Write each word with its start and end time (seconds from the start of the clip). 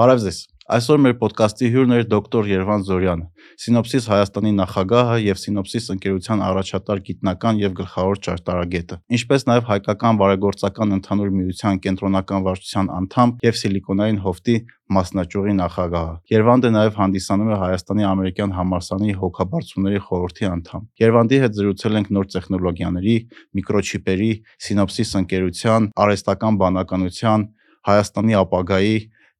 Բարև 0.00 0.20
ձեզ։ 0.22 0.36
Այսօր 0.72 1.00
մեր 1.04 1.14
ոդկասթի 1.20 1.68
հյուրն 1.74 1.90
է 1.92 1.96
դոկտոր 2.08 2.46
Երվան 2.48 2.84
Զորյանը, 2.88 3.24
Սինոպսիս 3.60 4.06
Հայաստանի 4.08 4.52
նախագահը 4.60 5.18
եւ 5.26 5.40
Սինոպսիս 5.42 5.88
ընկերության 5.94 6.44
առաջատար 6.46 7.02
գիտնական 7.08 7.60
եւ 7.60 7.74
գլխավոր 7.80 8.22
ճարտարագետը, 8.24 8.98
ինչպես 9.18 9.44
նաեւ 9.50 9.68
հայկական 9.68 10.20
բարեգործական 10.22 10.96
ընդհանուր 10.96 11.34
միության 11.36 11.82
կենտրոնական 11.84 12.46
վարչության 12.48 12.90
անդամ 12.96 13.34
եւ 13.44 13.60
Սիլիկոնային 13.60 14.22
հովտի 14.24 14.56
մասնաճյուղի 14.96 15.54
նախագահը։ 15.60 16.16
Երվանդը 16.32 16.72
նաեւ 16.80 16.98
հանդիսանում 17.04 17.50
է 17.50 17.60
Հայաստանի 17.60 18.10
ամերիկյան 18.14 18.56
համալսարանի 18.56 19.14
հոգաբարձությունների 19.20 20.02
խորհրդի 20.08 20.50
անդամ։ 20.54 20.90
Երվանդի 21.04 21.44
հետ 21.44 21.60
զրուցել 21.60 22.00
ենք 22.00 22.12
նոր 22.16 22.30
տեխնոլոգիաների, 22.40 23.16
միկրոչիպերի, 23.60 24.32
Սինոպսիս 24.70 25.16
ընկերության, 25.20 25.90
արհեստական 26.00 26.60
բանականության, 26.64 27.48
Հայաստանի 27.90 28.34
ապագայի 28.40 28.96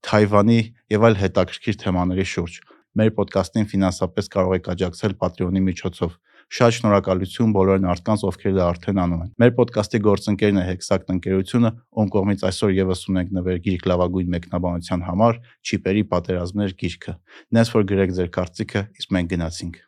Թայվանի 0.07 0.61
եւ 0.91 1.07
այլ 1.07 1.17
հետաքրքիր 1.21 1.77
թեմաների 1.85 2.27
շուրջ։ 2.31 2.55
Մեր 3.01 3.11
ոդկասթին 3.21 3.67
ֆինանսապես 3.71 4.31
կարող 4.35 4.55
եք 4.57 4.69
աջակցել 4.73 5.13
Patreon-ի 5.21 5.61
միջոցով։ 5.67 6.15
Շատ 6.51 6.75
շնորհակալություն 6.77 7.53
բոլոր 7.55 7.83
մարդկանց, 7.85 8.25
ովքեր 8.27 8.55
դա 8.57 8.65
արդեն 8.71 9.01
անում 9.05 9.21
են։ 9.23 9.31
Մեր 9.39 9.53
ոդկասթի 9.61 10.01
գործընկերն 10.07 10.59
է 10.59 10.65
Hexact 10.67 11.13
ընկերությունը, 11.15 11.71
ում 11.95 12.11
կողմից 12.17 12.43
այսօր 12.51 12.75
եւս 12.81 13.05
ունենք 13.13 13.31
նվեր 13.39 13.61
գիրք 13.69 13.87
լավագույն 13.93 14.35
մեկնաբանության 14.35 15.07
համար 15.07 15.39
Չիպերի 15.63 16.05
պատերազմներ 16.11 16.75
գիրքը։ 16.83 17.15
Նես 17.55 17.75
որ 17.77 17.87
գրեք 17.95 18.15
ձեր 18.19 18.35
կարծիքը, 18.41 18.85
իսկ 18.99 19.15
մենք 19.15 19.35
գնացինք։ 19.37 19.81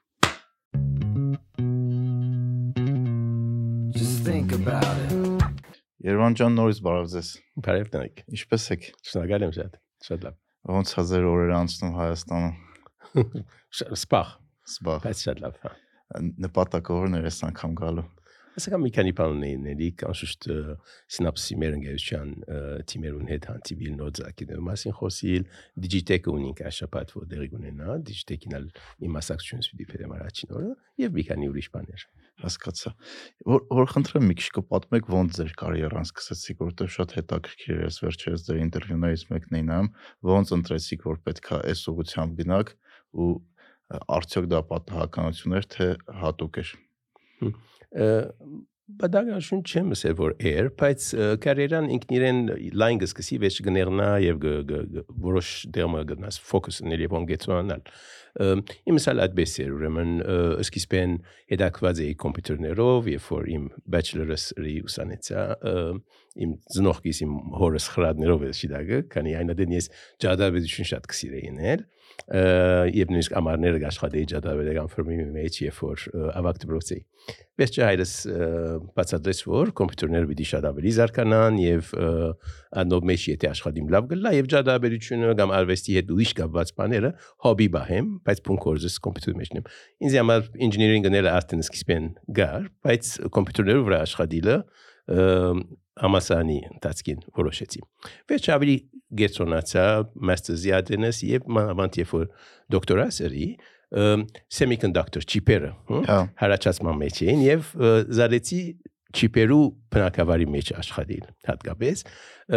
Just 3.99 4.23
think 4.23 4.55
about 4.55 4.87
it. 5.11 5.13
Երվան 6.03 6.35
ջան, 6.35 6.57
նորից 6.59 6.79
բարև 6.83 7.05
ձեզ։ 7.13 7.29
Բարև 7.63 7.91
տնիկ։ 7.93 8.23
Ինչպե՞ս 8.35 8.65
եք։ 8.75 8.93
Շնորհակալ 9.07 9.45
եմ 9.47 9.53
շատ։ 9.59 9.83
Շատ 10.07 10.27
լավ։ 10.27 10.39
Ոնց 10.77 10.95
է 10.95 11.05
ձեր 11.11 11.29
օրերը 11.33 11.55
անցնում 11.59 11.95
Հայաստանում։ 11.99 12.57
Սպախ, 14.03 14.35
Սպա։ 14.73 14.97
բայց 15.07 15.23
շատ 15.27 15.43
լավ։ 15.43 15.63
հա։ 15.63 15.73
Նպատակը 16.47 16.99
ո՞րն 16.99 17.19
էր 17.19 17.29
այս 17.31 17.39
անգամ 17.49 17.79
գալու։ 17.83 18.09
Ասական 18.53 18.83
մի 18.85 18.91
քանի 18.93 19.13
բան 19.17 19.31
ունեինելի, 19.33 19.87
կանշուշտ 20.03 20.47
սինապսի 21.17 21.55
մեր 21.63 21.77
ընկերության 21.79 22.33
թիմերուն 22.93 23.31
հետ 23.33 23.47
հանդիպիլ 23.49 23.95
նոձակիներ 24.01 24.61
մասին 24.67 24.97
խոսիլ, 24.99 25.47
դիջիտեկը 25.87 26.35
ունենք 26.37 26.61
աշապատ 26.69 27.15
որ 27.17 27.31
դերի 27.33 27.49
ունենա, 27.59 27.97
դիջիտեկին 28.11 28.59
ալ 28.59 28.69
իմ 29.09 29.17
մասնակցությունս 29.17 29.71
պիտի 29.73 29.89
փերեմ 29.93 30.15
առաջին 30.19 30.55
օրը 30.59 30.75
եւ 31.07 31.17
մի 31.17 31.25
քանի 31.33 31.49
ուրիշ 31.53 31.71
բաներ։ 31.79 32.07
Հասկացա։ 32.43 32.93
Որ 33.53 33.63
որ 33.79 33.89
խնդրեմ 33.93 34.27
մի 34.31 34.37
քիչ 34.41 34.49
կպատմեք 34.59 35.09
ոնց 35.13 35.39
ձեր 35.39 35.53
կարիերան 35.63 36.09
սկսեցիք, 36.09 36.59
որովհետև 36.63 36.93
շատ 36.97 37.15
հետաքրքիր 37.19 37.73
էր 37.77 37.87
այս 37.89 37.99
վերջերս 38.03 38.45
ձեր 38.49 38.61
ինտերվյուներից 38.63 39.25
մեկն 39.33 39.59
էին 39.61 39.73
ամ, 39.77 39.91
ոնց 40.33 40.53
ընտրեցիք, 40.59 41.07
որ 41.13 41.23
պետքա 41.29 41.61
այս 41.73 41.85
ուղությամբ 41.93 42.43
գնաք 42.43 42.75
ու 43.13 43.31
արդյոք 43.93 44.47
դա 44.53 44.61
պատահականություն 44.73 45.57
էր, 45.59 45.69
թե 45.73 45.89
հատուկ 46.23 46.61
էր։ 46.63 46.75
Բադագաշուն 48.83 49.61
չեմ 49.63 49.93
ասել 49.95 50.15
որ 50.19 50.33
էր, 50.43 50.69
բայց 50.81 51.05
կարիերան 51.45 51.85
ինքն 51.95 52.15
իրեն 52.17 52.41
լայն 52.83 52.99
գսկսի 53.03 53.37
վեճ 53.45 53.59
գներնա 53.69 54.09
եւ 54.25 54.47
որոշ 55.27 55.51
դերմը 55.77 56.01
գնաս 56.11 56.39
ֆոկուսնել 56.49 57.05
եւ 57.05 57.15
ոնգեցոնալ։ 57.15 57.85
Իմսալ 58.91 59.23
այդպես 59.23 59.55
էր 59.63 59.73
ուրեմն 59.77 60.13
սկիզբեն 60.67 61.15
հետաքված 61.53 62.03
էի 62.03 62.17
կոմպյուտերներով 62.25 63.11
եւ 63.13 63.31
որ 63.37 63.49
իմ 63.55 63.65
bachelor's-ի 63.95 64.77
ուսանեցա 64.89 65.47
իմ 66.43 66.55
ծնողքիս 66.75 67.23
իմ 67.23 67.35
հորս 67.63 67.89
խրադներով 67.93 68.47
է 68.49 68.53
շիդագը, 68.57 69.01
քանի 69.15 69.37
այնադեն 69.43 69.77
ես 69.79 69.91
ջադաբեդություն 70.25 70.91
շատ 70.91 71.11
կսիրեին 71.13 71.63
էլ 71.77 71.85
եւ 72.33 73.13
նույնիսկ 73.13 73.35
ամառները 73.39 73.81
աշխատեի 73.89 74.27
ջադաբեդական 74.33 74.91
ֆիրմի 74.93 75.17
մեջ 75.37 75.57
եւ 75.63 75.81
որ 75.83 76.05
ավակ 76.39 76.61
դպրոցի։ 76.63 76.99
Վերջը 77.61 77.83
հայրս 77.87 78.13
բացատրեց 78.97 79.41
որ 79.53 79.73
կոմպյուտերները 79.79 80.29
պիտի 80.31 80.47
շատ 80.53 80.69
ավելի 80.71 80.93
զարգանան 80.97 81.59
եւ 81.63 81.91
անով 82.83 83.07
մեջ 83.13 83.27
եթե 83.33 83.51
աշխատիմ 83.53 83.91
լավ 83.93 84.09
գլա 84.13 84.33
եւ 84.39 84.49
ջադաբեդությունը 84.55 85.35
կամ 85.43 85.55
արվեստի 85.59 85.99
հետ 85.99 86.13
ուրիշ 86.17 86.33
կապված 86.41 86.73
բաները 86.81 87.13
հոբի 87.47 87.69
բահեմ, 87.77 88.09
բայց 88.27 88.43
փունքորզս 88.49 88.97
կոմպյուտերի 89.07 89.39
մեջն 89.43 89.61
եմ։ 89.61 89.71
Ինձ 90.09 90.19
համար 90.23 90.49
ինժեներինգները 90.67 91.33
արդեն 91.37 91.65
սկիզբեն 91.69 92.09
գար, 92.41 92.67
բայց 92.89 93.13
կոմպյուտերների 93.37 93.87
վրա 93.87 94.03
աշխատիլը 94.09 94.57
համասանի 96.01 96.59
ընթացքին 96.73 97.21
որոշեցի։ 97.37 97.83
Վերջ 98.33 98.49
ավելի 98.57 98.77
գեցոնացա 99.23 99.87
մաստերզի 100.31 100.73
ադենես 100.79 101.19
եւ 101.29 101.49
մանավանդ 101.59 101.99
երբ 102.01 102.15
որ 102.17 102.29
դոկտորասերի 102.73 103.49
semiconductor 103.93 105.27
չիպերը 105.29 105.73
հարաճացման 106.41 106.97
մեջ 107.03 107.19
էին 107.27 107.43
եւ 107.45 107.67
զարեցի 108.17 108.61
չիպերու 109.13 109.65
բնակավարի 109.93 110.47
մեջ 110.55 110.71
աշխատել 110.81 111.27
հատկապես 111.51 112.05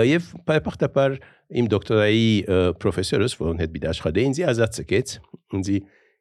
եւ 0.07 0.29
բայպախտապար 0.47 1.17
իմ 1.59 1.67
դոկտորայի 1.73 2.29
պրոֆեսորս 2.79 3.35
որն 3.41 3.59
հետ 3.65 3.73
բիդ 3.75 3.87
աշխատեին 3.91 4.31
ինձ 4.31 4.39
ազատ 4.53 4.77
ցկեց 4.79 5.15
ինձ 5.59 5.71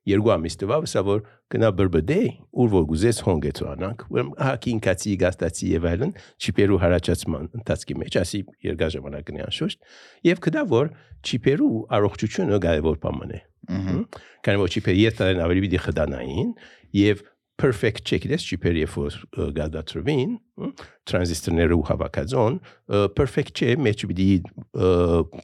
երկու 0.09 0.33
ամիս 0.35 0.57
տվավ 0.61 0.87
սա 0.91 1.03
որ 1.07 1.23
գնա 1.55 1.71
բրբդե 1.79 2.19
ուր 2.61 2.69
որ 2.75 2.85
գուզես 2.91 3.21
հոնգեցու 3.25 3.69
անանք 3.73 4.05
ուրեմն 4.15 4.35
հակին 4.45 4.81
կացի 4.85 5.15
գաստացի 5.25 5.71
եւ 5.75 5.89
այլն 5.91 6.13
չիպերու 6.45 6.81
հարաճացման 6.85 7.49
ընթացքի 7.61 7.97
մեջ 8.05 8.19
ասի 8.21 8.41
երկար 8.69 8.95
ժամանակն 8.95 9.41
անշուշտ 9.45 9.89
եւ 10.29 10.43
կդա 10.45 10.65
որ 10.75 10.93
չիպերու 11.25 11.73
առողջությունը 11.99 12.61
կարևոր 12.65 12.99
բան 13.05 13.35
է 13.35 13.41
քանի 14.45 14.61
որ 14.61 14.75
չիպերը 14.75 15.01
երթալեն 15.01 15.45
ավելի 15.45 15.65
պիտի 15.65 15.81
խդանային 15.85 16.51
եւ 16.95 17.23
perfect 17.61 18.03
check 18.09 18.27
դες 18.31 18.45
չիպեր 18.51 18.79
երբ 18.81 18.95
որ 18.99 19.17
գադատրվին 19.59 20.33
տրանզիստորները 21.11 21.77
ու 21.79 21.85
հավաքածոն 21.91 22.59
perfect 23.19 23.63
չէ 23.63 23.77
մեջ 23.87 24.05
պիտի 24.11 24.29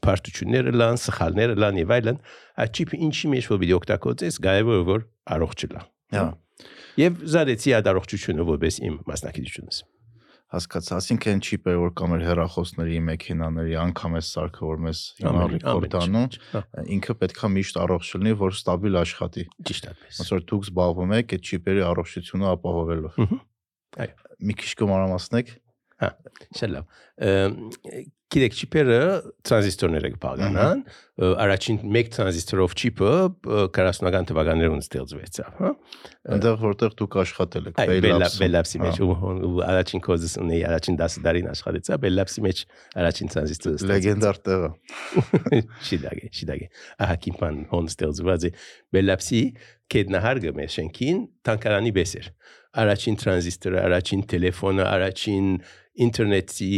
պարտությունները 0.06 0.75
լան 0.81 1.00
սխալները 1.04 1.56
լան 1.62 1.81
եւ 1.84 1.94
այլն 1.98 2.21
այդ 2.65 2.82
չիպը 2.82 3.00
ինչի 3.09 3.32
մեջ 3.37 3.50
որ 3.53 3.62
պիտի 3.62 3.76
օգտագործես 3.78 4.41
գայվը 4.48 4.81
որ 4.91 5.06
առողջ 5.38 5.66
լա 5.71 5.87
հա 6.19 6.26
եւ 7.00 7.25
զարեցի 7.37 7.76
այդ 7.78 7.94
առողջությունը 7.94 8.47
որպես 8.50 8.82
իմ 8.91 9.00
մասնակցությունս 9.06 9.84
հասկացա, 10.50 10.96
ասինքն 10.98 11.42
չի 11.46 11.56
պեր 11.62 11.76
որ 11.78 11.92
կամ 12.00 12.14
հերախոսների, 12.24 12.96
մեքենաների, 13.06 13.74
անգամ 13.84 14.16
էս 14.18 14.30
սարքը 14.34 14.64
որ 14.66 14.80
մեզ 14.86 15.02
հիմա 15.20 15.44
ռեկորդ 15.52 15.96
անում, 16.00 16.26
ինքը 16.96 17.16
պետքա 17.20 17.50
միշտ 17.54 17.78
առողջ 17.84 18.10
լինի, 18.18 18.34
որ 18.40 18.56
ստաբիլ 18.58 18.98
աշխատի։ 19.00 19.44
Ճիշտ 19.70 19.88
այդպես։ 19.90 20.20
Ոնց 20.20 20.32
որ 20.34 20.44
դուք 20.50 20.66
զբաղվում 20.70 21.14
եք 21.20 21.34
այդ 21.38 21.50
չիպերի 21.50 21.84
առողջությունը 21.90 22.50
ապահովելով։ 22.50 23.20
Այո։ 24.00 24.14
Մի 24.50 24.56
քիչ 24.60 24.70
կմանրամասնեք։ 24.80 25.54
Հա, 26.00 26.08
շատ 26.56 26.70
լավ 26.72 26.84
գիտեք 28.30 28.54
չիպերը 28.56 28.98
տրանզիստորները 29.48 30.10
կփաղանան 30.14 30.82
առաջին 31.44 31.78
մեկ 31.96 32.10
տրանզիստորով 32.14 32.74
չիպը 32.78 33.10
40-ական 33.76 34.28
թվականներում 34.30 34.78
ստեղծվեցավ 34.84 35.58
հա 35.58 35.72
այնտեղ 36.36 36.56
որտեղ 36.62 36.94
դուք 37.00 37.16
աշխատել 37.24 37.68
եք 37.72 37.82
Bellabs-ի 38.40 38.80
մեջ 38.84 39.00
ու 39.04 39.50
առաջին 39.66 40.04
կոզս 40.06 40.36
ունեի 40.44 40.62
առաջին 40.70 41.00
10 41.02 41.18
տարին 41.26 41.50
աշխատեցա 41.50 41.98
Bellabs-ի 42.06 42.44
մեջ 42.46 42.62
առաջին 43.02 43.34
տրանզիստորը 43.34 43.90
լեգենդար 43.90 44.40
տեղը 44.46 44.70
շիդագե 45.90 46.32
շիդագե 46.40 46.70
ահա 47.04 47.18
կիմպան 47.26 47.60
հոն 47.74 47.90
ստեղծված 47.90 48.46
է 48.46 48.54
Bellabs-ի 48.94 49.42
կետնահարգը 49.90 50.54
մեր 50.54 50.74
շենքին 50.78 51.22
տանկարանի 51.50 51.92
բեսեր 51.98 52.30
առաջին 52.78 53.16
տրանզիստորը 53.20 53.81
առաջին 53.86 54.20
տելեֆոնը 54.31 54.84
առաջին 54.91 55.47
ինտերնետի 56.06 56.70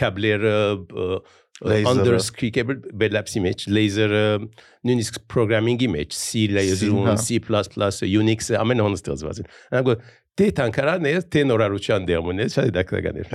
կաբլերը 0.00 0.54
underscreen 1.60 2.54
cable 2.56 2.78
բելապսի 3.02 3.42
մեջ 3.44 3.66
laser-ը 3.76 4.22
նույնիսկ 4.88 5.20
programming-ի 5.30 5.90
մեջ 5.92 6.16
C 6.16 6.46
laser-ում 6.50 7.10
C++ 7.20 7.38
Unix 8.20 8.50
ամեն 8.58 8.82
հոն 8.86 8.96
ստեղծված 8.98 9.42
են 9.42 9.50
այնքան 9.80 10.08
դե 10.40 10.48
տանկարանն 10.56 11.08
է 11.10 11.12
թե 11.34 11.44
նորարության 11.50 12.08
դերմուն 12.08 12.40
է 12.40 12.48
շատ 12.54 12.72
դակտական 12.78 13.20
է 13.20 13.26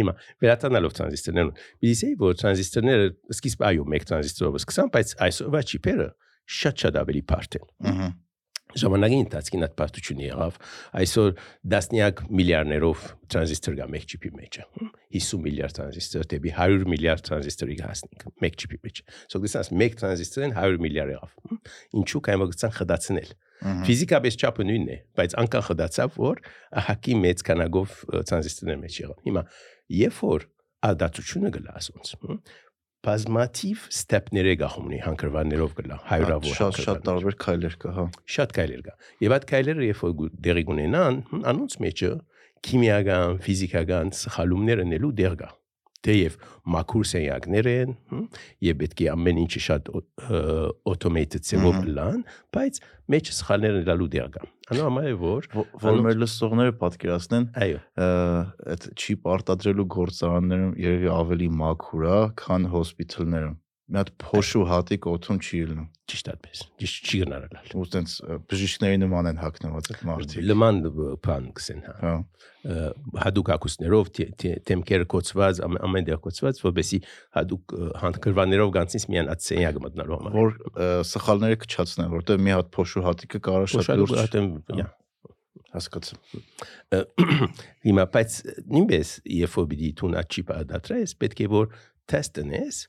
հիմա 0.00 0.14
վերածանալով 0.40 0.96
տրանզիստորներն 0.96 1.52
բիզի 1.84 2.10
որ 2.22 2.36
տրանզիստորները 2.40 3.08
սկիզբ 3.36 3.64
այո 3.70 3.86
մեկ 3.94 4.08
տրանզիստորով 4.10 4.58
սկսան 4.62 4.92
բայց 4.94 5.14
այսօրվա 5.26 5.62
չիպերը 5.70 6.08
շատ 6.60 6.84
շատ 6.84 7.00
ավելի 7.02 7.22
բարդ 7.30 7.58
են 7.60 7.66
ըհը 7.90 8.10
ժամանակի 8.78 9.18
ընթացքին 9.24 9.64
այդ 9.66 9.74
պարտությունը 9.80 10.24
եղավ 10.26 10.58
այսօր 11.00 11.30
դասնյակ 11.74 12.22
միլիարդներով 12.40 13.04
տրանզիստոր 13.34 13.76
կա 13.80 13.86
մեկ 13.94 14.04
չիպի 14.10 14.30
մեջ 14.40 14.58
50 15.16 15.42
միլիարդ 15.46 15.76
տրանզիստոր 15.80 16.28
դեպի 16.30 16.52
100 16.54 16.88
միլիարդ 16.94 17.24
տրանզիստորի 17.30 17.78
հասնենք 17.80 18.24
մեկ 18.44 18.58
չիպի 18.60 18.80
մեջ 18.86 19.02
so 19.32 19.42
դեսած 19.42 19.72
մեկ 19.80 19.98
տրանզիստորին 20.00 20.54
100 20.60 20.82
միլիարդ 20.86 21.14
եղավ 21.16 21.34
ինչու 22.00 22.22
կայմ 22.30 22.46
գցան 22.50 22.74
խդացնել 22.78 23.30
ֆիզիկապես 23.60 24.38
չափը 24.40 24.66
նույնն 24.70 24.90
է 24.90 24.96
բայց 25.20 25.34
անկան 25.42 25.64
խդացավ 25.66 26.14
որ 26.20 26.38
ահակի 26.80 27.16
մեծ 27.26 27.42
քանակով 27.50 27.96
տրանզիստորներ 28.30 28.78
մեջ 28.86 29.00
եղավ 29.04 29.26
հիմա 29.26 29.42
երբ 30.00 30.20
որ 30.30 30.46
ադացությունը 30.90 31.50
գլաս 31.58 31.90
ոնց 31.92 32.14
բազմաթիվ 33.06 33.84
ստեպները 33.90 34.54
գախումնի 34.60 34.98
հանգրվաններով 35.06 35.70
գլա 35.78 35.96
հայրավոր 36.10 36.56
շատ 36.58 36.80
շատ 36.84 36.98
տարբեր 37.06 37.36
քայլեր 37.44 37.76
կա, 37.80 37.92
հա։ 37.96 38.04
շատ 38.34 38.52
քայլեր 38.58 38.82
կա 38.88 38.94
եւ 39.24 39.34
այդ 39.36 39.46
քայլերը 39.52 39.86
երբ 39.88 40.02
որ 40.04 40.34
դեղի 40.46 40.64
կունենան 40.70 41.20
հմ, 41.30 41.44
անոնց 41.52 41.78
մեջը 41.84 42.10
քիմիական 42.68 43.40
ֆիզիկական 43.46 44.12
սխալումներ 44.20 44.84
ունելու 44.84 45.14
դեր 45.22 45.38
կա 45.40 45.50
թեև 46.06 46.38
մաքուր 46.74 47.08
սենյակներ 47.10 47.70
են 47.74 47.96
եւ 48.68 48.80
պետք 48.84 49.04
է 49.04 49.10
ամեն 49.14 49.42
ինչը 49.44 49.62
շատ 49.66 49.90
օտոմեյթդ 50.94 51.48
ծավով 51.50 51.80
լան 51.98 52.24
բայց 52.56 52.80
մեջ 53.14 53.32
սխալներ 53.40 53.80
ունելու 53.82 54.10
դեր 54.16 54.32
կա 54.36 54.44
անո 54.70 54.86
համար 54.86 55.06
է 55.10 55.14
որ 55.18 55.48
Որ 55.82 56.00
մեր 56.04 56.18
լսողները 56.20 56.74
պատկերացնեն, 56.80 57.46
այո 57.64 57.80
այդ 58.74 58.84
չիպ 58.94 59.26
արտադրելու 59.34 59.86
գործարաններում 59.96 60.76
երևի 60.84 61.10
ավելի 61.16 61.48
մաքուր 61.60 62.06
է, 62.10 62.18
քան 62.42 62.68
հոսպիտալներում։ 62.74 63.56
Մի 63.90 63.98
հատ 63.98 64.10
փոշու 64.22 64.64
հատիկ 64.70 65.06
օթում 65.10 65.38
չի 65.42 65.60
ելնում։ 65.60 65.86
ճիշտ 66.10 66.28
այդպես 66.30 66.60
ճիշտ 66.80 67.08
չի 67.10 67.18
գնարալ 67.20 67.74
Ու 67.80 67.86
տենց 67.94 68.12
բժիշկների 68.50 68.98
նման 69.02 69.28
են 69.30 69.40
հակնված 69.40 69.88
այդ 69.90 70.04
մարդիկ։ 70.10 70.46
լման 70.50 70.78
բան 71.26 71.48
կսեն 71.58 71.82
հա 71.86 71.94
Հա։ 72.00 72.12
հadoop 73.24 73.50
ակուսներով 73.56 74.10
թեմքերը 74.70 75.08
կոծված 75.14 75.62
ամեն 75.66 76.08
դեր 76.10 76.20
կոծված 76.26 76.62
որովհետեւ 76.66 77.10
հadoop 77.38 77.74
հանդկրվաներով 78.04 78.72
գանցից 78.78 79.06
միան 79.10 79.30
այդ 79.34 79.44
սենյակը 79.46 79.84
մտնալու 79.86 80.18
համար 80.20 80.38
Որ 80.40 80.54
սխալները 81.10 81.60
կչացնեն, 81.64 82.10
որտեղ 82.14 82.42
մի 82.46 82.56
հատ 82.58 82.72
փոշու 82.74 83.04
հատիկը 83.06 83.42
կարող 83.48 83.70
շատ 83.74 83.92
լուրջ 84.00 84.16
Հա։ 84.80 84.88
հասկացա։ 85.70 86.16
հիմա 87.86 88.04
բայց 88.14 88.36
նույնպես 88.74 89.10
երբ 89.30 89.52
որ 89.54 89.66
պիտի 89.70 89.90
տունա 90.00 90.22
չիպա 90.26 90.56
դատրես 90.70 91.14
պետք 91.20 91.42
է 91.44 91.48
որ 91.52 91.68
թեստնես 92.10 92.80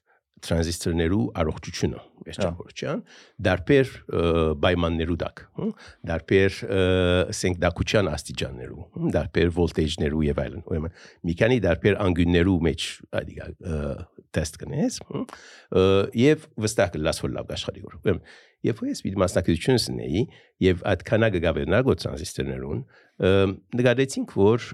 տրանզիստորներու 0.45 1.23
առողջությունը 1.41 2.01
վերջավորչյան 2.25 3.01
դարբեր 3.47 3.91
ը, 3.91 4.23
պայմաններու 4.65 5.17
դակ 5.21 5.41
դարբեր 6.11 6.57
ասենք 7.31 7.59
դակության 7.65 8.11
աստիճաններու 8.11 9.09
դարբեր 9.15 9.51
վոլտեջներու 9.57 10.23
եւ 10.27 10.41
այլն 10.45 10.63
ուրեմն 10.71 10.95
մի 11.29 11.35
քանի 11.41 11.59
դարբեր 11.65 11.99
անգյուններու 12.05 12.57
մեջ 12.67 12.87
այդիկա 13.21 13.49
տեստ 14.37 14.61
կնես 14.61 15.01
եւ 16.21 16.47
վստահ 16.65 16.93
կլաս 16.95 17.21
որ 17.25 17.35
լավ 17.37 17.53
աշխատի 17.57 17.85
ուրեմն 17.89 18.23
որ 18.61 18.89
ես 18.91 19.03
մի 19.05 19.11
մասնակցություն 19.17 19.79
ունեի 19.91 20.23
եւ 20.61 20.83
այդ 20.91 21.05
քանակը 21.09 21.39
գավերնագո 21.45 21.95
տրանզիստորներուն 22.01 22.83
նկատեցինք 23.81 24.35
որ 24.37 24.67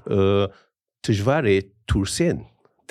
դժվար 1.07 1.47
է 1.47 1.57
դուրսեն 1.87 2.41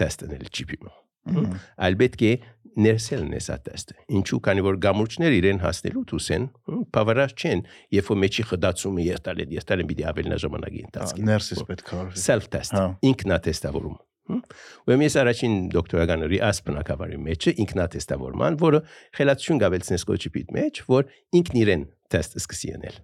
տեստնել 0.00 0.48
չիպիմը 0.48 0.94
այլ 1.26 1.96
պետք 2.00 2.22
է 2.26 2.32
ներսելն 2.76 3.36
է 3.36 3.40
սա 3.46 3.56
տեստը 3.66 3.94
ինչու 4.18 4.40
քանի 4.46 4.64
որ 4.66 4.78
գամուրջներ 4.84 5.36
իրեն 5.36 5.60
հասնելու 5.64 6.04
դուսեն 6.12 6.48
բավարար 6.96 7.36
չեն 7.36 7.62
երբ 7.96 8.10
որ 8.12 8.20
մեջի 8.24 8.46
խդացումը 8.50 9.06
երտալ 9.06 9.40
է 9.40 9.46
երտալ 9.56 9.84
է 9.84 9.86
պիտի 9.92 10.08
ավելի 10.12 10.40
ժամանակի 10.46 10.82
ընթացքի 10.86 11.26
Ներսից 11.30 11.62
պետք 11.70 11.92
է 11.92 12.00
արվի։ 12.02 12.24
self 12.26 12.50
test 12.52 12.76
Հա։ 12.76 12.84
ինքնատեստավորում 13.12 13.96
Ուրեմն 14.26 15.06
ես 15.06 15.16
առաջին 15.22 15.52
դոկտորական 15.70 16.24
ռիաս 16.32 16.58
բնակավարի 16.66 17.18
մեջ 17.26 17.46
ինքնատեստավորման, 17.62 18.56
որը 18.58 18.80
խելացություն 19.18 19.60
գավելցնես 19.62 20.04
կոչիպիտ 20.10 20.50
մեջ, 20.56 20.80
որ 20.90 21.06
ինքն 21.38 21.60
իրեն 21.62 21.84
տեստ 22.10 22.38
սկսի 22.42 22.72
անել։ 22.74 22.98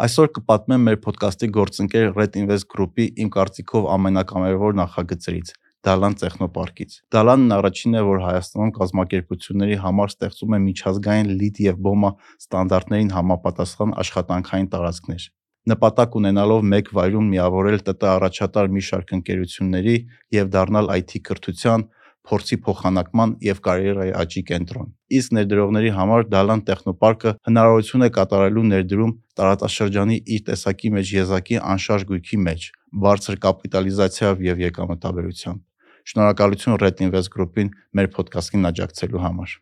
Այսօր 0.00 0.30
կպատմեմ 0.40 0.86
մեր 0.88 0.98
ոդկասթի 1.06 1.48
գործընկեր 1.54 2.06
Red 2.16 2.36
Invest 2.40 2.66
Group-ի 2.72 3.06
իմ 3.20 3.30
կարծիքով 3.36 3.88
ամենակամերավոր 3.94 4.78
նախագծերից՝ 4.80 5.50
Դալան 5.86 6.14
տեխնոպարկից։ 6.20 6.94
Դալանն 7.14 7.52
առաջինն 7.56 7.96
է, 7.96 8.00
որ 8.04 8.18
Հայաստանում 8.20 8.72
կազմակերպությունների 8.78 9.76
համար 9.80 10.10
ստեղծում 10.12 10.56
է 10.56 10.58
միջազգային 10.64 11.30
LEED 11.40 11.60
եւ 11.66 11.78
BOMA 11.86 12.10
ստանդարտներին 12.44 13.14
համապատասխան 13.16 13.94
աշխատանքային 14.02 14.68
տարածքներ։ 14.74 15.24
Նպատակ 15.70 16.18
ունենալով 16.20 16.66
մեկ 16.72 16.90
վայրում 16.96 17.30
միավորել 17.32 17.80
ՏՏ 17.80 17.96
առաջատար 18.10 18.68
մի 18.76 18.82
շարք 18.90 19.14
ընկերությունների 19.16 19.96
եւ 20.36 20.52
դառնալ 20.56 20.92
IT 21.00 21.20
կրթության, 21.30 21.86
փորձի 22.30 22.56
փոխանակման 22.64 23.32
եւ 23.44 23.60
կարիերայի 23.64 24.12
աճի 24.20 24.42
կենտրոն։ 24.50 24.90
Իսկ 25.20 25.34
ներդրողների 25.36 25.92
համար 25.96 26.26
Դալան 26.34 26.64
տեխնոպարկը 26.68 27.32
հնարավորություն 27.48 28.06
է 28.06 28.10
կատարելու 28.18 28.66
ներդրում 28.74 29.16
տարածաշրջանի 29.40 30.20
իր 30.36 30.44
տեսակի 30.50 30.92
մեջ 31.00 31.14
եզակի 31.16 31.58
անշարժ 31.72 32.06
գույքի 32.12 32.44
մեջ, 32.50 32.68
բարձր 33.08 33.42
կապիտալիզացիայով 33.48 34.46
եւ 34.50 34.64
եկամտաբերությամբ։ 34.68 35.66
Շնորհակալություն 36.08 36.80
Red 36.80 37.04
Invest 37.04 37.32
Group-ին 37.34 37.70
մեր 37.96 38.10
ոդկասթին 38.16 38.70
աջակցելու 38.70 39.22
համար։ 39.26 39.56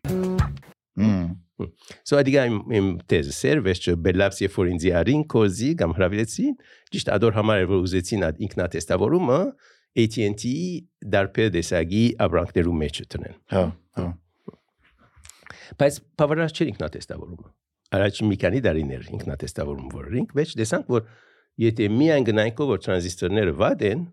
Մմ, 0.99 1.29
So 2.07 2.19
իմ 2.23 2.85
տեզը 3.11 3.33
սեր 3.35 3.61
վերջը 3.65 3.95
բելապս 4.03 4.37
եւ 4.45 4.53
որ 4.55 4.69
ինձ 4.73 4.85
արին 4.99 5.23
կոզի 5.33 5.71
կամ 5.81 5.95
հրավիրեցին 5.97 6.53
ճիշտ 6.95 7.11
ադոր 7.15 7.35
համար 7.35 7.63
էր, 7.63 7.67
որ 7.71 7.81
ուզեցին 7.83 8.25
այդ 8.29 8.39
ինքնատեստավորումը 8.47 9.39
AT&T 9.99 10.51
դարբեր 11.15 11.49
դեսագի 11.55 12.03
abranքներու 12.25 12.75
մեջ 12.79 13.01
տնեն։ 13.11 13.35
հա, 13.55 13.63
հա։ 13.99 14.05
Բայց 15.79 15.99
բավարար 16.19 16.53
չէ 16.55 16.69
ինքնատեստավորումը։ 16.69 17.49
Առաջ 17.99 18.21
մի 18.29 18.37
քանի 18.39 18.61
տարիներ 18.69 19.09
ինքնատեստավորում 19.17 19.91
որինք, 19.97 20.33
վեճ 20.39 20.55
տեսանք, 20.61 20.89
որ 20.93 21.05
եթե 21.65 21.89
միայն 21.99 22.27
գնայինք 22.29 22.63
որ 22.69 22.81
տրանզիստորները 22.85 23.53
վատ 23.59 23.85
են 23.89 24.03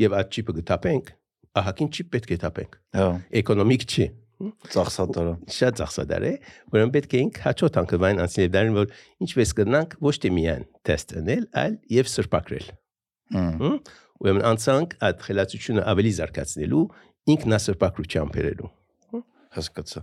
եւ 0.00 0.16
այդ 0.20 0.36
չիպը 0.36 0.54
գտապենք, 0.60 1.12
ահագին 1.60 1.90
չիպ 1.90 2.10
պետք 2.14 2.30
է 2.30 2.38
տապենք։ 2.44 2.76
Հա, 3.00 3.06
Էկոնոմիկ 3.40 3.86
չի։ 3.90 4.06
ծախսատարը։ 4.40 5.32
Շատ 5.52 5.80
ծախսադար 5.80 6.24
է, 6.24 6.32
որոնք 6.72 6.92
պետք 6.94 7.16
է 7.16 7.18
ինք 7.26 7.40
հաջորդ 7.44 7.74
անկվային 7.80 8.22
անցնել 8.24 8.52
դարին, 8.54 8.76
որ 8.78 8.94
ինչպես 9.26 9.52
կնանք 9.58 9.96
ոչ 10.06 10.14
թե 10.24 10.30
միայն 10.36 10.64
տեստ 10.88 11.12
անել, 11.20 11.44
այլ 11.60 11.74
եւ 12.00 12.10
սրբակրել։ 12.14 12.70
Հմ, 13.36 13.76
Ուրեմն 14.20 14.46
անցանք 14.50 14.96
այդ 15.10 15.22
խելացությունը 15.26 15.84
ավելի 15.90 16.10
զարգացնելու 16.20 16.80
ինքնասրբակրությամբ 17.34 18.34
բերելու։ 18.36 18.70
հասկացա։ 19.56 20.02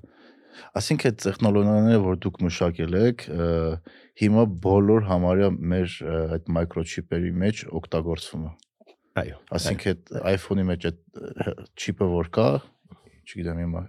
Այսինքն 0.77 1.09
այդ 1.09 1.17
տեխնոլոգիաները, 1.23 1.99
որ 2.01 2.15
դուք 2.23 2.39
մշակել 2.47 2.95
եք, 2.97 3.25
հիմա 4.21 4.45
բոլոր 4.65 5.05
համարյա 5.11 5.49
մեր 5.73 5.97
այդ 6.38 6.49
մայկրոչիպերի 6.57 7.31
մեջ 7.44 7.61
օգտագործվում 7.77 8.47
է։ 8.47 8.51
Այո։ 9.17 9.37
Այսինքն 9.57 9.91
այդ 9.93 10.11
iPhone-ի 10.33 10.65
մեջ 10.71 10.89
այդ 10.91 10.99
չիպը 11.77 12.09
որ 12.13 12.31
կա, 12.37 12.47
չգիտեմ 13.27 13.61
հիմա 13.63 13.83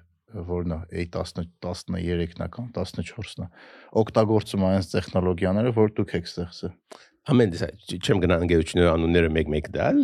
որն 0.48 0.74
է 0.74 0.78
A10 1.04 1.34
13-ն 1.64 2.44
է 2.44 2.48
կամ 2.52 2.68
14-ն 2.76 3.44
է 3.44 3.48
օգտագործում 4.02 4.66
այս 4.68 4.90
տեխնոլոգիաները 4.92 5.72
որ 5.78 5.94
դուք 5.98 6.14
եք 6.18 6.28
ստեղծել 6.28 6.74
Ամեն 7.28 7.50
դե 7.52 7.66
չեմ 7.98 8.20
գնա 8.24 8.36
անգերությունները 8.44 8.92
անունները 8.94 9.30
մեկ-մեկ 9.36 9.66
դալ, 9.74 9.98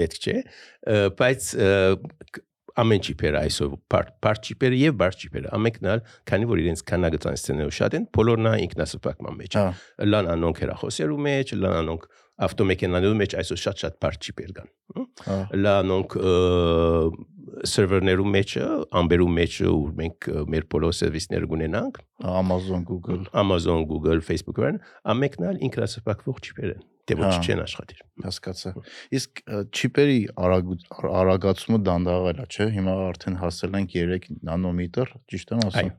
պետք 0.00 0.16
չէ, 0.24 0.34
բայց 1.20 1.46
ամեն 2.84 3.04
ճիպերը 3.06 3.40
այսօր 3.44 3.74
պար 3.94 4.40
ճիպերը 4.48 4.78
եւ 4.80 4.96
բար 5.00 5.16
ճիպերը 5.22 5.52
ամենքնալ 5.56 6.02
քանի 6.30 6.48
որ 6.50 6.62
իրենց 6.64 6.82
քանակը 6.90 7.20
տրանսֆերներով 7.24 7.74
շատ 7.78 7.96
են 7.98 8.06
բոլորն 8.18 8.48
է 8.50 8.54
ինքնասպակման 8.64 9.38
մեջ 9.40 9.58
լան 10.10 10.30
անոնք 10.34 10.62
հերախոսերու 10.64 11.20
մեջ 11.28 11.54
լան 11.62 11.76
անոնք 11.84 12.08
ավտոմեքենաներու 12.44 13.18
մեջ 13.20 13.36
այսօր 13.40 13.60
շատ 13.64 13.82
շատ 13.84 13.98
բար 14.02 14.18
ճիպեր 14.26 14.54
կան 14.58 14.70
հմ? 14.94 15.06
հա 15.26 15.36
լանոնք 15.64 16.16
սերվերներու 17.70 18.30
մեջ 18.34 18.54
ամբերու 19.00 19.28
մեջ 19.38 19.58
ու 19.70 19.76
մենք 20.00 20.28
մեր 20.54 20.66
բոլոր 20.74 20.96
սերվիսները 20.98 21.50
ունենանք 21.56 22.00
Amazon, 22.24 22.82
Google 22.88 23.22
Amazon, 23.44 23.86
Google, 23.86 24.24
Facebook-ն 24.26 24.80
ամենքնալ 25.14 25.62
ինքնասպակվող 25.68 26.42
ճիպեր 26.48 26.74
են 26.74 26.82
դե 27.04 27.16
ոչ 27.20 27.30
Հա։ 27.34 27.40
չեն 27.44 27.60
աշխատիր 27.64 27.98
հասկացա 28.24 28.70
իսկ 29.18 29.40
չիպերի 29.76 30.18
արագ- 30.44 30.86
արագացումը 31.20 31.78
դանդաղել 31.88 32.38
է 32.40 32.46
չէ 32.54 32.66
հիմա 32.76 32.94
արդեն 33.08 33.36
հասել 33.44 33.76
ենք 33.80 33.96
3 33.98 34.28
նանոմետր 34.48 35.12
ճիշտ 35.34 35.52
եմ 35.56 35.64
ասում 35.68 35.90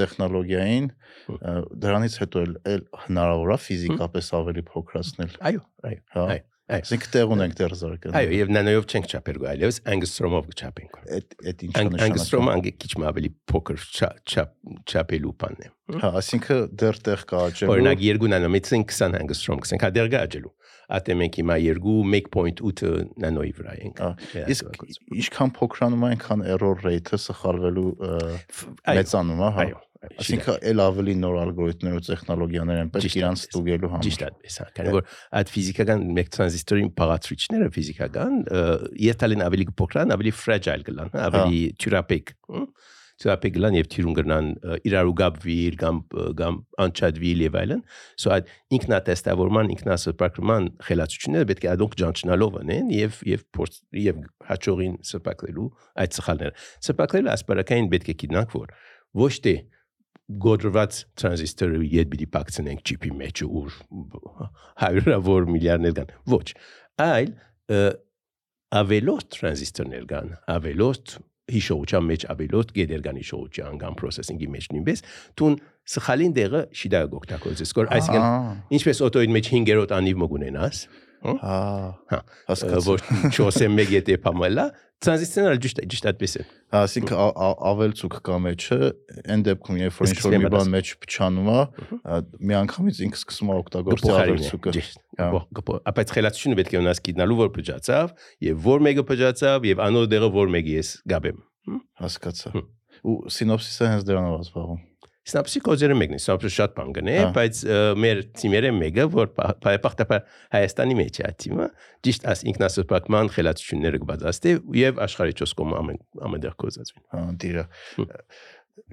տեխնոլոգիային 0.00 0.88
դրանից 1.86 2.14
հետո 2.24 2.44
էլ 2.74 2.82
հնարավոր 3.06 3.54
է 3.54 3.58
ֆիզիկապես 3.66 4.32
ավելի 4.40 4.64
փոքրացնել 4.74 5.36
այո 5.50 5.62
այո 5.90 6.00
հա 6.16 6.26
այսինքն 6.76 7.10
տեղ 7.14 7.32
ունենք 7.34 7.54
դեռ 7.60 7.72
զարգանում 7.80 8.16
այո 8.20 8.30
եւ 8.36 8.50
նանոյով 8.56 8.84
չենք 8.90 9.06
չափել 9.10 9.38
գա 9.42 9.48
այլևս 9.54 9.78
անգստրոմով 9.94 10.44
կչափենք 10.50 10.92
այդ 11.00 11.34
այդ 11.50 11.64
Անգ- 11.80 11.90
նշանակում 11.90 12.04
անգստրոմը 12.06 12.52
անգե 12.54 12.72
քիչ 12.84 12.92
ավելի 13.10 13.30
փոքր 13.50 13.84
չա- 13.90 14.14
չափ 14.30 14.54
չափելու 14.94 15.34
բանն 15.40 15.66
է 15.66 15.70
հա 16.00 16.10
այսինքն 16.20 16.60
դեռ 16.80 16.96
տեղ 17.10 17.24
կա 17.30 17.38
աճելու 17.50 17.74
օրինակ 17.74 18.04
2 18.06 18.30
նանոմետրին 18.34 18.84
20 18.94 19.18
անգստրոմ 19.24 19.62
կսենք 19.66 19.84
հա 19.86 19.90
դեռ 19.98 20.10
գա 20.14 20.20
աճելու 20.30 20.52
ատե 20.90 21.14
մենք 21.20 21.34
հիմա 21.40 21.56
2 21.66 21.74
1.8 22.20 22.86
նանոյի 23.24 23.52
վրա 23.58 23.74
ենք 23.84 24.00
Ա, 24.00 24.08
իսկ 24.54 24.80
ինչքան 25.20 25.52
փոքրանում 25.58 26.06
այնքան 26.10 26.40
error 26.54 26.74
rate-ը 26.86 27.18
սխալվելու 27.26 27.90
մեծանում 28.86 29.42
է 29.46 29.50
հա 29.58 29.66
այո 29.66 29.78
Այսինքն 30.00 30.62
էլ 30.64 30.80
ավելի 30.80 31.14
նոր 31.20 31.34
ալգորիթմներ 31.42 31.96
ու 31.98 32.04
տեխնոլոգիաներ 32.06 32.78
են 32.80 32.90
պետք 32.94 33.16
իրանց 33.20 33.42
ստուգելու 33.44 33.90
համար։ 33.92 34.04
Ճիշտ 34.06 34.22
այդպես 34.26 34.54
է, 34.56 34.64
քանի 34.78 34.94
որ 34.94 35.10
այդ 35.40 35.50
ֆիզիկական 35.52 36.04
մեկ 36.16 36.30
տրանզիստորի 36.36 36.86
բաղադրիչները 37.00 37.66
ֆիզիկական 37.74 38.38
երթալին 39.04 39.44
ավելի 39.44 39.66
փոքրան, 39.80 40.14
ավելի 40.16 40.32
fragile 40.40 40.86
կլան, 40.88 41.12
հա, 41.12 41.26
ավելի 41.28 41.60
թյուրապեկ։ 41.84 42.32
Թյուրապեկ 43.20 43.52
կլան 43.52 43.74
եւ 43.76 43.88
թյուրուն 43.92 44.14
կրնան 44.16 44.46
իրար 44.88 45.08
ու 45.10 45.16
գաբվիլ 45.20 45.74
կամ 45.80 45.96
կամ 46.40 46.54
անչադվիլ 46.80 47.42
եւ 47.44 47.58
այլն։ 47.60 47.82
So 48.16 48.32
այդ 48.32 48.48
ինքնատեստավորման, 48.78 49.72
ինքնասպարկման 49.74 50.68
խելացությունները 50.88 51.50
պետք 51.50 51.66
է 51.66 51.70
adonk 51.74 51.98
ջանչնալով 52.00 52.56
անեն 52.62 52.88
եւ 52.96 53.20
եւ 53.28 53.44
եւ 54.06 54.24
հաջողին 54.48 54.96
սպակելու 55.04 55.68
այդ 56.00 56.16
սխալները։ 56.16 56.56
Սպակելը 56.88 57.34
ասպարակային 57.36 57.92
պետք 57.92 58.08
է 58.08 58.16
գիտնանք 58.24 58.56
որ 58.56 58.72
ոչ 59.20 59.34
թե 59.44 59.54
գոդրված 60.44 60.98
տրանզիստորը 61.20 61.80
իդ 61.90 62.12
պիտի 62.12 62.28
փակցնենք 62.36 62.90
չիպի 62.90 63.10
մեջ 63.20 63.42
ուր 63.46 63.78
հարյուրավոր 64.82 65.48
միլիարդներ 65.54 65.96
կան 65.98 66.12
ոչ 66.34 66.46
այլ 67.06 67.32
ավելոց 68.80 69.26
տրանզիստորներ 69.36 70.06
կան 70.14 70.32
ավելոց 70.54 71.16
հիշողության 71.50 72.06
մեջ 72.06 72.24
ավելոց 72.30 72.72
գեդերգան 72.76 73.20
հիշողության 73.20 73.78
կամ 73.80 73.96
processing-ի 73.98 74.48
մեջ 74.54 74.66
նույնպես 74.70 75.04
տուն 75.40 75.56
սխալին 75.94 76.34
դեղը 76.36 76.60
շիդա 76.80 77.00
գոկտակոծես 77.14 77.74
որ 77.80 77.90
այսինքն 77.96 78.76
ինչպես 78.78 79.02
օտոյի 79.10 79.32
մեջ 79.34 79.50
5-րդ 79.56 79.94
անիվ 79.98 80.20
մոգ 80.22 80.36
ունենաս 81.20 81.34
Հա, 81.40 81.56
հա 82.10 82.20
հասկացա։ 82.50 82.80
որ 82.86 83.02
չոսեմ 83.34 83.76
մեկ 83.80 83.92
եթե 83.98 84.16
փամելա 84.24 84.64
տրանզիստորը 85.00 85.58
ճիշտ 85.64 85.78
ճիշտ 85.90 86.08
այդպես 86.10 86.34
է 86.40 86.42
Հա, 86.70 86.80
Այսինքն 86.80 87.20
ավել 87.70 87.94
ցուկ 88.00 88.16
կա 88.26 88.36
մեջը, 88.44 88.76
այն 89.32 89.44
դեպքում 89.46 89.78
երբ 89.80 89.94
որ 89.96 90.10
ինչ 90.10 90.10
որ 90.10 90.20
Սկսվում 90.20 90.34
է 90.36 90.40
մի 90.40 90.50
բան 90.54 90.68
մեջ 90.74 90.90
փչանում 91.04 91.48
է, 91.50 91.62
միանգամից 92.50 93.00
ինքը 93.06 93.20
սկսում 93.20 93.50
է 93.50 93.56
օգտագործել 93.60 94.18
ավել 94.20 94.44
ցուկը։ 94.50 94.74
Հա։ 95.20 95.30
ապա 95.90 96.04
խելացությունը 96.14 96.60
պետք 96.60 96.76
է 96.76 96.80
ունենաս 96.80 97.02
գիտնալու 97.08 97.40
որ 97.40 97.50
փճացավ 97.56 98.14
եւ 98.50 98.62
որ 98.68 98.86
մեկը 98.86 99.06
փճացավ 99.10 99.66
եւ 99.70 99.82
անոր 99.88 100.12
դեղը 100.14 100.30
որ 100.36 100.54
մեկի 100.60 100.76
ես 100.78 100.92
գաբեմ 101.10 101.42
Հասկացա։ 102.04 102.54
Ու 103.10 103.18
սինոպսիսը 103.34 103.90
հենց 103.94 104.08
դրանով 104.10 104.38
է 104.40 104.80
զբաղվում։ 105.30 105.40
Սնապսի 105.40 105.60
կոզերը 105.66 105.96
մեկն 106.00 106.16
է, 106.16 106.20
սնապսը 106.24 106.50
շատ 106.56 106.74
բան 106.76 106.90
գնե, 106.96 107.14
Հա։ 107.20 107.28
բայց 107.36 107.60
մեր 108.04 108.22
թիմերը 108.40 108.72
մեկը, 108.80 109.06
որ 109.14 109.30
պայպախտապար 109.64 110.24
Հայաստանի 110.54 110.96
մեջ 111.00 111.20
է 111.20 111.32
թիմը, 111.44 111.68
ճիշտ 112.06 112.26
աս 112.32 112.44
ինքնասպակման 112.50 113.30
խելացությունները 113.36 114.00
կբացաստե 114.04 114.54
եւ 114.80 115.02
աշխարհի 115.06 115.36
4 115.40 115.56
կողմ 115.60 115.76
ամեն 115.80 116.00
ամենտեղ 116.30 116.56
կոզածվին։ 116.64 117.04
Հա, 117.14 117.24
դիրա։ 117.44 117.64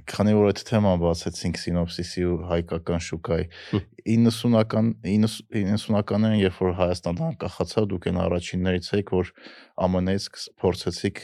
Քանի 0.07 0.33
որ 0.37 0.49
այդ 0.51 0.61
թեման 0.67 1.01
բացեցինք 1.01 1.59
սինոպսիսի 1.61 2.23
ու 2.27 2.35
հայկական 2.51 3.03
շուկայի 3.07 3.45
Հմ։ 3.71 3.81
90-ական 4.07 4.91
90-ականներին 5.03 6.41
երբ 6.43 6.59
որ 6.63 6.73
Հայաստանն 6.77 7.23
անկախացավ, 7.27 7.87
դուք 7.91 8.07
այն 8.11 8.19
առաջիններից 8.23 8.89
եք, 8.97 9.13
որ 9.17 9.31
ԱՄՆ-ից 9.87 10.47
փորձեցիք 10.63 11.21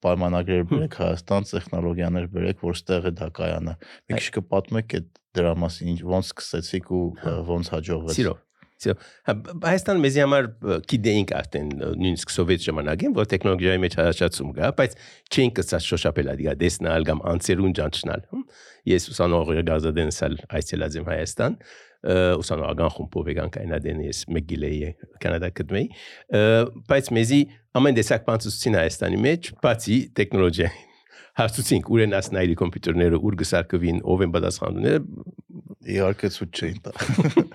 պայմանագրեր 0.00 0.64
բերեք 0.70 0.98
Հայաստան, 1.00 1.48
տեխնոլոգիաներ 1.50 2.28
բերեք, 2.34 2.62
որ 2.66 2.78
ստեղ 2.80 3.10
է 3.10 3.14
դա 3.20 3.28
կայանը։ 3.40 3.74
Մի 4.10 4.20
քիչ 4.20 4.30
կպատմեք 4.40 4.96
այդ 5.00 5.10
դրա 5.38 5.52
մասին, 5.62 5.90
ինչ 5.94 6.00
ոնց 6.10 6.30
սկսեցիք 6.30 6.90
ու 6.90 7.04
ոնց 7.50 7.74
հաջողվեց։ 7.76 8.16
Սիրո։ 8.18 8.34
Սիրո։ 8.80 8.94
Հա 9.28 9.32
բ- 9.36 9.54
Հայաստանը 9.66 10.00
մեզի 10.04 10.20
համար 10.24 10.46
գիտեինք 10.90 11.32
արդեն 11.40 11.68
նույնիսկ 11.80 12.32
սովետ 12.32 12.64
ժամանակին, 12.66 13.12
որ 13.18 13.28
տեխնոլոգիայի 13.32 13.80
մեջ 13.84 13.96
հաշացում 14.00 14.54
կա, 14.56 14.70
բայց 14.80 14.96
չէինք 15.36 15.54
կցած 15.60 15.88
շոշափել 15.90 16.30
ադիգա 16.32 16.54
դեսնալ 16.64 17.06
կամ 17.10 17.22
անցերուն 17.34 17.76
ճանչնալ։ 17.80 18.24
Ես 18.90 19.08
ուսանող 19.12 19.52
գազադենսալ 19.68 20.36
այցելած 20.60 20.98
եմ 21.00 21.08
Հայաստան 21.10 21.56
ուսանողական 22.40 22.92
խումբով 22.96 23.26
եկան 23.28 23.50
կայնադեն 23.52 23.98
ես 24.06 24.20
մեգիլեի 24.32 24.78
կանադա 25.20 25.50
կդմեի 25.60 25.86
բայց 26.88 27.10
մեզի 27.12 27.40
ամեն 27.76 27.98
տեսակ 28.00 28.24
բան 28.30 28.40
ցուցին 28.46 28.78
Հայաստանի 28.80 29.18
մեջ 29.26 29.50
բացի 29.60 29.98
տեխնոլոգիա 30.16 30.70
հարցուցինք 31.40 31.90
ուր 31.92 32.00
են 32.06 32.16
ասնայլի 32.20 32.56
կոմպյուտերները 32.60 33.20
ուր 33.20 33.36
գսարկվին 33.44 34.00
ով 34.14 34.24
են 34.24 34.32
պատասխանները 34.34 35.04
Իհարկե 35.90 36.28
ցույց 36.34 36.58
չէին 36.60 36.80
տա։ 36.84 36.92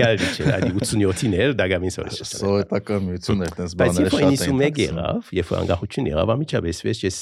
գալի 0.00 0.28
չէ 0.34 0.50
ադի 0.58 0.72
87-ին 0.78 1.38
էր 1.44 1.54
դագամին 1.60 1.94
սորս 1.94 2.20
Սովետական 2.34 3.08
միությունն 3.08 3.46
էր, 3.46 3.54
տես 3.60 3.78
Բայց 3.80 3.94
բաները 3.94 4.12
շատ 4.14 4.20
որ 4.20 4.28
91 4.34 4.66
էին։ 4.68 4.84
եղավ, 4.84 5.32
երբ 5.38 5.50
որ 5.54 5.60
անկախություն 5.62 6.10
եղավ, 6.14 6.34
ամիջապես 6.34 6.84
ես 7.04 7.18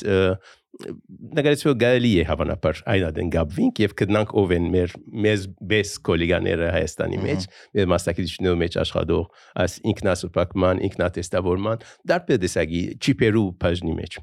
նկարեցու 0.73 1.73
գալի 1.77 2.11
է 2.23 2.25
հավանաբար 2.31 2.79
այնադեն 2.89 3.31
գաբվինք 3.35 3.81
եւ 3.83 3.95
կդնանք 4.01 4.31
ով 4.41 4.55
են 4.57 4.69
մեր 4.73 4.95
մեզ 5.27 5.43
բես 5.69 5.91
գոլիգաները 6.09 6.71
Հայաստանի 6.73 7.19
մեջ, 7.27 7.45
մեր 7.77 7.91
մասնակիցների 7.93 8.55
մեջ 8.63 8.79
աշխատող 8.83 9.27
այս 9.65 9.75
ինքնասպակման, 9.93 10.81
ինքնատեստավորման 10.89 11.85
դարբեր 12.09 12.41
տեսակի 12.47 12.83
չիպերու 13.05 13.47
բաժնի 13.61 13.97
մեջ։ 14.01 14.19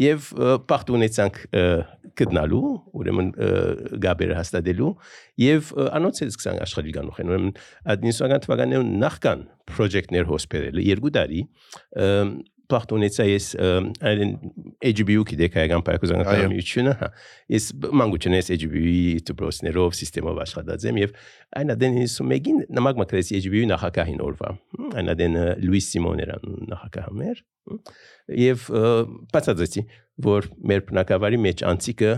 Եվ 0.00 0.28
պախտ 0.70 0.92
ունեցանք 0.96 1.40
գտնալու, 2.20 2.70
ուրեմն 3.00 3.30
գաբերը 4.04 4.36
հաստատելու 4.38 4.90
եւ 5.42 5.72
անոնց 5.86 6.22
էլ 6.24 6.30
սկսանք 6.34 6.62
աշխատել 6.66 6.94
գանուխեն։ 6.96 7.30
Ուրեմն 7.30 7.52
ադմինիստրական 7.94 8.44
թվականներում 8.46 8.92
նախքան 9.04 9.44
պրոյեկտներ 9.70 10.28
հոսպերել 10.30 10.80
երկու 10.86 11.12
տարի 11.16 11.42
ունեցա 12.96 13.26
ես 13.30 13.46
այն 13.58 14.34
HBU 14.90 15.24
գիտեք 15.30 15.58
հայկական 15.60 15.80
Այո։ 15.80 15.86
պայքոզանական 15.90 16.52
միությունը, 16.54 16.94
հա։ 17.00 17.08
Ես 17.50 17.66
մանգուչն 18.00 18.36
ես 18.38 18.50
HBU-ի 18.56 19.02
դպրոցներով 19.30 19.90
համակարգով 19.90 20.40
աշխատած 20.44 20.86
եմ 20.88 20.98
եւ 21.00 21.14
այն 21.58 21.72
adեն 21.74 21.96
51-ին 22.00 22.60
նամակ 22.76 23.00
մկրեց 23.00 23.30
HBU 23.40 23.64
նախագահին 23.70 24.22
օրվա։ 24.24 24.50
Այն 25.00 25.12
adեն 25.14 25.38
Լուիս 25.64 25.88
Սիմոն 25.94 26.22
էր 26.24 26.32
ան 26.36 26.58
նախագահը 26.70 27.14
մեր։ 27.20 27.42
ը, 28.70 28.84
բացատրեցի, 29.34 29.84
որ 30.26 30.50
մեր 30.70 30.84
բնակավարի 30.90 31.40
մեջ 31.46 31.64
անցիկը 31.70 32.12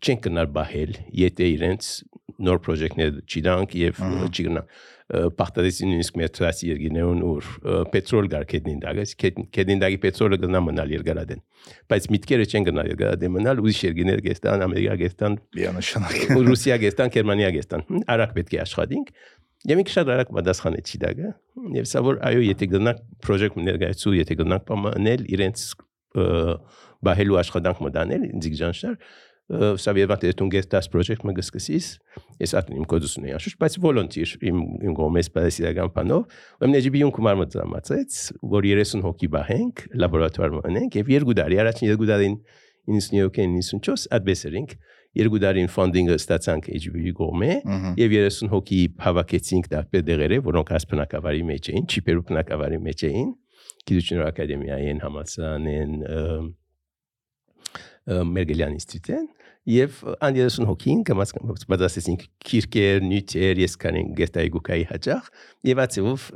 չեն 0.00 0.20
կնար 0.24 0.50
բահել, 0.54 0.92
եթե 1.24 1.48
իրենց 1.54 1.90
նոր 2.44 2.60
պրոյեկտներ 2.64 3.22
չիրանք 3.28 3.74
եւ 3.78 4.02
չգնա 4.30 4.62
պարտադեսին 5.04 5.90
նույնիսկ 5.92 6.14
մեր 6.16 6.30
տրասի 6.32 6.68
երգիներուն 6.70 7.18
որ 7.28 7.48
ը, 7.60 7.74
պետրոլ 7.92 8.28
գար 8.32 8.46
կեդին 8.48 8.78
դագս 8.84 9.10
կեդին 9.52 9.82
դագի 9.82 9.98
պետրոլը 10.00 10.38
գնա 10.44 10.62
մնալ 10.64 10.94
երգարադեն 10.94 11.42
բայց 11.92 12.08
միտքերը 12.14 12.46
չեն 12.48 12.66
գնալ 12.70 12.88
երգարադեն 12.94 13.34
մնալ 13.34 13.60
ուրիշ 13.64 13.80
երգիներ 13.84 14.22
գեստան 14.24 14.64
ամերիկա 14.64 14.96
գեստան 15.04 15.36
Միանշանակ։ 15.60 16.24
ու 16.34 16.44
Ռուսիա 16.48 16.78
գեստան 16.84 17.12
Գերմանիա 17.14 17.50
գեստան 17.58 17.84
արագ 18.14 18.32
պետք 18.40 18.56
է 18.56 18.62
աշխատենք 18.64 19.12
Եվ 19.64 19.80
ինքը 19.80 19.92
շատ 19.94 20.08
արագ 20.12 20.32
պատասխանեց 20.36 20.90
դագը 21.04 21.28
եւ 21.72 21.86
սա 21.88 22.00
որ 22.04 22.18
այո 22.28 22.40
եթե 22.44 22.66
գնանք 22.74 22.98
պրոյեկտ 23.24 23.60
ներկայացու 23.64 24.12
եթե 24.18 24.36
գնանք 24.40 24.66
պամանել 24.68 25.22
իրենց 25.34 25.62
բահելու 27.04 27.38
աշխատանք 27.40 27.80
մտանել 27.84 28.26
ինձ 28.28 28.48
ջանշար 28.60 28.98
սա 29.80 29.94
եւատ 29.98 30.26
դու 30.40 30.50
գեստաս 30.52 30.90
պրոյեկտ 30.92 31.24
մը 31.28 31.34
գսկսիս 31.40 31.88
ես 32.42 32.54
ատն 32.58 32.78
իմ 32.80 32.88
կոդս 32.90 33.14
ունեի 33.20 33.34
աշուշ 33.38 33.54
բայց 33.62 33.76
վոլոնտիր 33.84 34.34
իմ 34.50 34.58
իմ 34.88 34.96
գոմես 34.98 35.30
պասիական 35.34 35.92
պանով 35.94 36.36
ում 36.64 36.74
նեջիբիուն 36.74 37.14
կումար 37.14 37.38
մտածած 37.44 38.18
որ 38.54 38.68
30 38.70 39.04
հոգի 39.04 39.30
բահենք 39.34 39.84
լաբորատուար 40.04 40.54
մնենք 40.58 40.98
եւ 41.00 41.12
երկու 41.14 41.36
տարի 41.40 41.60
առաջին 41.64 41.90
երկու 41.90 42.10
տարին 42.10 42.36
97-ին 42.84 43.54
94 43.56 44.10
ադբեսերինք 44.18 44.74
երկու 45.14 45.40
տարին 45.44 45.70
ֆոնդինգը 45.70 46.16
ստացանք 46.18 46.68
HB-ի 46.74 47.12
գոմե 47.16 47.50
եւ 48.00 48.14
30 48.16 48.50
հոգի 48.50 48.80
հավաքեցինք 49.04 49.68
դարբեր 49.74 50.04
դեղերը, 50.08 50.38
որոնք 50.48 50.72
աս 50.74 50.86
բնակավարի 50.90 51.44
մեջ 51.50 51.70
էին, 51.70 51.86
չիպերու 51.94 52.24
բնակավարի 52.30 52.80
մեջ 52.88 53.04
էին, 53.08 53.30
գիտությունների 53.88 54.28
ակադեմիային 54.32 55.02
համալսանեն 55.04 55.94
Մերգելյան 58.34 58.74
ինստիտուտեն 58.74 59.28
եւ 59.70 60.00
ան 60.24 60.36
30 60.36 60.68
հոգին 60.68 61.02
կամաց 61.08 61.32
բացասեցինք 61.70 62.24
քիրկեր, 62.44 63.04
նյութեր, 63.08 63.62
ես 63.64 63.76
կանեն 63.80 64.10
գետայի 64.18 64.52
գուկայի 64.54 64.84
հաջախ 64.90 65.30
եւ 65.70 65.82
ացիով 65.84 66.26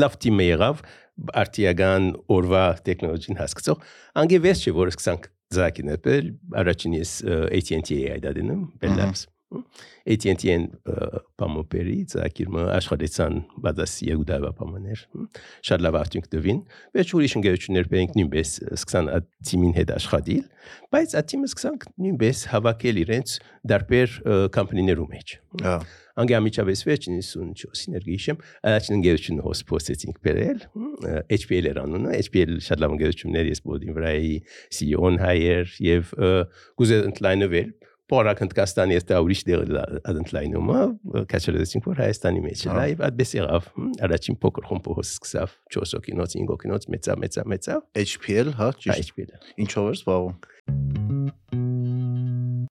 լավ 0.00 0.16
թիմը 0.24 0.48
եղավ 0.48 0.82
արտիական 1.44 2.08
օրվա 2.34 2.64
տեխնոլոգին 2.88 3.40
հասկացող 3.42 3.84
անգեվես 4.24 4.64
չէ 4.64 4.74
որ 4.80 4.94
սկսանք 4.94 5.30
զակինել 5.54 6.32
առաջին 6.64 6.98
ես 6.98 7.12
AT&T-ի 7.28 8.00
այդադինում 8.16 8.64
բելլապս 8.82 9.28
AT&T-ին 10.04 10.64
պամոպերի 11.40 11.96
ցակիրը 12.12 12.64
աշխատեցան 12.74 13.36
բադաս 13.64 13.94
եգուդավա 14.08 14.50
պամաներ 14.58 15.04
շատ 15.68 15.84
լավ 15.86 15.98
արդյունք 16.00 16.28
տվին 16.34 16.60
բայց 16.96 17.14
ուրիշ 17.18 17.36
ընկերություններ 17.40 17.90
բերենք 17.94 18.16
նույնպես 18.18 18.54
սկսան 18.78 19.10
այդ 19.14 19.28
թիմին 19.50 19.74
հետ 19.78 19.94
աշխատել 19.98 20.44
բայց 20.96 21.16
այդ 21.20 21.30
թիմը 21.34 21.50
սկսանք 21.52 21.86
նույնպես 22.04 22.44
հավաքել 22.54 23.02
իրենց 23.04 23.36
դարբեր 23.74 24.18
կամպանիներու 24.58 25.08
մեջ 25.14 25.38
Հա։ 25.62 25.76
Անգե 26.14 26.34
ամիջապես 26.38 26.80
վերջին 26.86 27.16
54 27.26 27.80
ներգիշեմ 27.94 28.42
առաջին 28.70 28.96
ընկերությունը 28.96 29.44
հոսպոսեցինք 29.46 30.20
բերել 30.26 30.60
HPL 31.34 31.68
էր 31.72 31.80
անունը 31.82 32.12
HPL 32.20 32.52
շատ 32.66 32.82
լավ 32.84 32.94
ընկերություններ 32.94 33.50
ես 33.50 33.62
բոդին 33.66 33.96
վրայի 33.98 34.36
CEO-ն 34.78 35.18
հայեր 35.24 35.74
եւ 35.88 36.12
գուզե 36.78 37.00
ընդլայնվել 37.10 37.74
Պորակ 38.12 38.40
Հնդկաստանի 38.44 38.96
հետ 38.98 39.12
ուրիշ 39.16 39.42
դեր 39.48 39.62
ընդլայնումը 40.12 40.80
կաչելեցինք 41.30 41.86
որ 41.88 42.02
Հայաստանի 42.04 42.42
մեջ 42.44 42.64
է 42.64 42.74
լայվ 42.78 43.04
այդպես 43.08 43.32
եղավ 43.38 43.70
առաջին 44.08 44.38
փոքր 44.44 44.68
խումբը 44.70 44.96
սկսավ 45.04 45.54
4 45.78 45.96
օկինոց 46.00 46.36
5 46.42 46.52
օկինոց 46.58 46.88
մեծա 46.96 47.16
մեծա 47.24 47.46
մեծա 47.54 47.78
HPL, 48.04 48.52
հա, 48.60 48.68
ճիշտ։ 48.84 49.08
HPL 49.08 49.48
Ինչով 49.64 49.88
էր 49.94 49.98
զբաղվում։ 50.02 51.83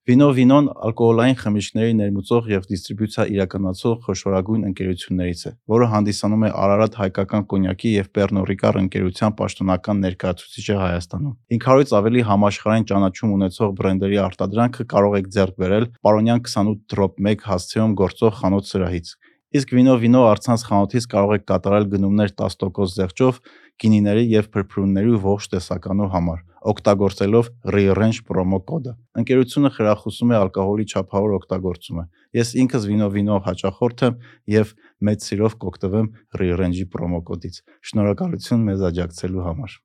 Վինո 0.04 0.26
Վինոն 0.36 0.66
ալկոհոլային 0.84 1.38
խմիչքների 1.40 1.94
ներմուծող 1.96 2.48
եւ 2.52 2.66
դիստրիբյուցիա 2.68 3.26
իրականացող 3.38 3.94
խոշորագույն 4.04 4.66
ընկերություններից 4.70 5.44
է, 5.48 5.52
որը 5.72 5.88
հանդիսանում 5.94 6.44
է 6.44 6.50
Արարատ 6.64 6.98
հայկական 7.00 7.46
կոնյակի 7.54 7.94
եւ 7.94 8.10
Ricard 8.52 8.82
ընկերության 8.84 9.38
պաշտոնական 9.40 10.04
ներկայացուցիչը 10.04 10.76
Հայաստանում։ 10.84 11.34
500-ից 11.56 11.96
ավելի 12.04 12.28
համաշխարհային 12.34 12.88
ճանաչում 12.92 13.36
ունեցող 13.40 13.76
բրենդերի 13.80 14.20
արտադրանքը 14.28 14.88
կարող 14.92 15.20
եք 15.24 15.30
ձեռք 15.40 15.60
բերել 15.64 15.86
Պարոնյան 16.04 16.44
28 16.52 16.84
դրոպ 16.92 17.24
1 17.32 17.48
հասցեում 17.48 17.96
գործող 18.04 18.42
խանութ 18.44 18.74
սրահից։ 18.74 19.16
Իսկ 19.54 19.72
Վինո 19.78 19.96
Վինո 20.02 20.22
առցանց 20.34 20.62
խանութից 20.66 21.06
կարող 21.14 21.32
եք 21.38 21.44
կատարել 21.46 21.84
գնումներ 21.92 22.32
10% 22.42 22.94
զեղչով 22.98 23.36
գինիների 23.82 24.24
եւ 24.30 24.50
փրփրունների 24.54 25.20
ողջ 25.24 25.48
տեսականու 25.54 26.10
համար, 26.14 26.42
օգտագործելով 26.74 27.50
Rearrange 27.74 28.22
պրոմո 28.28 28.60
կոդը։ 28.70 28.94
Ընկերությունը 29.22 29.72
խրախուսում 29.78 30.34
է 30.34 30.38
ալկոհոլի 30.40 30.86
չափավոր 30.94 31.34
օգտագործումը։ 31.40 32.06
Ես 32.38 32.54
ինքս 32.64 32.88
Վինո 32.92 33.10
Վինո 33.16 33.40
հաճախորդ 33.48 34.06
եմ 34.08 34.20
եւ 34.54 34.74
մեծ 35.10 35.28
սիրով 35.28 35.58
կօգտվեմ 35.64 36.08
Rearrange-ի 36.44 36.86
պրոմո 36.94 37.20
կոդից։ 37.34 37.60
Շնորհակալություն 37.90 38.64
մեզ 38.70 38.86
աջակցելու 38.94 39.44
համար։ 39.50 39.78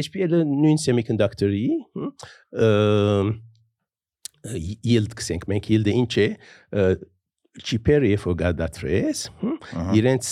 HPL-ը 0.00 0.42
նույն 0.46 0.78
semiconductor-ի 0.80 1.64
yield 4.86 5.16
կսենք 5.18 5.48
մենք 5.50 5.70
yield-ը 5.74 5.96
ինչ 6.00 6.12
է 6.22 6.28
չիպերը 7.58 8.10
երբ 8.10 8.26
որ 8.28 8.36
գադատրես, 8.40 9.22
իրենց 9.98 10.28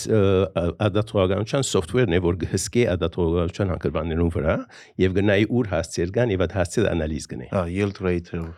ադատողականության 0.86 1.66
software-ն 1.66 2.14
է, 2.14 2.20
որ 2.22 2.38
հսկե 2.52 2.84
ադատողականության 2.94 3.74
հանգրվաններուն 3.74 4.32
վրա 4.38 4.56
եւ 5.02 5.18
գնայի 5.18 5.50
ուր 5.58 5.72
հասցեր 5.74 6.14
կան 6.14 6.34
եւ 6.36 6.46
այդ 6.46 6.56
հասցեր 6.60 6.90
անալիզ 6.94 7.28
գնե։ 7.34 7.50
Հա, 7.56 7.66
yield 7.74 8.02
rate-ով 8.06 8.48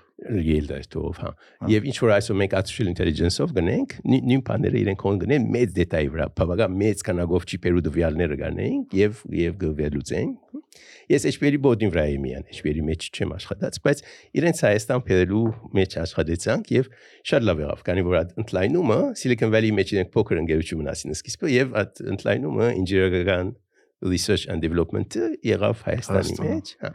yield 0.44 0.72
rate-ով, 0.74 1.20
հա։ 1.22 1.30
Եվ 1.70 1.88
ինչ 1.90 1.96
որ 2.04 2.14
այսօր 2.16 2.38
մենք 2.40 2.56
artificial 2.60 2.90
intelligence-ով 2.92 3.54
գնենք, 3.56 3.96
նույն 4.10 4.44
բաները 4.50 4.80
իրենք 4.84 5.00
կոն 5.04 5.20
գնեն 5.24 5.48
մեծ 5.56 5.74
դետայի 5.80 6.12
վրա, 6.14 6.28
բավական 6.40 6.78
մեծ 6.84 7.04
քանակով 7.08 7.48
չիպերու 7.50 7.84
դվյալները 7.88 8.40
գանենք 8.44 8.96
եւ 9.00 9.24
եւ 9.40 9.58
գվելուծենք 9.64 10.50
Ես 11.10 11.24
HPL-ի 11.26 11.58
բոդին 11.64 11.90
վրա 11.90 12.02
եմ 12.12 12.20
միան, 12.22 12.44
HPL-ի 12.54 12.82
մեջ 12.86 13.06
չեմ 13.10 13.32
աշխատած, 13.34 13.78
բայց 13.82 14.02
իրենց 14.38 14.60
Հայաստան 14.66 15.02
փերելու 15.08 15.40
մեջ 15.78 15.96
աշխատեցանք 16.04 16.70
եւ 16.76 16.90
շատ 17.30 17.46
լավ 17.48 17.62
եղավ, 17.64 17.82
քանի 17.88 18.04
որ 18.06 18.18
այդ 18.20 18.36
ընդլայնումը 18.44 18.98
Silicon 19.18 19.54
Valley-ի 19.54 19.74
մեջ 19.80 19.92
իրենք 19.96 20.12
փոքր 20.14 20.42
ընկերություն 20.44 20.82
մնացին 20.84 21.16
սկիզբը 21.18 21.50
եւ 21.56 21.74
այդ 21.82 22.02
ընդլայնումը 22.14 22.68
ինժեներական 22.84 23.50
research 24.06 24.46
and 24.46 24.62
development-ը 24.64 25.32
եղավ 25.50 25.82
Հայաստանի 25.88 26.38
մեջ, 26.46 26.72
հա։ 26.86 26.94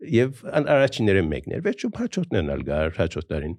Եվ 0.00 0.44
առաջինները 0.60 1.24
մեկն 1.28 1.56
էր, 1.56 1.64
վերջում 1.66 1.96
հաջորդներն 2.00 2.54
ալ 2.54 2.62
գար, 2.70 2.94
հաջորդ 3.00 3.28
տարին 3.34 3.56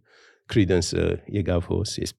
Credence-ը 0.51 1.05
եկավ 1.37 1.67
հոս, 1.69 1.97
ես 2.01 2.15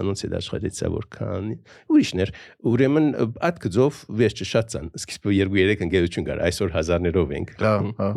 անոնց 0.00 0.24
հետ 0.24 0.34
աշխատեցա 0.38 0.88
որքան 0.92 1.48
ուրիշներ 1.92 2.32
ուրեմն 2.70 3.08
այդ 3.48 3.58
գծով 3.64 3.98
վերջը 4.22 4.46
շատ 4.52 4.70
ցան 4.72 4.90
սկիզբը 4.98 5.34
2-3 5.52 5.84
ընկերություն 5.86 6.28
կար 6.28 6.42
այսօր 6.48 6.74
հազարներով 6.76 7.34
ենք 7.38 7.52
հա 7.60 7.72
հա 8.00 8.08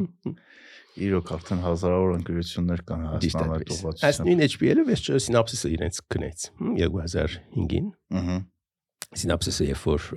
իրոք 1.05 1.31
արդեն 1.35 1.63
հազարավոր 1.65 2.13
ընկերություններ 2.15 2.83
կան 2.87 3.01
Հայաստանում 3.11 3.55
այդ 3.55 3.71
ուղղությամբ 3.75 4.05
այս 4.09 4.19
նույն 4.23 4.43
HPL-ը 4.45 4.85
վերջը 4.89 5.19
Synopsys-ը 5.25 5.71
իրենց 5.75 5.99
կնեց 6.15 6.45
2005-ին 6.79 7.89
ըհը 8.21 8.37
Synopsys-ը 9.19 9.67
երբ 9.73 9.83
որ 9.91 10.07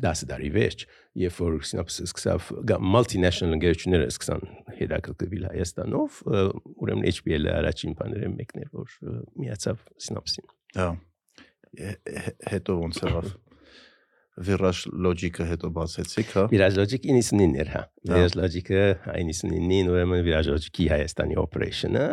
10 0.00 0.28
տարի 0.30 0.50
վերջ 0.54 0.86
երբ 1.20 1.40
որ 1.42 1.58
Synopsys-ը 1.70 2.06
սկսավ 2.08 2.50
multinational 2.84 3.56
ընկերությունները 3.56 4.08
սկսան 4.14 4.44
հետաքրքրվել 4.78 5.46
Հայաստանով 5.50 6.20
ուրեմն 6.30 7.10
HPL-ը 7.10 7.54
առաջին 7.58 7.96
բաները 8.00 8.32
մեկն 8.36 8.64
էր 8.64 8.72
որ 8.80 8.96
միացավ 9.42 9.84
Synopsys-ին 10.06 10.50
Հա։ 10.78 10.90
Հետո 12.50 12.76
ոնց 12.80 13.04
եղավ։ 13.04 13.30
Virage 14.38 14.88
Logic-ը 14.94 15.44
հետո 15.50 15.68
բացեցիք, 15.74 16.28
հա։ 16.36 16.44
Virage 16.52 16.78
Logic 16.78 17.02
99-ն 17.10 17.56
էր, 17.60 17.70
հա։ 17.74 17.82
Virage 18.08 18.36
Logic-ը 18.38 18.84
99-ին 19.10 19.90
ուրեմն 19.90 20.22
Virage 20.24 20.52
Logic-ի 20.54 20.86
Հայաստանի 20.92 21.38
operation-ը 21.42 22.04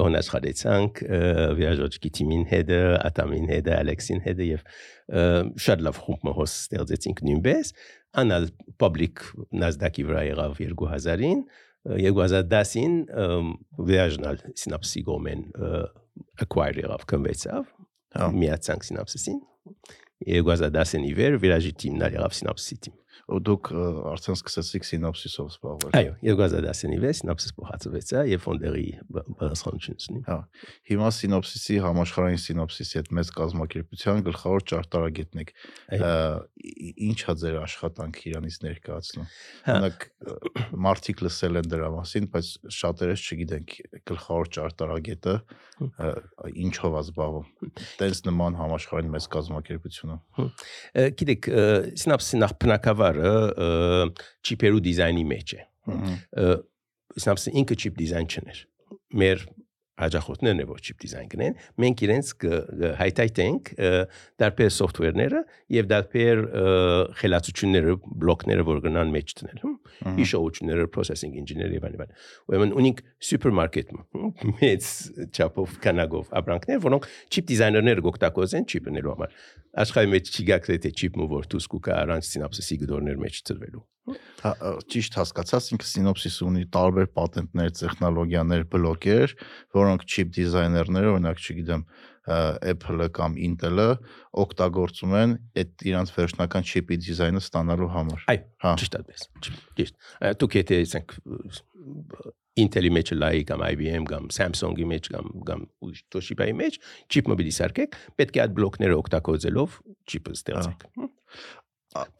ոնց 0.00 0.18
աշխատեցանք 0.20 1.02
Virage 1.58 1.82
Logic-ի 1.82 2.12
թիմին 2.18 2.46
հետը, 2.52 2.80
Ատամին 3.10 3.50
հետը, 3.52 3.74
Ալեքսին 3.82 4.22
հետը 4.26 4.48
եւ 4.52 4.64
շատ 5.66 5.84
լավ 5.86 6.00
խումբ 6.06 6.24
մոս 6.30 6.56
ստեղծեցինք 6.62 7.22
նույնպես։ 7.26 7.74
Անալ 8.22 8.48
public 8.80 9.26
Nasdaq-ի 9.52 10.06
վրա 10.08 10.24
եղավ 10.30 10.56
2000-ին 10.62 11.44
2010-ին 11.86 12.96
Virage-նալ 13.90 14.40
Synapse-ի 14.56 15.04
գոմեն 15.06 15.44
acquire 16.42 16.86
եղավ 16.86 17.04
կնվեցավ 17.12 17.70
միացանք 18.40 18.88
Synapse-ին 18.88 19.42
и 20.26 20.36
е 20.36 20.42
го 20.42 20.56
задасен 20.56 21.04
и 21.04 21.14
вер, 21.14 21.32
виражи 21.32 21.72
тим 21.72 21.94
на 21.94 22.10
Релав 22.10 22.34
Синапситим. 22.34 22.92
Ու 23.26 23.40
դուք 23.42 23.68
արդեն 24.06 24.36
սկսեցիք 24.38 24.84
սինոպսիսով 24.86 25.46
զբաղվել։ 25.50 25.94
Այո, 25.98 26.12
2010-ի 26.22 26.98
վեր 27.02 27.14
սինոպսիս 27.18 27.54
փոխածվեցա 27.56 28.20
եւ 28.30 28.42
ֆոնդերի 28.44 28.84
բարձրացնությունն։ 29.16 30.20
Հա։ 30.28 30.36
Հիմա 30.90 31.08
սինոպսիսի 31.16 31.78
համաշխարհային 31.86 32.42
սինոպսիսի 32.46 32.98
հետ 33.00 33.10
մեծ 33.18 33.32
կազմակերպության 33.40 34.22
գլխավոր 34.30 34.66
ճարտարագետն 34.70 35.42
եք։ 35.42 35.52
Ինչ 37.06 37.18
է 37.26 37.34
ձեր 37.42 37.58
աշխատանքը 37.66 38.22
Իրանից 38.30 38.58
ներկայացնում։ 38.66 39.26
Օրինակ 39.74 40.06
մարտիկ 40.86 41.22
լսել 41.26 41.60
են 41.60 41.70
դրա 41.74 41.90
մասին, 41.96 42.30
բայց 42.30 42.52
շատերս 42.76 43.26
չգիտենք 43.26 43.76
գլխավոր 44.06 44.50
ճարտարագետը 44.56 45.34
ինչով 46.66 46.96
է 46.96 47.00
զբաղվում։ 47.02 47.72
Տենց 48.00 48.20
նման 48.26 48.56
համաշխարհային 48.60 49.10
մեծ 49.12 49.26
կազմակերպությունը։ 49.34 50.16
Գիտեք, 51.20 51.48
սինոպսիսի 52.00 52.40
նախ 52.42 52.54
բնակավար 52.64 53.15
բառը 53.16 54.08
չիպերու 54.46 54.82
դիզայնի 54.86 55.24
մեջ 55.32 55.54
է։ 55.56 55.60
Սնապսը 57.16 57.52
ինքը 57.62 57.76
չիպ 57.80 58.00
դիզայն 58.00 58.28
չներ։ 58.32 58.62
Մեր 59.22 59.44
հաջախորդներն 59.96 60.60
է 60.60 60.66
որ 60.68 60.80
չիպ 60.84 60.98
դիզայն 61.02 61.28
կնեն, 61.32 61.54
մենք 61.82 62.02
իրենց 62.06 62.32
հայտայտենք 63.00 63.70
դարբեր 64.42 64.70
software-ները 64.76 65.40
եւ 65.76 65.88
դարբեր 65.92 66.42
խելացությունները, 67.20 67.96
բլոկները, 68.26 68.66
որ 68.66 68.82
գնան 68.86 69.14
մեջ 69.16 69.34
տնել, 69.40 69.64
հիշողությունները, 70.20 70.86
processing 70.96 71.36
engineer 71.40 71.72
եւ 71.76 71.88
այլն։ 71.88 72.14
Ուրեմն 72.52 72.76
ունենք 72.82 73.02
supermarket 73.30 73.92
մեծ 74.60 74.90
չափով 75.32 75.76
կանագով 75.86 76.32
ապրանքներ, 76.42 76.80
որոնք 76.86 77.10
չիպ 77.32 77.50
դիզայներները 77.52 78.06
գոկտակոզեն 78.10 78.68
չիպներու 78.68 79.16
համար։ 79.16 79.36
Աշխարհի 79.86 80.12
մեջ 80.16 80.32
չի 80.36 80.48
գա 80.52 80.62
թե 80.66 80.92
չիպը 80.92 81.28
որ 81.36 81.50
դուս 81.56 81.68
կուկա 81.72 82.00
առանց 82.04 82.32
սինապսիսի 82.36 82.82
գդորներ 82.84 83.22
մեջ 83.26 83.44
ծրվելու։ 83.48 83.86
ճիշտ 84.06 85.16
հասկացած 85.18 85.70
ինքը 85.74 85.88
սինոպսիս 85.90 86.36
ունի 86.46 86.64
տարբեր 86.76 87.08
պատենտներ, 87.16 87.72
տեխնոլոգիաներ, 87.80 88.66
բլոկեր, 88.74 89.34
որոնք 89.76 90.04
չիպ 90.06 90.30
դիզայներները, 90.36 91.10
օրինակ, 91.16 91.42
չգիտեմ, 91.42 91.82
Apple-ը 92.26 93.06
կամ 93.14 93.36
Intel-ը 93.38 93.90
օգտագործում 94.42 95.12
են 95.20 95.34
այդ 95.62 95.84
իրանց 95.90 96.10
վերջնական 96.16 96.66
չիպի 96.66 96.98
դիզայնը 97.06 97.42
ստանալու 97.44 97.90
համար։ 97.94 98.24
Այո, 98.32 98.42
հա 98.64 98.72
ճիշտ 98.82 98.96
այդպես։ 98.98 99.28
Ճիշտ։ 99.78 100.00
Դուք 100.42 100.56
եթե 100.58 100.80
ասենք 100.86 101.14
Intel-ի 102.56 102.90
մեջ 102.96 103.12
լայի 103.20 103.44
կամ 103.46 103.62
IBM 103.66 104.08
կամ 104.10 104.28
Samsung-ի 104.32 104.88
մեջ 104.90 105.10
կամ 105.12 105.26
կամ 105.46 105.64
Toshiba-ի 106.14 106.56
մեջ 106.56 106.78
չիպ 107.12 107.30
մոբիլի 107.30 107.52
սարքեք, 107.60 107.98
պետք 108.16 108.38
է 108.40 108.42
այդ 108.46 108.56
բլոկները 108.56 108.98
օգտագործելով 109.04 109.78
չիպը 110.08 110.36
ստեղծեք 110.40 110.86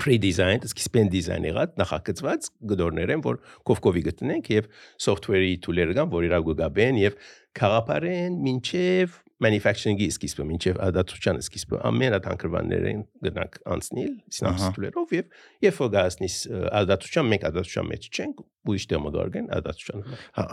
pre-design, 0.01 0.63
սկիզբեն 0.65 1.11
դիզայն 1.13 1.47
եղած 1.51 1.77
նախագծված 1.81 2.49
գդորներ 2.71 3.13
են, 3.17 3.25
որ 3.27 3.41
կովկովի 3.69 4.03
գտնենք 4.07 4.51
եւ 4.55 4.69
software-ի 5.07 5.55
tool-երը 5.67 5.97
կան, 5.99 6.13
որ 6.15 6.29
իրար 6.31 6.45
գգաբեն 6.47 7.01
եւ 7.03 7.19
խաղապարեն 7.61 8.39
մինչեւ 8.47 9.21
manufacturing-ի 9.45 10.09
սկիզբը 10.15 10.45
մինչև 10.49 10.79
ադատության 10.87 11.41
սկիզբը 11.45 11.81
ամեն 11.91 12.17
հատ 12.17 12.29
հանգրվաններին 12.31 13.03
գնանք 13.27 13.59
անցնել 13.75 14.15
սինապսիտուլերով 14.37 15.15
եւ 15.17 15.37
երբ 15.67 15.81
որ 15.83 15.91
գասնիս 15.97 16.37
ադատության 16.81 17.29
մենք 17.33 17.47
ադատության 17.51 17.91
մեջ 17.93 18.09
չենք 18.17 18.43
ուրիշ 18.67 18.87
տեղ 18.91 19.03
մգարգեն 19.07 19.51
ադատության 19.57 20.07
Հա, 20.37 20.45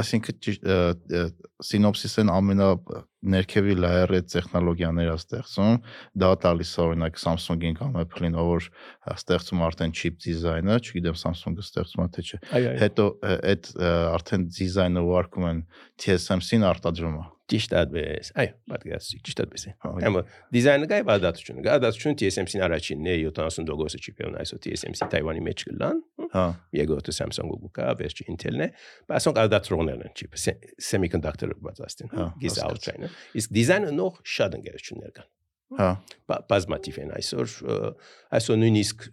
ը, 0.00 0.78
ը, 1.20 1.22
սինոպսիսն 1.68 2.32
ամենա 2.32 2.68
ներքևի 3.20 3.74
լայերը 3.76 4.20
տեխնոլոգիաները 4.32 5.14
ստեղծում, 5.20 5.74
դա 6.22 6.30
տալիս 6.44 6.70
է 6.72 6.80
օրինակ 6.86 7.18
Samsung-ին 7.20 7.76
կամ 7.80 7.98
Apple-ին, 8.00 8.38
որ 8.40 8.68
ստեղծում 9.14 9.64
արդեն 9.66 9.92
chip 10.00 10.16
դիզայնը, 10.24 10.78
չգիտեմ 10.80 11.18
Samsung-ը 11.20 11.66
ստեղծում 11.66 12.04
է 12.06 12.08
թե 12.16 12.24
չէ։ 12.30 12.40
Հետո 12.80 13.06
այդ 13.52 13.70
արդեն 14.16 14.48
դիզայնը 14.56 15.04
ուղարկում 15.10 15.48
են 15.50 15.62
TSMC-ին 16.00 16.66
արտադրում 16.70 17.20
է։ 17.20 17.26
ճիշտ 17.50 17.72
այդպես 17.80 18.30
այո 18.40 18.52
պատկերացրի 18.70 19.18
ճիշտ 19.26 19.40
այդպես 19.44 19.64
է 19.66 19.72
Հա, 19.84 19.90
Ամը 20.10 20.22
դիզայնը 20.56 20.88
գայ 20.90 21.00
ադատությունը 21.14 21.64
գա 21.66 21.74
ադատությունը 21.80 22.18
TSMC-ին 22.20 22.64
առաջինն 22.66 23.10
է 23.10 23.14
70%-ը 23.30 24.00
չիպերն 24.00 24.38
այսօր 24.40 24.60
TSMC 24.66 25.08
Թայվանի 25.14 25.42
մեջ 25.50 25.64
կլան 25.70 26.00
Հա, 26.34 26.44
Եգոտը 26.80 27.14
Samsung-ը 27.20 27.56
գուկա, 27.64 27.86
վերջի 28.00 28.26
Intel-ն 28.30 28.64
է, 28.64 28.68
բայց 29.10 29.16
ասենք 29.20 29.40
ադատողներն 29.44 30.04
են 30.06 30.14
չիպ, 30.20 30.36
semiconductor 30.90 31.54
բացաստին, 31.64 32.10
Հա, 32.14 32.26
գիս 32.40 32.58
հասկացա։ 32.60 32.70
outside-ը։ 32.70 33.10
Իսկ 33.40 33.54
դիզայնը 33.56 33.90
նող 33.98 34.20
շատ 34.36 34.56
ընկերություններ 34.60 35.12
կան։ 35.18 35.28
հա, 35.80 35.88
Բա- 36.30 36.40
Բազմաթիվ 36.50 37.00
են 37.02 37.10
այսօր, 37.18 37.52
ը, 37.70 37.78
այսօր 38.38 38.60
նույնիսկ 38.62 39.04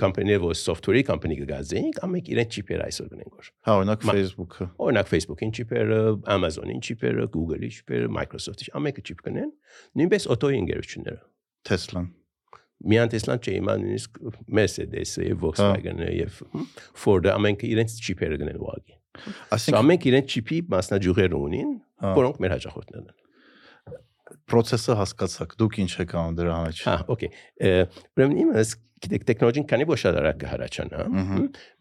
կամպանիներ, 0.00 0.40
որ 0.44 0.56
software-ի 0.58 1.02
կամպանի 1.08 1.36
կգազեին, 1.40 1.92
ամենք 2.06 2.28
իրեն 2.34 2.50
չիպեր 2.54 2.82
այսօր 2.84 3.08
գնենք 3.14 3.48
հա, 3.68 3.74
օրինակ 3.74 4.04
Facebook-ը։ 4.08 4.66
Օրինակ 4.84 5.10
Facebook-ին 5.12 5.54
չիպերը, 5.54 5.98
Amazon-ին 6.34 6.82
չիպերը, 6.84 7.26
Google-ի 7.34 7.70
չիպերը, 7.74 8.10
Microsoft-ի, 8.18 8.68
ամենքը 8.80 9.04
չիպ 9.04 9.24
կնեն։ 9.28 9.50
Նույնպես 10.00 10.28
օտոյի 10.34 10.60
ընկերությունները։ 10.64 11.20
Tesla-ն։ 11.68 12.10
Միան 12.84 13.12
Tesla-ն 13.14 13.40
չէ, 13.44 13.52
իման 13.60 13.84
նույնիսկ 13.84 14.18
Mercedes-ը, 14.58 15.28
Volkswagen-ը 15.44 16.08
եւ 16.18 16.40
Ford-ը 17.04 17.30
ամենքը 17.32 17.70
իրենց 17.74 17.94
չիպերը 18.04 18.40
գնեն 18.44 18.58
ուղղակի։ 18.60 18.96
Սա 19.14 19.32
Այսինքն 19.54 19.78
ամենք 19.78 20.06
իրենց 20.10 20.34
չիպի 20.34 20.58
մասնաճյուղեր 20.74 21.36
ունին, 21.38 21.70
Հա։ 22.04 22.10
որոնք 22.18 22.40
մեր 22.44 22.54
հաջողորդներն 22.54 23.06
են։ 23.12 23.23
process-ը 24.50 24.96
հասկացաք, 25.00 25.54
դուք 25.60 25.78
ինչ 25.84 25.92
եք 26.04 26.16
անում 26.20 26.38
դրա 26.40 26.56
մեջ։ 26.64 26.82
Հա, 26.88 26.96
օքեյ։ 27.14 27.30
Ուրեմն 28.14 28.40
իմս 28.44 28.74
գիտեք 29.04 29.24
տեխնոլոգին 29.28 29.66
քանի 29.68 29.86
շատ 30.00 30.18
արագ 30.20 30.36
կհարաճանա, 30.44 31.00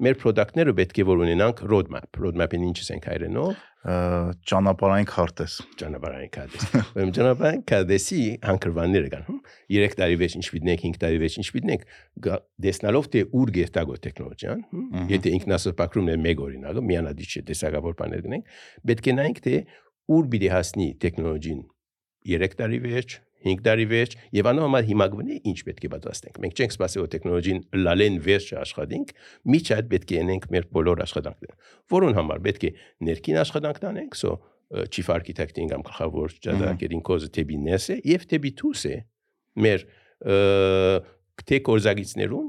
մեր 0.04 0.16
product-ները 0.24 0.74
պետք 0.80 0.98
է 1.00 1.06
որ 1.08 1.22
ունենանք 1.24 1.62
roadmap։ 1.72 2.20
Roadmap-ին 2.24 2.66
ինչ 2.68 2.80
ենք 2.94 3.08
հայրենով, 3.12 3.54
Ճանապարհային 3.84 5.08
քարտեզ։ 5.12 5.54
ճանապարհային 5.80 6.30
կադես։ 6.36 6.68
Ուրեմն 6.94 7.14
ճանապարհային 7.18 7.64
կադեսի 7.68 8.20
հանգրվանները 8.48 9.10
կան։ 9.14 9.26
հմ, 9.28 9.40
3 9.76 9.98
տարի 10.00 10.18
վեճ 10.24 10.36
ինչ 10.40 10.46
պիտնենք, 10.54 10.84
5 10.88 11.02
տարի 11.04 11.20
վեճ 11.24 11.36
ինչ 11.44 11.48
պիտնենք, 11.58 11.84
գա- 12.28 12.40
տեսնալով 12.64 13.10
թե 13.14 13.24
ուր 13.44 13.52
գերտագո 13.60 13.98
տեխնոլոգիան, 14.08 14.64
եթե 15.12 15.34
ինքնասպակրումն 15.44 16.14
է 16.14 16.18
մեկ 16.24 16.44
օրինակը, 16.48 16.86
միանադի 16.94 17.28
չէ 17.28 17.44
տեսակավոր 17.52 17.98
բաներ 18.00 18.24
գնենք, 18.24 18.56
պետք 18.88 19.12
է 19.12 19.16
նայենք 19.20 19.44
թե 19.44 19.56
ուր 20.14 20.24
պիտի 20.32 20.50
հասնի 20.54 20.88
տեխնոլոգին 21.04 21.62
3 22.30 22.58
տարի 22.60 22.80
վերջ, 22.84 23.16
5 23.44 23.64
տարի 23.66 23.86
վերջ 23.92 24.16
եւ 24.38 24.50
անհամար 24.54 24.86
հիմա 24.88 25.08
գտնի 25.14 25.38
ինչ 25.52 25.60
պետք 25.68 25.84
է 25.84 25.90
պատրաստենք։ 25.94 26.40
Մենք 26.44 26.62
չենք 26.64 26.74
սպասի 26.74 27.02
որ 27.04 27.10
տեխնոլոգին 27.14 27.60
լալեն 27.84 28.20
վերջ 28.24 28.48
աշխատենք, 28.64 29.14
միջად 29.54 29.90
պետք 29.92 30.14
է 30.14 30.18
ենենք 30.22 30.48
մեր 30.54 30.68
բոլոր 30.78 31.04
աշխատանքները։ 31.04 31.58
Որոն 31.94 32.18
համար 32.20 32.44
պետք 32.48 32.64
է 32.64 32.72
ներքին 33.10 33.40
աշխատանք 33.44 33.84
անենք, 33.92 34.16
so 34.16 34.38
chief 34.90 35.10
architect-ին 35.14 35.70
կամ 35.70 35.84
գլխավոր 35.86 36.36
ջադակերին 36.44 37.04
կոզը 37.06 37.46
ներս 37.68 37.90
է 37.94 37.98
եւ 38.10 38.26
թեբի 38.32 38.52
դուրս 38.62 38.86
է 38.90 38.96
մեր 39.64 39.84
ը, 40.34 40.38
թե 41.44 41.60
կորզագիցներուն 41.68 42.48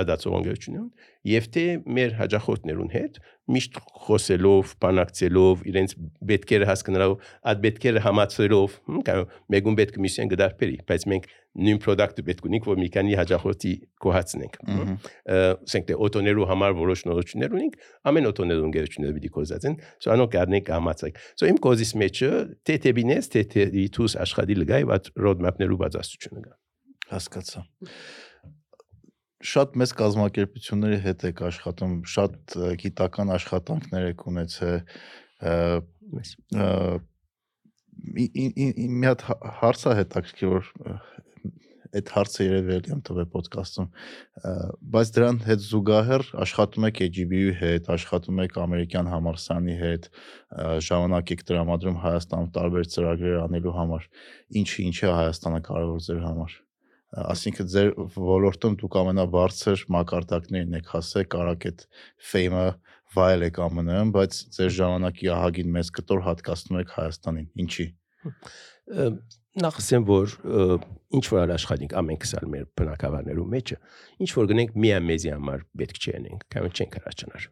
ադացողություններուն 0.00 0.90
եւ 1.30 1.46
թե 1.54 1.64
մեր 1.96 2.14
հաջախորդներուն 2.20 2.90
հետ 2.94 3.18
միշտ 3.50 3.78
խոսելով, 4.06 4.72
բանակցելով, 4.82 5.62
իրենց 5.70 5.94
պետքերը 6.30 6.66
հասկանալով, 6.70 7.14
այդ 7.50 7.62
պետքերը 7.64 8.02
համացրելով, 8.04 8.76
հմ, 8.90 9.00
կամ 9.08 9.22
մեգուն 9.54 9.78
պետք 9.80 9.98
է 9.98 10.02
միսիան 10.04 10.30
գդարբերի, 10.30 10.76
բայց 10.90 11.06
մենք 11.10 11.28
նույն 11.66 11.80
product-ը 11.82 12.24
պետք 12.28 12.46
ունենք, 12.46 12.68
որ 12.70 12.80
մի 12.80 12.88
քանի 12.94 13.16
հաջախորդի 13.18 13.72
կոհացնենք։ 14.04 14.58
ասենք 15.66 15.88
թե 15.90 15.98
օտոներու 16.06 16.46
համար 16.50 16.76
որոշ 16.78 17.04
նորություններ 17.10 17.56
ունենք, 17.58 17.78
ամեն 18.06 18.30
օտոներու 18.30 18.66
ընկերությունները 18.70 19.16
պիտի 19.18 19.32
կոզածեն, 19.34 19.76
so 19.98 20.14
անոնք 20.14 20.38
առնենք 20.44 20.72
համացեք։ 20.78 21.20
So 21.34 21.50
իմ 21.50 21.60
կոզիս 21.66 21.92
մեջը 22.00 22.32
թե 22.70 22.78
դուս 23.98 24.18
աշխատի 24.22 24.60
լգայ 24.62 24.82
ված 24.94 25.10
roadmap-ներու 25.26 25.80
բացասությունը 25.82 26.44
կա։ 26.46 26.54
Հասկացա։ 27.10 27.64
Շատ 29.40 29.76
մեծ 29.80 29.92
կազմակերպությունների 29.96 30.98
հետ 31.04 31.22
եք 31.30 31.38
աշխատում, 31.48 31.94
շատ 32.14 32.56
գիտական 32.82 33.32
աշխատանքներ 33.36 34.08
եք 34.10 34.26
ունեցել։ 34.30 34.74
մի 38.10 39.06
հատ 39.08 39.24
հա- 39.28 39.40
հարց 39.60 39.86
է 39.88 39.96
հետաքրքիր 40.00 40.52
որ 40.52 40.68
այդ 41.90 42.10
հարցը 42.14 42.44
երևի 42.46 42.74
էլի 42.76 42.92
եմ 42.94 43.00
տվել 43.08 43.26
ոդկասթում 43.34 43.88
բայց 44.94 45.12
դրան 45.16 45.40
հետ 45.48 45.64
զուգահեռ 45.66 46.24
աշխատում 46.44 46.86
եք 46.90 47.02
AGB-ի 47.06 47.54
հետ, 47.60 47.90
աշխատում 47.96 48.42
եք 48.46 48.58
ամերիկյան 48.64 49.10
համալսարանի 49.14 49.76
հետ, 49.80 50.08
ժամանակ 50.90 51.34
եք 51.34 51.44
տրամադրում 51.50 52.00
Հայաստանում 52.06 52.50
տարբեր 52.60 52.90
ծրագրեր 52.94 53.38
անելու 53.42 53.76
համար։ 53.80 54.10
Ինչի 54.62 54.90
ինչ 54.90 54.98
է 55.00 55.14
Հայաստանը 55.18 55.62
կարևոր 55.70 56.04
ձեր 56.06 56.26
համար։ 56.30 56.58
Այսինքն 57.10 57.68
ձեր 57.74 57.88
ոլորտում 58.14 58.76
դուք 58.80 58.96
ամենաբարձր 59.00 59.84
մակարդակներին 59.96 60.76
եք 60.78 60.92
հասել, 60.94 61.24
կարակ 61.34 61.66
այդ 61.70 61.84
ֆեյմը 62.30 62.66
վայել 63.16 63.46
եք 63.48 63.58
ԱՄՆ-ում, 63.66 64.12
բայց 64.14 64.38
ձեր 64.56 64.70
ժամանակի 64.78 65.30
ահագին 65.34 65.74
մեծ 65.74 65.90
կտոր 65.98 66.24
հատկացնում 66.28 66.80
եք 66.84 66.94
Հայաստանին։ 67.00 67.48
Ինչի։ 67.64 67.86
նախ 69.58 69.78
ասեմ 69.80 70.04
որ 70.06 70.34
ինչ 71.18 71.22
որ 71.26 71.52
աշխատենք 71.56 71.94
ամենքս 71.98 72.32
ալ 72.38 72.50
մեր 72.52 72.66
բնակավարներու 72.78 73.46
մեջը 73.54 73.78
ինչ 74.22 74.28
որ 74.36 74.48
գնենք 74.50 74.76
միայն 74.84 75.08
մեզի 75.08 75.32
համար 75.34 75.64
պետք 75.80 75.98
չէ 75.98 76.14
անենք 76.20 76.44
կամ 76.54 76.68
չենք 76.70 76.98
հրաչանար 77.00 77.48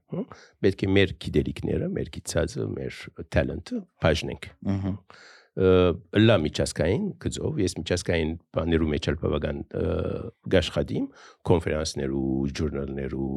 պետք 0.66 0.84
է 0.86 0.90
մեր 0.94 1.14
գիտելիքները 1.24 1.90
մեր 1.98 2.12
գիծածը 2.14 2.68
մեր 2.76 3.00
talent-ը 3.34 3.80
բաժնենք 4.04 4.48
Ահա։ 4.74 4.94
լա 5.58 6.34
միջազգային 6.38 7.06
գծով 7.22 7.56
ես 7.58 7.72
միջազգային 7.80 8.30
բաներու 8.54 8.90
մեջ 8.92 9.08
էլ 9.10 9.16
բավական 9.22 9.62
ը, 9.74 9.82
գաշխատիմ 10.54 11.08
կոնֆերանսներու 11.50 12.28
ջուրնալներու 12.58 13.30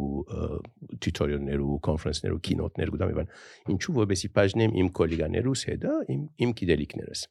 tutorial-ներու 1.05 1.79
կոնֆերանսներու 1.87 2.41
keynote-ներ 2.45 2.93
գտամ 2.93 3.15
իվան 3.15 3.33
ինչու 3.73 3.97
որբեսի 3.97 4.31
բաժնեմ 4.37 4.77
իմ 4.83 4.93
կոլեգաներուս 5.01 5.65
հետ 5.71 5.89
իմ 6.13 6.21
իմ 6.45 6.53
գիտելիքներս 6.61 7.25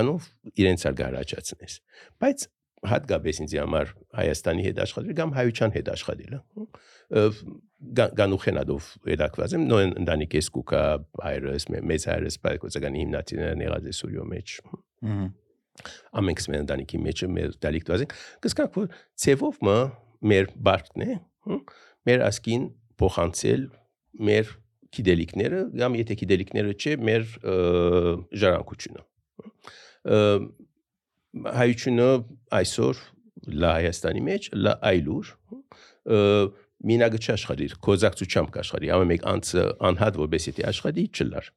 անով 0.00 0.30
իրենց 0.62 0.86
ալ 0.90 0.98
գարաճացնես 1.02 1.78
բայց 2.22 2.46
հատկապես 2.88 3.40
ինձ 3.44 3.54
համար 3.60 3.90
Հայաստանի 4.16 4.62
հետ 4.66 4.78
աշխատել 4.84 5.16
կամ 5.18 5.32
հայության 5.36 5.72
հետ 5.74 5.88
աշխատելը 5.94 6.38
գանուխենադով 8.20 8.86
երակված 9.10 9.54
եմ 9.56 9.66
նոյն 9.70 9.92
ընտանիք 10.00 10.36
ես 10.38 10.48
կուկա 10.56 10.82
այրս 11.30 11.66
մե- 11.74 11.82
մեծ 11.90 12.06
այրս 12.14 12.38
բայկոցականի 12.46 13.02
հիմնադիրները 13.04 13.66
եղած 13.66 13.88
է 13.90 13.94
Սուրյո 14.00 14.24
մեջ 14.30 14.54
ամենքս 16.20 16.48
մեր 16.52 16.60
ընտանիքի 16.64 17.00
մեջ 17.04 17.22
մեր 17.36 17.54
դալիկտված 17.64 18.04
են 18.04 18.14
կսկանք 18.46 18.78
որ 18.80 18.88
ցևով 19.24 19.60
մը 19.68 19.76
մեր 20.32 20.50
բարկն 20.70 21.04
է 21.04 21.10
մեր 22.10 22.24
ասկին 22.30 22.66
փոխանցել 23.00 23.62
մեր 24.30 24.50
գիտելիքները 24.96 25.60
կամ 25.80 25.96
եթե 26.00 26.16
գիտելիքները 26.20 26.74
չէ 26.80 26.96
մեր 27.10 27.28
ժառանգությունը 28.42 29.06
հայությունը 31.30 32.08
այսօր 32.60 33.02
լա 33.60 33.70
Հայաստանի 33.76 34.22
մեջ 34.26 34.48
լա 34.56 34.72
այլուր 34.90 35.30
ը, 35.30 36.18
մինագը 36.90 37.20
չաշխատիր 37.20 37.74
կոզակցությամբ 37.84 38.50
կաշխատի 38.56 38.90
ամեն 38.94 39.10
մեկ 39.10 39.24
անցը 39.30 39.64
անհատ 39.90 40.18
որպես 40.20 40.46
եթե 40.50 40.64
աշխատի 40.70 41.04
չլար 41.12 41.50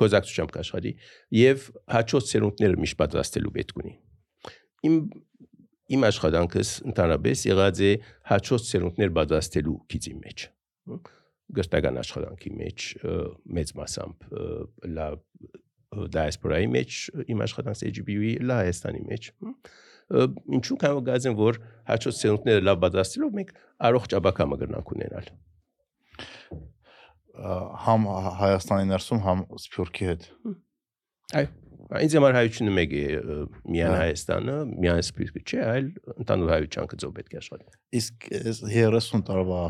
կոզակցությամբ 0.00 0.52
կաշխատի 0.56 0.92
եւ 1.40 1.66
հաջորդ 1.96 2.30
սերունդները 2.30 2.80
միշտ 2.84 2.98
պատրաստելու 3.00 3.54
պետք 3.56 3.80
ունի 3.80 3.94
իմ 4.90 4.98
իմ 5.90 6.06
աշխատանքս 6.10 6.74
ընդհանրապես 6.90 7.46
եղած 7.50 7.80
է 7.88 7.92
հաջորդ 8.30 8.68
սերունդներ 8.70 9.14
պատրաստելու 9.16 9.78
քիծի 9.90 10.14
մեջ 10.20 10.46
գրտական 11.56 11.98
աշխատանքի 12.04 12.52
մեջ 12.60 12.86
մեծ 13.58 13.74
մասամբ 13.80 14.28
լա 14.94 15.08
ը, 15.90 16.08
դիասպորայի 16.16 16.68
մեջ 16.76 16.98
իմ 17.34 17.44
աշխատանքս 17.46 17.84
AGB-ի 17.90 18.32
լա 18.46 18.58
Հայաստանի 18.60 19.04
մեջ 19.10 19.30
ինչու 20.58 20.76
կարող 20.82 21.04
գազեն 21.06 21.36
որ 21.38 21.60
հաջորդ 21.90 22.18
սերունդները 22.18 22.66
լավ 22.66 22.78
պատրաստելով 22.84 23.36
մենք 23.40 23.52
առողջ 23.90 24.14
աբակամը 24.18 24.58
կգնանք 24.60 24.92
ունենալ 24.96 25.30
Համ 27.86 28.06
Հայաստանի 28.40 28.88
ներսում, 28.90 29.20
համ 29.24 29.42
Սփյուռքի 29.62 30.08
հետ։ 30.10 30.24
այո 31.40 31.50
Ինձ 31.90 32.14
համար 32.14 32.36
հայությունը 32.36 32.72
մեկ 32.76 32.92
է 32.94 33.04
Հա։ 33.10 33.94
Հայաստանը, 33.98 34.56
միայն 34.82 35.00
սպիրտը 35.06 35.40
չէ, 35.42 35.62
այլ 35.70 35.88
ընդհանուր 36.22 36.52
հայության 36.54 36.90
գծով 36.92 37.14
պետք 37.16 37.32
է 37.34 37.38
աշխատի։ 37.40 37.72
Իսկ 38.00 38.28
այս 38.40 38.60
30 38.70 39.24
տարվա 39.30 39.62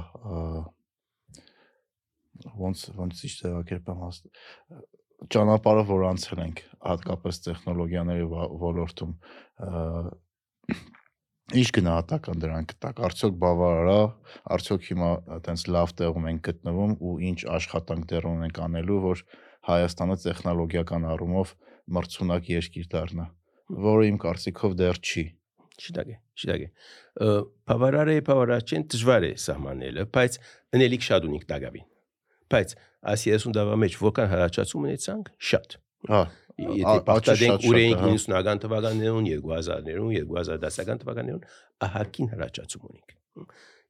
ոնց 2.60 2.82
ոնց 2.98 3.22
ճիշտ 3.22 3.44
ձևակերպեմ 3.46 4.02
հաստ 4.04 4.28
ճանապարհը 5.28 5.84
որ 5.90 6.04
անցել 6.10 6.42
ենք 6.46 6.62
հատկապես 6.90 7.40
տեխնոլոգիաների 7.46 8.26
ոլորտում 8.64 9.12
ինչ 11.60 11.68
գնահատական 11.76 12.42
դրանք 12.44 12.74
տակ 12.84 13.02
արդյոք 13.08 13.34
բավարար 13.42 13.90
է 13.92 13.98
արդյոք 14.56 14.86
հիմա 14.90 15.10
այտենց 15.36 15.64
լավ 15.76 15.94
տեղում 16.00 16.28
ենք 16.30 16.44
գտնվում 16.48 16.94
ու 17.10 17.14
ինչ 17.30 17.40
աշխատանք 17.58 18.06
դեռ 18.12 18.28
ունենք 18.30 18.62
անելու 18.68 19.00
որ 19.08 19.24
Հայաստանը 19.70 20.16
տեխնոլոգիական 20.24 21.04
առումով 21.10 21.52
մրցունակ 21.96 22.48
երկիր 22.54 22.86
դառնա 22.94 23.26
որը 23.90 24.08
իմ 24.10 24.22
կարծիքով 24.24 24.78
դեռ 24.80 25.02
չի 25.04 25.26
Շիտագե, 25.80 26.14
շիտագե։ 26.36 26.66
Բավարար 27.70 28.10
է, 28.12 28.16
բավարար 28.26 28.64
չեն 28.68 28.82
դժվար 28.92 29.26
է 29.26 29.32
սահմանելը, 29.40 30.02
բայց 30.12 30.36
ընելիք 30.76 31.06
շատ 31.06 31.28
ունիկ 31.30 31.46
դակավին։ 31.52 31.86
Բայց 32.52 32.74
այս 33.00 33.26
30 33.30 33.56
դավա 33.56 33.80
մեջ 33.84 33.98
որքան 34.00 34.30
հրաչացում 34.34 34.86
ունեցանք, 34.90 35.32
շատ։ 35.50 35.76
հա 36.10 36.22
Եթե 36.60 36.84
Ա- 36.84 36.92
աճը 36.92 37.04
պատտադենք 37.08 37.50
շատ-շատ 37.50 37.70
ուր 37.70 37.76
է, 37.78 37.82
էինք 37.86 38.00
հա։ 38.00 38.08
90-ական 38.12 38.60
թվականներում, 38.64 39.26
2000-ներում, 39.30 40.10
2010-ական 40.30 41.00
թվականներում, 41.00 41.44
ահագին 41.86 42.30
հրաչացում 42.34 42.88
ունենք։ 42.90 43.14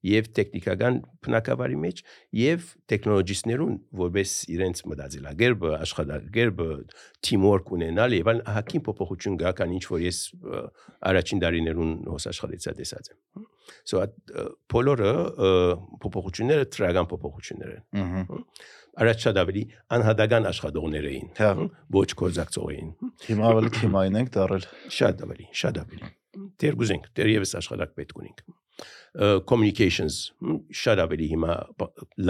Եվ 0.00 0.28
տեխնիկական 0.36 0.94
բնակավարի 1.26 1.78
մեջ 1.80 1.98
եւ 2.40 2.68
տեխնոլոգիստներուն 2.88 3.74
որպես 4.00 4.30
իրենց 4.54 4.82
մտածելակերպը, 4.88 5.72
աշխատակերպը, 5.76 6.68
teamwork 7.26 7.72
ունենալ 7.76 8.16
եւ 8.16 8.30
այլն 8.32 8.42
ահագին 8.48 8.84
փոփոխություն 8.86 9.36
գա 9.42 9.52
կան 9.60 9.74
ինչ 9.76 9.84
որ 9.90 10.04
ես 10.06 10.20
առաջին 11.10 11.42
դարիներուն 11.44 11.92
հոս 12.14 12.28
աշխատեցա 12.32 12.76
տեսած 12.80 13.12
եմ։ 13.12 13.48
So 13.86 14.00
բոլորը 14.72 15.10
փոփոխությունները 16.00 16.70
տրական 16.74 17.10
փոփոխություններ 17.12 17.74
են։ 17.76 17.84
ըհը 18.00 18.24
առաջ 19.00 19.26
շատ 19.26 19.40
ավելի 19.44 19.64
անհատական 19.96 20.48
աշխատողներ 20.50 21.10
էին, 21.10 21.28
հա։ 21.40 21.50
ոչ 21.96 22.08
կորզակցող 22.20 22.70
էին։ 22.74 22.88
Հիմա 23.26 23.50
ավելի 23.50 23.70
թիմային 23.76 24.18
ենք 24.20 24.32
դարել։ 24.36 24.66
Շատ 25.00 25.22
ավելի, 25.26 25.46
շատ 25.60 25.82
ավելի։ 25.84 26.10
Տերգուզ 26.60 26.94
ենք, 26.96 27.10
դերևս 27.20 27.54
աշխատակ 27.60 27.94
պետք 28.00 28.18
ունենք 28.20 28.42
communications 29.50 30.30
շատ 30.70 31.02
ավելի 31.04 31.26
հիմա 31.34 31.56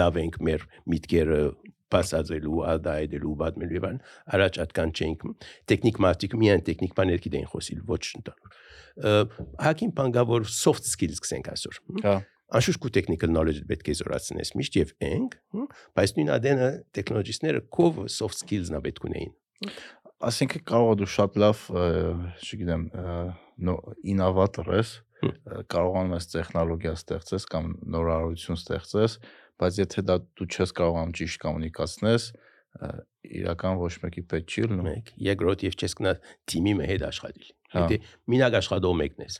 լավ 0.01 0.17
ենք 0.21 0.39
մեր 0.47 0.65
միտքերը 0.89 1.41
passazelու, 1.91 2.61
ադայդելու, 2.71 3.33
բադմելու 3.41 3.77
եւ 3.77 3.87
այլն, 3.89 4.01
առաջ 4.37 4.59
այդքան 4.63 4.93
չենք։ 4.95 5.25
Տեխնիկ 5.71 5.97
մարդիկ 6.05 6.35
միայն 6.41 6.63
տեխնիկ 6.69 6.93
բաներ 6.97 7.23
գիտեն 7.25 7.49
խոսիլ, 7.51 7.81
ոչ 7.91 8.03
ընդան։ 8.21 8.39
Հակին 9.67 9.91
բանգավոր 9.97 10.47
soft 10.51 10.87
skills-ս 10.87 11.35
ենք 11.35 11.51
այսօր։ 11.51 11.81
Հա։ 12.05 12.15
Անշուշտ 12.51 12.89
technical 12.91 13.31
knowledge 13.31 13.63
պետք 13.69 13.91
է 13.91 13.95
զորացնես 14.01 14.53
միշտ 14.59 14.77
եւ 14.81 14.89
ենք, 15.07 15.37
բայց 15.95 16.13
նույն 16.17 16.31
ադենը 16.35 16.67
տեխնոլոգիստները 16.97 17.61
կով 17.77 18.01
soft 18.11 18.41
skills-նա 18.41 18.81
պետք 18.87 19.07
ունեին։ 19.07 19.31
Այսինքն 20.21 20.65
կարող 20.67 20.91
է 20.91 20.97
դու 20.99 21.09
շատ 21.15 21.37
լավ, 21.41 21.61
չգիտեմ, 22.43 22.83
նո 23.67 23.75
ինովատոր 24.13 24.73
ես, 24.75 24.91
կարողանում 25.71 26.15
ես 26.17 26.29
տեխնոլոգիա 26.33 26.93
ստեղծես 26.99 27.47
կամ 27.55 27.71
նորարարություն 27.95 28.59
ստեղծես, 28.59 29.17
բայց 29.61 29.79
եթե 29.81 30.05
դա 30.09 30.19
դու 30.41 30.49
չես 30.51 30.75
կարողանում 30.81 31.15
ճիշտ 31.21 31.41
կոմունիկացնես, 31.45 32.27
իրական 33.41 33.81
ոչ 33.81 33.93
մեկի 34.05 34.27
պետք 34.33 34.53
չի 34.55 34.67
լինում։ 34.67 34.91
մեկ 34.91 35.15
երկրորդ 35.31 35.65
եւ 35.67 35.79
չես 35.81 35.97
գնա 36.01 36.13
թիմի 36.51 36.77
մե 36.81 36.91
հետ 36.91 37.09
աշխատել 37.11 37.49
եթե 37.75 38.01
մինակ 38.33 38.59
աշխատող 38.61 38.97
մեկն 39.03 39.25
ես 39.27 39.39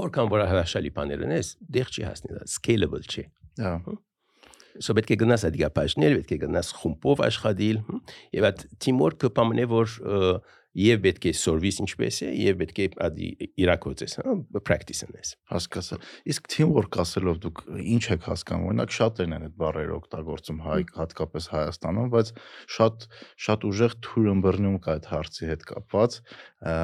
որքան 0.00 0.30
որ 0.36 0.46
հրաշալի 0.50 0.94
բաներ 1.00 1.26
ունես 1.30 1.56
դեղ 1.78 1.90
չի 1.96 2.06
հասնի 2.10 2.46
scalable 2.54 3.04
չի 3.06 3.26
Հա 3.60 3.74
so 4.78 4.94
պետք 4.96 5.16
է 5.16 5.18
գնաս 5.24 5.44
այդ 5.48 5.58
գապաշներ 5.60 6.16
պետք 6.20 6.32
է 6.36 6.38
գնաս 6.44 6.70
խումբով 6.78 7.22
աշխատել 7.26 7.80
եւ 8.36 8.46
այդ 8.50 8.64
teamwork-ը 8.84 9.30
պամնե 9.36 9.66
որ 9.70 9.94
եւ 10.78 11.00
պետք 11.02 11.26
է 11.26 11.32
service 11.34 11.80
ինչպես 11.82 12.18
է 12.22 12.28
եւ 12.38 12.58
պետք 12.60 12.76
է 12.78 12.86
ադի 13.06 13.28
իրակոծես 13.64 14.12
հա 14.20 14.34
practice 14.62 15.02
անես 15.06 15.32
հասկացա։ 15.50 15.98
Իսկ 16.30 16.50
teamwork 16.54 16.98
ասելով 17.02 17.40
դուք 17.42 17.62
ինչ 17.96 18.04
եք 18.14 18.28
հասկանում։ 18.30 18.68
Օրինակ 18.70 18.94
շատերն 18.94 19.34
են 19.36 19.46
այդ 19.48 19.56
բառերը 19.64 19.96
օգտագործում 19.98 20.60
հայ 20.70 20.80
հատկապես 21.00 21.48
Հայաստանում, 21.50 22.10
բայց 22.14 22.32
շատ 22.78 23.08
շատ 23.50 23.66
ուժեղ 23.70 23.96
թուրըմբռնում 24.06 24.78
կա 24.86 24.94
այդ 24.94 25.10
հարցի 25.10 25.50
հետ 25.50 25.66
կապված։ 25.74 26.20
ը, 26.70 26.76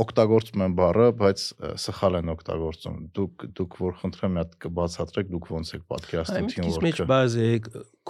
օգտագործում 0.00 0.62
են 0.66 0.74
բառը, 0.78 1.06
բայց 1.18 1.44
սխալ 1.82 2.18
են 2.20 2.32
օգտագործում։ 2.34 2.98
Դուք 3.16 3.46
դուք 3.58 3.78
որ 3.80 3.96
խնդրեմ 4.02 4.36
մի 4.36 4.40
հատ 4.40 4.52
կբացատրեք, 4.64 5.32
դուք 5.34 5.48
ոնց 5.50 5.72
եք 5.76 5.84
պատկերացնում 5.90 6.38
Այմից 6.40 6.54
մեջ 6.54 7.00
teamwork-ը։ 7.00 7.06
բազե 7.10 7.48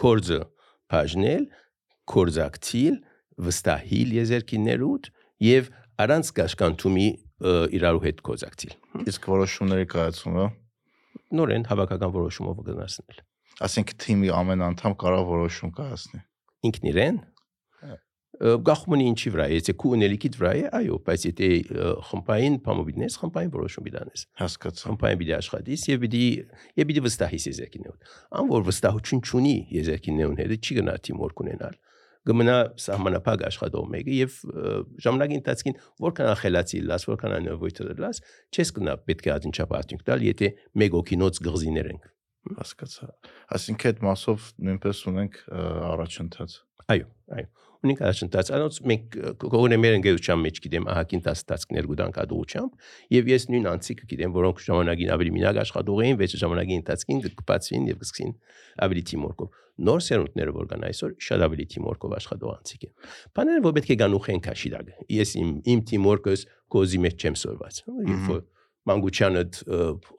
կորձը 0.01 0.41
բաժնել 0.91 1.47
կորզակցիլ 2.11 3.01
վստահիլ 3.49 4.15
եզերքիներուտ 4.21 5.11
եւ 5.47 5.73
առանց 6.05 6.33
կաշկանտումի 6.41 7.09
իրարու 7.81 8.05
հետ 8.05 8.23
կոզակցիլ 8.29 8.77
Իսկ 9.09 9.29
որոշումների 9.33 9.87
կայացումը, 9.95 10.47
նորեն 11.41 11.67
հավաքական 11.71 12.15
որոշումով 12.21 12.65
գնացնել 12.69 13.25
ասենք 13.65 13.93
թիմի 14.01 14.31
ամեն 14.33 14.65
անդամ 14.71 14.95
կարող 15.01 15.27
որոշում 15.31 15.73
կայացնի։ 15.77 16.21
ինքն 16.69 16.91
իրեն 16.91 17.19
Ը, 18.41 18.55
գախմունի 18.65 19.07
ինչի 19.11 19.31
վրա 19.35 19.47
եթե 19.53 19.73
քու 19.77 19.91
ունելիքիդ 19.97 20.37
վրա 20.41 20.53
է 20.57 20.63
այո 20.79 20.99
բայց 21.05 21.25
եթե 21.29 21.49
խմբային 22.09 22.55
փամոբիդնես 22.65 23.19
խմբային 23.21 23.51
որոշում 23.57 23.87
բիդանես 23.89 24.23
Հասկացա։ 24.41 24.87
խմբային 24.89 25.21
բիդի 25.21 25.35
աշխատիս 25.37 25.85
եւ 25.91 26.01
բիդի 26.05 26.25
եւ 26.81 26.89
բիդի 26.91 27.03
վստահիս 27.05 27.47
եզերքիներուն 27.51 28.01
ան 28.41 28.51
որ 28.55 28.65
վստահություն 28.71 29.21
չունի 29.29 29.57
եզերքիներուն 29.77 30.41
հետ 30.41 30.57
չի 30.57 30.79
գնա 30.81 30.97
թիմորք 31.05 31.45
ունենալ 31.45 31.77
գմնա 32.31 32.57
սահմանապակ 32.85 33.45
աշխատող 33.49 33.85
մեկը 33.93 34.17
եւ 34.17 34.35
ժամանակի 35.05 35.37
ընթացքին 35.41 35.79
որքան 36.05 36.29
ախելացի 36.35 36.81
լաս 36.91 37.07
որքան 37.09 37.37
անովույթը 37.39 37.87
լաս 38.05 38.21
չես 38.53 38.73
գնա 38.77 38.97
պետք 39.09 39.31
է 39.31 39.35
ադինչապ 39.37 39.73
արդյունք 39.81 40.05
տալ 40.11 40.27
եթե 40.29 40.51
մեկ 40.85 40.99
օքինոց 41.01 41.41
գղզիներ 41.49 41.89
ենք 41.95 42.11
Հասկացա։ 42.61 43.09
Այսինքն 43.57 43.91
այդ 43.91 44.03
մասով 44.07 44.51
նույնպես 44.71 45.05
ունենք 45.11 45.41
առաջընթաց։ 45.91 46.59
այո 46.91 47.07
այո 47.37 47.47
ունենք 47.81 48.01
առաջընթաց 48.05 48.51
անոնց 48.57 48.79
մենք 48.91 49.15
կողոն 49.41 49.75
մեր 49.81 49.95
ընկերության 49.99 50.41
մեջ 50.45 50.59
գիտեմ 50.65 50.89
ահագին 50.93 51.23
տաստացքներ 51.27 51.89
գուտան 51.91 52.15
կադուղությամբ 52.17 52.91
եւ 53.15 53.31
ես 53.31 53.47
նույն 53.55 53.69
անցիկը 53.71 54.09
գիտեմ 54.11 54.35
որոնք 54.37 54.63
ժամանակին 54.67 55.13
ավելի 55.17 55.33
մինակ 55.37 55.61
աշխատող 55.65 56.03
էին 56.05 56.21
վեց 56.21 56.37
ժամանակի 56.43 56.77
ընթացքին 56.81 57.23
կպացվին 57.41 57.89
եւ 57.91 58.01
կսկսին 58.05 58.35
ավելի 58.85 59.05
թիմորկով 59.11 59.59
նոր 59.81 60.05
սերունդները 60.11 60.55
որ 60.61 60.71
կան 60.71 60.87
այսօր 60.91 61.15
շատ 61.25 61.45
ավելի 61.47 61.67
թիմորկով 61.73 62.17
աշխատող 62.21 62.51
անցիկ 62.61 62.83
են 62.85 62.95
բաները 63.41 63.65
որ 63.65 63.77
պետք 63.81 63.91
է 63.91 63.99
գան 64.01 64.17
ուխեն 64.21 64.43
քաշիդագ 64.45 64.91
ես 65.17 65.37
իմ 65.41 65.53
իմ 65.73 65.85
թիմորկս 65.91 66.45
կոզի 66.75 67.01
մեջ 67.07 67.25
չեմ 67.25 67.39
սորված 67.41 67.81
երբ 67.89 68.29
որ 68.29 68.43
մանկությանը 68.91 69.43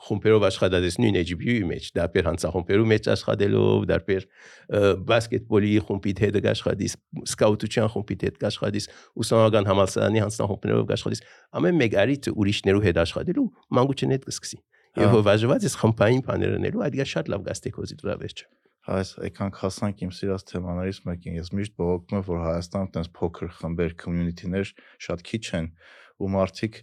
խումբերով 0.08 0.46
աշխատած 0.48 0.98
նույն 1.04 1.20
HBU-ի 1.22 1.66
մեջ, 1.72 1.90
դարբեր 1.98 2.28
հանցախումբերու 2.32 2.88
մեջ 2.92 3.10
աշխատելով, 3.12 3.86
դարբեր 3.92 4.26
բասկետբոլի 5.12 5.72
խումբի 5.92 6.16
հետ 6.22 6.40
աշխատիս, 6.52 6.98
սկաուտության 7.32 7.92
խումբի 7.96 8.18
հետ 8.26 8.46
աշխատիս, 8.52 8.90
ուսանողական 9.22 9.70
համալսարանի 9.72 10.24
հանցախումբերով 10.26 10.96
աշխատիս, 10.98 11.24
ամեն 11.62 11.80
մեկ 11.82 12.00
արիթ 12.02 12.32
ուրիշներու 12.32 12.86
հետ 12.88 13.02
աշխատելու 13.06 13.48
մանկության 13.78 14.16
հետ 14.16 14.28
կսկսի։ 14.32 14.62
Եվ 14.92 15.08
Հա։ 15.08 15.12
որ 15.16 15.22
վաժված 15.24 15.66
ես 15.68 15.78
խմբային 15.80 16.26
բաներ 16.28 16.58
անելու, 16.58 16.82
այդ 16.84 16.96
գա 17.00 17.06
շատ 17.12 17.30
լավ 17.32 17.44
գաստեքոզի 17.48 17.96
դրա 18.02 18.16
վերջը։ 18.22 18.48
Այս 18.92 19.10
այքան 19.22 19.52
հասանք 19.62 20.00
իմ 20.02 20.12
սիրած 20.18 20.44
թեմաներից 20.52 21.00
մեկին։ 21.06 21.36
Ես 21.38 21.52
միշտ 21.54 21.74
բողոքում 21.80 22.18
եմ, 22.18 22.24
որ 22.28 22.40
Հայաստանում 22.42 22.90
տես 22.96 23.10
փոքր 23.14 23.52
խմբեր, 23.62 23.92
community-ներ 24.02 24.72
շատ 25.06 25.24
քիչ 25.30 25.44
են 25.62 25.68
ու 26.22 26.32
մարդիկ 26.36 26.80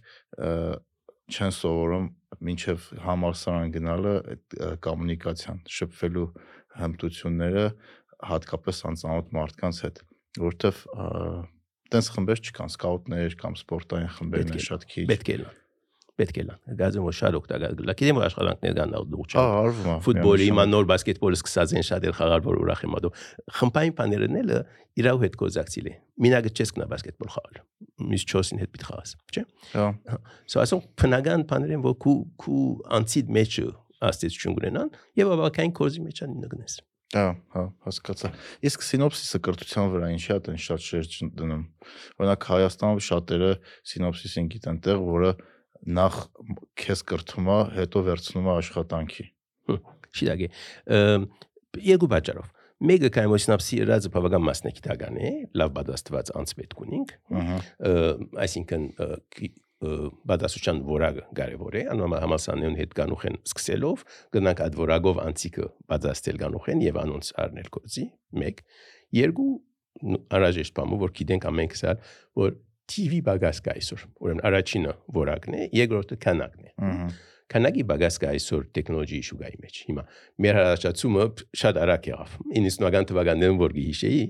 չեն 1.29 1.53
սովորում 1.55 2.07
մինչև 2.49 2.87
համալսարան 3.05 3.71
գնալը 3.75 4.13
այդ 4.33 4.57
կոմունիկացիան, 4.85 5.61
շփվելու 5.77 6.27
հմտությունները 6.79 7.65
հատկապես 8.29 8.81
անծանոթ 8.89 9.31
մարդկանց 9.37 9.81
հետ, 9.85 10.03
որովհետև 10.39 10.83
տես 11.89 12.11
խմբեր 12.15 12.43
չկան, 12.49 12.73
սկաուտներ 12.75 13.37
կամ 13.39 13.57
սպորտային 13.59 14.11
խմբերն 14.17 14.55
են 14.59 14.65
շատ 14.69 14.85
քիչ։ 14.93 15.05
Պետք 15.09 15.31
է 15.33 15.37
լան։ 15.43 15.59
Պետք 16.19 16.39
է 16.39 16.43
լան։ 16.49 16.77
Գազը 16.79 17.03
որ 17.05 17.15
շատ 17.19 17.37
օգտակար 17.39 17.75
գլա։ 17.79 17.95
Գիտեմ 17.99 18.19
որ 18.19 18.25
աշխատանքներ 18.27 18.73
կան 18.79 18.91
նոր 18.93 19.05
դուք 19.13 19.35
Ահա, 19.39 19.59
արվում 19.59 19.89
է։ 19.89 19.95
ֆուտբոլի 20.05 20.47
հիմա 20.49 20.65
նոր 20.69 20.89
բասկետբոլը 20.89 21.39
սկսած 21.39 21.73
են 21.79 21.85
շատ 21.89 22.07
էլ 22.09 22.15
խաղալ 22.19 22.43
որ 22.49 22.59
ուրախ 22.59 22.83
եմ 22.89 22.97
ադու 22.99 23.11
խմբային 23.59 23.95
բաներն 23.99 24.39
էլ 24.39 24.51
իրավ 24.99 25.23
հետ 25.23 25.37
կոզակցիլ 25.39 25.87
է 25.89 25.93
մինագը 26.19 26.51
չես 26.59 26.73
կնա 26.75 26.87
բասկետբոլ 26.91 27.31
խաղալ 27.35 27.61
միս 28.09 28.25
4-ին 28.33 28.61
հետ 28.63 28.73
պիտի 28.75 28.89
խաղաս 28.89 29.15
չէ 29.29 29.43
Հա, 29.79 29.87
so 30.49 30.63
ասում 30.63 30.83
փնական 30.99 31.47
բաներ 31.49 31.73
են 31.77 31.85
որ 31.87 31.95
քու 32.03 32.17
քու 32.43 32.65
անցիդ 32.99 33.33
մեջը 33.39 33.65
աստեցություն 34.09 34.59
կունենան 34.59 34.93
եւ 35.19 35.33
ավակային 35.39 35.75
կորզի 35.79 36.05
մեջ 36.09 36.23
ան 36.25 36.37
նգնես 36.43 36.79
Հա, 37.09 37.23
հա, 37.55 37.61
հասկացա։ 37.87 38.29
Իսկ 38.69 38.83
սինոպսիսը 38.85 39.39
կրթության 39.47 39.87
վրա 39.95 40.09
ինչի՞ 40.13 40.33
է 40.35 40.35
տեն 40.45 40.59
շատ 40.61 40.83
շերջ 40.85 41.15
դնում։ 41.39 41.63
Օրինակ 42.21 42.45
Հայաստանում 42.49 43.01
շատերը 43.07 43.49
սինոպսիսին 43.91 44.49
գիտեն 44.53 44.77
տեղ, 44.85 45.01
որը 45.07 45.31
նախ 45.87 46.17
քեզ 46.79 47.03
կրթում 47.09 47.49
է, 47.49 47.59
հետո 47.79 48.03
վերցնում 48.09 48.49
է 48.49 48.53
աշխատանքի։ 48.59 49.25
Շիրագի։ 50.19 50.49
Երկու 51.89 52.11
պատճառով։ 52.15 52.51
Մեկը 52.89 53.09
կայմո 53.15 53.37
սինապսի 53.43 53.77
ռազը 53.89 54.09
բավական 54.13 54.43
մասնակիտական 54.47 55.17
է, 55.19 55.31
լավ 55.59 55.71
պատասխանված 55.75 56.29
անցպետ 56.39 56.75
ունենք։ 56.79 57.09
Ահա։ 57.39 57.57
Այսինքն 58.45 58.85
բադասության 59.79 60.79
որակը 60.87 61.25
կարևոր 61.39 61.75
է 61.79 61.81
անոմա 61.93 62.17
համասանուն 62.19 62.75
հետ 62.79 62.95
կանուխ 62.99 63.21
են 63.29 63.37
սկսելով 63.47 64.01
գնանք 64.35 64.63
այդ 64.65 64.75
որակով 64.79 65.21
անցիկը 65.23 65.67
բադաստել 65.93 66.39
կանուխ 66.41 66.67
են 66.73 66.81
եւ 66.83 66.99
անոնց 67.03 67.29
առնել 67.43 67.69
կոզի 67.77 68.03
1 68.43 68.59
երկու 69.19 69.51
առաջիշտ 70.35 70.75
բամը 70.79 70.99
որ 71.05 71.13
գիտենք 71.19 71.47
ամենք 71.49 71.79
սա 71.79 71.95
որ 72.39 72.59
TV 72.89 73.21
բագաս 73.29 73.61
կա 73.65 73.75
այսօր 73.79 74.05
ուրեմն 74.25 74.43
առաջինը 74.49 74.93
որակն 75.19 75.57
է 75.59 75.69
երկրորդը 75.79 76.19
քանակն 76.25 76.67
է 76.69 76.91
քանակի 77.49 77.85
բագաս 77.89 78.19
կա 78.23 78.33
այսօր 78.33 78.67
տեխնոլոգիի 78.77 79.23
շուգայի 79.29 79.57
մեջ 79.63 79.79
հիմա 79.89 80.03
մեր 80.45 80.59
հարաճացումը 80.59 81.25
շատ 81.63 81.79
արագ 81.85 82.11
եղավ 82.11 82.35
90-ական 82.57 83.09
թվականներում 83.09 83.63
որ 83.63 83.75
գիշեի 83.79 84.21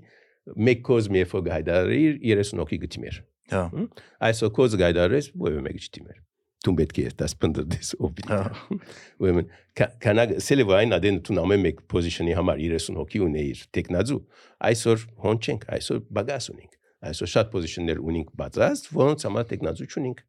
մեկ 0.69 0.85
կոզ 0.87 1.11
մի 1.15 1.25
ֆոգ 1.33 1.51
հայդարի 1.55 2.03
30 2.29 2.63
հոգի 2.63 2.79
գտիմեր 2.85 3.19
Հա։ 3.49 3.61
Այսօր 4.29 4.51
կոզ 4.57 4.75
գայդարես 4.79 5.29
ովը 5.39 5.61
մեկ 5.65 5.85
չտիմեր։ 5.85 6.17
Դու 6.65 6.73
պետք 6.79 6.97
է 6.99 7.05
դաս 7.19 7.33
պնդես 7.41 7.91
օբի։ 8.05 8.25
Ուրեմն 9.23 9.47
կանագ 10.03 10.33
սելևային 10.43 10.95
ադեն 10.97 11.19
դու 11.25 11.37
նամեն 11.37 11.63
մեկ 11.65 11.79
պոզիցիոնի 11.93 12.35
համար 12.39 12.61
30 12.65 12.99
հոգի 12.99 13.21
ունեիր 13.25 13.63
տեխնազու։ 13.77 14.19
Այսօր 14.69 15.05
հոն 15.23 15.39
չենք, 15.39 15.65
այսօր 15.79 16.03
բագաս 16.19 16.49
ունենք։ 16.53 16.78
Այսօր 16.99 17.31
շատ 17.33 17.51
պոզիցիոններ 17.53 17.99
ունենք 18.09 18.31
բացած, 18.39 18.85
որոնց 18.95 19.25
համար 19.29 19.49
տեխնազու 19.49 19.89
չունենք։ 19.89 20.23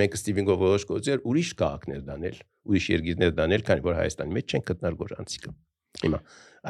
Մենք 0.00 0.16
Ստիվենգով 0.20 0.60
որոշ 0.60 0.86
գործեր 0.90 1.22
ուրիշ 1.30 1.50
քաղաքներ 1.60 2.00
դանել, 2.10 2.40
ուրիշ 2.70 2.86
երկիրներ 2.90 3.34
դանել, 3.40 3.64
քանի 3.70 3.84
որ 3.86 3.98
Հայաստանի 4.00 4.36
մեջ 4.36 4.54
չեն 4.54 4.64
գտնել 4.70 4.98
գործանցիկը։ 5.00 5.54
Հիմա 6.00 6.20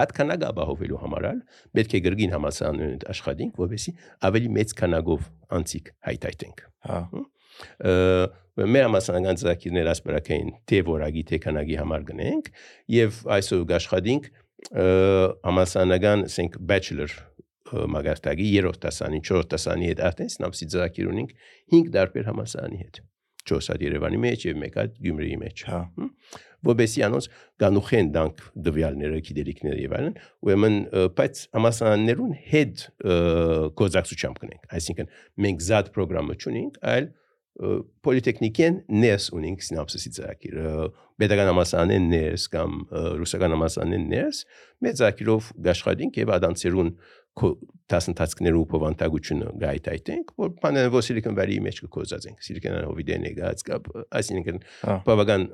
այդ 0.01 0.13
քանակը 0.17 0.47
ապահովելու 0.51 1.01
համար 1.03 1.27
պետք 1.77 1.95
է 1.97 2.01
գրգին 2.07 2.35
համասարաններն 2.37 3.01
աշխատենք, 3.11 3.57
որովհետեւ 3.61 4.05
ավելի 4.29 4.51
մեծ 4.57 4.75
քանակով 4.81 5.27
անցիկ 5.59 5.91
հայթայթենք։ 6.09 6.63
Հա։ 6.91 7.01
Մեր 8.61 8.87
համասարանական 8.87 9.41
ծրագիրներ 9.41 9.91
ասպարակային 9.91 10.53
թե 10.71 10.81
որագի 10.87 11.25
թե 11.31 11.41
քանակի 11.45 11.77
համար 11.81 12.07
գնենք 12.11 12.51
եւ 12.95 13.21
այսօր 13.37 13.75
աշխատենք 13.81 14.31
համասարանական 15.51 16.25
ասենք 16.31 16.59
bachelor 16.71 17.15
մագարտագի 17.97 18.49
երրորդ 18.57 18.85
դասանի, 18.87 19.23
չորրորդ 19.27 19.55
դասանի 19.55 19.91
հետ 19.91 20.05
արդեն 20.11 20.35
սնապսի 20.37 20.71
ծրագիր 20.75 21.11
ունենք 21.15 21.35
5 21.77 21.91
դարբեր 21.97 22.31
համասարանի 22.31 22.81
հետ։ 22.85 23.03
4 23.51 23.73
հատ 23.73 23.85
Երևանի 23.87 24.19
մեջ 24.21 24.47
եւ 24.51 24.59
1 24.61 24.79
հատ 24.81 24.97
Գյումրիի 25.05 25.37
մեջ 25.41 25.63
Հա։ 25.71 25.81
որբեսի 26.67 27.05
անոնց 27.07 27.29
գանուխեն 27.63 28.11
դանք 28.17 28.43
դվյալները 28.67 29.21
գիտելիքները 29.29 29.79
եւ 29.81 29.95
այլն 29.99 30.19
ուրեմն 30.47 30.77
բայց 31.21 31.41
համասարաններուն 31.57 32.35
հետ 32.51 32.85
կոզակցությամբ 33.81 34.43
կնենք 34.45 34.75
այսինքն 34.81 35.11
մենք 35.47 35.65
զատ 35.71 35.91
ծրագրամը 35.95 36.37
չունենք 36.41 36.79
այլ 36.95 37.09
պոլիտեխնիկեն 37.61 38.77
ներս 39.03 39.25
ունենք 39.37 39.65
սինապսիսի 39.67 40.11
ծրագիր 40.17 40.61
պետական 41.21 41.51
համասարանեն 41.51 42.07
ներս 42.13 42.45
կամ 42.55 42.77
ռուսական 43.21 43.55
համասարանեն 43.57 44.07
ներս 44.15 44.39
մեծ 44.87 45.03
ակիրով 45.11 45.51
գաշխատենք 45.67 46.21
եւ 46.23 46.33
ադանցերուն 46.39 46.93
դասընթացքներու 47.91 48.63
փոխանցությունը 48.71 49.49
գայթայթենք 49.61 50.33
որ 50.41 50.53
բանը 50.63 50.83
որ 50.95 51.05
Silicon 51.07 51.37
Valley-ի 51.39 51.63
մեջ 51.65 51.81
կոզածենք 51.95 52.45
Silicon 52.47 52.77
Valley-ին 52.77 53.27
եկած 53.31 53.65
կապ 53.67 53.89
այսինքն 54.21 54.61
բավական 55.07 55.47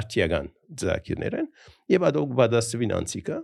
արտիական 0.00 0.50
ծրագիրներ 0.82 1.38
են 1.40 1.48
եւ 1.94 2.06
ադոգ 2.10 2.36
բադասվին 2.40 2.94
անցիկա 2.98 3.40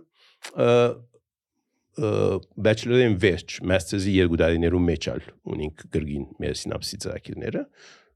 bachelor-ին 2.67 3.17
վերջ 3.21 3.59
master's-ի 3.69 4.15
երկու 4.17 4.39
տարիներում 4.41 4.87
մեջ 4.89 5.09
ալ 5.13 5.27
ունենք 5.53 5.83
գրգին 5.93 6.25
մեր 6.41 6.57
սինապսի 6.63 6.99
ծրագիրները 7.05 7.61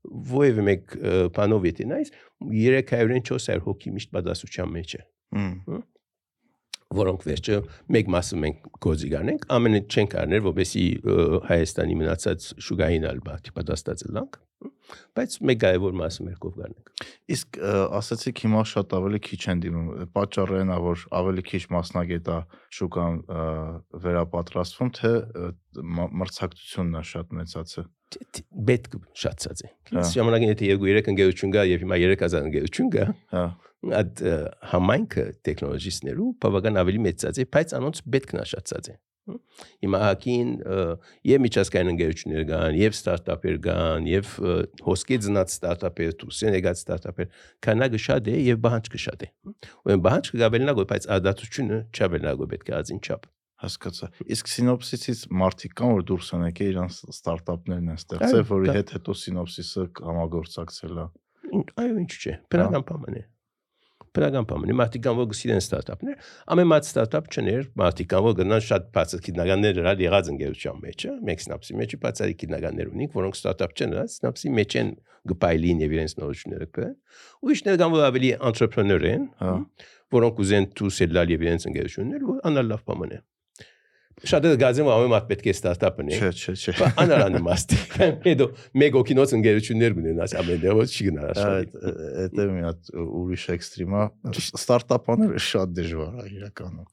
ովև 0.08 0.64
մեկ 0.66 0.98
բանով 1.36 1.68
ետնայս 1.68 2.12
300-ին 2.42 3.24
400 3.28 3.62
հոգի 3.68 3.94
միշտ 3.98 4.18
բադասության 4.18 4.74
մեջ 4.78 4.98
է 4.98 5.06
Հմ։ 5.36 5.82
որոնք 6.96 7.28
վերջը 7.28 7.60
մեկ 7.98 8.12
մասը 8.16 8.42
մենք 8.44 8.68
գոզի 8.88 9.10
գանենք 9.14 9.48
ամենը 9.58 9.82
չենք 9.92 10.18
արներ 10.24 10.44
որովհետեւ 10.48 11.48
Հայաստանի 11.52 11.98
մնացած 12.02 12.50
շուգային 12.68 13.08
ալբա 13.12 13.40
պատաստած 13.58 14.06
լանք 14.18 14.40
բայց 15.18 15.40
մեկ 15.52 15.60
կարևոր 15.68 15.98
մասը 16.02 16.28
մեր 16.28 16.38
կով 16.48 16.62
գանենք 16.62 16.88
Իսկ 17.28 17.58
ասացիք 17.98 18.42
հիմա 18.46 18.62
շատ 18.72 18.94
ավելի 18.98 19.20
քիչ 19.28 19.40
են 19.52 19.62
դիմում։ 19.66 19.88
Պատճառը 20.16 20.62
է, 20.64 20.78
որ 20.86 21.04
ավելի 21.20 21.44
քիչ 21.50 21.62
մասնագետ 21.76 22.30
է 22.32 22.38
շուկան 22.78 23.20
վերապատրաստվում, 24.06 24.92
թե 24.98 25.12
մրցակցությունն 26.24 26.98
է 26.98 27.04
շատ 27.12 27.36
մեծացել։ 27.42 27.88
պետք 28.68 28.94
շատացած 29.20 29.62
է 29.68 29.70
Հա։ 29.92 30.02
Իսկ 30.02 30.14
ժամանակին 30.16 30.52
եթե 30.54 30.68
2-3 30.80 31.10
ընկերություն 31.12 31.54
կա 31.58 31.64
եւ 31.68 31.82
հիմա 31.84 31.98
3000 32.08 32.46
ընկերություն 32.48 32.92
կա 32.94 33.08
Հա։ 33.34 33.42
այդ 33.98 34.22
համայնքը 34.74 35.26
տեխնոլոգիստներու 35.48 36.30
բավական 36.44 36.82
ավելի 36.82 37.04
մեծացած 37.08 37.42
է 37.44 37.46
բայց 37.58 37.76
անոնց 37.78 38.02
պետքն 38.16 38.42
է 38.42 38.48
շատացած 38.54 38.90
է 38.94 38.96
Հիմա 39.84 40.00
հակին 40.00 40.52
եւ 41.28 41.42
միջազգային 41.44 41.90
ընկերություններ 41.92 42.44
կան, 42.48 42.78
եւ 42.80 42.94
ստարտափեր 42.96 43.58
կան, 43.66 44.06
եւ 44.08 44.30
հոսքի 44.88 45.18
ծնած 45.26 45.56
ստարտափեր, 45.58 46.14
դուսեն 46.22 46.56
եկած 46.58 46.84
ստարտափեր, 46.84 47.28
քանակը 47.68 48.02
շատ 48.06 48.30
է 48.32 48.38
եւ 48.48 48.62
բանջկը 48.68 49.02
շատ 49.04 49.26
է։ 49.28 49.30
Ուրեմն 49.84 50.06
բանջկը 50.08 50.42
գաբելնագո, 50.44 50.88
բայց 50.94 51.10
ադատությունը 51.18 51.80
չաբելնագո 51.92 52.50
պետք 52.56 52.72
է 52.72 52.78
ազին 52.80 53.02
չափ։ 53.04 53.28
Հասկացա։ 53.58 54.08
Իսկ 54.38 54.52
սինոպսիսից 54.54 55.22
մարդիկ 55.44 55.72
կան, 55.82 55.94
որ 55.98 56.04
դուրս 56.08 56.28
են 56.38 56.44
եկել 56.48 56.68
իրանց 56.78 56.98
ստարտափներն 57.18 57.88
են 57.90 57.98
ստեղծել, 57.98 58.44
որի 58.54 58.76
հետ 58.78 58.92
հետո 58.96 59.16
սինոպսիսը 59.28 59.86
համագործակցել 60.08 61.02
է։ 61.02 61.08
Ինչ- 61.58 61.74
Այո, 61.82 61.96
ինչ 62.06 62.12
չէ։ 62.22 62.36
Բնական 62.54 62.86
բան 62.92 63.18
է։ 63.18 63.24
Բնական 64.16 64.48
բան 64.48 64.72
է։ 64.72 64.76
Մարդիկ 64.78 65.08
որ 65.18 65.28
գսիրեն 65.32 65.62
ստարտափներ, 65.64 66.16
ամեն 66.54 66.70
մատ 66.72 66.88
ստարտափ 66.88 67.28
չներ, 67.34 67.68
մարդիկ 67.82 68.16
որ 68.28 68.36
գնան 68.38 68.64
շատ 68.68 68.88
բացը 68.98 69.20
քիդնականներ 69.28 69.80
հրալ 69.82 70.04
եղած 70.06 70.32
ընկերության 70.34 70.82
մեջ, 70.88 71.06
մեկ 71.28 71.44
սնապսի 71.48 71.78
մեջ 71.82 71.96
բացարի 72.08 72.38
քիդնականներ 72.42 72.92
ունենք, 72.94 73.16
որոնք 73.18 73.38
ստարտափ 73.38 73.76
չեն, 73.78 73.96
հա, 73.98 74.06
սնապսի 74.18 74.52
մեջ 74.58 74.78
են 74.82 74.92
գպայլին 75.28 75.84
եւ 75.84 75.96
իրենց 75.98 76.18
նորությունները 76.18 76.68
կան։ 76.78 76.94
Ուրիշներ 77.48 77.80
կան 77.82 77.96
որ 77.98 78.06
ավելի 78.08 78.30
entrepreneur 78.48 79.08
են, 79.12 79.26
Հա։ 79.42 79.56
որոնք 80.18 80.44
ուզեն 80.44 80.70
դուսելալ 80.78 81.34
եւ 81.36 81.48
իրենց 81.48 81.68
ընկերություններ, 81.68 82.28
որ 82.32 82.40
անալ 82.48 82.72
լավ 82.72 82.86
բան 82.88 83.12
է։ 83.18 83.20
Շատ 84.26 84.46
է 84.50 84.52
գազեմ 84.58 84.88
ամեն 84.90 85.12
մատ 85.12 85.26
պետք 85.30 85.48
է 85.48 85.54
ստարտափ 85.54 86.00
ունի։ 86.02 86.16
Չէ, 86.18 86.30
չէ, 86.34 86.54
չէ։ 86.58 86.74
Բա 86.80 86.88
անարանը 87.04 87.42
մաստի։ 87.46 87.78
Հետո 88.26 88.48
մեկ 88.82 88.98
օկինոց 88.98 89.34
ընկերություններ 89.38 89.96
գունենաս 89.98 90.34
ամեն 90.42 90.64
դեպքում 90.64 90.90
չի 90.90 91.06
գնա 91.08 91.28
Այդ 91.28 91.38
աշխարհի։ 91.38 91.94
այդ 92.24 92.42
է 92.42 92.48
մի 92.56 92.66
հատ 92.66 92.92
ուրիշ 92.98 93.46
էքստրիմ 93.54 93.94
է։ 93.94 94.08
Ստարտափաները 94.58 95.44
շատ 95.48 95.78
դժվար 95.78 96.18
է 96.18 96.28
իրականում։ 96.34 96.92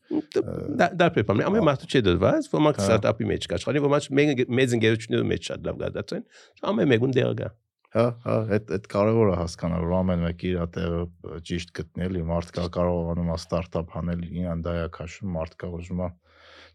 Դա 0.85 0.91
դա 1.01 1.11
պեպամ։ 1.17 1.45
Ամեն 1.49 1.69
մարդու 1.73 1.89
չէ 1.95 2.05
դրված, 2.13 2.49
ոմանք 2.53 2.85
ստարտափի 2.85 3.29
մեջ 3.33 3.49
կա, 3.49 3.61
աշխարհի 3.65 3.85
ոմանք 3.89 4.49
մեծ 4.61 4.79
ընկերությունների 4.79 5.29
մեջ 5.33 5.53
շատ 5.55 5.69
լավ 5.71 5.85
գադացեն։ 5.85 6.27
Ամեն 6.75 6.91
մեկուն 6.93 7.17
դեր 7.17 7.37
գա։ 7.41 7.55
Հա, 7.95 8.05
հա, 8.25 8.37
այդ 8.57 8.71
այդ 8.75 8.87
կարևոր 8.91 9.29
է 9.31 9.35
հասկանալ, 9.39 9.85
որ 9.87 9.93
ամեն 10.01 10.23
մեկը 10.25 10.47
իր 10.49 10.63
տեղը 10.75 11.03
ճիշտ 11.47 11.69
գտնել, 11.79 12.17
ու 12.19 12.25
մարդկա 12.27 12.65
կարողանում 12.75 13.29
է 13.31 13.37
ստարտափ 13.39 13.95
անել, 14.01 14.25
իրան 14.35 14.65
դա 14.65 14.73
է 14.81 14.89
քաշում, 14.97 15.31
մարդկա 15.37 15.71
ուզում 15.79 16.03
է 16.03 16.09
չի, 16.11 16.24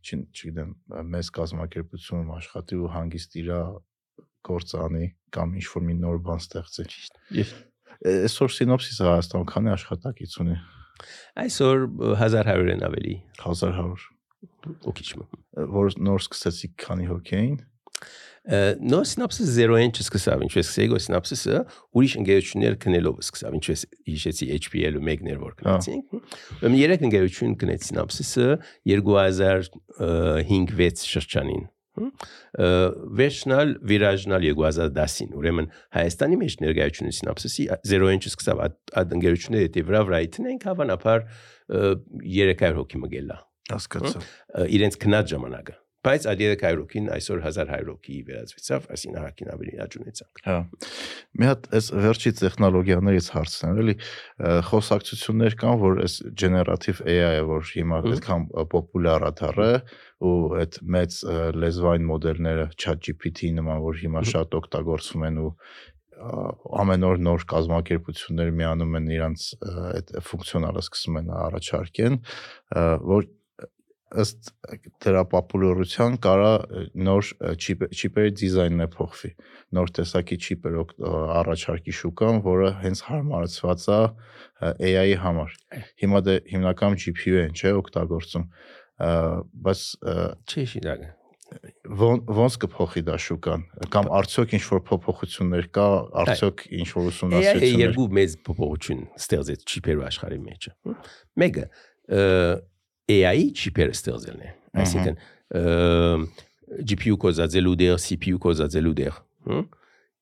չգիտեմ, 0.07 0.73
մեծ 1.13 1.31
կազմակերպությունում 1.37 2.29
աշխատի 2.39 2.79
ու 2.79 2.91
հանգիստ 2.95 3.37
իր 3.41 3.49
գործանի 4.49 5.05
կամ 5.35 5.55
ինչ 5.59 5.65
որ 5.73 5.85
մի 5.89 5.95
նոր 5.99 6.21
բան 6.27 6.43
ստեղծի։ 6.43 6.85
Ճիշտ։ 6.93 7.19
Այսօր 8.09 8.53
սինոպսիսը 8.55 9.07
Հայաստանում 9.09 9.49
քանի 9.49 9.71
աշխատակից 9.75 10.35
ունի։ 10.43 10.55
Այսօր 11.43 11.83
1100-ն 12.15 12.85
ավելի 12.87 13.15
1100 13.43 14.07
օքիչմ։ 14.91 15.25
որ 15.75 15.97
նոր 16.07 16.23
սկսեցիք 16.23 16.75
քանի 16.79 17.09
հոգի 17.09 17.43
էին։ 18.47 18.79
Նո 18.89 18.99
սինապսիս 19.09 19.49
0-ին 19.55 19.91
չսկսավ, 19.93 20.43
ինչպես 20.45 20.65
սկսեգո 20.69 20.97
սինապսիսը 21.05 21.55
ուրիշ 21.99 22.13
ընկերություններ 22.19 22.73
քնելով 22.85 23.15
սկսավ, 23.25 23.51
ինչպես 23.59 23.79
հիշեցի 24.09 24.45
HPL-ը 24.59 25.01
մեկներ 25.09 25.37
որ 25.43 25.51
քնեցինք։ 25.59 26.05
Ուրեմն 26.59 26.79
երեք 26.79 27.01
ընկերություն 27.09 27.53
քնեց 27.59 27.81
սինապսիսը 27.89 28.47
2005-6 28.93 31.05
շրջանին։ 31.13 31.63
Վերջնալ 33.19 33.67
վիրաժնալ 33.89 34.41
2010-ին, 34.45 35.31
ուրեմն 35.35 35.67
Հայաստանի 35.97 36.35
մեջ 36.39 36.53
ներկայությունը 36.63 37.11
սինապսիսի 37.17 37.63
0-ին 37.91 38.21
չսկսավ 38.23 38.57
այդ 38.63 39.09
ընկերությունները 39.17 39.69
դե 39.75 39.81
վրա 39.89 40.01
վրա 40.07 40.19
իտնենք 40.29 40.61
հավանաբար 40.69 41.19
300 42.23 42.71
հոգի 42.79 42.97
մգելա 43.03 43.37
Հասկացա։ 43.73 44.19
իրենց 44.79 44.93
քնած 45.03 45.25
ժամանակը 45.35 45.75
բայց 46.05 46.25
այդ 46.31 46.41
300 46.43 46.79
հոգին 46.79 47.07
այսօր 47.15 47.41
1100 47.43 47.89
հոգի 47.89 48.17
վերածվեցավ 48.29 48.85
այսին 48.95 49.17
ահագին 49.19 49.49
ավելի 49.53 49.73
աճ 49.83 49.97
ունեցանք 49.99 50.41
Հա։ 50.45 50.55
Մի 51.39 51.49
հատ 51.49 51.67
այս 51.79 51.89
վերջի 52.05 52.31
տեխնոլոգիաներից 52.39 53.27
հարցն 53.35 53.67
է, 53.69 53.83
էլի 53.83 53.95
խոսակցություններ 54.69 55.57
կան, 55.59 55.77
որ 55.83 56.01
այս 56.05 56.15
generative 56.39 57.03
AI-ը, 57.03 57.43
որ 57.49 57.69
հիմա 57.73 58.01
այդքան 58.13 58.47
պոպուլյար 58.73 59.27
է 59.27 59.31
դառը, 59.39 59.69
ու 60.29 60.35
այդ 60.63 60.79
մեծ 60.95 61.19
լեզվային 61.59 62.09
մոդելները 62.09 62.65
ChatGPT-ի 62.79 63.53
նման, 63.59 63.83
որ 63.83 64.01
հիմա 64.03 64.25
շատ 64.33 64.59
օգտագործվում 64.59 65.27
են 65.29 65.39
ու 65.43 65.53
ամեն 66.19 67.05
օր 67.07 67.21
նոր 67.23 67.43
կազմակերպություններ 67.47 68.49
միանում 68.59 68.97
են 68.99 69.05
իրանց 69.15 69.43
այդ 69.69 70.09
ֆունկցիոնալը 70.27 70.83
սկսում 70.83 71.19
են 71.21 71.29
առաջարկեն, 71.39 72.17
որ 73.13 73.29
ըստ 74.23 74.49
դրա 75.05 75.21
պոպուլարության 75.33 76.15
կարա 76.23 76.51
նոր 77.07 77.29
չիպ 77.53 77.83
չիպերի 77.93 78.31
դիզայնն 78.39 78.83
է 78.85 78.87
փոխվի 78.95 79.31
նոր 79.77 79.91
տեսակի 79.99 80.37
չիպեր 80.39 80.77
առաջարկի 81.39 81.93
շուկան, 81.99 82.41
որը 82.47 82.71
հենց 82.83 83.03
հարմարացված 83.09 83.85
է 83.93 84.01
AI-ի 84.89 85.15
համար։ 85.23 85.55
Հիմա 86.01 86.21
դե 86.25 86.35
հիմնականում 86.55 86.99
GPU 87.05 87.37
են, 87.45 87.53
չէ, 87.53 87.73
օգտագործում։ 87.83 88.45
Բայց 89.69 89.81
չի 90.49 90.65
շիրակ 90.73 91.05
ո- 91.49 92.23
ոնց 92.39 92.55
կփոխի 92.61 93.01
դա 93.07 93.15
շուկան 93.25 93.61
կամ 93.93 94.09
արդյոք 94.19 94.51
ինչ 94.57 94.63
որ 94.69 94.81
փոփոխություններ 94.89 95.69
կա, 95.73 95.85
արդյոք 96.23 96.65
ինչ 96.79 96.87
որ 96.93 97.07
ուսումնասիրություններ 97.09 97.85
երկու 97.89 98.05
մեծ 98.19 98.35
փոփոխություն 98.49 99.01
ստեղծեց 99.23 99.63
չիպերու 99.69 100.05
աշխարհի 100.09 100.39
մեջ 100.45 100.67
մեկը 101.41 101.65
AI 103.09 103.49
չիպերը 103.55 103.95
ստեղծելն 103.97 104.45
է 104.45 104.53
այսինքն 104.83 105.19
GPU 106.89 107.17
կոզածելու 107.23 107.75
դեր 107.81 108.01
CPU 108.05 108.39
կոզածելու 108.43 108.95
դեր 108.99 109.15
հմ, 109.49 109.63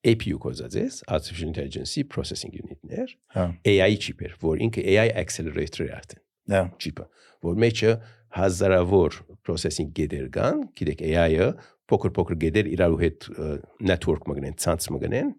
APU 0.08 0.38
կոզածես 0.40 1.02
artificial 1.10 1.50
intelligence 1.50 2.04
processing 2.08 2.54
unit-ներ 2.54 3.12
Հա, 3.34 3.48
AI 3.68 3.98
չիպեր 3.98 4.38
որ 4.44 4.62
ինքը 4.68 4.84
AI 4.94 5.08
accelerator-ը 5.24 5.90
արդեն 5.98 6.22
հա, 6.54 6.62
չիպը, 6.80 7.08
որ 7.44 7.58
մեջը 7.64 7.92
հազարավոր 8.38 9.18
processing 9.44 9.90
գեդեր 9.96 10.30
կան, 10.32 10.62
գիտեք 10.78 11.04
AI-ը 11.08 11.48
փոքր-փոքր 11.88 12.36
գեդեր 12.42 12.66
իրար 12.74 12.96
հետ 13.00 13.26
network 13.88 14.26
մգնեն, 14.28 14.56
ցանց 14.60 14.88
մգնեն, 14.92 15.30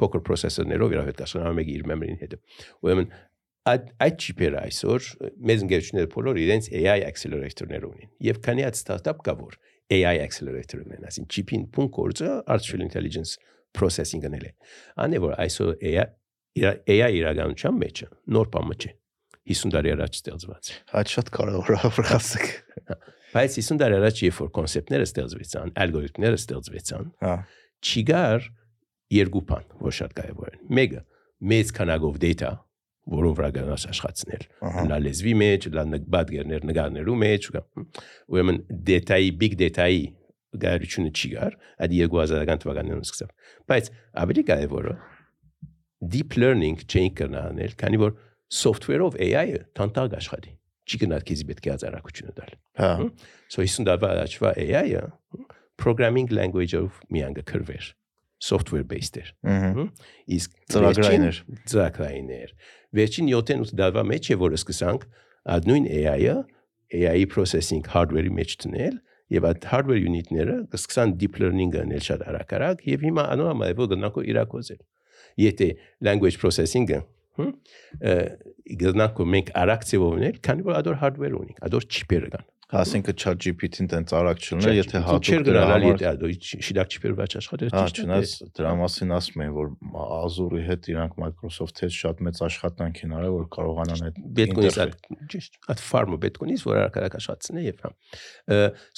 փոքր 0.00 0.22
processor-ներով 0.26 0.92
իրար 0.92 1.08
հետ 1.08 1.20
կասկան 1.22 1.56
մեկը 1.56 1.72
իր 1.76 1.86
memory-ին 1.88 2.18
հետ։ 2.20 2.36
Ուրեմն 2.84 3.08
այդ 3.66 3.86
այդ 4.06 4.24
չիպերը 4.26 4.60
այսօր 4.66 5.06
մեծ 5.50 5.62
ընկերությունները 5.66 6.10
բոլոր 6.12 6.38
իրենց 6.42 6.68
AI 6.80 7.00
accelerator-ներ 7.06 7.86
ունեն։ 7.88 8.10
Եվ 8.26 8.38
քանի 8.46 8.66
այդ 8.66 8.78
startup 8.78 9.22
կա 9.26 9.34
որ 9.40 9.56
AI 9.96 10.16
accelerator 10.22 10.82
ունեն, 10.82 11.06
ասին 11.10 11.26
չիպին 11.30 11.64
փուն 11.74 11.90
կորձը 11.96 12.30
artificial 12.46 12.84
intelligence 12.86 13.34
processing-ն 13.76 14.38
էլ 14.38 14.46
է։ 14.46 14.52
Անի 15.06 15.20
որ 15.26 15.34
այսօր 15.46 15.74
AI 15.90 16.06
AI 16.56 17.10
իրականության 17.20 17.80
մեջը 17.82 18.08
նոր 18.32 18.50
բանը 18.54 18.76
չէ։ 18.80 18.92
50 19.46 19.74
տարի 19.76 19.92
առաջ 19.94 20.16
ստեղծված։ 20.16 20.70
այդ 21.00 21.10
շատ 21.12 21.28
կարևոր 21.36 21.74
է 21.76 21.90
որ 21.96 22.08
ասեք։ 22.16 22.46
Բայց 23.36 23.58
50 23.60 23.80
տարի 23.82 23.98
առաջ 24.00 24.22
երբ 24.26 24.38
որ 24.42 24.50
կոնցեպտները 24.56 25.06
ստեղծվեցան, 25.06 25.72
ալգորիթմները 25.84 26.38
ստեղծվեցան, 26.40 27.10
Հա, 27.26 27.34
չիգար 27.86 28.48
երկու 29.16 29.42
բան, 29.50 29.68
որ 29.86 29.96
շատ 30.00 30.16
կարևոր 30.16 30.50
են։ 30.56 30.64
Մեկը 30.80 31.02
մեծ 31.52 31.72
քանակով 31.76 32.18
data, 32.22 32.50
որով 33.06 33.34
վրա 33.38 33.50
գնաց 33.54 33.84
աշխատցնել։ 33.92 34.44
ահա, 34.66 34.84
Լա 34.90 34.98
լեզվի 35.06 35.34
մեջ, 35.42 35.66
լա 35.76 35.84
նկբադգերներ 35.92 36.64
նկարներու 36.70 37.16
մեջ, 37.22 37.48
ուրեմն 38.34 38.58
data-ի, 38.88 39.28
big 39.42 39.54
data-ի 39.60 40.00
գարությունը 40.56 41.12
չիգար, 41.12 41.56
այդ 41.86 41.94
2000-ական 41.96 42.62
թվականներում 42.64 43.04
սկսավ։ 43.06 43.30
Բայց 43.70 43.90
ավելի 44.22 44.44
կարևորը 44.50 44.94
deep 46.16 46.36
learning 46.40 46.82
չէին 46.86 47.12
կրնանել, 47.18 47.76
քանի 47.80 48.00
որ 48.02 48.16
software-ով 48.52 49.18
AI-ը 49.26 49.62
տանտակ 49.76 50.16
աշխատի։ 50.20 50.52
Չի 50.86 51.00
գնալ 51.02 51.24
քեզի 51.26 51.46
պետք 51.50 51.66
է 51.66 51.72
ազարակությունը 51.76 52.34
տալ։ 52.36 52.50
հա, 52.78 52.90
So 53.50 53.62
50 53.66 53.86
տարվա 53.88 54.10
առաջվա 54.16 54.52
AI-ը 54.62 55.02
programming 55.82 56.30
language-ով 56.30 57.00
միան 57.10 57.40
կրվեր 57.42 57.88
software 58.42 58.84
based 58.84 59.16
էր 59.20 59.30
ըհը, 59.46 59.86
իսկ 60.36 60.50
Ծրագրային 60.72 61.24
էր։ 61.30 61.38
վերջին- 61.40 61.64
ծրագրային 61.72 62.30
էր 62.36 62.50
վերջին 62.96 63.30
7-8 63.32 63.74
տարվա 63.80 64.02
մեջ 64.12 64.24
է 64.32 64.36
որ 64.44 64.56
սկսանք 64.60 65.06
այդ 65.56 65.68
նույն 65.70 65.86
AI-ը 66.00 66.36
AI-ի 66.96 67.26
processing 67.32 67.82
hardware-ի 67.94 68.32
մեջ 68.36 68.50
դնել 68.66 68.98
եւ 69.36 69.46
այդ 69.50 69.64
hardware 69.72 70.02
unit-ները 70.06 70.56
կսկսան 70.70 71.16
deep 71.18 71.40
learning-ը 71.42 71.80
անել 71.82 72.02
շատ 72.06 72.20
արագ-արագ 72.30 72.84
եւ 72.86 73.06
հիմա 73.08 73.24
անոհամա 73.34 73.70
է 73.72 73.74
որ 73.80 73.88
գնանք 73.94 74.20
իրակոզել 74.32 74.82
եթե 75.42 75.68
language 76.06 76.38
processing-ը 76.42 77.00
հմ 77.40 77.50
գնանք 78.82 79.18
մենք 79.34 79.50
արագ 79.62 79.82
ծավալներ 79.90 80.38
քանի 80.46 80.64
որ 80.66 80.78
ադոր 80.80 80.96
hardware 81.02 81.36
ունենք 81.40 81.58
ադոր 81.66 81.86
chip-երը 81.96 82.30
կան 82.36 82.46
ասինքն 82.66 83.14
ChatGPT-ն 83.22 83.88
տենց 83.92 84.12
արագ 84.18 84.40
չլինի, 84.42 84.72
եթե 84.74 84.98
չէր 84.98 85.04
հատուկ 85.06 85.44
գնալ 85.46 85.68
համար 85.70 85.84
եթե 85.86 86.06
ադոր 86.10 86.32
շիդակ 86.66 86.88
chip-եր 86.94 87.12
վաճ 87.20 87.36
աշխատել 87.40 87.70
Հա, 87.76 87.82
ճիշտ 87.86 88.00
է, 88.00 88.06
չնայած 88.06 88.32
դրա 88.58 88.72
մասին 88.80 89.14
ասում 89.16 89.44
են, 89.46 89.52
որ 89.54 89.68
Azure-ի 90.26 90.62
հետ 90.66 90.88
իրանք 90.90 91.14
Microsoft-ի 91.22 91.86
հետ 91.86 91.94
շատ 91.96 92.24
մեծ 92.26 92.40
աշխատանք 92.48 93.02
են 93.06 93.14
արել, 93.20 93.34
որ 93.36 93.46
կարողանան 93.54 94.02
այդ 94.08 94.18
ունի 94.26 94.46
ինտերֆեյս- 94.46 95.30
ճիշտ 95.36 95.60
այդ 95.70 95.84
պետք 96.26 96.42
ունի 96.46 96.58
որ 96.66 96.80
արագ 96.82 97.18
աշխատացնի 97.22 97.66
եւ 97.70 97.86
հա 97.86 97.92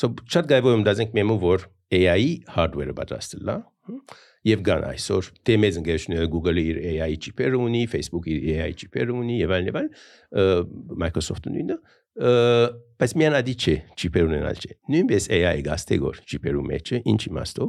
so 0.01 0.13
կարևոր 0.49 0.79
եմ 0.79 0.89
դասենք 0.89 1.13
մեմու 1.19 1.39
որ 1.45 1.69
AI-ի 1.89 2.33
hardware-ը 2.53 2.95
պատրաստել 2.99 3.49
է 3.49 3.55
հմ, 3.89 4.01
եւ 4.49 4.65
կան 4.69 4.85
այսօր 4.89 5.29
դե 5.49 5.55
մեծ 5.63 5.79
ընկերությունները 5.81 6.29
Google-ը 6.35 6.65
իր 6.69 6.81
AI 6.93 7.15
chip-երը 7.25 7.61
ունի, 7.65 7.81
Facebook-ը 7.95 8.35
իր 8.35 8.59
AI 8.59 8.75
chip-երը 8.83 9.17
ունի 9.17 9.39
եւ 9.41 9.55
այլն 9.57 9.71
եւ 9.71 9.79
այլն 9.81 11.01
Microsoft-ը 11.05 11.55
նույնը 11.55 11.79
ը, 11.79 11.97
բայց 12.19 13.15
միան 13.21 13.37
ադի 13.39 13.55
չէ 13.63 13.75
chip-եր 14.01 14.27
ունենալ 14.27 14.59
չէ 14.59 14.73
նույնպես 14.91 15.29
AI-ը 15.37 15.63
գաստեգոր 15.69 16.17
chip-երու 16.33 16.65
մեջը 16.67 17.01
ինչ 17.13 17.21
իմաստով 17.29 17.69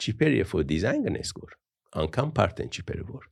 chip-երը 0.00 0.38
երբ 0.38 0.54
որ 0.56 0.64
դիզայն 0.72 1.04
կնես 1.08 1.32
գոր 1.36 1.52
անկամ 2.02 2.32
part 2.38 2.62
են 2.64 2.72
chip-երը 2.72 3.04
որ 3.10 3.26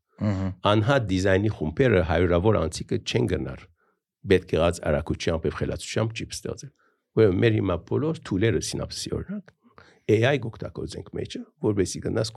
անհատ 0.69 1.07
դիզայնի 1.09 1.53
խումբերը 1.57 2.03
հայրավոր 2.11 2.61
անցիկը 2.61 3.01
չեն 3.09 3.31
գնար 3.33 3.65
պետք 4.31 4.55
եղած 4.59 4.83
արագությամբ 4.91 5.49
եւ 5.49 5.57
խելացությամբ 5.61 6.11
չիպ 6.21 6.37
ստեղծել 6.37 6.73
ուրեմն 7.17 7.41
մեր 7.41 7.57
հիմա 7.57 7.77
բոլոր 7.89 8.21
թուլերը 8.29 8.61
սինապսի 8.69 9.15
օրինակ 9.17 9.55
AI 10.11 10.37
գոկտակոզենք 10.45 11.13
մեջը 11.17 11.41
որովհետեւ 11.65 12.05
գնաս 12.11 12.35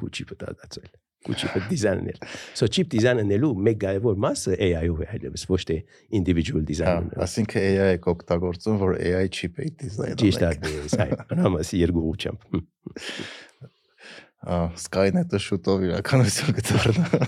քուչիպը 1.27 1.53
դադացել 1.53 1.63
քուչիպը 1.63 1.69
դիզայնել 1.69 2.17
so 2.57 2.67
chip 2.67 2.89
դիզայնելու 2.93 3.51
մեկ 3.67 3.77
կարևոր 3.83 4.19
մասը 4.23 4.57
AI-ով 4.67 5.03
է 5.03 5.07
այլևս 5.17 5.45
ոչ 5.49 5.61
թե 5.69 5.77
individual 6.19 6.61
հա, 6.61 6.67
design-ը 6.71 7.21
ասինքն 7.23 7.59
AI-ը 7.63 7.99
կօգտագործում, 8.03 8.77
որ 8.83 8.91
AI 8.99 9.27
chip-ի 9.33 9.69
դիզայն 9.83 10.19
ճիշտ 10.23 10.41
է 10.43 10.49
այ 11.03 11.11
անամասի 11.33 11.81
երկու 11.83 12.03
Ա, 14.43 14.75
Skynet-ը 14.75 15.39
շուտով 15.39 15.85
իրականություն 15.87 16.55
կդառնա։ 16.57 17.05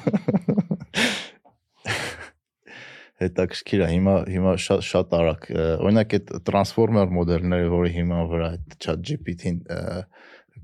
Հետաքրքիր 3.24 3.84
է, 3.86 3.88
հիմա 3.94 4.16
հիմա 4.28 4.56
շատ 4.60 4.82
շատ 4.84 5.14
արագ, 5.16 5.46
օրինակ 5.56 6.16
այդ 6.18 6.34
transformer 6.50 7.08
մոդելները, 7.16 7.70
որը 7.72 7.92
հիմա 7.96 8.20
վրա 8.34 8.50
այդ 8.58 8.76
ChatGPT-ին 8.84 9.62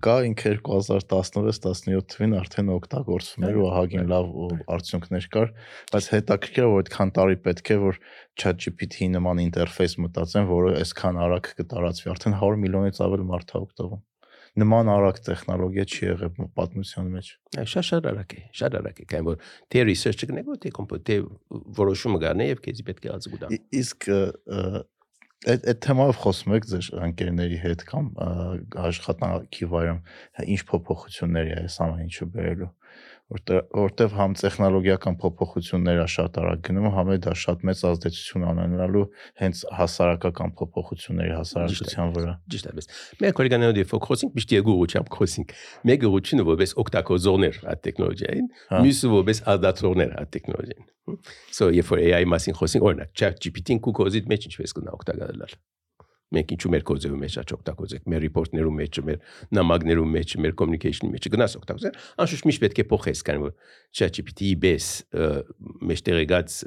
կա 0.06 0.16
ինքը 0.28 0.52
2016-17 0.66 2.06
թվին 2.14 2.36
արդեն 2.41 2.70
օգտագործվում 2.76 3.45
էր 3.49 3.58
ու 3.62 3.66
ահագին 3.72 4.08
լավ 4.12 4.30
ու 4.43 4.49
արդյունքներ 4.76 5.28
կար, 5.36 5.52
բայց 5.93 6.08
հետաքրքիր 6.16 6.66
է 6.66 6.70
որ 6.72 6.84
այդքան 6.84 7.14
տարի 7.18 7.39
պետք 7.47 7.72
է 7.72 7.78
որ 7.86 7.99
ChatGPT-ի 8.41 9.10
նման 9.16 9.43
ինտերֆեյս 9.47 9.97
մտածեն, 10.06 10.47
որը 10.52 10.72
այսքան 10.82 11.20
արագ 11.26 11.52
կտարածվի, 11.62 12.14
արդեն 12.16 12.38
100 12.41 12.62
միլիոնից 12.66 13.04
ավել 13.08 13.28
մարդ 13.32 13.54
է 13.56 13.62
օգտվում 13.62 14.02
նման 14.60 14.89
արագ 14.91 15.20
տեխնոլոգիա 15.24 15.84
չի 15.88 16.02
եղել 16.10 16.47
պատմության 16.60 17.06
մեջ։ 17.14 17.28
շատ 17.72 17.86
շատ 17.88 18.08
արագ 18.12 18.34
է 18.36 18.41
շատ 18.60 18.74
արագ 18.82 18.97
է 18.99 19.06
կային 19.12 19.28
որ 19.30 19.38
թե 19.72 19.84
research 19.88 20.26
կնեք 20.28 20.49
թե 20.66 20.72
կոմպյուտե 20.76 21.16
որոշումը 21.80 22.20
գարնե 22.26 22.47
եւ 22.49 22.60
քեզի 22.66 22.86
պետք 22.89 23.08
է 23.08 23.14
ազգուդա 23.16 23.52
Ի- 23.56 23.62
Իսկ 23.80 24.10
այդ 25.50 25.64
այդ 25.72 25.80
թեմայով 25.86 26.18
խոսում 26.22 26.54
եք 26.58 26.66
ձեր 26.70 26.88
ընկերների 27.08 27.58
հետ 27.64 27.84
կամ 27.89 28.10
աշխատանքի 28.86 29.70
վայրում 29.72 30.02
հա, 30.38 30.46
ինչ 30.54 30.62
փոփոխություններ 30.70 31.50
է 31.50 31.56
այս 31.62 31.78
ամեն 31.86 32.04
ինչը 32.06 32.28
բերելու 32.36 32.70
որտեղ 33.32 33.60
որտեղ 33.78 34.14
համ 34.18 34.34
տեխնոլոգիական 34.42 35.18
փոփոխությունները 35.22 36.06
շատ 36.12 36.40
արագ 36.42 36.64
գնում 36.68 36.88
համ 36.96 37.12
էլ 37.14 37.20
դա 37.26 37.34
շատ 37.42 37.64
մեծ 37.70 37.84
ազդեցություն 37.92 38.46
անելու 38.52 39.04
հենց 39.42 39.62
հասարակական 39.80 40.54
փոփոխությունների 40.60 41.34
հասարակության 41.40 42.14
վրա 42.18 42.36
ճիշտ 42.52 42.70
է 42.72 42.86
մեր 43.24 43.36
կոլեգաներով 43.40 43.76
դե 43.80 43.86
ֆոկուսինգ 43.92 44.36
միշտ 44.36 44.56
երկու 44.58 44.76
ուղղությամբ 44.82 45.12
խոսինք 45.16 45.56
մեկ 45.92 46.08
ուղղությունը 46.12 46.48
որպես 46.52 46.76
օգտագործողներ 46.84 47.60
այդ 47.72 47.84
տեխնոլոգիային 47.88 48.48
Հա։ 48.72 48.82
մյուսը 48.86 49.12
որպես 49.16 49.44
ազդացողներ 49.56 50.16
այդ 50.22 50.34
տեխնոլոգիային 50.36 50.90
so 51.56 51.72
երբ 51.72 51.92
որ 51.96 52.04
AI 52.08 52.24
մասին 52.36 52.58
խոսենք 52.60 52.88
օրինակ 52.92 53.14
chat 53.18 53.40
GPT-ին 53.42 53.82
կուկոզիտ 53.88 54.32
մեջ 54.32 54.50
ինչպես 54.52 54.76
կնա 54.78 54.98
օգտագործել 55.00 55.48
Մենք 56.32 56.52
ինչու 56.56 56.72
մեր 56.72 56.84
կոդերի 56.88 57.18
մեջ 57.22 57.34
աճ 57.42 57.54
օգտագործենք, 57.58 58.06
մեր 58.12 58.22
report-ներում 58.24 58.78
մեջ, 58.82 59.00
մեր 59.08 59.18
նամակներում 59.58 60.14
մեջ, 60.16 60.36
մեր 60.46 60.54
communication-ի 60.62 61.12
մեջ 61.12 61.28
գնաս 61.34 61.56
օգտագործել, 61.60 61.98
անշուշտ 62.24 62.48
միշտ 62.48 62.64
պետք 62.64 62.80
է 62.80 62.86
փոխես, 62.92 63.24
քանի 63.28 63.44
որ 63.44 63.54
ChatGPT-ի 64.00 64.52
բես 64.64 64.88
մեջտեղ 65.92 66.22
եկած 66.22 66.58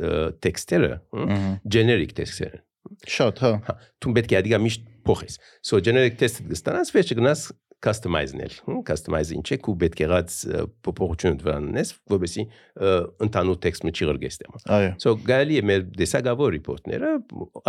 տեքստերը, 0.44 0.92
generic 1.64 2.12
տեքստեր 2.20 2.58
են։ 2.58 2.64
Շատ, 3.08 3.40
հա։ 3.40 3.52
Հա, 3.64 3.74
դու 4.04 4.14
պետք 4.20 4.34
է 4.34 4.40
ադիգա 4.42 4.60
միշտ 4.60 4.88
փոխես։ 5.08 5.38
So 5.64 5.80
generic 5.84 6.18
test-ը 6.20 6.44
կստանաս, 6.50 6.92
վերջը 6.92 7.16
գնաս 7.20 7.44
customize-նել, 7.84 8.54
customize-ին 8.88 9.42
չեք 9.44 9.68
ու 9.70 9.74
պետք 9.82 10.02
եղած 10.04 10.36
փոփոխություն 10.86 11.38
դրաննես, 11.42 11.92
որովհետեւ 12.14 13.24
ընդհանուր 13.26 13.58
տեքստը 13.64 13.92
չի 13.94 14.08
գրգեստեմ։ 14.10 14.56
Այո։ 14.78 14.92
So 15.04 15.14
գալի 15.28 15.60
է 15.60 15.64
մեր 15.70 15.84
դեսագավոր 16.00 16.54
report-ները 16.56 17.12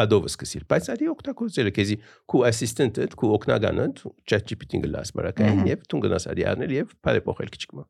Adobe 0.06 0.32
սկսիլ, 0.32 0.66
բայց 0.72 0.90
արի 0.96 1.12
օգտագործել 1.16 1.72
է 1.72 1.76
քեզի 1.76 2.00
քու 2.32 2.46
assistant-ը, 2.52 3.10
քու 3.20 3.34
օգնականը 3.40 3.90
ChatGPT-ին 4.32 4.88
գլաս 4.88 5.14
բարակային 5.20 5.68
եւ 5.74 5.86
դու 5.92 6.02
գնաս 6.08 6.32
արի 6.32 6.50
առնել 6.56 6.80
եւ 6.80 6.98
բարե 7.06 7.26
փոխել 7.28 7.54
քիչկմա։ 7.56 7.86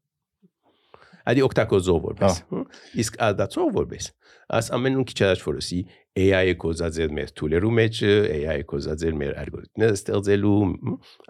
Ադի 1.26 1.43
օգտագործող 1.45 1.99
որպես։ 2.05 2.39
Իսկ 3.01 3.15
ադացող 3.26 3.71
որպես։ 3.76 4.09
Աս 4.55 4.69
ամենուն 4.78 5.07
քիչ 5.09 5.17
առաջ 5.26 5.43
որսի 5.45 5.80
AI-ը 6.21 6.53
կոզածել 6.61 7.15
մեր 7.17 7.34
tool-երու 7.39 7.71
մեջ, 7.80 8.01
AI-ը 8.36 8.67
կոզածել 8.69 9.17
մեր 9.23 9.34
ալգորիթմները 9.41 9.97
ստեղծելու, 9.99 10.59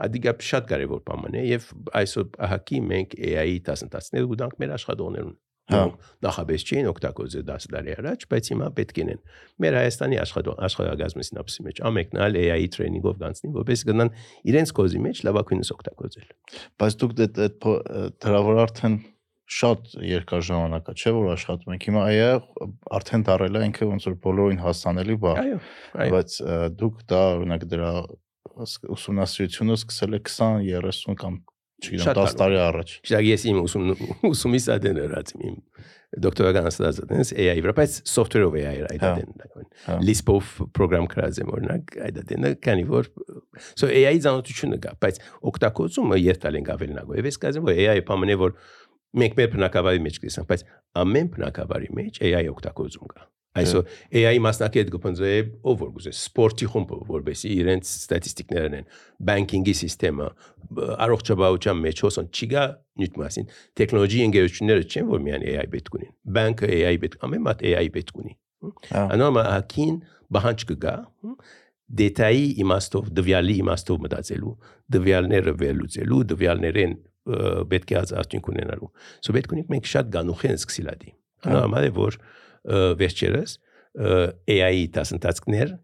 ադիգա 0.05 0.35
շատ 0.51 0.69
կարևոր 0.73 1.01
բան 1.07 1.39
է 1.39 1.45
եւ 1.47 1.71
այսօր 2.01 2.27
ահակի 2.49 2.83
մենք 2.91 3.17
AI-ի 3.31 3.57
դասընթացներ 3.71 4.29
ու 4.29 4.39
դանք 4.43 4.61
մեր 4.61 4.75
աշխատողներուն 4.75 5.35
Հա։ 5.65 5.79
նախաբես 6.21 6.63
չէին 6.69 6.87
օգտագործել 6.91 7.45
10 7.47 7.63
տարի 7.73 7.93
առաջ, 7.95 8.25
բայց 8.29 8.49
հիմա 8.51 8.67
պետք 8.77 8.99
են։ 9.01 9.09
Մեր 9.65 9.77
Հայաստանի 9.79 10.19
աշխատող 10.21 10.59
աշխատակազմի 10.67 11.25
սինապսի 11.25 11.65
մեջ 11.65 11.81
ամեկնալ 11.89 12.37
AI-ի 12.41 12.69
տրեյնինգով 12.75 13.17
գանցնի, 13.23 13.51
որպես 13.55 13.83
գնան 13.89 14.13
իրենց 14.53 14.75
կոզի 14.77 15.01
մեջ 15.09 15.23
լավագույնս 15.25 15.73
օգտագործել։ 15.73 16.29
Բայց 16.85 16.99
դուք 17.01 17.17
դե 17.17 17.27
դրա 18.21 18.43
վրա 18.45 18.65
արդեն 18.69 18.99
շատ 19.45 19.95
երկար 20.09 20.45
ժամանակ 20.45 20.87
է, 20.89 20.93
չէ՞ 20.97 21.11
որ 21.15 21.27
աշխատում 21.35 21.73
եք։ 21.75 21.83
Հիմա 21.85 22.03
այա 22.09 22.29
արդեն 22.97 23.25
դարել 23.29 23.59
է 23.59 23.63
ինքը 23.69 23.89
ոնց 23.91 24.07
որ 24.09 24.15
բոլորին 24.25 24.61
հասանելի 24.65 25.17
բան։ 25.25 25.41
Այո, 25.41 25.59
այո։ 26.05 26.13
Բայց 26.15 26.37
դուք 26.81 27.03
դա 27.11 27.21
օրինակ 27.35 27.67
դրա 27.75 27.91
ուսումնասիրությունը 28.95 29.77
սկսել 29.81 30.17
եք 30.17 30.31
20, 30.33 30.71
30 30.81 31.19
կամ 31.21 31.37
չգիտեմ 31.83 32.05
Շատ 32.07 32.19
10 32.21 32.35
տարի 32.39 32.57
առաջ։ 32.65 32.91
Շագ 33.09 33.27
ես 33.27 33.45
իմ 33.51 33.57
ուսում 33.65 33.87
ուսումի 34.31 34.61
սադեն 34.65 34.99
երած 35.01 35.33
իմ 35.35 35.57
դոկտորական 36.23 36.69
ստացած 36.69 37.33
AI 37.35 37.55
վրա, 37.59 37.73
բայց 37.75 37.95
software-ով 38.07 38.55
AI 38.61 38.75
այդ 38.87 39.03
Հա։ 39.03 39.09
դեն։ 39.17 39.65
Հա։ 39.85 39.97
Lisp-ով 40.07 40.51
program 40.77 41.09
գրած 41.11 41.41
եմ 41.43 41.51
օրինակ 41.57 41.95
այդ 42.07 42.19
դենը 42.29 42.51
քանի 42.63 42.85
որ 42.87 43.09
so 43.75 43.89
AI-ի 43.89 44.21
ցանոթությունը 44.23 44.79
կա, 44.85 44.93
բայց 45.03 45.19
օգտագործումը 45.51 46.21
երթալ 46.21 46.59
ենք 46.61 46.71
ավելնագո։ 46.75 47.19
Եվ 47.19 47.29
ես 47.31 47.39
կասեմ 47.43 47.67
որ 47.67 47.81
AI-ը 47.83 48.05
պամենե 48.07 48.37
որ 48.45 48.55
մենք 49.21 49.39
մեր 49.39 49.53
բնակավարի 49.55 50.03
մեջ 50.05 50.19
կգեսանք, 50.23 50.49
բայց 50.51 50.65
ամեն 51.05 51.31
բնակավարի 51.35 51.89
մեջ 52.01 52.21
AI 52.29 52.45
օգտագործում 52.55 53.11
կա։ 53.15 53.25
Այսօր 53.55 53.91
AI 54.19 54.39
մասնակետ 54.43 54.89
գտնձե 54.91 55.29
ով 55.63 55.75
որ 55.79 55.91
գուզե 55.95 56.11
սպորտի 56.11 56.67
խումբը 56.73 56.97
որբեսի 57.07 57.51
իրենց 57.55 57.91
ստատիստիկներն 58.01 58.75
են 58.81 58.89
բանկինգի 59.29 59.75
համակարգը 59.85 60.87
առողջապահության 61.05 61.79
մեջ 61.85 62.01
հոսոն 62.05 62.27
չիգա 62.35 62.63
նյութ 62.99 63.19
մասին 63.21 63.47
տեխնոլոգի 63.79 64.21
ընկերությունները 64.25 64.87
չեն 64.91 65.07
որ 65.13 65.23
միայն 65.25 65.45
AI 65.53 65.65
պետք 65.75 65.97
ունին 65.99 66.11
բանկը 66.35 66.71
AI 66.75 66.95
պետք 67.05 67.25
ամեն 67.27 67.45
մատ 67.47 67.63
AI 67.71 67.87
պետք 67.95 68.19
ունի 68.23 68.35
Հա։ 68.91 69.03
անորմա 69.15 69.43
հակին 69.45 69.97
բահանջ 70.35 70.65
կգա 70.71 70.95
դետայի 72.01 72.45
իմաստով 72.65 73.11
դվյալի 73.19 73.57
իմաստով 73.61 73.99
մտածելու 74.05 74.53
դվյալները 74.95 75.53
վերլուծելու 75.61 76.21
դվյալներեն 76.31 76.95
պետք 77.25 77.93
է 77.95 77.99
արդյունք 78.21 78.49
ունենալու 78.53 78.89
so 79.25 79.35
պետք 79.35 79.55
ունենք 79.57 79.75
մենք 79.75 79.91
շատ 79.91 80.11
գանուխեն 80.15 80.57
սկսիլ 80.61 80.89
ադի 80.95 81.13
անորմա 81.51 81.83
է 81.89 81.91
որ 81.99 82.19
վերջերս 83.01 83.59
AI-ի 84.55 84.87
դասընթացքներ 84.95 85.69
ը, 85.75 85.77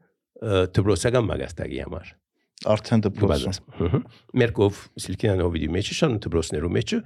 դպրոցական 0.75 1.29
մագաստակի 1.31 1.85
համար 1.85 2.17
Արդեն 2.61 3.01
դպրոցում։ 3.07 4.03
Մերկով 4.37 4.81
Սիլիկոնովի 5.01 5.69
մեջը 5.73 5.95
շան 5.97 6.17
դպրոցներու 6.21 6.69
մեջը 6.75 6.99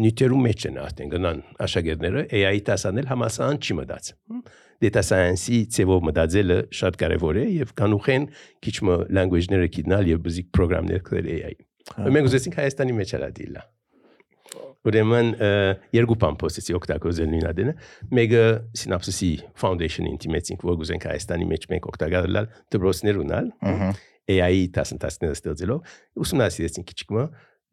նյութերու 0.00 0.38
մեջ 0.46 0.64
են 0.70 0.78
արդեն 0.86 1.10
գնան 1.12 1.42
աշակերտները 1.66 2.22
AI-ի 2.38 2.62
դասանել 2.70 3.10
համասան 3.12 3.60
չի 3.60 3.76
մտած։ 3.76 4.08
Data 4.86 5.02
science-ի 5.04 5.60
ծևով 5.76 6.08
մտածելը 6.08 6.58
շատ 6.80 6.98
կարևոր 7.04 7.40
է 7.42 7.44
եւ 7.60 7.76
կանուխեն 7.76 8.26
քիչ 8.64 8.76
մը 8.88 8.96
language-ները 9.20 9.70
գիտնալ 9.76 10.10
եւ 10.14 10.24
բզիկ 10.24 10.50
պրոգրամներ 10.56 11.04
գրել 11.10 11.30
AI-ի։ 11.36 11.60
Մենք 11.96 12.30
ուզեցինք 12.30 12.60
Հայաստանի 12.62 12.96
մեջ 13.00 13.14
արա 13.16 13.30
դիլա։ 13.36 13.64
Ուրեմն 14.86 15.30
երկու 15.96 16.16
բան 16.22 16.36
փոստեցի 16.38 16.74
օգտագործել 16.78 17.30
նույնադենը։ 17.32 17.72
Մեկը 18.16 18.42
Synopsys-ի 18.78 19.30
Foundation-ին 19.58 20.20
դիմեցինք, 20.22 20.62
որ 20.66 20.76
գուզենք 20.82 21.06
Հայաստանի 21.10 21.48
մեջ 21.50 21.66
մենք 21.72 21.88
օգտագործել 21.90 22.38
դպրոցներ 22.76 23.18
ունալ։ 23.24 23.50
Ահա։ 23.66 23.90
AI-ի 24.26 24.62
դասընթացները 24.74 25.36
ստեղծելով 25.36 25.90
ուսումնասիրեցին 26.22 26.86
քիչկմը 26.90 27.24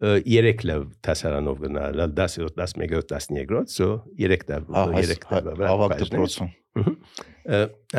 3 0.04 0.66
լավ 0.70 0.84
դասարանով 1.08 1.62
գնալ 1.64 2.02
10-րդ 2.18 2.60
11-րդ 2.60 3.14
13-րդ 3.14 3.74
so 3.74 3.88
3 4.20 4.46
տա 4.50 4.60
Ահա 4.84 5.04
3 5.08 5.20
տա 5.24 5.42
ավակ 5.72 5.96
դպրոցում։ 6.04 6.52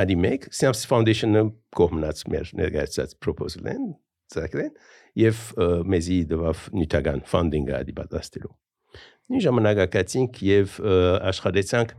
Ադի 0.04 0.16
մեկ 0.24 0.48
Synapse 0.54 0.86
Foundation-ը 0.90 1.44
կողմնած 1.78 2.24
մեր 2.34 2.52
ներկայացած 2.60 3.16
proposal-ն 3.24 3.90
ցակրեն 4.34 4.72
եւ 5.20 5.42
մեզի 5.94 6.18
դվավ 6.32 6.62
նյութական 6.80 7.22
funding-ը 7.30 7.76
ադի 7.80 7.94
պատասխանելու։ 7.98 8.54
Նույն 9.24 9.44
ժամանակակացինք 9.44 10.40
եւ 10.44 10.74
աշխատեցանք 11.32 11.94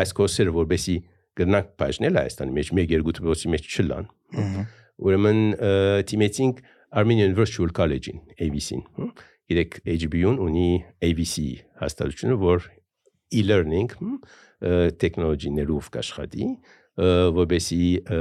այս 0.00 0.12
կորսերը 0.20 0.52
որբեսի 0.56 0.96
գտնանք 1.40 1.72
բաժնել 1.80 2.18
Հայաստանի 2.20 2.54
մեջ 2.58 2.70
մեկ 2.78 2.92
երկու 2.94 3.14
դպրոցի 3.18 3.50
մեջ 3.54 3.66
չլան։ 3.80 4.08
Ուրեմն 5.00 5.40
ը, 5.56 5.72
թիմեցինք 6.10 6.60
Armenian 7.00 7.34
Virtual 7.38 7.70
College-ին, 7.72 8.20
AVC-ին։ 8.46 8.82
Իրեք 9.50 9.78
HBU-ն 9.94 10.40
ունի 10.44 10.66
AVC 11.06 11.44
հաստատությունը, 11.80 12.36
որ 12.40 12.66
e-learning 13.40 13.94
տեխնոլոգիներով 15.00 15.90
կաշխատի, 15.96 16.48
որբեսի 17.40 17.84
ը, 18.04 18.20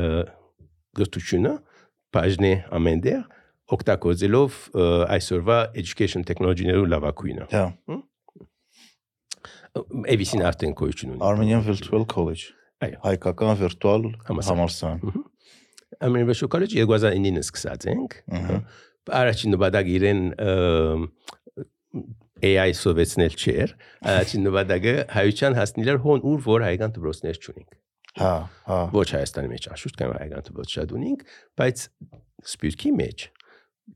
բաժնե 2.16 2.53
ամենդեր 2.80 3.24
օգտագործելով 3.76 4.60
այսօրվա 5.16 5.57
education 5.82 6.26
technology-ներու 6.30 6.88
լավակույնը։ 6.93 7.49
Հա։ 7.53 7.66
AVC-ն 10.16 10.45
արդեն 10.49 10.74
գոյություն 10.80 11.12
ունի։ 11.16 11.22
Armenian 11.30 11.62
Virtual 11.66 12.05
College։ 12.10 12.47
Այո։ 12.86 13.01
Հայկական 13.05 13.60
վիրտուալ 13.60 14.07
Համալսարան։ 14.30 15.03
Armenian 15.99 16.30
Virtual 16.32 16.49
College 16.53 16.80
2009-ին 16.80 17.41
սկսած 17.43 17.86
ենք։ 17.93 18.18
Ահա։ 18.39 18.57
Առաջին 19.20 19.55
նպատակը 19.55 19.93
իրեն 19.99 20.24
AI 22.49 22.72
սովեցնել 22.78 23.36
չէր, 23.36 23.76
առաջին 24.10 24.45
նպատակը 24.47 24.93
հայության 25.16 25.57
հասնելը 25.60 25.95
հոն 26.05 26.26
ուր 26.30 26.43
որ 26.45 26.66
հայկան 26.70 26.93
դպրոցներ 26.97 27.39
չունենք։ 27.39 27.72
Հա, 28.20 28.34
հա։ 28.70 28.80
Ոչ 28.95 29.07
Հայաստանի 29.15 29.51
մեջ 29.53 29.67
անշուշտ 29.74 29.99
կամ 29.99 30.13
հայկան 30.20 30.45
դպրոց 30.49 30.76
շատ 30.76 30.93
ունենք, 30.99 31.24
բայց 31.59 31.84
սպյուրքի 32.49 32.91
մեջ 32.99 33.26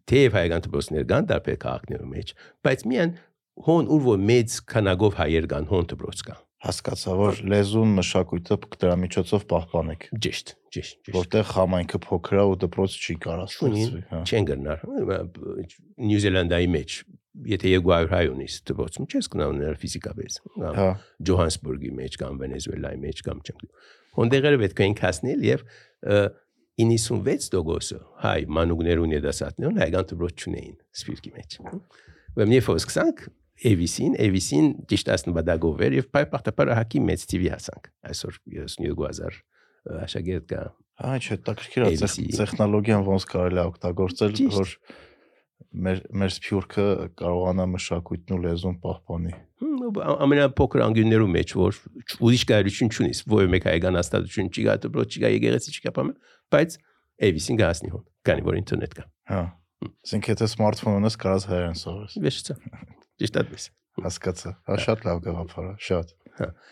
թեև 0.09 0.37
հայկան 0.39 0.63
դպրոցներ 0.67 1.05
կան 1.11 1.27
տարբեր 1.29 1.59
քաղաքներում 1.63 2.13
մեջ, 2.13 2.33
բայց 2.65 2.85
միան 2.93 3.13
հոն 3.67 3.89
ուր 3.93 4.01
որ 4.07 4.23
մեծ 4.31 4.55
քանակով 4.73 5.17
հայեր 5.19 5.47
կան 5.53 5.69
հոն 5.69 5.89
դպրոց 5.93 6.23
կա։ 6.29 6.35
Հասկացա, 6.63 7.13
որ 7.19 7.39
լեզուն 7.51 7.89
մշակույթը 7.97 8.57
դրա 8.79 8.93
միջոցով 9.01 9.41
պահպանեք, 9.51 10.05
Ճիշտ, 10.23 10.53
ճիշտ, 10.73 10.93
ճիշտ։ 11.03 11.17
որտեղ 11.17 11.49
համայնքը 11.53 11.99
փոքր 12.05 12.39
է 12.39 12.45
ու 12.47 12.55
դպրոց 12.63 12.95
չի 13.03 13.15
կարող 13.25 13.49
ստեղծվի, 13.51 14.03
հա։ 14.13 14.21
չեն 14.23 14.47
գնար։ 14.49 14.85
Նյու 16.07 16.21
Զելանդիայի 16.23 16.69
մեջ 16.77 16.95
եթե 17.49 17.73
200 17.73 18.13
հայ 18.13 18.23
ունիս 18.31 18.55
դպրոցում 18.69 19.09
չես 19.09 19.29
գնա 19.33 19.49
ունել 19.53 19.77
ֆիզիկապես։ 19.83 20.39
Հա, 20.63 20.87
Ջոհանսբուրգի 21.27 21.91
մեջ 21.99 22.17
կամ 22.21 22.41
Վենեսուելայի 22.43 22.99
մեջ 23.03 23.21
կամ 23.27 23.43
չեմ 23.43 23.61
գիտեմ։ 23.63 23.93
Հոնդեղերը 24.19 24.59
պետք 24.63 24.81
է 24.83 24.87
ինքասնել 24.93 25.45
եւ 25.47 25.63
ը, 25.63 26.17
96%-ը 26.81 27.99
հայ 28.23 28.39
մանուկներուն 28.57 29.13
եդասատներուն 29.13 29.79
հայկան 29.83 30.07
դպրոց 30.09 30.43
չունեին 30.43 30.75
սպիրկի 30.97 31.33
մեջ։ 31.37 31.57
Ուրեմն 32.33 32.55
երբ 32.57 32.69
որ 32.71 32.79
սկսանք 32.81 33.25
AVC-ին, 33.69 34.15
AVC-ին 34.25 34.69
ճիշտ 34.89 35.11
ասնբադագով 35.13 35.83
էր 35.85 35.97
եւ 35.99 36.07
բայ 36.15 36.23
պարտապար 36.33 36.71
հակի 36.79 37.01
մեծ 37.09 37.25
TV 37.29 37.51
հասանք։ 37.53 37.89
Այսօր 38.09 38.39
32000 38.57 39.37
աշակերտ 40.03 40.47
կա։ 40.49 40.63
հա, 41.03 41.13
չէ, 41.21 41.37
ABC-ի։ 41.85 42.25
տեխնոլոգիան 42.39 43.05
ոնց 43.07 43.27
կարելի 43.29 43.61
է 43.61 43.65
օգտագործել, 43.69 44.35
որ 44.57 44.73
մեր 45.73 45.99
մեր 46.13 46.31
սփյուռքը 46.35 46.85
կարողանա 47.19 47.65
մշակույթն 47.73 48.35
ու 48.35 48.39
լեզուն 48.43 48.77
պահպանի։ 48.83 49.33
ամենափոքր 50.23 50.83
անգյուններու 50.85 51.29
մեջ 51.33 51.53
որ 51.59 51.79
ուրիշ 52.27 52.43
կարողություն 52.51 52.93
չունիս, 52.93 53.21
որը 53.33 53.51
մեկ 53.53 53.67
հայկան 53.69 53.99
հաստատություն 53.99 54.51
չի 54.53 54.65
գա 54.67 54.75
դպրոց 54.85 55.17
չի 55.17 55.23
գա 55.23 55.31
եկեղեցի 55.33 55.73
չի 55.73 55.83
գա 55.83 55.93
բանը, 55.97 56.15
բայց 56.53 56.77
ABC-ին 57.23 57.59
գահսնի 57.63 57.93
հոն, 57.93 58.03
քանի 58.29 58.45
որ 58.47 58.59
ինտերնետ 58.63 58.97
կա։ 58.99 59.05
Հա։ 59.33 59.43
Ասենք 59.83 60.29
եթե 60.33 60.49
սմարթֆոն 60.53 60.99
ունես, 61.01 61.17
կարաս 61.23 61.47
հայերեն 61.49 61.79
սովորես։ 61.83 62.17
Վեշցա։ 62.23 62.55
Ճիշտ 63.23 63.39
այդպես։ 63.43 63.65
Հասկացա։ 64.03 64.51
Հա 64.69 64.77
շատ 64.83 65.03
լավ 65.07 65.19
գաղափար 65.27 65.65
է, 65.67 65.73
շատ։ 65.87 66.13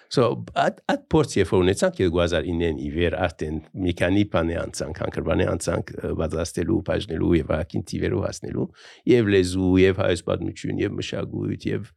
So 0.09 0.43
at 0.55 0.81
at 0.89 1.07
port 1.09 1.35
երբ 1.37 1.51
ունեցանք 1.55 1.99
2009-ին 2.01 2.79
ի 2.81 2.89
վեր 2.95 3.15
արդեն 3.27 3.59
մի 3.85 3.93
քանի 4.01 4.23
բանի 4.33 4.57
անցանք, 4.61 5.01
հանկրվանի 5.03 5.47
անցանք 5.51 5.91
ը, 5.93 6.11
բացաստելու, 6.21 6.79
բաժնելու 6.89 7.33
եւ 7.37 7.53
ակին 7.57 7.85
տիվերով 7.91 8.25
հասնելու 8.25 8.67
եւ 9.11 9.31
լեզու 9.35 9.71
եւ 9.81 10.01
հայոց 10.01 10.23
պատմություն 10.31 10.81
եւ 10.81 10.97
մշակույթ 10.97 11.67
եւ 11.71 11.91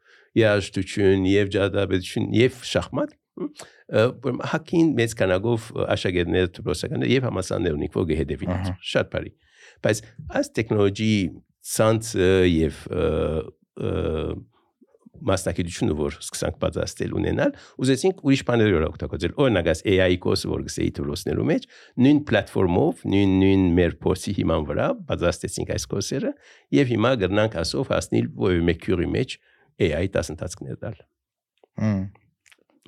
երաժշտություն 0.45 1.27
եւ 1.31 1.53
ջադաբեդություն 1.55 2.29
եւ 2.45 2.61
շախմատ 2.75 3.17
հակին 4.53 4.93
մեծ 4.95 5.15
քանակով 5.19 5.65
աշակերտներ 5.95 6.51
դպրոցականներ 6.55 7.11
եւ 7.11 7.25
համասաններ 7.29 7.79
ունենք 7.81 7.97
որ 7.99 8.07
գեհդեվին 8.12 8.53
Ահա։ 8.55 8.75
շատ 8.95 9.11
բարի 9.15 9.33
բայց 9.85 10.03
այս 10.39 10.51
տեխնոլոգի 10.59 11.15
ցանցը 11.75 12.31
եւ 12.55 12.79
մասնակցությունը 15.29 15.97
որ 15.99 16.16
սկսանք 16.20 16.59
պատասխանել 16.64 17.14
ունենալ 17.18 17.55
ուզեցինք 17.85 18.22
ուրիշ 18.25 18.43
բաներով 18.51 18.87
օգտագործել 18.89 19.37
օրինակ 19.45 19.70
այս 19.75 19.83
AI 19.95 20.18
կորսը 20.25 20.51
որ 20.53 20.64
գսեի 20.68 20.91
դրոսներու 20.99 21.47
մեջ 21.51 21.66
նույն 22.05 22.20
պլատֆորմով 22.31 23.05
նույն 23.14 23.35
նույն 23.45 23.64
մեր 23.79 23.97
փոսի 24.05 24.37
հիման 24.41 24.68
վրա 24.70 24.89
պատասխանեցինք 25.11 25.72
այս 25.75 25.89
կորսերը 25.95 26.35
եւ 26.79 26.93
հիմա 26.95 27.14
գրնանք 27.25 27.59
ասով 27.64 27.95
հասնել 27.95 28.29
որևէ 28.45 28.68
մեկ 28.68 28.85
քյուրի 28.85 29.09
մեջ 29.14 29.39
AI 29.85 30.05
դասընթացքներ 30.14 30.79
տալ 30.85 31.01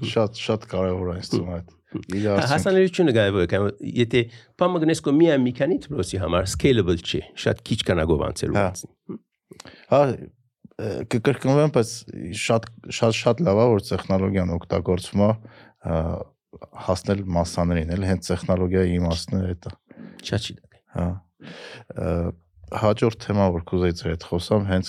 Շատ 0.05 0.37
շատ 0.37 0.65
կարևոր 0.69 1.09
է 1.09 1.17
ինձ 1.23 1.37
այդ։ 1.57 1.71
Իրար 2.19 2.43
հասանելիությունը 2.51 3.13
կարևոր 3.17 3.47
է 3.47 3.61
եթե 3.97 4.21
բամը 4.61 4.81
գնես 4.83 5.01
կո 5.07 5.15
միայն 5.17 5.45
մի 5.47 5.53
քանի 5.57 5.79
դրոսի 5.87 6.21
համար 6.21 6.49
scalable 6.53 6.97
չի 7.01 7.21
շատ 7.45 7.63
քիչ 7.71 7.79
քանակով 7.89 8.25
անցելու 8.27 8.59
Հա։ 8.59 8.65
անցնի 8.67 9.19
Հա 9.93 10.01
կկրկնվեմ, 10.77 11.71
բայց 11.73 11.91
շատ 12.37 12.67
շատ 12.99 13.17
շատ 13.17 13.43
լավ 13.47 13.61
է 13.63 13.67
որ 13.73 13.85
տեխնոլոգիան 13.91 14.55
օգտագործվում 14.57 15.23
է 15.27 15.31
հասնել 16.87 17.23
մասսաներին, 17.37 17.93
էլ 17.97 18.05
հենց 18.11 18.29
տեխնոլոգիայի 18.33 18.97
իմաստն 19.01 19.39
է 19.41 19.57
դա։ 19.65 19.73
շատ 20.29 20.47
չի 20.47 20.57
դա 20.61 20.67
Հա։ 20.97 21.09
Հաջորդ 22.77 23.19
թեմա, 23.23 23.49
որ 23.57 23.65
կուզեի 23.71 23.97
ձեր 23.99 24.13
հետ 24.13 24.25
խոսամ, 24.27 24.65
հենց 24.71 24.89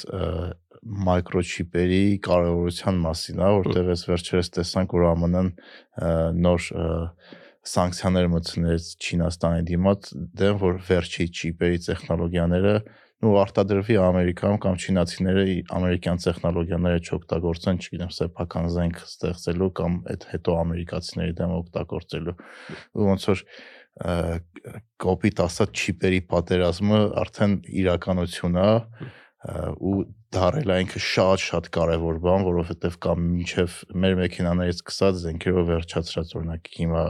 մայկրոչիպերի 1.08 2.04
կարևորության 2.28 3.02
մասին 3.04 3.42
է, 3.44 3.50
որտեղ 3.58 3.92
ես 3.92 4.04
վերջերս 4.08 4.50
տեսանք, 4.58 4.96
որ 4.98 5.06
ԱՄՆ-ն 5.22 5.52
նոր 6.48 6.68
սանկցիաներ 7.68 8.30
մտցնեց 8.34 8.88
Չինաստանի 9.04 9.66
դիմաց, 9.68 10.10
դեմ 10.42 10.62
որ 10.64 10.80
վերջի 10.88 11.28
չիպերի 11.38 11.82
տեխնոլոգիաները 11.88 12.76
ու 13.26 13.34
արտադրվի 13.41 13.95
Ամերիկայում 13.97 14.59
կամ 14.61 14.76
չինացիները 14.78 15.43
ամերիկյան 15.74 16.20
տեխնոլոգիաները 16.26 16.99
չօգտագործեն, 17.07 17.80
չգիտեմ, 17.82 18.11
սեփական 18.18 18.68
զենք 18.76 18.99
ստեղծելու 19.07 19.70
կամ 19.80 19.95
այդ 20.13 20.28
հետո 20.34 20.57
ամերիկացիների 20.61 21.34
դեմ 21.39 21.55
օգտագործելու։ 21.57 22.36
Ու 22.38 23.07
ոնց 23.07 23.28
որ 23.32 23.43
կոպիտ 25.01 25.41
ասած 25.47 25.82
չիպերի 25.82 26.20
պատերազմը 26.30 26.99
արդեն 27.24 27.55
իրականություն 27.82 28.59
է 28.61 28.70
ու 29.47 29.97
դարել 30.34 30.72
է 30.74 30.78
ինքը 30.84 31.01
շատ-շատ 31.07 31.70
կարևոր 31.74 32.18
բան, 32.24 32.45
որովհետև 32.47 32.95
կամ 33.05 33.22
մինչև 33.32 33.76
մեր 34.03 34.15
մեքենաներից 34.20 34.82
սկսած 34.82 35.20
զենքերով 35.24 35.70
վերջացրած 35.72 36.34
օրինակ 36.38 36.72
հիմա 36.78 37.03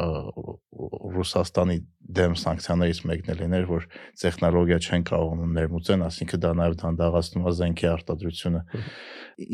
Ռուսաստանի 1.18 1.78
դեմ 2.18 2.34
սանկցիաներից 2.42 3.00
մեկն 3.08 3.32
էլ 3.34 3.40
լիներ, 3.42 3.66
որ 3.70 3.86
տեխնոլոգիա 4.22 4.78
չեն 4.88 5.06
կարողանում 5.08 5.54
ներմուծեն, 5.58 6.04
ասինքն 6.08 6.42
դա 6.44 6.52
նաև 6.58 6.76
դանդաղացնում 6.82 7.48
է 7.48 7.54
զենքի 7.58 7.88
արտադրությունը։ 7.92 8.62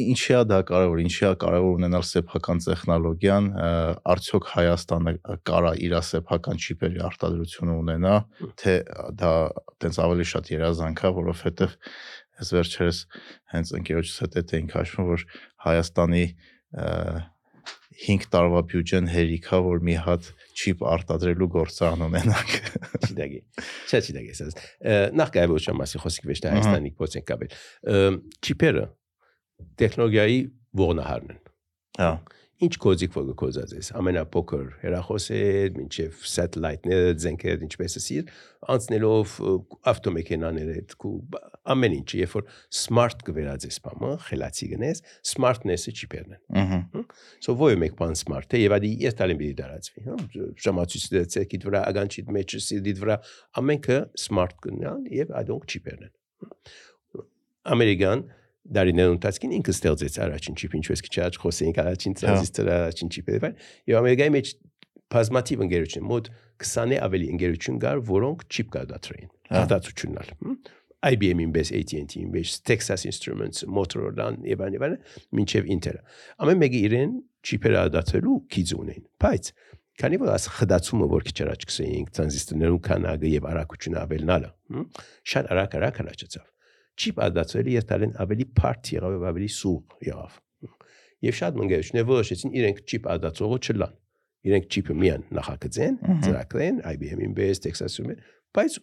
Ինչի 0.03 0.33
է 0.33 0.41
դա 0.49 0.59
կարևոր, 0.69 1.01
ինչի 1.03 1.25
է 1.27 1.31
կարևոր 1.43 1.77
ունենալ 1.77 2.05
սեփական 2.07 2.63
տեխնոլոգիան, 2.63 3.49
արդյոք 4.13 4.49
Հայաստանը 4.53 5.13
կարա 5.49 5.73
իր 5.83 5.95
սեփական 6.07 6.63
չիպերի 6.63 7.03
արտադրությունը 7.09 7.77
ունենա, 7.83 8.15
թե 8.63 8.75
դա 9.19 9.33
տենց 9.83 9.99
ավելի 10.07 10.27
շատ 10.33 10.51
երազանք 10.53 11.03
է, 11.03 11.13
որովհետև 11.19 11.77
ես 12.43 12.53
վերջերս 12.57 13.03
հենց 13.53 13.75
ընկերոջս 13.77 14.15
հետ 14.23 14.39
էդ 14.41 14.53
էինք 14.57 14.73
հաշվում, 14.79 15.09
որ 15.13 15.25
Հայաստանի 15.67 16.23
ը, 16.73 16.87
5 18.03 18.25
տարվա 18.33 18.61
բյուջեն 18.71 19.09
հերիքա, 19.13 19.59
որ 19.67 19.83
մի 19.85 19.95
հատ 20.07 20.29
չիպ 20.63 20.83
արտադրելու 20.93 21.47
գործարան 21.53 22.03
ունենանք։ 22.07 22.53
Չդագի։ 23.03 23.39
Շատ 23.91 24.09
չդագի 24.09 24.33
ասած։ 24.33 24.61
Նախ 25.19 25.33
չէ 25.63 25.75
մասի 25.79 26.01
խոսքի 26.03 26.29
վեճ 26.31 26.47
Հայաստանի 26.53 26.93
փոցեն 26.99 27.25
կապել։ 27.29 27.57
Չիպերը 28.43 28.85
տեխնոլոգիայի 29.83 30.39
ողնահարն 30.83 31.33
են։ 31.33 31.41
Հա։ 32.03 32.11
Ինչ 32.63 32.75
կոդիկ 32.83 33.15
որ 33.17 33.29
կոզածես 33.41 33.87
ամենափոքր 33.99 34.67
հերախոսեր, 34.83 35.71
մինչև 35.77 36.19
սատելայթներ, 36.33 37.07
զենքեր, 37.23 37.63
ինչպես 37.67 37.95
ասիր, 37.99 38.29
անցնելով 38.73 39.33
ը, 39.43 39.53
ավտոմեքենաներ 39.91 40.69
հետ 40.77 40.95
ու 41.03 41.11
բ- 41.33 41.41
ամեն 41.73 41.95
ինչ, 41.97 42.07
երբ 42.21 42.35
որ 42.37 42.45
smart 42.83 43.25
կվերածես 43.27 43.79
բամը, 43.87 44.11
խելացի 44.27 44.69
գնես, 44.73 45.01
smartness-ը 45.33 45.93
չիպերն 45.97 46.37
են։ 46.37 46.61
Ահա։ 46.63 47.03
So 47.43 47.55
ոյ 47.59 47.77
մեկ 47.83 47.97
բան 47.99 48.15
smart 48.23 48.55
է 48.55 48.63
եւ 48.63 48.77
ադի 48.79 48.91
ես 49.03 49.17
տալեմ 49.19 49.41
բիդի 49.43 49.57
դարածվի, 49.59 50.05
հա։ 50.07 50.17
Ժամացույցը 50.67 51.23
ցեկիդ 51.35 51.67
վրա, 51.67 51.83
ագանչիդ 51.93 52.31
մեջ 52.37 52.55
սիդիդ 52.67 53.03
վրա 53.03 53.17
ամենքը 53.63 53.99
smart 54.27 54.55
կնան 54.63 55.03
եւ 55.23 55.35
այդոնք 55.43 55.67
չիպերն 55.73 56.07
են։ 56.07 56.15
Ամերիկան 57.73 58.23
դարիներ 58.63 59.09
ընթացքին 59.13 59.55
ինքը 59.59 59.73
ստեղծեց 59.73 60.19
առաջին 60.23 60.55
չիպ, 60.59 60.75
ինչպես 60.79 61.03
քիչ 61.03 61.15
առաջ 61.23 61.39
խոսեինք 61.43 61.79
առաջին 61.83 62.15
տրանզիստորը, 62.19 62.75
առաջին 62.83 63.11
չիպերը, 63.13 63.41
բայց 63.43 63.65
եւ 63.91 63.97
Ամերիկայի 63.99 64.33
մեջ 64.33 64.53
բազմաթիվ 65.13 65.63
ընկերություն, 65.63 66.05
մոտ 66.09 66.29
20-ը 66.63 66.99
ավելի 67.03 67.27
ընկերություն 67.33 67.81
կար, 67.83 68.01
որոնք 68.07 68.45
չիպ 68.53 68.71
կադատրեին, 68.73 69.29
Հա։ 69.51 69.59
հատածությունն 69.63 70.21
ալ։ 70.23 70.31
IBM-ին 71.03 71.51
բես, 71.53 71.69
AT&T-ին 71.75 72.31
բես, 72.31 72.51
Texas 72.63 73.03
Instruments, 73.09 73.65
Motorola-ն 73.67 74.39
եւ 74.47 74.63
այլն 74.63 74.77
եւ 74.77 74.85
այլն, 74.87 75.01
մինչեւ 75.35 75.67
Intel-ը։ 75.75 76.03
Ամեն 76.45 76.61
մեկը 76.63 76.79
իրեն 76.87 77.17
չիպերը 77.43 77.81
ադացելու 77.89 78.37
քիզ 78.55 78.73
ունեն։ 78.79 79.03
Բայց 79.19 79.51
քանի 79.99 80.21
որ 80.23 80.31
աս 80.33 80.47
խդացումը 80.55 81.09
որ 81.11 81.27
քիչ 81.27 81.35
առաջ 81.43 81.67
գսեինք 81.69 82.15
տրանզիստորներու 82.17 82.79
քանակը 82.87 83.33
եւ 83.33 83.51
արագությունը 83.51 83.99
ավելնալը, 84.07 84.49
շատ 85.33 85.51
արագ 85.53 85.77
արագ 85.83 86.01
հրաչացավ 86.93 87.01
չիպ 87.03 87.19
ադացել 87.25 87.69
երթալեն 87.73 88.13
ավելի 88.21 88.45
բարդ 88.57 88.89
եղավ 88.93 89.13
եւ 89.17 89.23
ավելի 89.29 89.49
սուղ 89.53 89.95
եղավ։ 90.07 90.33
Եվ 91.23 91.35
շատ 91.39 91.59
մնգերություններ 91.59 92.07
որոշեցին 92.09 92.55
իրենք 92.59 92.81
չիպ 92.83 93.07
ադացողը 93.13 93.57
չլան։ 93.63 93.93
Իրենք 94.43 94.65
չիպը 94.73 94.95
միան 94.99 95.23
նախագծեն, 95.33 95.95
ծրագրեն, 96.23 96.81
IBM-ին 96.93 97.35
բես, 97.37 97.61
Texas-ում, 97.63 98.09
բայց 98.53 98.73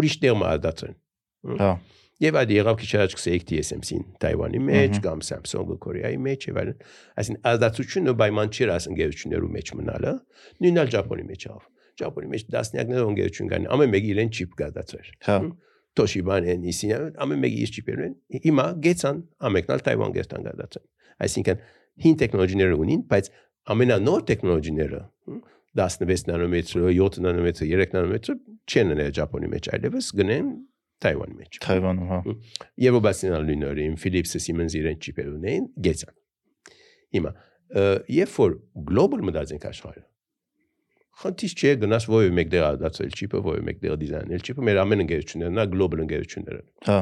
ուրիշ 0.00 0.16
տեղը 0.24 0.46
ադացեն։ 0.54 0.96
Հա։ 1.60 1.72
Եվ 2.24 2.36
այդ 2.40 2.52
եղավ 2.54 2.76
քիչ 2.80 2.90
առաջ 2.94 3.14
կսեիք 3.18 3.44
TSMC-ին 3.50 4.04
Թայվանի 4.22 4.60
մեջ 4.64 4.98
կամ 5.04 5.22
Samsung-ը 5.28 5.76
Կորեայի 5.84 6.18
մեջ 6.24 6.46
եւ 6.46 6.60
այլն։ 6.62 6.84
Այսին 7.20 7.38
ադացությունը 7.50 8.14
պայման 8.22 8.52
չէր 8.54 8.72
աս 8.74 8.86
ընկերություններու 8.94 9.50
մեջ 9.58 9.72
մնալը, 9.80 10.12
նույնն 10.62 10.82
էլ 10.84 10.92
Ճապոնի 10.94 11.26
մեջ 11.34 11.46
ավ։ 11.50 11.66
Ճապոնի 12.00 12.30
մեջ 12.32 12.46
դասնյակներ 12.54 13.04
ընկերություն 13.10 13.50
կան, 13.50 13.68
ամեն 13.74 13.92
մեկը 13.94 14.10
իրեն 14.14 14.32
չիպ 14.34 14.54
կադացրել։ 14.62 15.10
Հա։ 15.26 15.36
Toshiba-ն 15.94 16.48
են, 16.50 16.62
Nissan, 16.64 17.10
ամեն 17.22 17.42
մեկի 17.44 17.58
իր 17.64 17.72
չիպերն 17.74 18.04
են։ 18.04 18.44
Հիմա 18.44 18.66
գեցան 18.84 19.18
ամենքն 19.48 19.74
ալ 19.74 19.82
Թայվան 19.86 20.14
գերտան 20.14 20.46
գադացան։ 20.48 20.84
Այսինքն 21.24 21.64
հին 22.04 22.16
տեխնոլոգիները 22.24 22.78
ունին, 22.84 23.02
բայց 23.12 23.30
ամենանոր 23.74 24.24
տեխնոլոգիները 24.30 25.00
հմ, 25.04 25.40
16 25.74 26.28
նանոմետր, 26.30 26.84
7 26.98 27.20
նանոմետր, 27.24 27.68
3 27.74 27.94
նանոմետր 27.94 28.38
չեն 28.64 28.94
նել 28.94 29.14
Ճապոնի 29.18 29.50
մեջ, 29.54 29.68
այլևս 29.74 30.10
գնեն 30.18 30.50
Թայվանի 31.04 31.34
մեջ։ 31.40 31.58
Թայվանում, 31.64 32.10
հա։ 32.10 32.18
Եվրոպացիան 32.84 33.46
լույնորին 33.48 33.96
Philips-ը 34.00 34.40
Siemens 34.44 34.76
իրեն 34.78 35.00
չիպեր 35.04 35.30
ունեն, 35.34 35.66
գեցան։ 35.84 36.14
Հիմա 37.18 37.32
երբ 38.14 38.36
որ 38.38 38.56
global 38.90 39.24
մտածենք 39.28 39.66
աշխարհը 39.70 40.04
խնդիր 41.22 41.54
չէ 41.54 41.74
գնաս 41.84 42.08
ովը 42.10 42.32
մեկ 42.38 42.48
դեղ 42.54 42.78
դարձել 42.84 43.14
չիպը, 43.14 43.42
ովը 43.44 43.60
մեկ 43.68 43.78
դեղ 43.84 43.98
դիզայնել 44.04 44.44
չիպը, 44.48 44.64
մեր 44.68 44.80
ամեն 44.84 45.04
ընկերությունները 45.04 45.54
նա 45.54 45.66
գլոբալ 45.74 46.04
ընկերություններ 46.04 46.58
են։ 46.58 46.66
Հա։ 46.88 46.98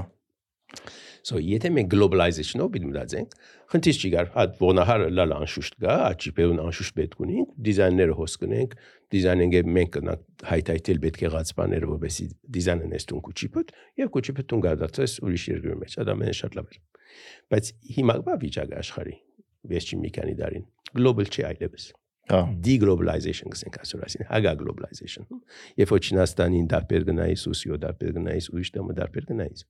So 1.23 1.39
եթե 1.39 1.71
մենք 1.71 1.91
globalization-ով 1.93 2.71
բիդմրացենք, 2.75 3.35
խնդիր 3.71 3.99
չի 4.03 4.09
գար, 4.11 4.31
հա 4.35 4.45
ոնահարը 4.59 5.11
լալ 5.15 5.35
անշուշտ 5.37 5.77
գա, 5.85 5.95
աչիպերուն 6.09 6.59
հա, 6.59 6.65
անշուշտ 6.67 6.95
պետք 6.97 7.23
ունենք, 7.23 7.53
դիզայները 7.69 8.17
հոս 8.19 8.35
կնենք, 8.43 8.75
դիզայնինգը 9.15 9.63
մենք 9.77 9.93
կնանք 9.97 10.45
հայթայթել 10.51 11.01
պետք 11.07 11.23
եղած 11.23 11.55
բաները, 11.63 11.91
որովհետեւ 11.93 12.35
դիզայնը 12.59 12.91
նեստուն 12.91 13.25
կուչիպը, 13.31 13.65
եւ 14.03 14.13
կուչիպը 14.19 14.47
տուն 14.51 14.67
գարդացես 14.67 15.17
ուրիշ 15.23 15.47
երկրի 15.53 15.79
մեջ, 15.87 15.99
այդ 16.03 16.13
ամենը 16.17 16.37
շատ 16.43 16.59
լավ 16.59 16.73
է։ 16.73 16.83
Բայց 17.53 17.73
հիմա 18.03 18.19
բա 18.27 18.39
վիճակը 18.43 18.79
աշխարհի, 18.83 19.17
վեճի 19.73 20.03
մի 20.03 20.11
քանի 20.19 20.39
դարին, 20.43 20.71
global 20.99 21.31
չի 21.31 21.47
այլևս 21.53 21.93
deglobalization 22.67 23.53
գսենք 23.53 23.79
այսօր 23.83 24.05
այսին 24.07 24.29
հագա 24.31 24.53
globalization 24.63 25.29
երբ 25.81 25.93
որ 25.93 26.03
Չինաստանին 26.07 26.67
դարբեր 26.73 27.07
գնայիս 27.11 27.45
ուսիո 27.53 27.79
դարբեր 27.83 28.17
գնայիս 28.19 28.49
ուրիշ 28.53 28.73
տոմը 28.77 28.97
դարբեր 29.03 29.29
գնայիս 29.33 29.65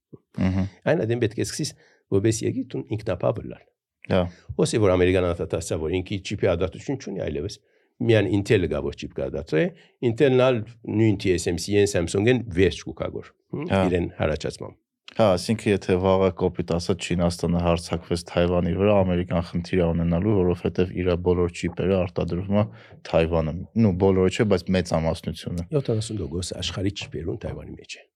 Ահա։ 0.47 0.65
այնադեմ 0.93 1.23
պետք 1.27 1.43
է 1.43 1.47
սկսես 1.49 1.75
որպես 2.17 2.41
եկի 2.47 2.65
դու 2.73 2.83
ինքնապավլալ 2.97 3.63
Հա։ 4.11 4.23
Ոսի 4.59 4.79
որ 4.83 4.93
ամերիկան 4.97 5.27
ատատասա 5.31 5.77
որ 5.79 5.93
ինքի 6.01 6.17
չիպի 6.27 6.49
ադատություն 6.53 6.99
չունի 7.03 7.23
այլևս 7.23 7.59
միան 8.03 8.29
Intel-ը 8.35 8.71
գա 8.73 8.81
որ 8.83 8.97
չիպ 8.99 9.13
կադատրե 9.19 9.63
Intel-ն 10.09 10.63
նույն 10.99 11.19
TSMC-ին 11.23 11.91
Samsung-ին 11.93 12.43
վերջ 12.57 12.83
կուկագոր 12.89 13.31
իրեն 13.63 14.09
հարաճացմամբ 14.19 14.79
Հա, 15.13 15.27
ասինքն 15.37 15.69
եթե 15.75 15.97
վաղը 16.01 16.29
կոպիտ 16.41 16.71
ասած 16.73 17.07
Չինաստանը 17.13 17.61
հարցակվեց 17.67 18.23
Թայվանի 18.31 18.71
վրա, 18.79 18.95
ամերիկան 19.03 19.43
խնդիր 19.49 19.83
է 19.83 19.89
ունենալու, 19.93 20.37
որովհետև 20.39 20.95
իր 21.03 21.11
բոլոր 21.27 21.53
չիպերը 21.53 21.99
արտադրվում 21.99 22.61
է 22.63 22.65
Թայվանում։ 23.11 23.59
Ну, 23.85 23.91
բոլորը 24.03 24.33
չէ, 24.33 24.47
բայց 24.53 24.65
մեծամասնությունը 24.79 25.67
70% 25.77 26.57
աշխարհի 26.63 26.95
չիպերուն 27.03 27.43
Թայվանի 27.45 27.77
մեջ 27.77 27.99
է 28.01 28.07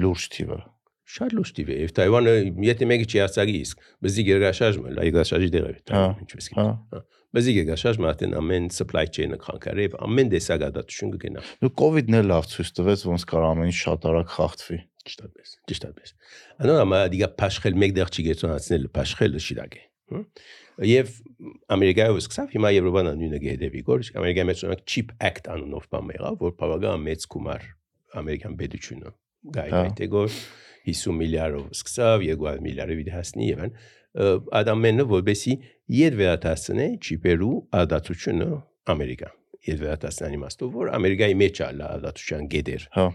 լուրջ 0.00 0.24
թիվը։ 0.34 0.58
Շատ 1.14 1.34
լուրջ 1.36 1.50
տիվ 1.58 1.68
է 1.68 1.76
եւ 1.84 1.90
Թայվանը 1.98 2.32
եթե 2.64 2.86
մեկը 2.88 3.06
չի 3.12 3.20
ասագի 3.24 3.56
իսկ 3.60 3.82
բզի 4.04 4.24
գերգաշարժը 4.24 4.92
լայ 4.96 5.08
գաշարժի 5.14 5.50
դեր 5.52 5.66
է 5.68 5.74
Հա, 5.92 6.04
ինչպես 6.24 6.48
հա։ 6.56 6.66
կի 7.34 7.38
բզի 7.38 7.52
գերգաշարժը 7.58 8.04
մատեն 8.04 8.34
ամեն 8.38 8.66
supply 8.74 9.04
chain-ը 9.10 9.38
քանքարև 9.42 9.96
ամեն 10.06 10.32
դեսագադատություն 10.34 11.14
կգնա 11.14 11.44
Ну, 11.64 11.70
COVID-ն 11.82 12.18
էլ 12.20 12.28
լավ 12.30 12.46
ցույց 12.54 12.70
տվեց, 12.78 13.04
ոնց 13.10 13.24
կարող 13.34 13.48
ամեն 13.54 13.70
ինչ 13.74 13.78
շատ 13.80 14.06
արագ 14.14 14.34
խախտվի։ 14.34 14.78
ճիշտ 15.04 15.24
այդպես 15.24 15.50
ճիշտ 15.68 15.86
այդպես 15.88 16.12
անոր 16.64 16.78
ամա 16.84 17.00
դիգա 17.12 17.28
փաշխել 17.40 17.74
մեկ 17.82 17.94
դեռ 17.98 18.12
չի 18.14 18.24
գեցոնացնել 18.28 18.86
փաշխելը 18.94 19.42
շիրակ 19.44 19.74
է 19.74 19.82
եւ 20.84 21.10
ամերիկայով 21.74 22.20
սկսավ 22.22 22.54
հիմա 22.54 22.70
եվրոպան 22.74 23.10
նույնը 23.20 23.40
գեհդեվի 23.44 23.82
գոր 23.88 24.04
ամերիկայի 24.20 24.48
մեջ 24.48 24.62
օրինակ 24.64 24.84
chip 24.90 25.12
act 25.28 25.50
անունով 25.54 25.84
բան 25.92 26.12
եղավ 26.14 26.40
որ 26.44 26.54
բավական 26.60 27.04
մեծ 27.04 27.26
գումար 27.34 27.66
ամերիկան 28.20 28.56
պետությունը 28.64 29.12
գայ 29.54 29.68
Հա։ 29.74 29.82
գայ 30.00 30.08
գոր 30.14 30.38
50 30.88 31.18
միլիարդով 31.20 31.68
սկսավ 31.78 32.26
2 32.32 32.64
միլիարդի 32.64 32.98
վիճ 33.00 33.12
հասնի 33.14 33.46
եւ 33.52 33.62
այն 33.64 33.76
ադամենը 34.14 35.06
որբեսի 35.10 35.54
իդ 36.04 36.18
վերադասնե 36.20 36.86
չիպերու 37.02 37.54
ադատությունը 37.80 38.48
ամերիկա 38.94 39.30
իդ 39.64 39.78
վերադասնանի 39.84 40.40
իմաստով 40.40 40.78
որ 40.78 40.94
ամերիկայի 41.00 41.36
մեջ 41.44 41.60
է 41.60 41.68
ադատության 41.68 42.48
գեդեր 42.54 42.88
Հա։ 42.94 43.06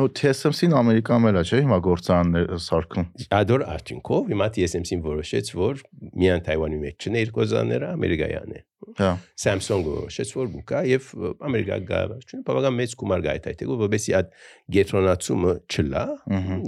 Ու 0.00 0.06
TSMC-ն 0.16 0.74
Ամերիկայում 0.78 1.26
էլ 1.28 1.36
է, 1.36 1.40
չէ՞, 1.44 1.58
հիմա 1.64 1.78
գործարաններ 1.84 2.52
սարքում։ 2.64 3.08
ադոր 3.38 3.64
արդյունքով 3.74 4.30
հիմա 4.32 4.46
TSMC-ին 4.54 5.02
որոշեց 5.04 5.50
որ 5.58 5.82
միան 6.22 6.44
Թայվանի 6.46 6.78
մեջ 6.84 7.08
չնե 7.08 7.24
իր 7.24 7.32
կոզաները 7.38 7.90
ամերիկայան 7.98 8.54
է 8.54 8.62
Հա։ 9.00 9.10
Samsung-ը 9.44 9.94
որոշեց 9.98 10.32
որ 10.38 10.50
գուկա 10.54 10.80
եւ 10.90 11.08
ամերիկա 11.48 11.78
գա 11.88 12.00
չունի 12.20 12.42
բավական 12.48 12.76
մեծ 12.78 12.94
գումար 13.00 13.24
գա 13.24 13.34
այդ 13.34 13.48
այդտեղով 13.52 13.82
որովհետեւ 13.84 14.18
այդ 14.20 14.34
գետրոնացումը 14.76 15.54
չլա 15.74 16.04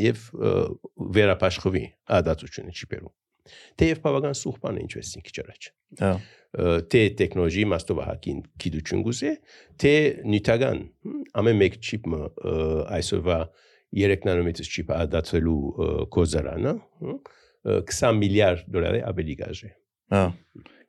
եւ 0.03 0.24
ը, 0.34 0.55
վերապաշխվի 1.16 1.84
ադատությունը 2.18 2.76
չիպերու 2.76 3.12
թեև 3.80 4.03
բավական 4.07 4.36
սուղ 4.40 4.59
բան 4.64 4.80
է 4.80 4.84
ինչպես 4.86 5.12
ինքը 5.20 5.34
ճարաչ 5.38 5.62
Հա։ 6.01 6.12
թե 6.92 7.01
տեխնոլոգիի 7.20 7.64
մաստով 7.72 8.03
հակին 8.07 8.42
գիտություն 8.64 9.03
գուզե 9.07 9.32
թե 9.82 9.94
նյութական 10.32 10.82
ամեն 11.42 11.59
մեկ 11.62 11.80
չիպը 11.86 12.20
այսօրվա 12.97 13.40
3 13.97 14.28
նանոմետր 14.28 14.70
չիպը 14.72 14.97
ադատելու 15.07 15.59
ը, 15.86 15.90
կոզարանը 16.16 16.72
հմ, 17.07 17.18
ը, 17.70 17.76
20 17.92 18.22
միլիարդ 18.22 18.70
դոլարի 18.76 19.03
ավելի 19.11 19.36
գաժե 19.42 19.70
Հա։ 20.14 20.22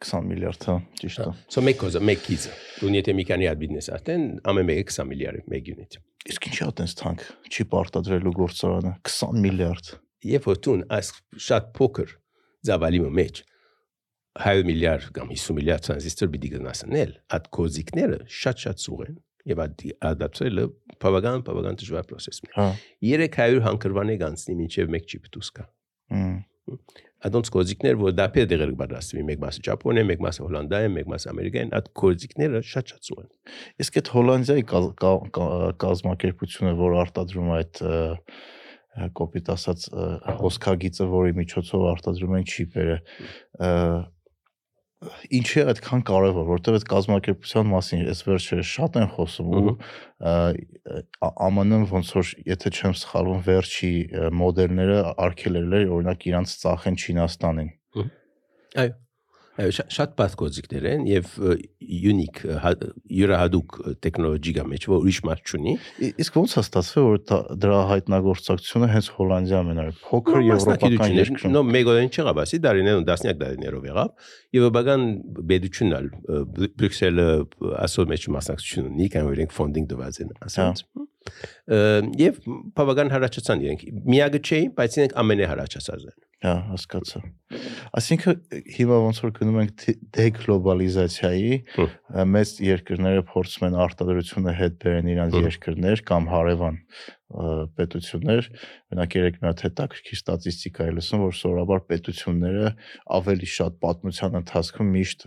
20 0.06 0.28
միլիարդ, 0.30 0.66
հա, 0.70 0.74
ճիշտ 1.02 1.22
է։ 1.24 1.32
So 1.50 1.62
մեկ 1.66 1.78
կոզա, 1.82 2.02
մեկ 2.06 2.20
կիզը։ 2.28 2.52
Դու 2.82 2.92
եթե 2.94 3.16
մի 3.18 3.24
քանի 3.32 3.48
հատ 3.50 3.62
բիզնես 3.64 3.88
արտեն, 3.96 4.26
ամեն 4.52 4.68
մեկը 4.68 4.94
20 4.94 5.08
միլիարդ 5.10 5.48
մեկ 5.54 5.72
յունիտ։ 5.72 5.98
Իսկ 6.34 6.48
ինչի՞ 6.52 6.62
է 6.68 6.70
տենց 6.78 6.94
թանկ 7.02 7.24
չիպ 7.50 7.74
արտադրելու 7.82 8.34
գործարանը 8.38 8.94
20 9.10 9.42
միլիարդ։ 9.48 9.90
Երբ 10.38 10.48
որ 10.52 10.62
դու 10.68 10.76
այս 10.98 11.10
շատ 11.48 11.72
փոքր 11.78 12.14
զավալի 12.68 13.00
մեջ 13.18 13.44
100 14.38 14.66
միլիարդ 14.68 15.08
կամ 15.18 15.32
50 15.34 15.56
միլիարդ 15.58 15.86
տրանզիստոր 15.88 16.30
պիտի 16.34 16.50
գնացնել, 16.58 17.14
այդ 17.38 17.48
կոզիկները 17.58 18.20
շատ-շատ 18.38 18.84
սուղ 18.86 19.00
են 19.08 19.16
եւ 19.48 19.62
ադապտելը 20.12 20.66
բավական 21.02 21.44
բավական 21.48 21.80
դժվար 21.82 22.06
process 22.12 22.42
է։ 22.44 22.52
Հա։ 22.58 22.68
300 23.08 23.62
հանգրվանի 23.68 24.18
գանցնի 24.22 24.56
մինչև 24.62 24.92
մեկ 24.98 25.08
չիպ 25.08 25.30
դուս 25.38 25.50
կա։ 25.58 25.66
Ադոնց 27.28 27.50
կոզիկներ, 27.56 27.96
որ 27.98 28.12
դա 28.14 28.26
պետք 28.36 28.44
է 28.44 28.50
դեղեր 28.52 28.72
բարձրացվի, 28.78 29.22
մեկ 29.28 29.40
մասը 29.42 29.62
Ճապոնիա, 29.68 30.04
մեկ 30.12 30.20
մասը 30.26 30.44
Հոլանդիա, 30.46 30.90
մեկ 30.98 31.08
մասը 31.14 31.30
Ամերիկան, 31.32 31.72
այդ 31.78 31.88
կոզիկները 32.02 32.60
շատ-շատ 32.72 33.08
սուղ 33.08 33.22
են։ 33.24 33.30
Իսկ 33.82 33.98
այդ 34.02 34.12
Հոլանդիայի 34.14 34.66
կա- 34.70 34.82
կա- 35.02 35.32
կա- 35.38 35.72
կազմակերպությունը, 35.82 36.74
որ 36.78 36.98
արտադրում 37.08 37.48
է 37.48 37.56
այդ 37.58 37.82
կոպիտ 39.18 39.50
ասած 39.54 39.88
հոսքագիծը, 40.42 41.08
որի 41.14 41.34
միջոցով 41.38 41.88
արտադրում 41.94 42.38
են 42.38 42.46
չիպերը, 42.48 42.98
ը, 43.68 43.72
ինչի 45.38 45.60
է 45.62 45.64
այդքան 45.72 46.04
կարևոր, 46.10 46.46
որտեղ 46.48 46.78
այդ 46.78 46.86
կազմակերպության 46.90 47.68
մասին 47.70 48.06
այս 48.14 48.22
վերջերը 48.28 48.64
շատ 48.72 48.96
են 48.98 49.10
խոսում 49.14 49.52
ու 49.58 49.74
ԱՄՆ-ն 50.26 51.86
ոնց 51.92 52.14
որ 52.18 52.32
եթե 52.50 52.72
չեմ 52.74 52.96
սխալվում 53.04 53.44
վերջի 53.48 53.92
մոդելները 54.42 54.98
արգելել 55.28 55.78
էր 55.78 55.94
օրինակ 55.98 56.26
իրանց 56.32 56.56
ծախեն 56.64 56.98
Չինաստանին։ 57.04 57.70
Այո։ 58.82 58.96
Այո, 59.58 59.72
շա- 59.74 59.88
շատ 59.90 60.12
բաց 60.20 60.34
կոզիկներ 60.38 60.84
են 60.92 61.06
եւ 61.10 61.30
unique 61.82 62.44
հա- 62.62 62.76
յուրահատուկ 63.10 63.78
տեխնոլոգիա 64.06 64.66
մեջ, 64.70 64.84
որ 64.92 65.00
ուրիշ 65.02 65.20
մարդ 65.28 65.42
չունի։ 65.50 65.74
Իսկ 66.22 66.38
ոնց 66.38 66.52
է 66.54 66.62
ստացվել 66.62 67.08
որ 67.08 67.18
դրա 67.64 67.80
հայտնագործակցությունը 67.92 68.90
հենց 68.94 69.10
Հոլանդիայում 69.18 69.72
արել։ 69.74 69.98
Փոքր 70.08 70.38
եվրոպական 70.48 71.18
երկրում։ 71.18 71.56
նո 71.58 71.64
մեկ 71.74 71.92
օրեն 71.94 72.12
չեղավ, 72.14 72.42
ասի 72.46 72.58
դարիներում 72.68 73.08
դասնյակ 73.10 73.38
դարիներով 73.42 73.90
եղավ 73.90 74.10
եւ 74.58 74.70
բական 74.78 75.02
բեդությունն 75.50 75.98
ալ 75.98 76.06
Բրյուսելը 76.78 77.28
ասոլ 77.88 78.08
մեջ 78.14 78.30
մասնակցություն 78.38 78.90
ունի, 78.94 79.10
կան 79.18 79.26
որ 79.28 79.38
իրենք 79.38 79.58
ֆոնդինգ 79.58 79.88
դված 79.98 80.22
են 80.22 80.32
ասած։ 80.48 80.86
Եվ 82.22 82.38
բավական 82.78 83.10
հարաճացան 83.12 83.64
իրենք։ 83.68 83.82
Միագը 84.08 84.40
չէ, 84.48 84.60
բայց 84.78 84.98
իրենք 85.02 85.16
ամենահարաճացածն 85.24 86.12
են։ 86.14 86.18
Հա, 86.46 86.52
հասկացա։ 86.70 87.20
Այսինքն 87.98 88.36
հիմա 88.78 88.98
ոնց 89.08 89.20
որ 89.24 89.32
գնում 89.38 89.56
ենք 89.64 89.72
դե- 89.82 89.96
դեգլոբալիզացիայի, 90.18 91.54
մեծ 92.34 92.52
երկրները 92.68 93.24
փորձում 93.32 93.66
են 93.68 93.78
արտադրությունը 93.88 94.54
հետ 94.60 94.76
բերեն 94.84 95.10
իրանց 95.16 95.38
երկրներ 95.48 96.04
կամ 96.12 96.30
հարևան 96.34 96.78
պետություններ, 97.28 98.46
օրինակ 98.88 99.16
երեք 99.18 99.38
մի 99.42 99.48
հատ 99.50 99.64
հետաքրքիր 99.66 100.18
ստատիստիկա 100.18 100.86
է 100.88 100.92
լսում, 100.96 101.24
որ 101.28 101.34
սովորաբար 101.38 101.82
պետությունները 101.92 102.70
ավելի 103.18 103.50
շատ 103.52 103.76
պատմության 103.84 104.38
ընթացքում 104.40 104.92
միշտ 104.96 105.26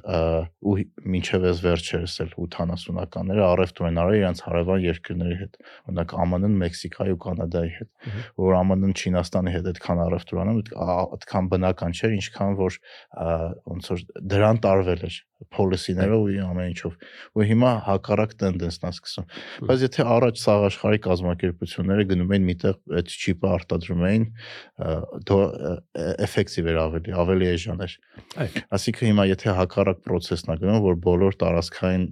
ու 0.64 0.74
մինչև 1.14 1.46
այս 1.50 1.60
վերջերս 1.66 2.16
էլ 2.24 2.32
80-ականները 2.40 3.44
առևտուր 3.50 3.90
են 3.90 4.00
արել 4.00 4.18
իրանց 4.20 4.42
հարևան 4.48 4.84
երկրների 4.86 5.38
հետ, 5.44 5.60
օրինակ 5.92 6.16
ԱՄՆ-ն 6.24 6.58
Մեքսիկայի 6.64 7.16
ու 7.16 7.20
Կանադայի 7.20 7.72
հետ, 7.76 7.90
որ 8.40 8.60
ԱՄՆ-ն 8.64 8.96
Չինաստանի 8.96 9.56
հետ 9.60 9.70
այդքան 9.74 10.04
առևտուր 10.08 10.40
անում, 10.40 10.60
այդ- 10.60 10.72
ա- 10.80 11.08
այդքան 11.20 11.50
բնական 11.52 11.98
չէր, 12.00 12.16
ինչքան 12.20 12.56
որ 12.64 12.80
ոնց 13.70 13.92
որ 13.92 14.06
դրան 14.34 14.64
տարվել 14.64 15.04
էր 15.10 15.20
policy-ներով 15.54 16.24
ու 16.26 16.40
ամեն 16.44 16.70
ինչով։ 16.70 16.96
Ու 17.36 17.46
հիմա 17.50 17.70
հակառակ 17.86 18.34
տենդենսն 18.40 18.86
է 18.86 18.90
սկսում։ 18.90 19.28
Բայց 19.70 19.84
եթե 19.86 20.06
առաջ 20.14 20.40
սաղ 20.40 20.64
աշխարհի 20.68 21.00
կազմակերպությունները 21.06 22.06
գնում 22.10 22.34
էին 22.34 22.46
միտեղ 22.50 22.76
այդ 23.00 23.14
չիպը 23.20 23.50
արտադրում 23.56 24.04
էին, 24.10 24.26
ա, 24.30 24.94
դո 25.30 25.38
էֆեկտիվ 26.26 26.70
էր 26.70 26.80
ավելի, 26.84 27.14
ավելի 27.24 27.50
էժան 27.50 27.84
էր։ 27.86 27.96
Այսինքն 28.80 29.10
հիմա 29.10 29.24
եթե 29.30 29.54
հակառակ 29.60 30.02
process-ն 30.06 30.54
է 30.54 30.58
գնում, 30.60 30.80
որ 30.84 30.98
բոլոր 31.06 31.38
տարածքային 31.40 32.04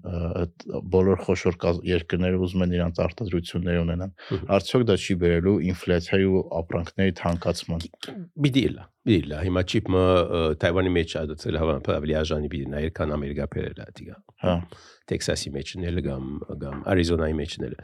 բոլոր 0.95 1.23
խոշոր 1.29 1.59
երկրները 1.89 2.41
ուզում 2.49 2.65
են 2.65 2.75
իրանց 2.79 3.01
արտադրություններ 3.05 3.81
ունենան, 3.83 4.13
արդյոք 4.57 4.87
դա 4.89 4.97
չի 4.99 5.17
բերելու 5.23 5.57
ինֆլյացիայի 5.69 6.29
ու 6.29 6.43
ապրանքների 6.59 7.15
թանկացման։ 7.19 7.85
Բիդիլա, 8.39 8.85
բիդիլա, 9.09 9.41
հիմա 9.49 9.63
չիպը 9.69 10.03
Թայվանի 10.63 10.93
մեջ 10.99 11.15
ադացել 11.23 11.59
հավանաբար 11.63 11.99
ավելի 11.99 12.17
արժանի 12.19 12.51
բիդի 12.53 12.69
նայել, 12.75 12.93
քան 12.99 13.15
Ամերիկա 13.19 13.47
բերել 13.53 13.81
է 13.83 13.87
դիգա։ 13.99 14.17
Հա։ 14.45 14.55
Տեքսասի 15.11 15.51
մեջնել 15.55 16.01
կամ 16.07 16.27
կամ 16.63 16.83
Արիզոնայի 16.93 17.37
մեջնել։ 17.39 17.75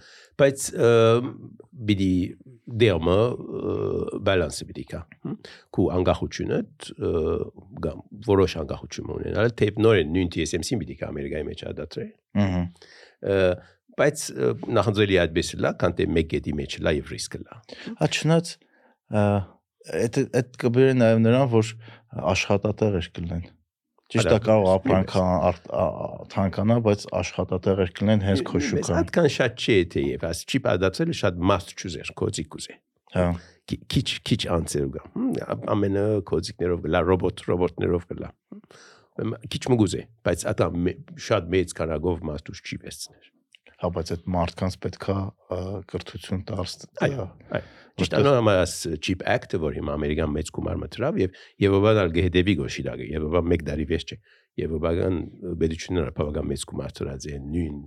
Բայց 0.41 0.67
բիդի 1.91 2.11
դերմը 2.85 3.19
բալանսը 4.29 4.69
բիդի 4.71 4.85
կա։ 4.95 5.01
Քու 5.75 5.87
անկախությունը 5.99 6.61
կամ 7.85 8.05
որոշ 8.29 8.57
անկախություն 8.65 9.15
ունենալ, 9.19 9.55
թե 9.59 9.71
նորեն 9.85 10.15
նույն 10.15 10.33
TSMC-ին 10.37 10.85
բիդի 10.85 10.99
կա 11.01 11.11
Ամերիկայի 11.15 11.49
մեջ 11.51 11.65
ադատրել։ 11.75 12.13
Ահա։ 12.45 12.63
Բայց 13.95 14.23
նախանձելի 14.75 15.19
այդպես 15.23 15.51
լա, 15.63 15.71
քան 15.79 15.93
թե 15.99 16.07
մեկ 16.15 16.31
գետի 16.35 16.55
մեջ 16.59 16.73
լա 16.83 16.93
եւ 16.99 17.11
ռիսկը 17.15 17.41
լա։ 17.45 17.59
Հա 18.01 18.09
չնայած 18.11 18.49
այդ 19.93 20.19
այդ 20.41 20.57
կբերի 20.63 20.97
նաև 20.99 21.21
նրան, 21.25 21.51
որ 21.53 21.71
աշխատատեղեր 22.35 23.09
կլինեն։ 23.17 23.45
Ճիշտ 24.13 24.31
է 24.35 24.39
կարող 24.45 24.67
ապրանքը 24.75 25.21
ար- 25.49 25.61
ա- 25.73 25.95
ա- 26.05 26.25
թանկանա, 26.35 26.77
բայց 26.85 27.05
աշխատատեղեր 27.21 27.93
կլինեն 27.99 28.25
հենց 28.27 28.43
քո 28.51 28.61
շուկան։ 28.69 28.99
Այդքան 29.01 29.29
շատ 29.37 29.53
չի 29.65 29.77
թե 29.95 30.03
եւ 30.05 30.27
աս 30.29 30.43
չիպ 30.45 30.69
ադացել 30.75 31.15
շատ 31.21 31.39
մաս 31.51 31.65
չուզեր 31.75 32.11
կոծիկ 32.21 32.59
ուզե։ 32.59 32.75
Հա։ 33.15 33.27
Քի- 33.65 33.81
Քիչ 33.95 34.09
քիչ 34.29 34.41
անցեր 34.59 34.89
գա։ 34.95 35.03
Ամենը 35.75 36.05
կոծիկներով 36.29 36.83
գլա, 36.85 37.01
ռոբոտ 37.09 37.45
ռոբոտներով 37.49 38.05
գլա։ 38.13 38.29
Քիչ 39.55 39.63
մգուզե, 39.73 40.03
բայց 40.27 40.41
ատա 40.53 40.67
շատ 41.25 41.45
մեծ 41.55 41.75
կարագով 41.81 42.25
մաստուշ 42.29 42.61
չի 42.67 42.77
վեսցներ։ 42.85 43.34
Հա, 43.85 43.91
բայց 43.93 44.11
այդ 44.15 44.29
մարդկանց 44.33 44.77
պետքա 44.81 45.15
կրթություն 45.91 46.45
տալ։ 46.49 46.71
Այո, 47.05 47.25
այո։ 47.59 47.67
Ճիշտ 48.01 48.15
անոր 48.19 48.37
համաս 48.41 48.77
chip 49.05 49.21
act-ը 49.29 49.61
որ 49.61 49.77
հիմա 49.77 49.97
ամերիկան 49.99 50.33
մեծ 50.35 50.49
գումար 50.57 50.79
մտրավ 50.81 51.19
եւ 51.21 51.37
եւ 51.63 51.77
բանալ 51.85 52.15
գեհդեվի 52.17 52.55
գոշիրագը 52.63 53.09
եւ 53.13 53.27
բա 53.35 53.43
մեկ 53.53 53.67
դարի 53.69 53.87
վեճ 53.93 54.09
չէ 54.09 54.19
բական 54.55 55.17
բედությունները 55.59 56.13
բավական 56.15 56.47
մեծ 56.51 56.65
գումար 56.71 56.93
ծրած 56.95 57.25
են 57.35 57.47
նույն 57.55 57.79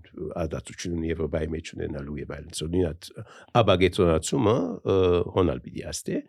ադատությունը 0.41 1.07
եւ 1.07 1.21
բայ 1.31 1.43
մեջ 1.53 1.71
ունենալու 1.77 2.17
եւ 2.19 2.33
այլն 2.37 2.57
նույն 2.73 2.87
այդ 2.89 3.07
աբագետոնացումը 3.61 4.55
հոնալ 5.37 5.61
պիտի 5.63 5.85
աստե 5.91 6.21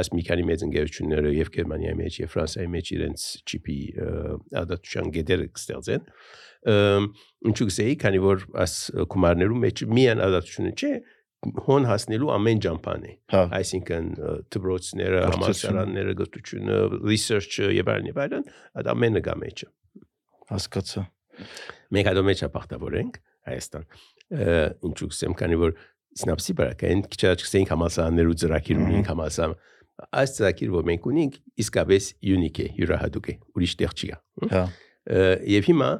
աս 0.00 0.12
մի 0.14 0.22
քանի 0.30 0.44
մեծ 0.46 0.64
ընկերությունները 0.68 1.32
եւ 1.34 1.50
Գերմանիայի 1.56 1.98
մեջ 2.00 2.18
եւ 2.20 2.30
Ֆրանսիայի 2.36 2.70
մեջ 2.76 2.90
իրենց 2.94 3.24
chip-ի 3.50 3.78
ադատության 4.62 5.10
գեդերը 5.18 5.48
կստեղծեն 5.58 6.04
ինչու 7.50 7.70
գսեի 7.70 7.96
քանի 8.04 8.20
որ 8.30 8.44
աս 8.62 8.76
գումարներու 9.10 9.58
մեջ 9.64 9.82
միան 9.90 10.22
ադատությունը 10.28 10.72
չէ 10.78 10.92
հոն 11.40 11.86
հասնելու 11.88 12.30
ամեն 12.36 12.58
ջամփան 12.66 13.04
է 13.08 13.12
Հա, 13.32 13.42
այսինքն 13.56 14.08
դպրոցները, 14.52 15.20
համալսարանները, 15.24 16.16
գտությունը, 16.20 16.80
research-ը 17.00 17.70
եւ 17.78 17.92
այլն 17.94 18.10
եւ 18.10 18.20
այլն, 18.26 18.44
այդ 18.76 18.90
ամենը 18.92 19.22
գա 19.24 19.36
մեջը։ 19.40 19.68
հասկացա։ 20.50 21.04
Մենք 21.96 22.10
այդ 22.10 22.20
մեջը 22.30 22.48
պարտավոր 22.54 22.96
ենք 23.00 23.18
Հայաստան։ 23.50 23.86
Ինչու 24.90 25.08
գսեմ, 25.10 25.34
քանի 25.40 25.58
որ 25.60 25.74
սնապսի 26.20 26.54
բարակային 26.58 27.02
քիչ 27.10 27.20
աչքսենք 27.30 27.72
համալսարաններու 27.74 28.36
ծրագիր 28.42 28.80
ունենք 28.84 29.10
համալսարան։ 29.10 29.56
Այս 30.20 30.34
ծրագիրը 30.36 30.74
որ 30.74 30.86
մենք 30.90 31.08
ունենք 31.10 31.38
իսկապես 31.64 32.06
unique 32.34 32.62
է, 32.64 32.68
յուրահատուկ 32.80 33.26
է, 33.30 33.34
ուրիշ 33.56 33.74
տեղ 33.80 33.96
չի 34.00 34.10
գա։ 34.10 34.18
Հա, 34.50 34.62
Եվ 35.50 35.68
հիմա 35.70 35.90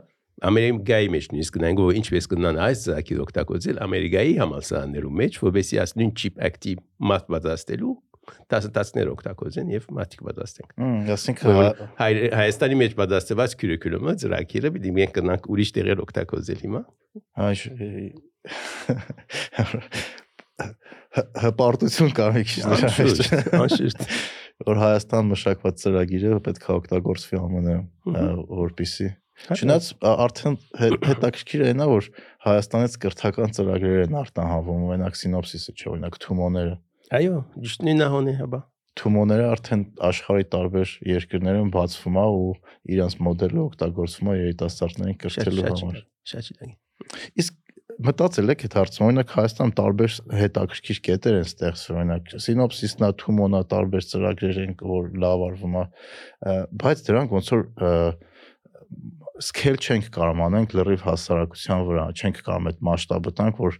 Ամերիկայի 0.40 1.08
մեջ 1.12 1.26
նույնիսկ 1.30 1.56
գնանք 1.58 1.80
որ 1.84 1.96
ինչպես 2.00 2.26
կնան 2.32 2.58
այս 2.64 2.84
ծրագիր 2.86 3.18
օգտագործել 3.26 3.80
Ամերիկայի 3.84 4.36
համալսարաններու 4.40 5.10
մեջ, 5.20 5.36
որովհետեւ 5.44 5.82
աս 5.84 5.92
նույն 6.00 6.12
chip 6.16 6.38
active 6.40 6.80
մատ 7.10 7.26
պատասխանելու 7.34 7.92
տասը-տասներ 8.52 9.10
օգտագործեն 9.14 9.68
եւ 9.74 9.84
մատիկ 9.98 10.20
պատասխանենք։ 10.28 10.74
Հմ, 10.80 10.98
ասինքն 11.16 11.44
հա- 11.60 11.88
Հայ- 12.00 12.30
Հայաստանի 12.40 12.76
մեջ 12.82 12.92
պատասխանված 13.00 13.50
քյուրիկուլումը 13.60 14.12
ծրագիրը 14.24 14.68
պիտի 14.76 14.90
մենք 15.00 15.12
կնանք 15.20 15.42
ուրիշ 15.54 15.70
տեղեր 15.80 15.98
օգտագործել 16.06 16.58
հիմա։ 16.64 16.82
Այ 17.40 17.54
հպարտություն 21.42 22.12
կար 22.14 22.34
մի 22.36 22.42
քիչ 22.46 22.60
նրա 22.70 22.90
մեջ 22.96 23.20
Անշուշտ, 23.60 24.02
որ 24.68 24.80
Հայաստան 24.84 25.30
մշակված 25.32 25.80
ծրագիրը 25.82 26.36
պետք 26.46 26.66
է 26.68 26.74
օգտագործվի 26.76 27.40
ԱՄՆ 27.40 27.74
Հմհ։ 28.06 28.44
որպիսի 28.60 29.08
Չնայած 29.40 29.86
ա- 30.04 30.16
արդեն 30.26 30.56
հե- 30.82 30.96
հետաքրքիր 31.08 31.62
է 31.64 31.72
նա 31.80 31.86
որ 31.90 32.08
Հայաստանից 32.44 32.96
կրթական 33.04 33.54
ծրագրեր 33.56 34.02
են 34.04 34.16
արտահանվում, 34.20 34.82
օրինակ 34.90 35.14
սինոպսիսը 35.20 35.72
չէ, 35.80 35.86
օրինակ 35.94 36.18
Թումոները։ 36.20 36.74
Այո, 37.10 37.40
ճիշտ 37.58 37.86
նույնահոն 37.88 38.28
է 38.30 38.32
հաբա։ 38.38 38.58
Թումոները 39.00 39.46
արդեն 39.50 39.80
աշխարհի 40.06 40.44
տարբեր 40.52 40.92
երկրներում 41.10 41.70
բացվում 41.74 42.18
է 42.20 42.26
ու 42.36 42.52
իրենց 42.94 43.16
մոդելը 43.26 43.60
օգտագործվում 43.64 44.30
է 44.30 44.34
երիտասարդներին 44.40 45.18
կրթելու 45.24 45.64
համար։ 45.66 45.98
Շատ 46.30 46.50
լագի։ 46.60 46.76
Իսկ 47.42 47.58
մտածել 48.10 48.54
եք 48.54 48.64
այդ 48.66 48.76
հարցում, 48.78 49.06
օրինակ 49.08 49.34
Հայաստան 49.40 49.72
տարբեր 49.80 50.16
հետաքրքիր 50.40 51.00
կետեր 51.10 51.38
են 51.40 51.48
ստեղծվել, 51.50 51.98
օրինակ 52.00 52.30
սինոպսիսն 52.46 53.06
է, 53.06 53.10
թումոնա, 53.20 53.60
տարբեր 53.74 54.06
ծրագրեր 54.10 54.60
են, 54.64 54.74
որ 54.90 55.10
լավ 55.24 55.44
արվում 55.50 55.76
է, 55.80 55.84
բայց 56.80 57.02
դրանք 57.10 57.34
ոնց 57.40 57.50
որ 57.56 57.64
ը, 59.40 59.44
սկեյլ 59.44 59.78
չենք 59.80 60.08
կարող 60.14 60.40
անենք 60.46 60.74
լրիվ 60.76 61.02
հասարակության 61.06 61.82
վրա, 61.88 62.04
չենք 62.12 62.40
կարող 62.46 62.68
այդ 62.70 62.80
մասշտաբը 62.86 63.32
տանք, 63.40 63.60
որ 63.64 63.78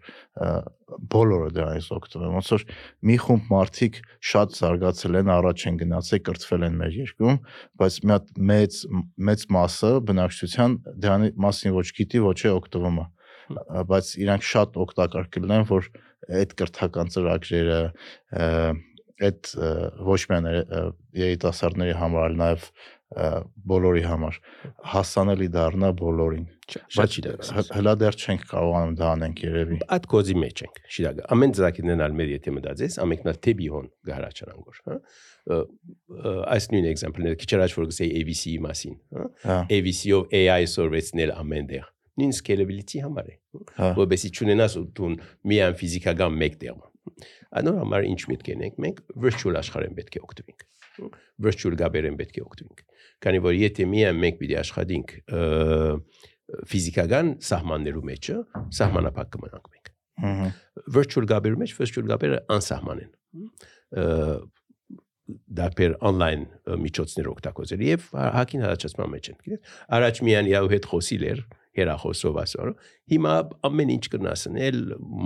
բոլորը 1.14 1.50
դրանից 1.56 1.88
օգտվեն։ 1.96 2.34
Ոնց 2.36 2.50
որ 2.54 2.64
մի 3.10 3.16
խումբ 3.24 3.50
մարդիկ 3.52 3.98
շատ 4.30 4.56
զարգացել 4.60 5.18
են, 5.20 5.32
առաջ 5.36 5.64
են 5.70 5.80
գնացել, 5.80 6.22
կրթվել 6.30 6.66
են 6.70 6.78
մեր 6.80 6.98
երկրում, 7.00 7.40
բայց 7.80 7.98
մի 8.00 8.14
հատ 8.16 8.30
մեծ 8.50 8.78
մեծ 9.30 9.46
մասը 9.60 9.92
բնակչության 10.10 10.76
դրանի 11.04 11.32
մասին 11.44 11.76
ոչ 11.76 11.88
գիտի, 12.00 12.22
ոչ 12.24 12.38
է 12.40 12.54
օգտվում 12.56 13.02
բայց 13.90 14.12
իրանք 14.24 14.46
շատ 14.46 14.78
օգտակար 14.84 15.24
կլինեն, 15.34 15.64
որ 15.70 15.90
այդ 16.40 16.52
կրթական 16.60 17.10
ծրագրերը 17.10 17.80
այդ 19.20 19.50
ոչ 20.06 20.20
միայն 20.30 20.46
երիտասարդների 21.18 21.96
համար, 21.98 22.28
այլ 22.30 22.36
նաև 22.40 22.68
բոլորի 23.10 24.02
համար 24.06 24.36
հասանելի 24.86 25.46
դառնա 25.50 25.88
բոլորին։ 25.98 26.44
լագի։ 26.94 27.22
հլա 27.74 27.94
դեռ 27.98 28.18
չենք 28.20 28.44
կարողանում 28.50 28.92
դա 29.00 29.08
անենք 29.10 29.40
երևի։ 29.42 29.78
Այդ 29.96 30.04
կոզի 30.12 30.36
մեջ 30.38 30.62
ենք։ 30.66 30.78
Շիրագը։ 30.94 31.24
Ամեն 31.34 31.54
ծրագիրներն 31.58 32.04
ալ 32.06 32.14
մեր 32.20 32.30
եթե 32.36 32.54
մտածես, 32.54 32.98
ամենքնալ 33.02 33.40
թեբի 33.46 33.70
հոն 33.74 33.88
գարաչանան 34.10 34.62
գոր, 34.68 34.78
հա։ 34.86 34.98
Այս 36.54 36.70
նույն 36.70 36.86
էգզամպլները 36.90 37.40
քիչ 37.42 37.50
առաջ 37.58 37.74
որ 37.80 37.90
գսեի 37.90 38.10
ABC-ի 38.20 38.54
մասին, 38.70 38.94
հա։ 39.10 39.26
Հա, 39.50 39.58
ABC-ով 39.80 40.36
AI 40.40 40.70
սորվեցնել 40.70 41.34
ամենտեղ։ 41.34 41.90
Նույն 42.20 42.34
scalability 42.36 43.02
համար 43.02 43.30
է։ 43.30 43.36
հա, 43.80 43.90
որովհետեւ 43.98 44.38
չունենաս 44.38 44.78
ու 44.80 45.10
միան 45.50 45.76
ֆիզիկական 45.80 46.38
մեկ 46.44 46.58
տեղ։ 46.60 46.82
Անոր 47.60 47.78
համար 47.80 48.06
ինչ 48.10 48.20
պետք 48.30 48.50
է 48.50 48.56
ենք 48.66 48.76
մենք 48.84 48.98
virtual 49.24 49.56
աշխարհեն 49.60 49.96
պետք 49.98 50.18
է 50.20 50.22
օգտվենք։ 50.26 50.66
Virtual 51.46 51.76
գաբերեն 51.80 52.18
պետք 52.20 52.40
է 52.40 52.44
օգտվենք։ 52.46 52.84
Քանի 53.24 53.42
որ 53.46 53.56
եթե 53.60 53.86
միան 53.90 54.20
մենք 54.24 54.40
պիտի 54.40 54.56
աշխատենք 54.60 55.14
ֆիզիկական 56.70 57.32
սահմաններու 57.46 58.04
մեջը, 58.10 58.36
սահմանապակ 58.80 59.28
կմնանք 59.36 59.68
մենք։ 59.74 59.90
հհ, 60.20 60.48
Virtual 60.96 61.28
գաբերու 61.30 61.60
մեջ 61.60 61.74
virtual 61.78 62.08
գաբերը 62.10 62.40
անսահման 62.56 63.04
են։ 63.04 63.12
դարբեր 65.60 65.92
on-line 66.10 66.46
միջոցներ 66.84 67.28
օգտագործել 67.30 67.82
եւ 67.86 68.06
հա- 68.18 68.30
հակին 68.34 68.64
հալածման 68.66 69.12
մեջ 69.14 69.28
են։ 69.30 69.36
Գիտես, 69.44 69.74
առաջ 69.98 70.20
միան 70.26 70.50
իա 70.50 70.62
հետ 70.74 70.88
խոսիլ 70.90 71.26
էր 71.30 71.42
հերախոսով 71.78 72.38
ասոր։ 72.42 72.70
Հիմա 73.12 73.34
ամեն 73.68 73.92
ինչ 73.94 74.04
կնասնել 74.14 74.78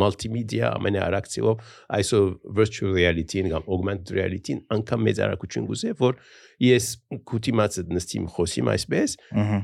մալտիմեդիա 0.02 0.72
ամեն 0.78 0.98
արակցիով 1.04 1.62
այսօր 1.98 2.26
virtual 2.60 2.96
reality-ին 2.98 3.52
կամ 3.54 3.68
augmented 3.76 4.14
reality-ին 4.18 4.64
անգամ 4.76 5.06
մեծ 5.08 5.22
արագություն 5.28 5.68
գուզե 5.70 5.94
որ 6.00 6.18
ես 6.68 6.90
կուտիմացը 7.32 7.86
նստիմ 7.94 8.26
խոսիմ 8.34 8.74
այսպես 8.74 9.16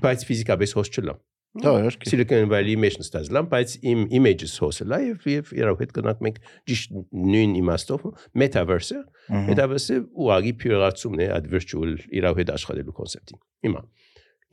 բայց 0.06 0.30
ֆիզիկապես 0.30 0.78
հոս 0.80 0.94
չլամ 0.96 1.20
Դա 1.50 1.70
իհարկե։ 1.80 2.06
Silicon 2.06 2.44
Valley-ի 2.46 2.78
մեջ 2.78 2.96
նստած 3.00 3.30
լամ 3.34 3.46
բայց 3.50 3.72
իմ 3.90 4.02
images 4.14 4.52
հոսելա 4.62 4.98
եւ 5.02 5.24
եւ 5.58 5.80
հետ 5.80 5.94
կնանք 5.96 6.20
մենք 6.26 6.36
ճիշտ 6.70 6.92
նույն 7.26 7.56
իմաստով 7.58 8.04
metaverse-ը 8.42 9.00
Metaverse-ը 9.48 9.96
ուղղակի 10.14 10.52
փյուրացումն 10.62 11.24
է 11.26 11.28
այդ 11.40 11.48
virtual 11.56 11.96
իրավ 12.20 12.38
հետ 12.42 12.54
աշխատելու 12.54 12.94
կոնցեպտին։ 13.00 13.42
Հիմա 13.66 13.82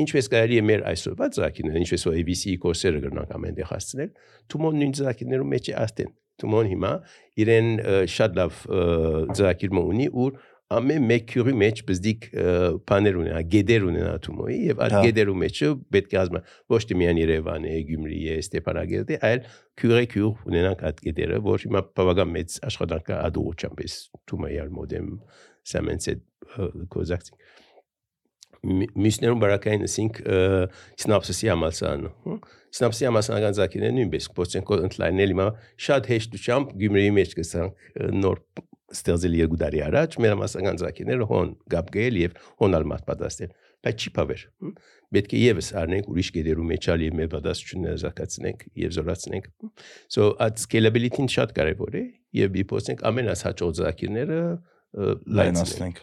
ինչպես 0.03 0.29
կարելի 0.33 0.57
է 0.57 0.65
մեր 0.67 0.83
այսօրվա 0.91 1.27
ծրագիրները, 1.37 1.81
ինչպես 1.85 2.05
որ 2.07 2.17
ABC-ի 2.21 2.57
կորսերը 2.63 3.01
կրնանք 3.05 3.31
ամենտեղ 3.37 3.71
հասցնել, 3.71 4.11
Թումոն 4.53 4.77
նույն 4.81 4.93
ծրագիրներում 4.97 5.51
մեջ 5.57 5.71
է 5.71 5.75
աստեն։ 5.87 6.11
Թումոն 6.37 6.67
հիմա 6.69 6.91
իրեն 7.41 7.69
շատ 8.13 8.37
լավ 8.37 8.61
ը, 8.67 8.83
ծրագիր 9.37 9.73
ունի, 9.81 10.07
ուր 10.13 10.37
ամեն 10.67 11.05
մեկ 11.07 11.25
քյուրի 11.31 11.53
մեջ 11.61 11.81
բզդիկ 11.87 12.25
բաներ 12.89 13.17
ունենա, 13.21 13.41
գեդեր 13.53 13.85
ունենա 13.87 14.15
Թումոյի 14.25 14.57
եւ 14.67 14.81
այդ 14.83 14.95
Հա։ 14.97 15.03
գեդերու 15.05 15.35
մեջը 15.43 15.69
պետք 15.95 16.15
է 16.15 16.19
ասма 16.21 16.41
ոչ 16.73 16.81
թե 16.89 16.97
միայն 17.01 17.21
Երևան 17.21 17.67
է, 17.69 17.75
Գյումրի 17.87 18.19
է, 18.27 18.35
Ստեփանագերդի, 18.43 19.19
այլ 19.29 19.45
քյուրե 19.79 20.01
քյուր 20.11 20.43
ունենանք 20.51 20.83
այդ 20.91 20.99
գեդերը, 21.07 21.39
որ 21.47 21.63
հիմա 21.67 21.83
բավական 22.01 22.33
մեծ 22.35 22.57
աշխատանք 22.67 23.07
կա 23.07 23.21
ադուղությամբ 23.31 23.85
Թումոյի 24.27 24.67
մոդեմ 24.75 25.07
սամենսե 25.71 26.17
կոզակցի 26.97 27.39
միսներում 28.68 29.41
բարակային 29.43 29.86
ասինք 29.88 30.22
սինապսիսի 31.03 31.51
համալսարանը 31.51 32.11
սինապսիսի 32.78 33.07
համալսարանական 33.07 33.57
զակիները 33.57 33.95
նույնպես 33.97 34.30
փորձենք 34.38 34.74
ընդլայնել 34.88 35.34
հիմա 35.34 35.47
շատ 35.88 36.09
հեշտությամբ 36.13 36.74
Գյումրիի 36.82 37.13
մեջ 37.18 37.36
կսանք 37.38 37.88
նոր 38.18 38.43
ստեղծել 38.97 39.34
երկու 39.38 39.57
տարի 39.63 39.82
առաջ 39.88 40.20
մեր 40.24 40.34
համալսարանական 40.36 40.78
զակիները 40.84 41.26
հոն 41.32 41.49
գապ 41.74 41.89
գել 41.97 42.20
եւ 42.22 42.38
հոնալ 42.61 42.86
մատ 42.91 43.07
պատասխանել 43.07 43.55
բայց 43.88 44.03
չի 44.03 44.11
փավեր 44.18 44.43
պետք 45.18 45.34
է 45.38 45.41
եւս 45.43 45.68
առնենք 45.82 46.07
ուրիշ 46.11 46.30
գերերու 46.38 46.68
մեջ 46.72 46.88
ալ 46.93 47.03
եւ 47.07 47.18
մեր 47.20 47.28
պատասխանները 47.34 47.99
զարգացնենք 48.03 48.63
եւ 48.84 48.95
զորացնենք 48.97 49.49
so 50.15 50.30
at 50.43 50.63
scalability-ն 50.63 51.30
շատ 51.36 51.53
կարեւոր 51.59 51.99
է 51.99 52.03
եւ 52.41 52.55
մի 52.57 52.63
փորձենք 52.72 53.03
ամենասաճող 53.11 53.76
զակիրները 53.78 54.41
լայնացնենք, 54.95 56.01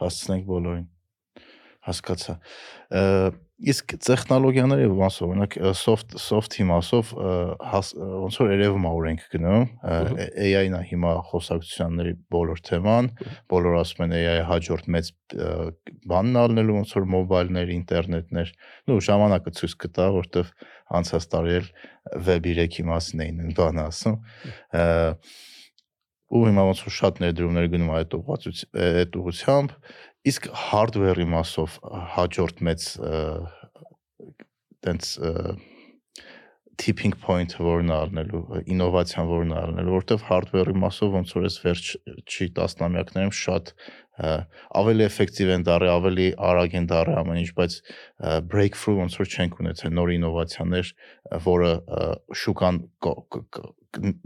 հասցնենք 0.00 0.44
բոլորին։ 0.48 0.86
Հասկացա։ 1.86 2.34
Իսկ 3.60 3.92
տեխնոլոգիաների 4.04 4.86
մասով, 4.96 5.32
օրինակ 5.34 5.54
soft 5.76 6.14
soft 6.16 6.54
իմասով 6.62 7.10
հաս- 7.72 7.92
ոնց 7.96 8.38
որ 8.40 8.52
երևում 8.54 8.86
է 8.88 8.92
օրենք 9.00 9.24
գնում, 9.34 9.66
AI-ն 9.84 10.76
է 10.76 10.82
հիմա 10.90 11.12
խոսակցությունների 11.28 12.14
բոլոր 12.32 12.62
թեման, 12.68 13.10
բոլորը 13.52 13.80
ասում 13.84 14.04
են 14.06 14.16
AI 14.16 14.38
հաջորդ 14.48 14.88
մեծ 14.96 15.12
բանն 16.08 16.40
ալնելու 16.40 16.78
ոնց 16.80 16.96
որ 16.96 17.08
մոբայլներ, 17.16 17.74
ինտերնետներ, 17.76 18.52
նու 18.88 19.00
ժամանակը 19.08 19.54
ցույց 19.60 19.76
կտա, 19.84 20.08
որտեվ 20.16 20.52
անցած 21.00 21.28
տարի 21.32 21.54
էլ 21.60 21.70
Web 22.16 22.48
3-ի 22.48 22.88
մասին 22.88 23.24
էին 23.28 23.54
բանը 23.60 23.84
ասում։ 23.92 24.16
ու 26.30 26.44
հիմա 26.46 26.64
ոնց 26.68 26.80
որ 26.86 26.94
շատ 26.94 27.16
ներդրումներ 27.24 27.64
գնում 27.72 27.88
այդ 27.90 28.12
ուղղությամբ, 28.20 28.76
այդ 28.80 29.16
ուղղությամբ, 29.18 29.72
իսկ 30.28 30.48
hardware-ի 30.52 31.26
մասով 31.32 31.76
հաջորդ 32.16 32.60
մեծ 32.66 32.86
տենց 34.84 35.12
tipping 36.80 37.14
point 37.20 37.52
որն 37.60 37.90
է 37.92 37.96
առնելու, 37.96 38.42
ինովացիան 38.72 39.26
որն 39.30 39.50
է 39.52 39.58
առնելու, 39.60 39.96
որտեվ 39.96 40.22
hardware-ի 40.28 40.76
մասով 40.80 41.16
ոնց 41.18 41.34
որ 41.36 41.48
էս 41.50 41.58
վերջի 41.64 42.46
տասնամյակներում 42.56 43.34
շատ 43.40 43.72
ավելի 44.20 45.04
էֆեկտիվ 45.06 45.50
են 45.54 45.66
դարի, 45.68 45.88
ավելի 45.94 46.26
արագ 46.50 46.76
են 46.80 46.88
դարի 46.90 47.14
ամեն 47.20 47.40
ինչ, 47.40 47.50
բայց 47.56 47.76
breakthrough 48.52 48.98
ոնց 49.00 49.16
որ 49.20 49.30
չենք 49.30 49.60
ունեցել 49.64 49.94
նոր 49.96 50.12
ինովացիաներ, 50.16 50.92
որը 51.46 51.72
շուկան 52.42 52.80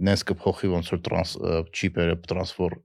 նես 0.09 0.25
կփոխի 0.29 0.73
ոնց 0.75 0.91
որ 0.95 1.03
տրանս 1.09 1.37
չիպերը 1.73 2.17
տրանսֆոր 2.29 2.79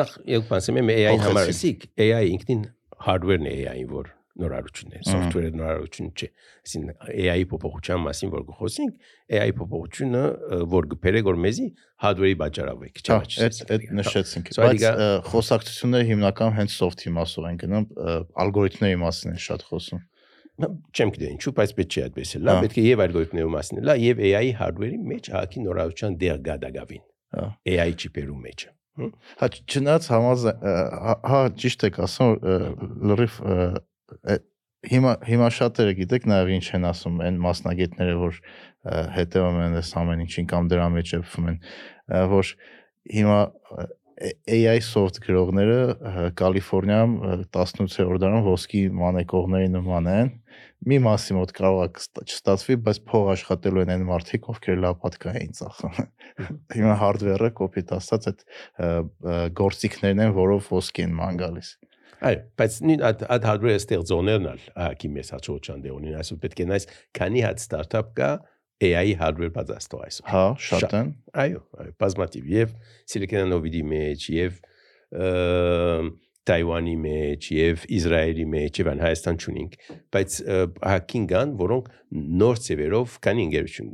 Նախ 0.00 0.14
երբ 0.32 0.54
ասեմ 0.56 0.80
եմ 0.80 0.92
AI-ին 0.96 1.20
Փոխեցին։ 1.20 1.26
համար 1.26 1.50
ասիկ, 1.52 1.88
AI 2.06 2.22
ինքնին 2.36 2.62
hardware-ն 3.06 3.50
է 3.50 3.56
AI-ին, 3.66 3.90
որ 3.92 4.15
նորարարություն 4.40 4.94
է, 4.96 5.00
software-ը 5.06 5.50
նորարարություն 5.56 6.08
չէ։ 6.16 6.28
Այսինքն 6.66 7.12
AI-ի 7.16 7.46
փոփոխության 7.52 8.02
մասին 8.06 8.32
որ 8.34 8.42
գխոսենք, 8.50 9.06
AI 9.36 9.52
փոփոխությունը 9.60 10.22
որ 10.76 10.88
գբերե 10.92 11.22
որ 11.26 11.40
մեզի 11.46 11.66
hardware-ի 12.04 12.36
բաժարավեք, 12.42 13.00
Հա, 13.06 13.18
չէ՞ 13.26 13.46
այդ 13.46 13.72
այդ 13.76 13.86
նշեցինք, 14.00 14.52
So 14.56 14.66
բայց 14.66 14.84
խոսակցությունները 15.30 16.08
հիմնականում 16.10 16.56
հենց 16.60 16.76
soft-ի 16.76 17.14
մասով 17.16 17.48
են 17.50 17.58
գնում, 17.64 17.88
ալգորիթմների 18.46 19.00
մասին 19.06 19.32
են 19.36 19.42
շատ 19.46 19.66
խոսում։ 19.70 20.04
Չեմ 20.56 21.10
գիտե 21.12 21.26
ինչու, 21.36 21.52
բայց 21.56 21.72
պետք 21.76 21.90
չէ 21.96 22.02
այդպես 22.06 22.30
է։ 22.32 22.38
Լավ, 22.46 22.56
Հա։ 22.56 22.64
պետք 22.64 22.76
է 22.80 22.84
եւ 22.86 23.00
ալգորիթմների 23.06 23.50
մասին 23.56 23.80
լա 23.84 23.94
եւ 24.00 24.22
AI-ի 24.24 24.52
hardware-ի 24.56 25.00
մեջ 25.10 25.28
հակի 25.36 25.64
նորարարության 25.66 26.16
դեր 26.22 26.38
գադագավին։ 26.46 27.02
Հա։ 27.36 27.44
AI 27.76 27.90
չիպերու 28.00 28.38
մեջ։ 28.46 28.64
Հա 28.96 29.48
չնայած 29.76 30.06
համազ 30.08 30.44
հա- 30.56 31.18
հա 31.28 31.40
ճիշտ 31.60 31.82
եք 31.90 31.98
ասում 32.06 32.30
ը, 32.40 32.54
լրիվ 33.10 33.34
հիմա 34.86 35.12
հիմա 35.26 35.50
շատերը 35.56 35.94
գիտեք 36.00 36.26
նաև 36.30 36.50
ինչ 36.56 36.66
են 36.78 36.88
ասում 36.92 37.20
այն 37.26 37.38
մասնագետները 37.42 38.16
որ 38.22 38.40
հետևում 39.16 39.60
են 39.66 39.78
այս 39.80 39.92
ամեն 40.02 40.24
ինչին 40.26 40.50
կամ 40.52 40.68
դրա 40.72 40.88
մեջ 40.96 41.14
եփվում 41.16 41.48
են 41.52 41.60
որ 42.32 42.52
հիմա 43.16 43.38
AI 44.16 44.78
soft 44.80 45.18
գրողները 45.20 46.30
Կալիֆոռնիայում 46.40 47.16
ը, 47.20 47.34
18-րդ 47.52 48.22
դարում 48.22 48.46
ոսկի 48.46 48.80
մանեկողների 48.96 49.68
նման 49.74 50.08
են 50.12 50.30
մի 50.88 50.98
մասի 51.04 51.36
մոտ 51.36 51.52
կարող 51.56 51.82
է 51.84 52.22
չստացվի, 52.24 52.76
բայց 52.86 53.00
փող 53.10 53.28
աշխատելու 53.34 53.82
են 53.82 53.92
այն 53.92 54.06
մարդիկ, 54.08 54.48
ովքեր 54.52 54.80
լավ 54.86 54.96
պատկա 55.02 55.34
էին 55.40 55.52
ծախում։ 55.58 56.00
Հիմա 56.76 56.96
hardware-ը 57.02 57.50
կոպիտ 57.60 57.92
ասած 57.96 58.28
այդ 58.32 58.44
գործիքներն 59.60 60.24
են, 60.26 60.34
որով 60.36 60.72
ոսկի 60.76 61.06
են 61.06 61.16
ման 61.20 61.40
գալիս։ 61.42 61.72
Այո, 62.24 62.42
բայց 62.56 62.76
նույն 62.88 63.02
այդ 63.06 63.24
այդ 63.36 63.46
hardware-ը 63.50 63.80
ստեղծողներն 63.82 64.46
ալ 64.52 64.60
հակի 64.80 65.10
մեծ 65.16 65.32
հաջողության 65.36 65.82
դե 65.84 65.94
ունին, 65.96 66.18
այսօր 66.20 66.38
պետք 66.44 66.62
է 66.62 66.66
նայես, 66.70 66.86
քանի 67.18 67.42
հատ 67.46 67.64
ստարտափ 67.66 68.12
կա 68.16 68.30
AI 68.86 69.16
hardware 69.16 69.52
պատրաստող 69.56 70.04
այսօր։ 70.06 70.30
Հա, 70.32 70.44
շատ 70.66 70.94
են։ 70.96 71.10
Այո, 71.44 71.60
բազմատիվ 72.02 72.48
եւ 72.52 72.74
Silicon 73.08 73.52
Valley-ի 73.56 73.82
մեջ 73.92 74.26
եւ 74.36 74.62
Թայվանի 76.46 76.94
մեջ 77.02 77.46
եւ 77.56 77.84
Իսրայելի 77.96 78.44
մեջ 78.52 78.78
եւ 78.80 78.90
Հայաստան 79.02 79.38
ճունինք, 79.42 79.72
բայց 80.14 80.36
հակին 80.92 81.24
կան, 81.32 81.54
որոնք 81.62 81.88
նոր 82.42 82.60
ծևերով 82.66 83.16
կան 83.26 83.40
ինգերություն, 83.46 83.90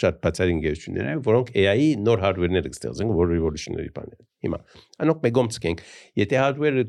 շատ 0.00 0.20
բացառիկ 0.26 0.58
ինգերություններ 0.58 1.22
որոնք 1.30 1.54
AI-ի 1.64 1.88
նոր 2.04 2.24
hardware-ներ 2.26 2.68
կստեղծեն, 2.74 3.14
որ 3.16 3.32
revolutionary 3.32 3.92
բաներ։ 3.96 4.20
Հիմա, 4.44 4.58
անոք 5.04 5.22
մեգոմ 5.24 5.48
ցկենք, 5.54 5.84
եթե 6.20 6.40
hardware-ը 6.42 6.84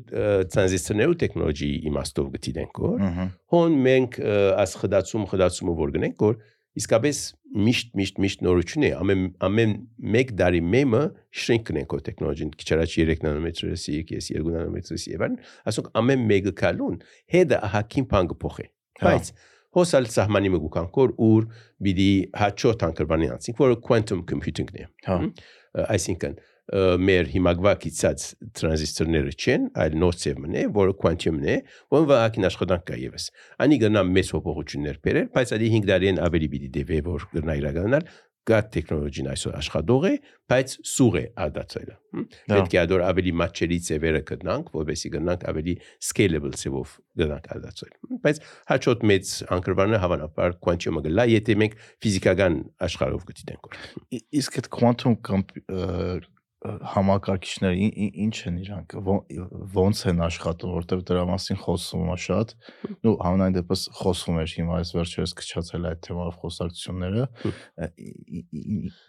transition-ը 0.52 1.08
տեխնոլոգիի 1.22 1.78
իմաստով 1.90 2.28
գտիդենք, 2.36 2.82
որ 2.86 3.06
հոն 3.56 3.80
մենք 3.86 4.20
աս 4.64 4.76
խդացում 4.82 5.26
խդացումը 5.32 5.76
որ 5.80 5.96
գնենք 5.96 6.26
որ 6.26 6.38
իսկապես 6.76 7.18
միշտ 7.56 7.94
միշտ 7.96 8.18
միշտ 8.20 8.42
նորություն 8.44 8.84
է 8.84 8.88
ամեն 9.00 9.22
ամեն 9.46 9.74
մեկ 10.12 10.32
դարի 10.36 10.60
մեմը 10.74 11.02
շրինք 11.40 11.66
կնենք 11.70 11.94
օ 11.96 12.00
տեխնոլոգին 12.08 12.50
քիչ 12.60 12.66
առաջ 12.76 12.96
3 13.00 13.22
նանոմետրը 13.26 13.78
սի 13.80 13.94
ես 14.12 14.28
2 14.36 14.52
նանոմետրը 14.56 14.98
սի 15.00 15.14
եւ 15.14 15.24
ասոք 15.72 15.88
ամեն 16.02 16.26
մեկը 16.32 16.52
կալուն 16.60 16.98
հետը 17.36 17.60
հակին 17.76 18.08
բան 18.12 18.30
կփոխի 18.34 18.68
Հա։ 18.96 19.06
բայց 19.08 19.30
հոսալ 19.76 20.10
սահմանի 20.12 20.52
մը 20.52 20.60
գուքան 20.66 20.90
կոր 20.96 21.14
ուր 21.26 21.48
բիդի 21.86 22.10
հաչո 22.42 22.74
տանկրբանի 22.82 23.32
անցիկ 23.36 23.64
որ 23.64 23.74
quantum 23.88 24.22
computing-ն 24.28 24.78
է 24.82 24.86
Հա։ 25.08 25.18
այսինքն 25.96 26.38
մեր 26.66 27.28
հիմագվա 27.30 27.72
կիցած 27.82 28.22
տրանզիստորները 28.58 29.34
չեն, 29.36 29.66
այլ 29.78 29.98
նոր 30.02 30.16
ծևն 30.22 30.56
է, 30.56 30.64
որը 30.74 30.94
quantum-ն 31.02 31.46
է, 31.46 31.56
որը 31.94 32.08
վահակին 32.10 32.48
աշխատանք 32.50 32.86
կա 32.90 33.00
եւս։ 33.06 33.26
Անի 33.62 33.78
գնա 33.86 34.02
մեծ 34.10 34.32
փոփոխություններ 34.34 35.00
բերել, 35.06 35.28
բայց 35.36 35.52
ալի 35.56 35.68
5 35.76 35.90
տարին 35.92 36.22
ավելի 36.26 36.48
պիտի 36.56 36.72
դեպի 36.76 37.02
որ 37.06 37.28
գնա 37.36 37.56
իրականալ 37.62 38.08
գա 38.46 38.58
տեխնոլոգին 38.70 39.28
այսօր 39.32 39.54
աշխատող 39.58 40.04
է, 40.06 40.10
բայց 40.50 40.74
սուղ 40.86 41.16
է 41.18 41.22
ադացել։ 41.46 41.88
Դա։ 41.90 42.52
Պետք 42.52 42.76
է 42.76 42.78
ադոր 42.82 43.02
ավելի 43.06 43.32
մատչելի 43.40 43.78
ծևերը 43.86 44.20
գտնանք, 44.28 44.70
որովհետեւ 44.76 45.14
գնանք 45.16 45.46
ավելի 45.50 45.74
scalable 46.06 46.60
ծևով 46.62 46.92
գնանք 47.22 47.50
ադացել։ 47.56 47.90
Բայց 48.22 48.40
հաճոտ 48.70 49.04
մեծ 49.10 49.34
անկրվանը 49.56 50.00
հավանաբար 50.06 50.56
quantum-ը 50.62 51.04
գլա, 51.08 51.26
եթե 51.34 51.58
մենք 51.66 51.76
ֆիզիկական 52.06 52.60
աշխարհով 52.86 53.28
գտիտենք։ 53.32 53.70
Իսկ 54.46 54.62
այդ 54.62 54.70
quantum 54.78 55.18
համակարգիչները 56.94 57.88
ինչ 58.26 58.36
են 58.50 58.58
իրանք 58.64 58.96
ոնց 59.76 60.02
են 60.12 60.24
աշխատում 60.26 60.74
որտեվ 60.76 61.04
դրա 61.10 61.22
մասին 61.30 61.60
խոսվում 61.62 62.10
է 62.14 62.18
շատ 62.26 62.54
ու 63.06 63.14
համենայն 63.26 63.56
դեպս 63.60 63.86
խոսվում 64.00 64.42
էր 64.42 64.56
հիմա 64.56 64.80
այս 64.80 64.92
վերջերս 64.96 65.36
քչացել 65.40 65.88
այդ 65.92 66.02
թեմայով 66.08 66.38
խոսակցությունները 66.42 67.26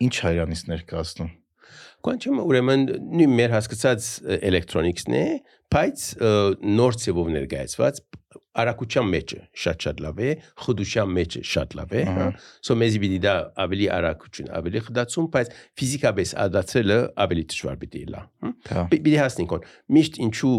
ինչ 0.08 0.16
է 0.18 0.34
իրանից 0.38 0.64
ներկայացնում 0.74 1.36
Quantum-ը 2.05 2.43
ուրեմն 2.47 2.84
նույն 3.18 3.34
մեր 3.38 3.53
հասկացած 3.58 4.05
էլեկտրոնիկսն 4.38 5.16
է, 5.18 5.24
բայց 5.74 6.03
նոր 6.78 6.97
ծևով 7.03 7.28
ներկայացված 7.38 8.01
արագության 8.57 9.05
մեջը 9.13 9.38
շատ-շատ 9.61 9.99
լավ 10.03 10.20
է, 10.28 10.30
խդության 10.63 11.11
մեջը 11.18 11.41
շատ 11.45 11.74
լավ 11.78 11.91
է, 11.93 12.01
հա։ 12.07 12.26
So 12.65 12.76
մեզի 12.82 12.99
պիտի 13.03 13.20
դա 13.26 13.34
ավելի 13.63 13.88
արագություն, 13.97 14.49
ավելի 14.57 14.82
խդացում, 14.88 15.28
բայց 15.36 15.51
ֆիզիկապես 15.78 16.34
ադացելը 16.45 16.97
ավելի 17.26 17.43
դժվար 17.53 17.78
պիտի 17.84 18.01
լա։ 18.13 18.22
Հա։ 18.47 18.86
Պի- 18.91 19.01
Պիտի 19.05 19.20
հասնենք 19.22 19.53
on։ 19.57 19.68
Միշտ 19.97 20.20
ինչու 20.28 20.55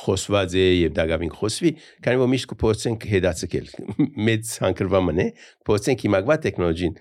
խոսված 0.00 0.54
է 0.60 0.66
եւ 0.80 0.94
դակավին 1.00 1.34
խոսվի, 1.40 1.72
քանի 2.06 2.20
որ 2.22 2.30
միշտ 2.30 2.50
կփորձենք 2.54 3.06
հետացել։ 3.10 3.66
Մեծ 4.30 4.54
հանգրվաման 4.64 5.18
է, 5.20 5.26
կփորձենք 5.66 6.06
հիմագվա 6.06 6.36
տեխնոլոգին 6.46 6.94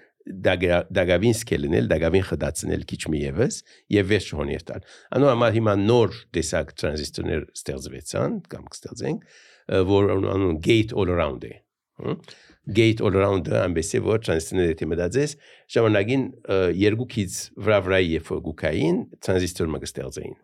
դագա- 0.48 0.84
դակավին 1.00 1.36
սկելնել, 1.40 1.88
դակավին 1.94 2.26
խդացնել 2.30 2.84
քիչ 2.90 3.00
մի 3.14 3.22
եւս 3.26 3.56
եւ 3.96 4.12
վերջ 4.14 4.28
հոներ 4.40 4.66
տալ։ 4.70 4.84
Անոր 5.20 5.34
համար 5.36 5.56
հիմա 5.60 5.74
նոր 5.86 6.20
տեսակ 6.38 6.74
տրանզիստորներ 6.82 7.48
ստեղծվեցան 7.60 8.38
կամ 8.54 8.68
կստեղծենք, 8.76 9.26
որ 9.90 10.14
անուն 10.18 10.62
gate 10.66 10.94
all 10.98 11.10
around 11.16 11.44
է։ 11.50 11.54
Gate 12.70 13.02
all 13.02 13.16
around-ը 13.18 13.56
ամբեսի 13.66 14.00
որ 14.06 14.20
տրանզիստորները 14.24 14.72
եթե 14.76 14.86
մտածես, 14.92 15.32
ժամանակին 15.74 16.24
ը, 16.54 16.58
երկուքից 16.80 17.38
վրա 17.66 17.80
վրա 17.88 18.00
եւ 18.06 18.30
գուկային 18.46 19.00
տրանզիստոր 19.26 19.72
մը 19.74 19.82
կստեղծեին 19.84 20.36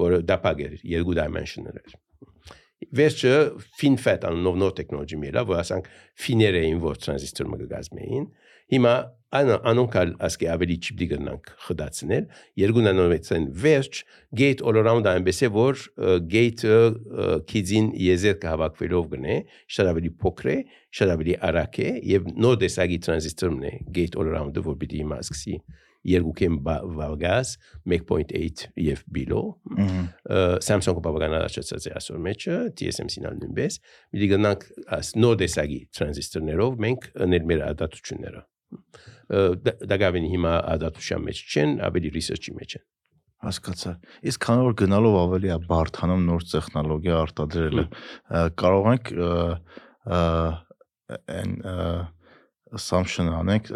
որը 0.00 0.18
դապակ 0.30 0.62
էր 0.64 0.74
երկու 0.94 1.16
dimensional 1.20 1.78
էր 1.82 1.94
վերջը 2.98 3.34
FinFET 3.80 4.24
անունով 4.28 4.56
նոր 4.60 4.72
տեխնոլոգի 4.80 5.18
միրա 5.24 5.44
որ 5.48 5.60
ասանք 5.62 5.86
ֆիներ 6.24 6.58
էին 6.64 6.80
որ 6.84 6.98
տրանզիստոր 7.04 7.48
մը 7.52 7.60
կգազմեին 7.64 8.26
հիմա 8.72 8.94
անա 9.34 9.56
անոնքալ 9.66 10.12
ասկե 10.28 10.48
ավելի 10.52 10.74
չիպդի 10.78 11.06
գնանք 11.10 11.48
խդացնել 11.64 12.26
երկու 12.60 12.84
նանոմետրեն 12.86 13.46
վերջ 13.64 14.00
gate 14.40 14.62
all 14.62 14.78
around 14.78 15.08
այնպես 15.10 15.40
է 15.42 15.50
որ 15.54 15.80
gate-ը 16.34 16.78
քիզին 17.50 17.88
եզեր 18.04 18.36
կհավաքվելով 18.44 19.08
գնե 19.14 19.38
շատ 19.76 19.90
ավելի 19.94 20.12
փոքր 20.22 20.50
է 20.54 20.58
շատ 21.00 21.14
ավելի 21.16 21.36
արագ 21.50 21.80
է 21.82 21.90
եւ 22.14 22.30
նոր 22.46 22.60
տեսակի 22.62 23.00
տրանզիստորն 23.08 23.66
է 23.70 23.74
gate 23.98 24.20
all 24.20 24.30
around-ը 24.30 24.64
որ 24.70 24.78
պիտի 24.84 25.02
հիմա 25.02 25.20
սկսի 25.26 25.58
երկուքեն 26.10 26.56
վագաս 26.64 27.52
1.8 27.88 28.64
եւ 28.84 29.04
below 29.16 29.44
Samsung-ը 30.68 31.04
բավական 31.04 31.36
առաջացած 31.40 31.88
է 31.90 31.94
այսօր 32.00 32.24
մեջը 32.28 32.58
TSMC-ն 32.80 33.28
ալ 33.30 33.38
նույնպես 33.42 33.78
մի 34.14 34.30
գնանք 34.34 34.66
աս 34.98 35.12
նոր 35.20 35.38
դեսագի 35.44 35.80
տրանզիստորներով 35.98 36.82
մենք 36.86 37.08
ներ 37.34 37.46
մեր 37.52 37.64
ադատությունները 37.70 38.44
դակավին 39.94 40.26
հիմա 40.34 40.58
ադատության 40.74 41.24
մեջ 41.28 41.44
չեն 41.54 41.78
ավելի 41.88 42.12
research-ի 42.18 42.54
մեջ 42.58 42.76
են 42.80 42.84
հասկացա։ 43.44 43.92
Իսկ 44.30 44.44
քանի 44.44 44.66
որ 44.68 44.74
գնալով 44.80 45.16
ավելի 45.20 45.50
է 45.52 45.56
բարթանում 45.68 46.22
նոր 46.28 46.44
տեխնոլոգիա 46.52 47.16
արտադրելը, 47.24 47.84
կարող 48.60 48.88
ենք 48.94 49.10
այն 51.34 51.56
assumption 52.74 53.30
անենք, 53.38 53.70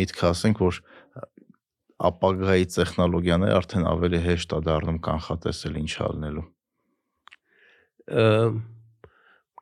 միտք 0.00 0.22
ասենք, 0.30 0.62
որ 0.64 0.80
ապագայի 1.96 2.66
տեխնոլոգիաները 2.76 3.56
արդեն 3.56 3.86
ավելի 3.88 4.18
հեշտ 4.26 4.54
է 4.56 4.58
դառնում 4.66 4.98
կանխատեսել 5.06 5.78
ինչ 5.80 5.92
ալնելու։ 6.06 6.46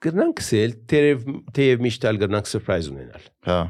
Գրնանք 0.04 0.42
սել, 0.44 0.74
թեև 0.90 1.28
թեև 1.56 1.84
միշտ 1.86 2.08
ալ 2.10 2.18
գրնանք 2.24 2.50
surprise 2.50 2.90
ունենալ։ 2.92 3.28
Հա։ 3.48 3.60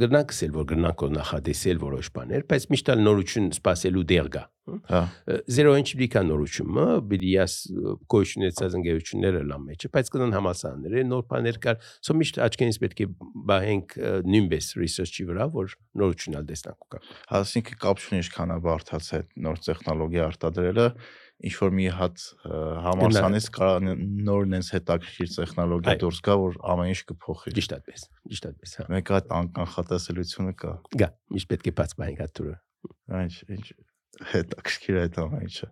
Գրնանք 0.00 0.32
սել, 0.36 0.54
որ 0.56 0.66
գրնանք 0.72 1.04
նախադեսել 1.20 1.78
որոշ 1.84 2.10
բաներ, 2.16 2.46
բայց 2.50 2.66
միշտ 2.72 2.90
ալ 2.94 3.04
նորություն 3.06 3.52
սпасելու 3.60 4.06
դեր 4.10 4.32
գա։ 4.34 4.42
Հա։ 4.90 5.00
Զերո 5.50 5.74
ինչ 5.80 5.88
բիքա 6.00 6.22
նորությունը, 6.26 6.84
բիդիաս 7.10 7.54
կոյշնեցած 8.14 8.76
ընկերությունները 8.80 9.42
լամ 9.50 9.64
մեջը, 9.70 9.90
բայց 9.96 10.10
կնան 10.14 10.36
համասարանները 10.36 11.04
նոր 11.10 11.24
բաներ 11.30 11.58
կար, 11.64 11.88
սո 12.06 12.16
միշտ 12.20 12.40
աչքենից 12.46 12.80
պետք 12.84 13.00
է 13.00 13.08
բահենք 13.50 13.96
նույնպես 14.30 14.70
research-ի 14.80 15.26
վրա, 15.30 15.48
որ 15.56 15.74
նորություն 16.00 16.38
ալ 16.40 16.46
տեսնանք 16.50 16.86
կա։ 16.94 17.02
Այսինքն 17.40 17.80
կապ 17.84 18.04
չունի 18.04 18.20
ինչքան 18.20 18.54
է 18.54 19.20
նոր 19.40 19.60
տեխնոլոգիա 19.66 20.28
արտադրելը, 20.30 20.86
ինչ 21.40 21.54
որ 21.56 21.70
մի 21.76 21.86
հատ 21.96 22.24
համալսանից 22.84 23.46
կարա 23.56 23.94
նոր 24.28 24.48
նենց 24.54 24.70
հետաքրքիր 24.76 25.30
տեխնոլոգիա 25.36 25.94
դուրս 26.02 26.22
գա, 26.26 26.36
որ 26.44 26.58
ամեն 26.74 26.90
ինչ 26.92 27.00
կփոխի։ 27.10 27.54
Ճիշտ 27.56 27.76
այդպես, 27.78 28.06
ճիշտ 28.30 28.48
այդպես, 28.50 28.74
հա։ 28.80 28.88
Մեկ 28.94 29.12
հատ 29.16 29.30
անկանխատեսելիությունը 29.40 30.56
կա։ 30.60 30.74
Գա, 31.00 31.12
միշտ 31.36 31.52
պետք 31.54 31.70
է 31.70 31.76
բաց 31.80 31.96
բանք 32.00 32.26
հատուրը։ 32.26 32.58
Ինչ 33.20 33.34
ինչ 33.56 33.66
հետաքրքիր 34.30 34.98
է 34.98 35.02
այդ 35.06 35.18
ամեն 35.24 35.44
ինչը։ 35.48 35.68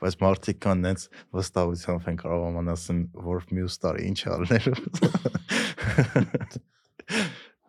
Բայց 0.00 0.14
մարդիկ 0.22 0.60
կան 0.62 0.84
նենց 0.86 1.06
վստահությամբ 1.36 2.06
են 2.12 2.20
կարող 2.22 2.44
ամանասն, 2.50 3.00
որ 3.26 3.48
մյուս 3.56 3.80
տարի 3.82 4.06
ինչ 4.10 4.20
ալնելու։ 4.36 4.76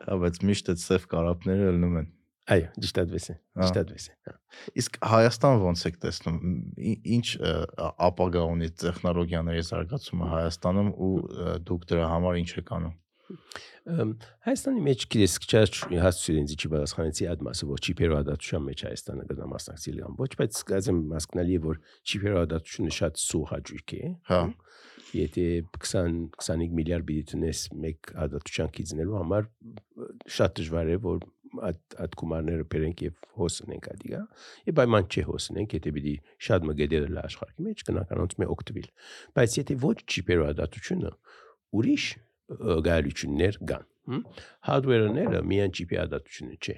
Հա, 0.08 0.20
բայց 0.24 0.40
միշտ 0.48 0.72
այդ 0.74 0.84
սև 0.84 1.08
կարապները 1.12 1.68
ելնում 1.68 1.98
են։ 2.02 2.08
Այո, 2.48 2.68
ճիշտ 2.80 3.00
այդպես 3.02 3.26
է, 3.28 3.34
ճիշտ 3.60 3.78
այդպես 3.82 4.04
է։ 4.08 4.34
Իսկ 4.80 5.00
Հայաստան 5.12 5.64
ո՞նց 5.68 5.82
եք 5.90 5.98
տեսնում։ 6.06 6.38
Ինչ 7.18 7.28
ապագա 8.08 8.44
ունի 8.54 8.70
տեխնոլոգիաների 8.84 9.66
զարգացումը 9.68 10.30
Հայաստանում 10.32 10.92
ու 11.08 11.12
դուք 11.68 11.84
դրա 11.92 12.08
համար 12.14 12.40
ինչ 12.44 12.50
եք 12.62 12.72
անում։ 12.78 12.96
Հայաստանի 14.48 14.84
մեջ 14.88 15.06
գիտես 15.14 15.36
քիչ 15.44 15.52
հասցու 16.04 16.36
ինձ 16.42 16.54
չի 16.58 16.70
բացխանեցի 16.74 17.28
այդ 17.32 17.44
մասը 17.48 17.68
որ 17.72 17.84
չիպերո 17.88 18.20
ադատության 18.22 18.66
մեջ 18.68 18.84
Հայաստանը 18.88 19.26
գտնա 19.32 19.48
մասնակցել 19.54 20.00
կամ 20.04 20.18
ոչ 20.22 20.30
բայց 20.42 20.62
գազեմ 20.72 21.02
մասկնալի 21.12 21.58
որ 21.68 21.82
չիպերո 22.08 22.42
ադատությունը 22.48 22.96
շատ 22.98 23.22
սուղ 23.24 23.46
հաճույք 23.54 23.96
է 23.98 24.04
Հա 24.32 24.42
եթե 25.16 25.46
20 25.80 26.20
25 26.36 26.76
միլիարդ 26.78 27.06
բիզնես 27.08 27.64
մեկ 27.84 28.14
ադատության 28.28 28.72
կիզնելու 28.76 29.18
համար 29.22 29.50
շատ 30.38 30.58
դժվար 30.60 30.92
է 30.92 30.98
որ 31.08 31.26
այդ 31.68 31.96
այդ 32.04 32.16
գումարները 32.20 32.66
բերենք 32.74 33.04
եւ 33.06 33.28
հոսնենք 33.40 33.88
ադիգա 33.94 34.22
եւ 34.68 34.78
պայման 34.80 35.08
չի 35.08 35.24
հոսնենք 35.30 35.76
եթե 35.78 35.94
պիտի 35.98 36.16
շատ 36.48 36.68
մգեդերը 36.70 37.12
լա 37.16 37.24
աշխարհի 37.30 37.68
մեջ 37.68 37.84
կնականոնց 37.88 38.36
մե 38.42 38.50
օկտոբիլ 38.58 38.90
բայց 39.40 39.58
եթե 39.62 39.78
ոչ 39.88 39.98
չիպերո 40.12 40.50
ադատությունը 40.52 41.14
ուրիշ 41.78 42.06
գայլություններ 42.88 43.62
կան 43.72 44.26
hardware-ները 44.68 45.44
միայն 45.52 45.78
չիպի 45.78 46.02
ադատությունը 46.08 46.58
չէ 46.64 46.78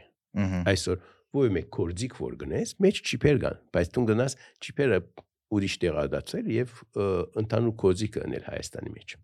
այսօր 0.74 1.02
ոյ 1.40 1.50
մեկ 1.60 1.68
կորձիկ 1.78 2.20
որ 2.20 2.38
գնես 2.44 2.76
մեջ 2.86 3.02
չիպեր 3.06 3.42
կան 3.44 3.60
բայց 3.76 3.92
դու 3.96 4.06
գնաս 4.10 4.38
չիպերը 4.66 5.00
ուրիշ 5.50 5.76
տեղադացել 5.82 6.50
եւ 6.54 6.74
ընդհանուր 7.42 7.76
կոզիկը 7.82 8.22
անել 8.26 8.44
Հայաստանի 8.50 8.92
մեջ։ 8.96 9.16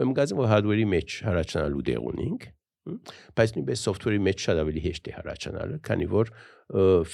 Ուրեմն 0.00 0.16
գազեմ 0.18 0.40
որ 0.40 0.48
hardware-ի 0.50 0.86
մեջ 0.90 1.16
հարաճանալու 1.28 1.84
դեղ 1.90 2.08
ունենք, 2.10 2.46
բայց 3.38 3.54
նույնպես 3.56 3.84
software-ի 3.86 4.22
մեջ 4.26 4.44
շատ 4.46 4.62
ավելի 4.64 4.82
հեշտ 4.86 5.10
է 5.10 5.14
հարաճանալը, 5.18 5.78
քանի 5.86 6.08
որ 6.10 6.32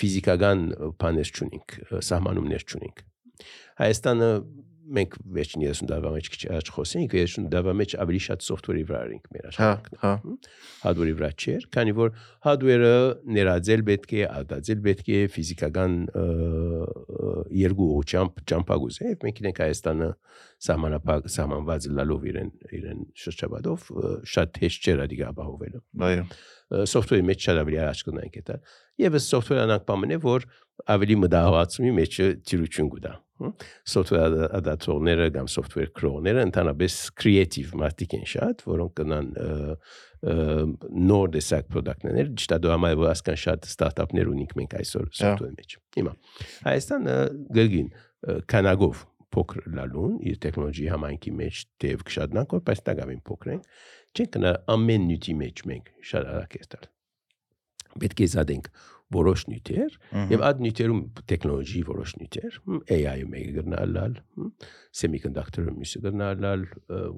ֆիզիկական 0.00 0.64
բաներ 1.02 1.32
չունենք, 1.36 1.76
սահմանումներ 2.06 2.66
չունենք։ 2.70 3.04
Հայաստանը 3.76 4.30
մենք 4.86 5.16
վերջին 5.36 5.64
30 5.66 5.88
տարվա 5.90 6.10
մեջ 6.16 6.28
քիչ 6.32 6.42
առաջ 6.52 6.70
խոսենք 6.76 7.14
30 7.16 7.48
տարվա 7.52 7.74
մեջ 7.80 7.94
ավելի 8.04 8.20
շատ 8.26 8.44
software-ի 8.46 8.84
վրա 8.90 9.00
էինք 9.06 9.30
մեր 9.36 9.48
աշխատանքը 9.50 10.00
հա 10.02 10.12
hardware-ի 10.84 11.14
վրա 11.20 11.30
չէր 11.36 11.66
քանի 11.76 11.94
որ 11.96 12.12
hardware-ը 12.46 12.92
ներածել 13.36 13.84
պետք 13.90 14.14
է 14.16 14.22
ադածել 14.26 14.82
պետք 14.86 15.10
է 15.16 15.20
ֆիզիկական 15.36 15.96
երկու 17.66 17.90
ճամփ 18.12 18.44
ճամփագուզ 18.52 19.00
է 19.02 19.16
մենք 19.26 19.42
ինենք 19.42 19.62
Հայաստանը 19.66 20.10
սահմանապակ 20.66 21.26
սահմանված 21.36 21.86
լալով 21.96 22.22
իրեն 22.30 22.50
իրեն 22.78 23.02
շրջաբադով 23.22 23.90
շատ 24.32 24.60
հեշտ 24.62 24.86
չէր 24.88 25.02
ադիգա 25.04 25.28
ապահովելը 25.34 25.82
այո 26.08 26.24
software-ի 26.94 27.26
մեջ 27.28 27.46
շատ 27.46 27.60
ավելի 27.62 27.80
առաջ 27.84 28.02
կնանք 28.08 28.40
դա 28.48 28.56
եւ 29.04 29.18
software-ը 29.26 29.66
անակ 29.66 29.86
բամն 29.90 30.16
է 30.16 30.20
որ 30.24 30.48
ավելի 30.96 31.20
մտահղացումի 31.26 31.92
մեջ 32.00 32.18
ծիրություն 32.48 32.90
կուտա 32.96 33.14
software 33.84 34.46
ադատորները 34.56 35.26
կամ 35.34 35.48
software 35.52 35.90
քրոները 35.96 36.44
ընդհանրապես 36.46 36.94
creative 37.20 37.74
մարդիկ 37.76 38.14
են 38.16 38.24
շատ, 38.32 38.64
որոնք 38.64 38.94
կնան 39.00 39.28
նոր 41.10 41.34
դեսակ 41.34 41.68
product-ներ, 41.74 42.30
ճիշտ 42.40 42.68
համար 42.72 42.96
որ 43.02 43.10
ասկան 43.12 43.40
շատ 43.44 43.68
ստարտափներ 43.68 44.32
ունենք 44.32 44.56
մենք 44.56 44.78
այսօր 44.80 45.10
software 45.20 45.52
մեջ։ 45.52 45.76
Հիմա 46.00 46.14
Հայաստանը 46.64 47.18
գերգին 47.58 47.92
կանագով 48.54 49.04
փոքր 49.34 49.70
լալուն 49.76 50.18
իր 50.30 50.36
տեխնոլոգիի 50.44 50.90
համայնքի 50.92 51.32
մեջ 51.40 51.62
դեվ 51.84 52.04
կշատնանք, 52.10 52.52
որ 52.56 52.62
բայց 52.66 52.82
տակավին 52.86 53.22
փոքր 53.26 53.52
են։ 53.56 53.64
Չենք 54.16 54.34
կնա 54.36 54.52
ամեն 54.76 55.08
նյութի 55.10 55.34
մեջ 55.40 55.64
մենք 55.70 55.90
շատ 56.10 56.28
արագ 56.36 56.60
էստալ։ 56.60 56.86
Պետք 57.96 58.22
է 58.22 58.28
զադենք 58.36 58.70
որոշ 59.14 59.44
նյութեր 59.50 59.96
եւ 60.32 60.42
այդ 60.48 60.62
նյութերում 60.64 61.00
տեխնոլոգիի 61.30 61.82
որոշ 61.86 62.14
նյութեր 62.20 62.56
AI-ը 62.96 63.28
մեկը 63.30 63.52
գտնալալ 63.60 64.16
semiconductor-ը 65.00 65.74
մյուսը 65.76 66.02
գտնալալ 66.06 66.66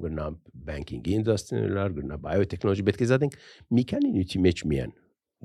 գտնա 0.05 0.29
banking 0.69 1.11
industry-ը 1.17 1.73
լար 1.79 1.97
գտնա 2.01 2.21
biotechnology 2.29 2.87
պետք 2.91 3.05
է 3.07 3.11
զատենք 3.15 3.39
մի 3.79 3.87
քանի 3.95 4.15
նյութի 4.19 4.45
մեջ 4.49 4.65
միան 4.75 4.97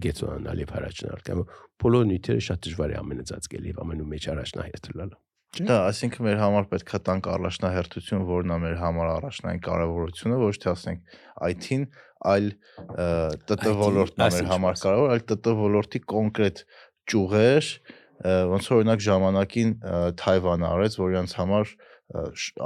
գեցոնալ 0.04 0.64
եւ 0.66 0.74
հարաճնալ 0.76 1.28
կամ 1.30 1.44
բոլոր 1.84 2.08
նյութերը 2.12 2.48
շատ 2.50 2.66
դժվար 2.68 2.94
է 2.94 3.00
ամենածածկել 3.04 3.70
եւ 3.72 3.84
ամենում 3.84 4.16
մեջ 4.18 4.32
առաջնահերթ 4.34 4.92
Դա, 5.54 5.76
այսինքն 5.86 6.26
մեր 6.26 6.40
համար 6.42 6.68
պետք 6.72 6.94
է 6.98 7.00
տանք 7.08 7.28
առաջնահերթություն, 7.30 8.24
որն 8.26 8.54
է 8.56 8.58
մեր 8.64 8.78
համար 8.80 9.10
առաջնային 9.12 9.60
կարևորությունը, 9.68 10.40
ոչ 10.42 10.56
թե 10.64 10.70
ասենք 10.72 11.20
IT-ին, 11.50 11.84
այլ 12.34 12.48
ՏՏ 13.54 13.74
ոլորտն 13.84 14.26
է 14.26 14.30
մեր 14.34 14.50
համար 14.50 14.80
կարևոր, 14.82 15.14
այլ 15.14 15.24
ՏՏ 15.36 15.54
ոլորտի 15.62 16.02
կոնկրետ 16.14 16.64
ճյուղեր, 17.14 17.70
ոնց 18.54 18.72
որ 18.72 18.80
օրինակ 18.80 19.06
ժամանակին 19.10 19.78
Թայվանը 20.24 20.70
արեց, 20.74 21.00
որ 21.04 21.14
իրancs 21.14 21.38
համար 21.38 21.78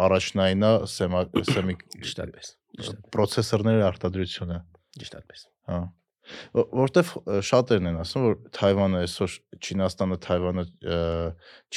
առաջնայինա 0.07 0.71
սեմի 0.95 1.77
ճիշտ 1.97 2.23
այդպես։ 2.23 2.55
Պրոցեսորների 3.15 3.87
արտադրությունը։ 3.91 4.63
Ճիշտ 5.01 5.21
այդպես։ 5.21 5.47
Հա 5.71 5.83
որտեվ 6.53 7.11
շատերն 7.47 7.89
են 7.91 7.97
ասում 8.01 8.23
որ 8.25 8.35
Թայվանը 8.57 8.99
այսօր 9.05 9.33
Չինաստանը 9.57 10.17
Թայվանը 10.25 10.63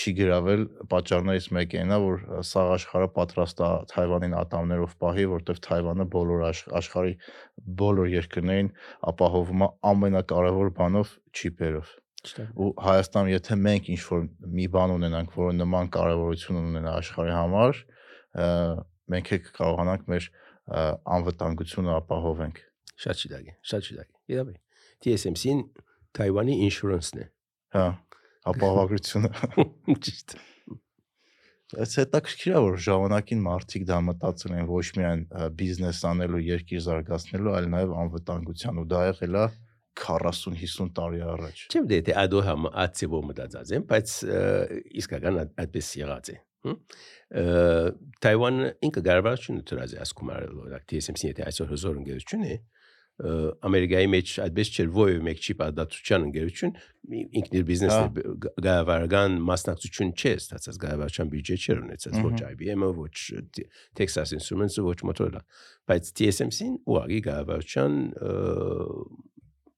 չի 0.00 0.14
գրավել 0.18 0.64
պատճառներից 0.92 1.48
մեկը 1.56 1.80
այնա 1.80 1.98
որ 2.04 2.24
սաղ 2.50 2.72
աշխարհը 2.76 3.08
պատրաստ 3.18 3.62
է 3.66 3.70
Թայվանին 3.92 4.36
ատամներով 4.40 4.94
պահի 5.04 5.26
որտեվ 5.34 5.62
Թայվանը 5.66 6.06
բոլոր 6.16 6.44
աշխարհի 6.80 7.14
բոլոր 7.80 8.12
երկրներին 8.14 8.70
ապահովում 9.12 9.64
է 9.66 9.70
ամենակարևոր 9.90 10.72
բանով 10.80 11.14
չիպերով 11.30 11.94
ու 12.60 12.70
Հայաստանում 12.84 13.32
եթե 13.32 13.56
մենք 13.64 13.86
ինչ 13.94 14.00
որ 14.10 14.24
մի 14.60 14.66
բան 14.74 14.96
ունենանք 14.98 15.36
որը 15.40 15.54
նման 15.60 15.92
կարևորություն 15.94 16.58
ունենա 16.60 16.96
աշխարհի 17.00 17.36
համար 17.38 17.80
մենք 19.14 19.30
էլ 19.36 19.46
կարողանանք 19.56 20.10
մեր 20.10 20.26
անվտանգությունը 21.16 21.94
ապահովենք 21.96 22.60
Շատ 23.00 23.20
շիդագ 23.22 23.46
է, 23.48 23.52
շատ 23.64 23.86
շիդագ 23.86 24.08
է։ 24.08 24.19
Իրավի։ 24.34 24.54
TSMC-ին 25.04 25.60
Թայվանի 26.18 26.56
ինշուրանսն 26.66 27.20
է։ 27.20 27.26
Հա, 27.76 27.86
ապահովագրությունը։ 28.50 29.30
Ճիշտ։ 30.06 30.36
Այս 31.80 31.92
հետաքրքիր 32.00 32.54
է 32.58 32.60
որ 32.66 32.78
ժամանակին 32.82 33.42
մարդիկ 33.46 33.82
դա 33.86 33.98
մտածել 34.08 34.54
են 34.58 34.64
ոչ 34.70 34.86
միայն 34.96 35.20
բիզնես 35.60 36.00
անելու, 36.10 36.40
երկիր 36.48 36.80
զարգացնելու, 36.86 37.52
այլ 37.60 37.68
նաև 37.74 37.92
անվտանգության 38.04 38.80
ու 38.82 38.86
դա 38.90 39.02
եղել 39.10 39.38
է 39.38 39.44
40-50 40.00 40.90
տարի 40.96 41.22
առաջ։ 41.30 41.62
Չեմ 41.70 41.86
դե 41.90 41.98
թե 42.08 42.16
ադո 42.24 42.42
համ 42.48 42.66
ացիվո 42.84 43.20
մտածած 43.30 43.72
եմ, 43.76 43.86
բայց 43.90 44.14
իսկական 45.02 45.40
այդ- 45.44 45.54
այդպես 45.62 45.90
եղած 46.00 46.30
է։ 46.34 46.36
Թայվան 48.24 48.58
ինքը 48.90 49.02
գարվարություն 49.06 49.60
դրած 49.70 49.94
է 49.94 50.00
ասկում 50.04 50.32
արել, 50.34 50.54
օրինակ 50.64 50.84
TSMC-ի 50.90 51.32
թե 51.38 51.46
այսօր 51.50 51.70
հզոր 51.70 52.00
ընկերություն 52.00 52.46
է, 52.50 52.56
Ամերիկայի 53.20 54.08
մեջ 54.14 54.32
այդպես 54.46 54.70
չէր 54.72 54.90
ոյ 54.96 55.16
մեկ 55.26 55.40
չի 55.44 55.54
պատդատության 55.60 56.22
ընկերություն 56.28 56.70
ինքն 57.40 57.56
իր 57.60 57.64
բիզնեսը 57.68 58.22
գավարական 58.64 59.34
մասնակցություն 59.50 60.12
չէ 60.16 60.32
ստացած 60.40 60.78
գավարչական 60.84 61.32
բյուջե 61.34 61.58
չէր 61.60 61.82
ունեցած 61.84 62.20
ոչ 62.24 62.38
IBM-ը 62.50 62.90
ոչ 62.96 63.16
Texas 64.00 64.32
Instruments-ը 64.38 64.86
ոչ 64.86 64.98
Motorola 65.10 65.42
բայց 65.90 66.12
TSMC-ին 66.20 66.78
ուղղակի 66.88 67.20
գավարչական 67.28 67.98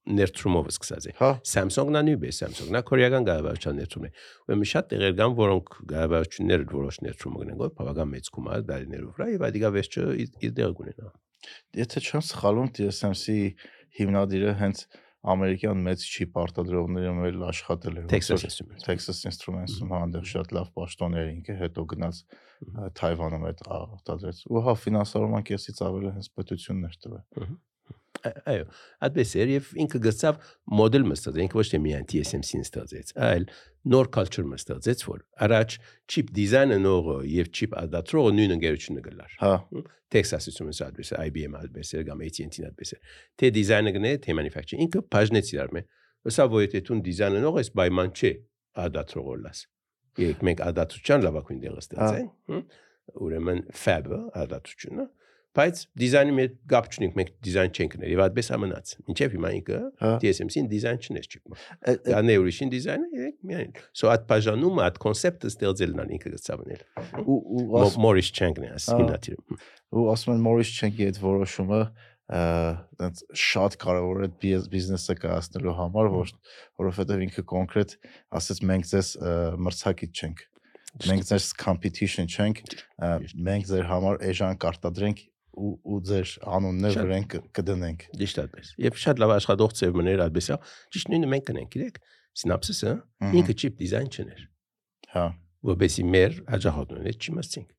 ներդրումով 0.02 0.70
սկսած 0.72 1.04
է 1.06 1.12
Հա, 1.18 1.28
Samsung-ն 1.46 1.98
անյուբ 2.00 2.24
է, 2.26 2.32
Samsung-ն 2.34 2.78
է 2.78 2.82
կորեական 2.88 3.26
գաղափարության 3.28 3.76
ներդրում 3.78 4.06
է։ 4.08 4.10
Ուրեմն 4.48 4.70
շատ 4.72 4.88
տեղեր 4.92 5.14
կան, 5.20 5.36
որոնք 5.38 5.76
գաղափարությունները 5.92 6.66
որոշ 6.72 6.98
ներդրում 7.06 7.36
կգնեն, 7.38 7.60
որ 7.62 7.74
բավական 7.78 8.10
մեծ 8.16 8.30
գումար 8.34 8.64
դարիներով 8.72 9.12
վրա 9.14 9.28
եւ 9.32 9.46
այդիկա 9.46 9.70
վերջը 9.78 10.08
իր 10.26 10.56
դեր 10.58 10.74
կունենա։ 10.82 11.12
եթե 11.78 12.02
չեմ 12.02 12.24
սխալվում, 12.28 12.68
TSMC 12.78 13.36
հիմնադիրը 13.98 14.52
հենց 14.62 14.84
ամերիկյան 15.32 15.82
մեծ 15.86 16.04
չիպ 16.12 16.38
արտադրողների 16.42 17.10
մեր 17.18 17.36
աշխատել 17.48 17.98
էր։ 18.00 18.06
Texas 18.10 18.46
Instruments։ 18.48 18.86
Texas 18.88 19.20
Instruments-ում 19.30 19.92
հանդեղ 19.94 20.24
շատ 20.32 20.54
լավ 20.56 20.72
պաշտոններ 20.78 21.28
ինքը 21.32 21.58
հետո 21.62 21.84
գնաց 21.92 22.22
Թայվանում 22.98 23.46
այդ 23.52 23.62
արտադրեց։ 23.76 24.40
Ու 24.50 24.64
հա 24.66 24.74
ֆինանսավորման 24.82 25.46
կեսից 25.52 25.82
ավելի 25.86 26.12
հենց 26.16 26.32
պետություններ 26.38 26.98
տվել։ 27.06 27.22
Ա- 27.42 27.52
Այո, 28.22 28.66
այդպես 29.06 29.32
էր 29.42 29.50
եւ 29.52 29.70
ինքը 29.82 30.00
գծավ 30.06 30.36
մոդել 30.78 31.06
մստած, 31.10 31.38
ինքը 31.42 31.58
ոչ 31.58 31.64
թե 31.72 31.80
միայն 31.82 32.06
TSMC-ին 32.12 32.66
ստացեց, 32.66 33.10
այլ 33.28 33.46
նոր 33.92 34.10
culture 34.14 34.46
մստացեց, 34.46 35.02
որ 35.08 35.24
առաջ 35.46 35.76
chip 36.12 36.30
design-ը 36.36 36.78
նորը 36.84 37.16
եւ 37.32 37.50
chip 37.56 37.74
ադատրողը 37.82 38.34
նույն 38.38 38.54
ընկերությունը 38.58 39.04
գլար։ 39.08 39.34
Հա, 39.42 39.52
Texas 40.12 40.48
Instruments 40.52 40.82
այդպես 40.86 41.12
է, 41.16 41.20
IBM 41.32 41.58
այդպես 41.62 41.92
է, 41.92 42.04
կամ 42.08 42.24
AT&T-ն 42.28 42.68
այդպես 42.68 42.94
է։ 42.94 42.98
Թե 43.42 43.50
դիզայնը 43.58 43.92
գնե, 43.96 44.12
թե 44.22 44.36
manufacturing 44.38 44.86
ինքը 44.86 45.04
բաժնեց 45.12 45.52
իրար 45.56 45.72
մե։ 45.72 45.84
եթե 46.62 46.82
դու 46.86 46.98
դիզայնը 47.08 47.40
նող 47.42 47.56
ես 47.62 47.70
պայման 47.80 48.12
չէ 48.12 48.32
ադատրողը 48.82 49.36
լաս։ 49.42 49.62
Երեք 50.22 50.42
մենք 50.46 50.60
ադատության 50.68 51.24
լավակույն 51.26 51.60
դեղը 51.62 51.82
ստացեն, 51.82 52.26
հմ, 52.52 52.62
ուրեմն 53.26 53.62
fab-ը 53.82 54.18
ադատությունը, 54.42 55.06
բայց 55.52 55.80
դիզայնի 56.00 56.32
մեջ 56.38 56.52
գապ 56.72 56.86
չունենք, 56.92 57.16
մենք 57.18 57.30
դիզայն 57.46 57.72
չենք 57.76 57.96
ներ 58.02 58.12
եւ 58.12 58.20
այդպես 58.24 58.48
ամնաց։ 58.56 58.92
Ինչեւ 59.12 59.34
հիմա 59.36 59.50
ինքը 59.58 59.80
հա։ 60.02 60.12
TSMC-ին 60.22 60.68
դիզայն 60.72 61.00
չնես 61.02 61.26
չիպ։ 61.32 61.52
Ա- 61.52 61.92
ա- 61.92 62.22
Դա 62.22 62.36
ուրիշին 62.42 62.72
դիզայնը 62.72 63.10
երեք 63.20 63.36
միայն։ 63.52 63.74
So 63.92 64.08
այդ 64.12 64.24
բաժանումը, 64.32 64.82
այդ 64.86 64.96
կոնցեպտը 65.04 65.50
ստեղծելն 65.52 66.00
ան 66.02 66.14
ինքը 66.16 66.32
գծավնել։ 66.32 66.86
Ու 67.22 67.36
ու 67.52 67.90
Morris 68.00 68.30
Chang-ն 68.32 68.64
է 68.64 68.70
Ահա։ 68.72 68.80
ասինատիրը։ 68.80 69.60
ու 69.92 70.06
ասում 70.12 70.32
են 70.32 70.42
Մորիս 70.48 70.70
Չենկի 70.72 71.06
այդ 71.12 71.18
որոշումը 71.20 71.80
այնց 72.32 73.18
շատ 73.36 73.74
կարևոր 73.82 74.22
է 74.24 74.28
բիզ- 74.40 74.68
բիզնեսը 74.72 75.16
կայացնելու 75.20 75.74
համար, 75.76 76.08
որ 76.14 76.30
որովհետև 76.80 77.24
ինքը 77.26 77.44
կոնկրետ 77.52 77.94
ասեց 78.40 78.62
մենք 78.72 78.88
ձեզ 78.92 79.10
մրցակից 79.66 80.22
չենք։ 80.22 80.44
Մենք 81.12 81.26
ձեզ 81.28 81.44
competition 81.60 82.28
չենք, 82.32 82.62
մենք 83.48 83.68
ձեր 83.72 83.86
համար 83.90 84.18
էժան 84.32 84.58
կարտադրենք 84.64 85.22
ու 85.52 85.72
ու 85.84 85.98
ձեր 86.08 86.32
անուններ 86.56 86.96
վրան 87.02 87.26
կդնենք։ 87.58 88.04
Ճիշտ 88.22 88.40
այդպես։ 88.42 88.72
Եվ 88.86 88.98
շատ 89.02 89.22
լավ 89.22 89.34
աշխատող 89.36 89.74
ծև 89.78 89.98
մներ 90.00 90.22
այդպես 90.26 90.48
է։ 90.52 90.56
Ճիշտ 90.96 91.12
նույնը 91.12 91.30
մենք 91.32 91.46
կնենք, 91.50 91.70
գիտեք։ 91.76 92.00
Synopsis-ը 92.42 92.92
Մհմ։ 92.96 93.38
ինքը 93.42 93.54
chip 93.60 93.74
design 93.76 94.08
չներ, 94.08 94.44
Հա, 95.12 95.24
որովհետեւ 95.68 96.06
մեր 96.12 96.36
հաջողությունները 96.48 97.18
չիմացինք։ 97.20 97.70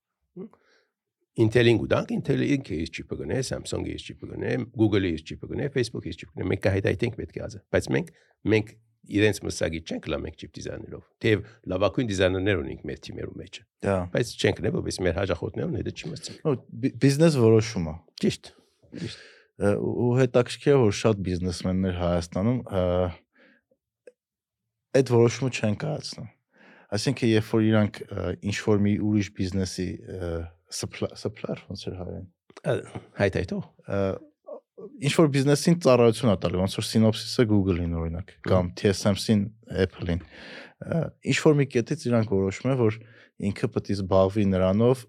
Intel-ին 1.43 1.79
գուտանք, 1.81 2.11
Intel-ը 2.13 2.47
ինքը 2.53 2.75
իր 2.83 2.89
chip-ը 2.93 3.15
գնե, 3.23 3.37
Samsung-ը 3.47 3.93
իր 3.95 4.03
chip-ը 4.05 4.27
գնե, 4.29 4.51
Google-ը 4.77 5.09
իր 5.15 5.23
chip-ը 5.29 5.49
գնե, 5.49 5.69
Facebook-ը 5.73 6.11
իր 6.11 6.17
chip-ը 6.19 6.35
գնե, 6.37 6.45
մենք 6.51 6.61
կհայտայինք 6.67 7.17
պետք 7.17 7.39
է 7.39 7.43
ազը։ 7.47 7.61
Բայց 7.73 7.87
մենք 7.95 8.11
մենք 8.53 8.69
իրենց 9.03 9.39
մսագի 9.43 9.79
չենք 9.83 10.05
լա 10.13 10.17
մենք 10.23 10.37
chip 10.39 10.51
design-երով։ 10.57 11.03
Թեև 11.23 11.43
լավագույն 11.73 12.09
դիզայներներ 12.13 12.61
ունենք 12.63 12.83
մեր 12.87 12.99
թիմերու 13.03 13.35
մեջ, 13.43 13.59
դա։ 13.83 13.95
բայց 14.13 14.31
չենք 14.39 14.61
ներ, 14.63 14.73
որովհետեւ 14.77 15.05
մեր 15.07 15.17
հաջողությունները 15.19 15.83
դա 15.87 15.93
չիմացինք։ 16.03 16.37
Ու 16.43 16.55
բի- 16.83 16.93
բիզնես 17.03 17.37
որոշումը։ 17.43 17.93
Ճիշտ։ 18.23 18.51
Ը, 19.63 19.73
ու 19.83 20.11
հետաքրքիր 20.23 20.73
է 20.73 20.77
որ 20.83 20.93
շատ 21.03 21.19
բիզնեսմեններ 21.27 21.97
Հայաստանում 22.03 22.59
այդ 24.93 25.11
որոշումը 25.13 25.51
չեն 25.57 25.75
կայացնում։ 25.83 26.29
Այսինքն 26.93 27.29
երբ 27.33 27.47
որ 27.53 27.63
իրանք 27.67 27.99
ինչ 28.49 28.57
որ 28.67 28.81
մի 28.85 28.93
ուրիշ 29.09 29.29
բիզնեսի 29.37 29.87
supplier 30.77 31.63
ոնց 31.69 31.85
էր 31.89 31.95
հայերեն 32.01 32.27
Հայտայտո։ 33.17 33.57
ինչ 35.03 35.13
որ 35.19 35.29
բիզնեսին 35.33 35.77
ծառայություն 35.83 36.33
է 36.33 36.37
տալի 36.43 36.59
ոնց 36.61 36.77
որ 36.79 36.87
Synopsys-ը 36.89 37.45
Google-ին 37.49 37.93
օրինակ 37.99 38.33
կամ 38.47 38.71
TSMC-ին 38.79 39.43
Apple-ին 39.83 40.23
ինչ 41.31 41.37
որ 41.43 41.57
մի 41.59 41.67
կետից 41.73 42.07
իրանք 42.09 42.33
որոշում 42.33 42.73
են 42.73 42.79
որ 42.81 42.97
ինքը 43.49 43.69
պետք 43.73 43.93
է 43.93 43.97
զբաղվի 43.97 44.45
նրանով 44.53 45.05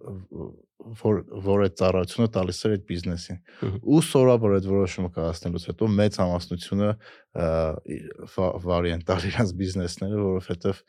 որ 1.00 1.20
որ 1.44 1.64
այդ 1.64 1.76
ծառայությունը 1.80 2.28
տալիս 2.34 2.58
է 2.60 2.70
այդ 2.74 2.82
բիզնեսին 2.88 3.38
ու 3.94 4.00
սորաբար 4.04 4.56
այդ 4.58 4.66
որոշումը 4.68 5.10
կայացնելուց 5.14 5.66
հետո 5.70 5.88
մեծ 5.98 6.18
համաստնությունը 6.20 6.90
վարիանտ 8.68 9.06
տալ 9.08 9.28
իրանց 9.30 9.54
բիզնեսները 9.60 10.24
որովհետև 10.24 10.82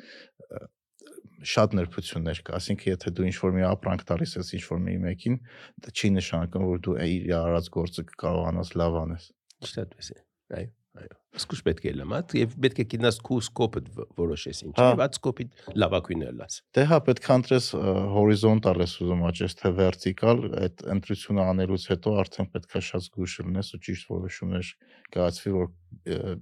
շատ 1.56 1.76
ներբություններ 1.80 2.41
կա 2.48 2.60
ասինքն 2.60 2.91
եթե 2.94 3.12
դու 3.18 3.28
ինչ 3.30 3.38
որ 3.44 3.56
մի 3.56 3.66
ապրանք 3.70 4.06
տալիս 4.12 4.38
ես 4.40 4.53
ինչ 4.60 4.64
որ 4.72 4.84
մի 4.86 4.95
մեկին 5.06 5.40
դա 5.86 5.95
չի 5.95 6.12
նշանակում 6.16 6.68
որ 6.72 6.84
դու 6.88 6.95
իր 7.06 7.34
արած 7.40 7.72
գործը 7.76 8.06
կարողանաս 8.24 8.74
լավ 8.80 8.99
անես 9.06 9.30
Ճիշտ 9.66 9.80
այդպես 9.82 10.10
է։ 10.12 10.18
Այո, 10.56 10.68
այո։ 11.02 11.16
Սկուշ 11.36 11.62
պետք 11.66 11.86
է 11.90 11.94
լամած 11.99 12.34
եւ 12.40 12.56
պետք 12.64 12.80
է 12.80 12.86
գտնաս 12.91 13.18
քու 13.28 13.38
սկոպը 13.45 13.82
որոշես 14.20 14.62
ինչ։ 14.66 14.74
Հա։ 14.80 14.88
Եվ 14.91 15.03
այդ 15.06 15.18
սկոպի 15.18 15.45
լավակույնը 15.84 16.32
լաս։ 16.40 16.57
դե 16.78 16.86
հա 16.91 16.99
պետք 17.10 17.30
է 17.30 17.36
ընտրես 17.36 17.70
հորիզոնտալ 18.16 18.84
ես 18.86 18.95
ուզում 19.06 19.26
աճես 19.32 19.57
թե 19.62 19.72
վերտիկալ 19.80 20.44
այդ 20.62 20.86
ընտրությունը 20.95 21.48
անելուց 21.56 21.88
հետո 21.91 22.16
արդեն 22.24 22.52
պետք 22.56 22.76
է 22.80 22.84
շատ 22.90 23.07
զգուշ 23.10 23.38
լինես 23.45 23.72
ու 23.76 23.82
ճիշտ 23.90 24.14
որոշումներ 24.16 24.74
կայացվի 25.16 25.56
որ 25.56 25.72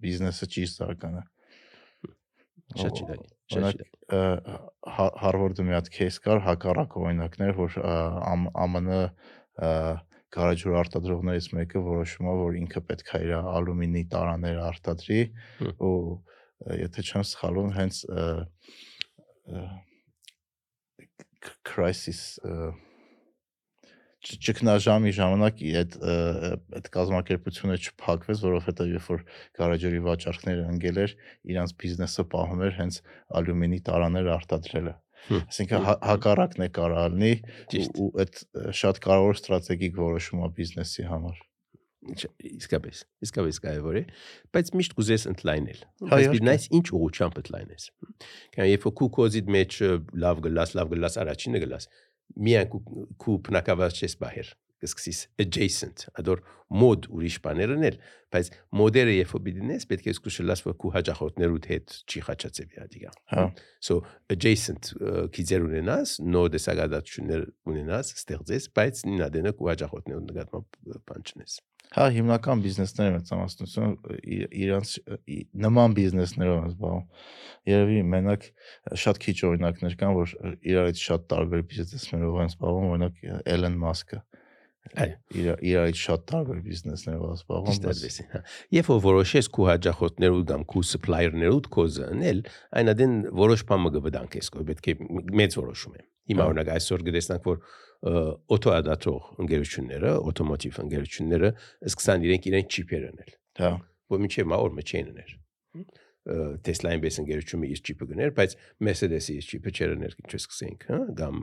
բիզնեսը 0.03 0.52
ճիշտ 0.57 0.84
զարգանա 0.84 1.26
Շատ 2.74 2.99
չի 2.99 3.06
դանի։ 3.10 3.28
Հա, 3.52 5.06
Հարվարդում 5.24 5.68
մի 5.70 5.76
հատ 5.76 5.90
кейս 5.94 6.20
կար 6.24 6.41
հակառակ 6.48 6.95
օրինակներ, 7.02 7.53
որ 7.57 7.78
ԱՄՆ 7.84 8.99
գարաժուր 10.34 10.78
արտադրողներից 10.82 11.48
մեկը 11.53 11.82
որոշում 11.86 12.30
է, 12.30 12.36
որ 12.40 12.56
ինքը 12.64 12.82
պետք 12.90 13.11
է 13.14 13.20
իր 13.28 13.34
ալումինի 13.53 14.03
տարաներ 14.14 14.61
արտադրի 14.65 15.20
ու 15.78 15.98
եթե 16.80 17.06
չեմ 17.06 17.26
սխալվում, 17.30 17.72
հենց 17.78 17.99
crisis 21.68 22.24
ճգնաժամի 24.23 25.11
ժամանակ 25.17 25.61
այդ 25.83 25.95
այդ 26.79 26.89
կազմակերպությունը 26.95 27.77
չփակվեց, 27.83 28.43
որովհետև 28.47 28.91
երբ 28.93 29.07
որ 29.11 29.23
գարեջրի 29.59 30.01
վաճառքները 30.07 30.67
ընկել 30.73 30.99
էր, 31.03 31.15
իրանց 31.53 31.73
բիզնեսը 31.83 32.25
պահում 32.33 32.63
էր 32.67 32.77
հենց 32.79 32.99
ալյումինի 33.39 33.79
տարաներ 33.89 34.29
արտադրելը։ 34.37 34.93
Այսինքն 35.33 35.85
հա- 35.87 35.99
հակառակն 36.03 36.63
է 36.63 36.69
կարող 36.77 37.13
լինի 37.13 37.33
ու 38.03 38.09
այդ 38.23 38.39
շատ 38.79 39.01
կարևոր 39.07 39.37
ստրատեգիկ 39.39 39.99
որոշում 40.03 40.43
է 40.43 40.49
բիզնեսի 40.59 41.05
համար։ 41.11 41.43
Իսկապես, 42.03 42.97
իսկապես 43.23 43.59
կարևոր 43.63 43.97
է, 44.01 44.03
բայց 44.51 44.71
միշտ 44.75 44.95
կուզես 44.97 45.23
ընդլայնել։ 45.31 45.83
Բայց 46.11 46.25
դնայս 46.43 46.65
ինչ 46.79 46.87
ուղղությամբ 46.99 47.37
ընդլայնես։ 47.43 47.85
Կան 48.57 48.67
երբ 48.67 48.87
որ 48.89 48.93
քու 48.99 49.07
կոզիդ 49.17 49.51
մեջ 49.55 49.77
լավ 50.23 50.41
գլաս, 50.43 50.73
լավ 50.79 50.91
գլաս 50.93 51.15
առաջինը 51.23 51.61
գլաս։ 51.63 51.87
Միայն 52.47 52.69
քու 52.73 53.07
քու 53.23 53.37
բնակավար 53.47 53.97
չես 53.99 54.15
բահեր։ 54.23 54.53
Կսկսիս 54.84 55.19
adjacent, 55.43 56.05
ադոր 56.19 56.43
մոդ 56.73 57.07
ուրիշ 57.14 57.38
բաներն 57.43 57.85
էլ, 57.89 57.97
բայց 58.34 58.49
մոդերը 58.80 59.14
երբ 59.18 59.34
որ 59.34 59.43
բիդնես, 59.47 59.85
պետք 59.91 60.07
է 60.10 60.14
սկսելաս 60.14 60.64
որ 60.68 60.77
քու 60.81 60.93
հաջողություններուդ 60.95 61.68
հետ 61.73 61.97
չի 62.10 62.23
խաչացեվի 62.27 62.81
ադիգա։ 62.84 63.11
Հա։ 63.34 63.43
So 63.84 63.99
adjacent 64.34 64.93
ը, 64.97 65.27
քիզեր 65.35 65.68
ունենաս, 65.69 66.15
նո 66.34 66.47
դեսագադացություններ 66.55 67.45
ունենաս, 67.73 68.15
ստեղծես, 68.23 68.72
բայց 68.80 69.05
նինադենը 69.11 69.53
քու 69.60 69.69
հաջողություններուդ 69.73 70.34
նկատմամբ 70.34 70.97
բան 71.14 71.30
չնես։ 71.30 71.61
Հա, 71.93 72.07
հիմնական 72.10 72.61
բիզնեսները 72.64 73.11
մեծամասնությունը 73.14 74.15
իրանց 74.64 74.93
նման 75.65 75.95
բիզնեսներով 75.99 76.55
են 76.57 76.72
զբաղվում։ 76.72 77.03
Երևի 77.69 77.99
մենակ 78.14 78.47
շատ 79.03 79.19
քիչ 79.26 79.35
օրինակներ 79.49 79.97
կան, 79.99 80.15
որ 80.18 80.34
իրարից 80.73 81.03
շատ 81.03 81.27
տարբեր 81.34 81.65
բիզնեսներով 81.69 82.39
են 82.43 82.49
զբաղվում, 82.53 82.88
օրինակ 82.95 83.22
Elon 83.53 83.77
Musk-ը։ 83.84 84.23
Այո։ 84.93 85.14
իր 85.34 85.45
իրարից 85.64 85.99
շատ 86.03 86.23
տարբեր 86.30 86.57
բիզնեսներով 86.64 87.43
այդպես 87.73 88.18
է։ 88.19 88.26
հա։ 88.34 88.41
Երբ 88.76 88.89
որ 88.91 88.99
որոշես 89.05 89.47
քո 89.55 89.68
հաջախորդներու 89.69 90.43
կամ 90.51 90.65
քո 90.73 90.84
supplier-ներու 90.89 91.61
կոզը 91.73 92.10
անել, 92.14 92.41
այն 92.77 92.91
adin 92.93 93.15
որոշ 93.39 93.64
բան 93.69 93.81
մը 93.84 93.91
գվդանք 93.95 94.38
ես, 94.38 94.51
որ 94.53 94.68
պետք 94.69 94.89
է 94.91 94.95
մեծ 95.39 95.57
որոշում 95.64 95.95
է։ 95.97 96.03
Հիմա 96.34 96.43
Հա։ 96.43 96.51
օրինակ 96.53 96.72
այսօր 96.73 97.05
գտեսնանք, 97.10 97.47
որ 97.49 97.57
օտոադատող 98.03 99.27
ընկերությունները, 99.43 100.14
օտոմոտիվ 100.34 100.80
ընկերությունները 100.84 101.51
սկսան 101.89 102.26
իրենք 102.27 102.47
իրեն 102.51 102.69
չիպեր 102.73 103.05
անել, 103.10 103.34
Հա։ 103.64 103.72
որ 104.14 104.23
մինչև 104.23 104.49
մա 104.51 104.60
օր 104.64 104.76
մը 104.77 104.84
չեն 104.84 105.11
աներ։ 105.14 105.38
Tesla-ին 106.63 107.01
բես 107.03 107.17
ընկերությունը 107.23 107.69
իր 107.73 107.81
չիպը 107.83 108.07
գներ, 108.13 108.31
բայց 108.37 108.55
Mercedes-ի 108.87 109.35
իր 109.39 109.49
չիպը 109.49 109.73
չեր 109.73 109.95
աներ, 109.97 110.15
ինչ 110.23 110.31
սկսենք, 110.39 110.85
հա, 110.87 110.99
կամ 111.19 111.41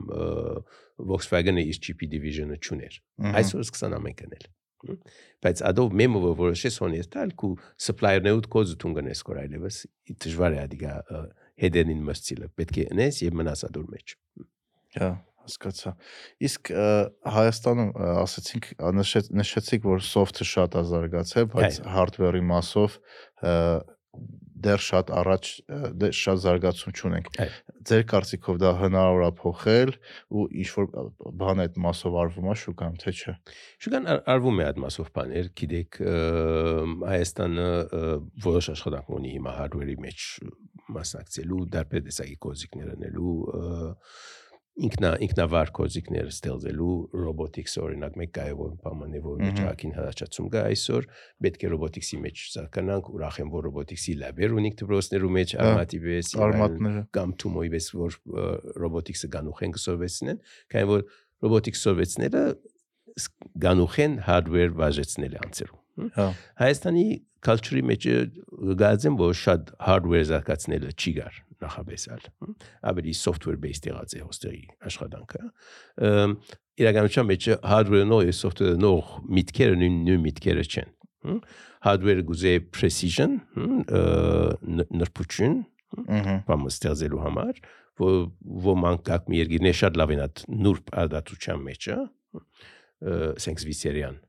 Volkswagen-ը 1.11 1.65
իր 1.69 1.81
չիպի 1.85 2.09
division-ը 2.15 2.57
չուներ։ 2.61 2.97
Այսօր 3.41 3.65
սկսան 3.67 3.97
ամեն 3.99 4.17
կնել։ 4.21 4.47
հմ։ 4.81 4.97
Բայց 5.45 5.61
ադով 5.69 5.91
մեմը 6.01 6.21
որ 6.23 6.37
որոշես 6.39 6.77
հոնես 6.81 7.09
տալ 7.13 7.33
քու 7.37 7.51
supplier-ները 7.85 8.39
ու 8.39 8.47
կոզը 8.55 8.77
տուն 8.81 8.95
գնես 8.97 9.21
կոր 9.27 9.41
այլևս 9.43 9.77
դժվար 10.25 10.55
է 10.57 10.61
ադիգա 10.65 10.93
հետենին 11.61 12.01
մսցիլը 12.07 12.49
պետք 12.57 12.79
է 12.81 12.85
նես 12.97 13.21
եւ 13.21 13.37
մնաս 13.41 13.63
ադոր 13.69 13.85
մեջ 13.93 14.15
Հա, 14.97 15.09
հասկացա։ 15.45 15.93
Իսկ 16.47 16.71
Հայաստանում 17.35 17.91
ասացինք 18.25 18.67
նշեցիք, 19.39 19.87
որ 19.87 20.03
soft-ը 20.03 20.47
շատ 20.51 20.77
է 20.81 20.83
զարգացել, 20.91 21.47
բայց 21.53 21.79
hardware-ի 21.95 22.43
մասով 22.49 22.97
դեռ 24.65 24.81
շատ 24.85 25.11
առաջ 25.21 25.49
դեռ 26.01 26.15
շատ 26.21 26.41
զարգացում 26.45 26.95
չունենք։ 27.01 27.29
Ձեր 27.91 28.03
կարծիքով 28.11 28.59
դա 28.61 28.71
հնարավոր 28.81 29.23
է 29.25 29.29
փոխել 29.41 29.91
ու 30.37 30.45
ինչ 30.61 30.67
որ 30.77 30.89
բան 31.41 31.63
այդ 31.65 31.79
մասով 31.85 32.17
արվում 32.21 32.49
է 32.51 32.55
շուկայում, 32.61 32.97
թե 33.01 33.13
չէ։ 33.21 33.33
Շուկան 33.85 34.09
ար- 34.13 34.23
արվում 34.35 34.61
է 34.61 34.65
այդ 34.71 34.81
մասով 34.85 35.09
բաներ 35.17 35.49
գիտեք 35.61 35.99
Հայաստանը 37.11 37.67
որոշ 38.45 38.69
աշխատանք 38.75 39.09
ունի 39.17 39.33
հիմա 39.37 39.55
hardware-ի 39.61 39.97
մեջ 40.05 40.27
մասնակցելու 40.91 41.65
դարբեր 41.75 42.05
տեսակի 42.09 42.37
կոզիկներ 42.45 42.93
անելու 42.95 43.35
ինքնա 44.81 45.09
ինքնավար 45.25 45.71
կոզիկներ 45.77 46.29
ստեղծելու 46.31 46.93
robotics 47.21 47.75
օրինակ 47.81 48.15
մեկ 48.21 48.31
կարևոր 48.37 48.71
բան 48.81 49.15
է 49.17 49.21
որ 49.25 49.41
միջակին 49.45 49.93
հրաչացում 49.97 50.47
կա 50.55 50.63
այսօր 50.71 51.07
պետք 51.45 51.65
է 51.65 51.71
robotics-ի 51.73 52.19
մեջ 52.25 52.43
զարգանանք 52.55 53.09
ուրախ 53.15 53.39
եմ 53.41 53.51
որ 53.55 53.67
robotics-ի 53.69 54.15
լաբեր 54.21 54.55
ունենք 54.61 54.79
դպրոցներու 54.81 55.31
մեջ 55.37 55.55
Հա, 55.61 55.67
է 56.01 56.21
Արմատները։ 56.47 57.03
կամ 57.17 57.35
թումոյի 57.43 57.73
վես 57.75 57.89
որ 58.01 58.17
robotics-ը 58.85 59.31
գանուխ 59.37 59.61
են 59.67 59.75
կսովեցնեն 59.77 60.41
քանի 60.73 60.89
որ 60.91 61.05
robotics 61.45 61.85
սովեցները 61.85 62.45
գանուխ 63.65 63.99
են 64.05 64.17
hardware 64.27 64.73
վաժեցնել 64.81 65.37
անցերու 65.45 65.79
Հա։ 66.15 66.27
Հայաստանի 66.61 67.05
culture-ի 67.45 67.83
մեջ 67.89 68.07
գազեմ 68.81 69.17
որ 69.21 69.33
շատ 69.41 69.71
hardware 69.87 70.27
զարգացնելը 70.29 70.91
չի 70.95 71.13
գար 71.17 71.39
նախաբեսալ 71.61 72.25
ավելի 72.91 73.13
software 73.17 73.59
based 73.61 73.87
եղած 73.89 74.15
է 74.17 74.23
հոստերի 74.25 74.63
աշխատանքը 74.89 75.43
իրականության 76.81 77.29
մեջ 77.31 77.49
hardware-ը 77.73 78.07
նոր 78.11 78.29
է 78.29 78.35
software-ը 78.37 78.79
նոր 78.81 79.11
միտքերը 79.37 79.77
նույն 79.81 80.25
միտքերը 80.25 80.65
չեն 80.71 80.95
hardware-ը 81.85 82.25
գուզե 82.31 82.55
precision 82.73 83.37
նրբություն 85.01 85.61
Ահա։ 85.91 86.35
բամ 86.47 86.67
ստեղծելու 86.69 87.21
համար 87.25 87.57
որ 88.01 88.13
ոմանք 88.65 89.01
կակ 89.09 89.25
մի 89.31 89.39
երկիրներ 89.41 89.77
շատ 89.81 89.97
լավ 89.99 90.13
են 90.15 90.21
այդ 90.25 90.43
նուրբ 90.65 90.93
ադատության 91.03 91.65
մեջը 91.67 91.97
սենքս 93.43 93.65
վիսերյան 93.67 94.19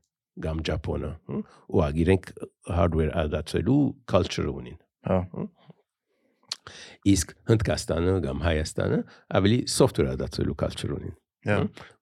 կամ 0.41 0.61
Ճապոնը 0.67 1.11
հմ, 1.29 1.41
ու 1.69 1.83
ագիրենք 1.87 2.29
hardware 2.73 3.11
ադատելու 3.23 3.81
culture 4.09 4.47
ունին 4.49 4.79
Հա։ 5.09 5.17
իսկ 7.13 7.33
Հնդկաստանը 7.51 8.15
կամ 8.23 8.45
Հայաստանը 8.47 9.01
ավելի 9.39 9.59
software 9.73 10.13
ադատելու 10.15 10.57
culture 10.63 10.95
ունին 10.95 11.17
Հա։ 11.43 11.57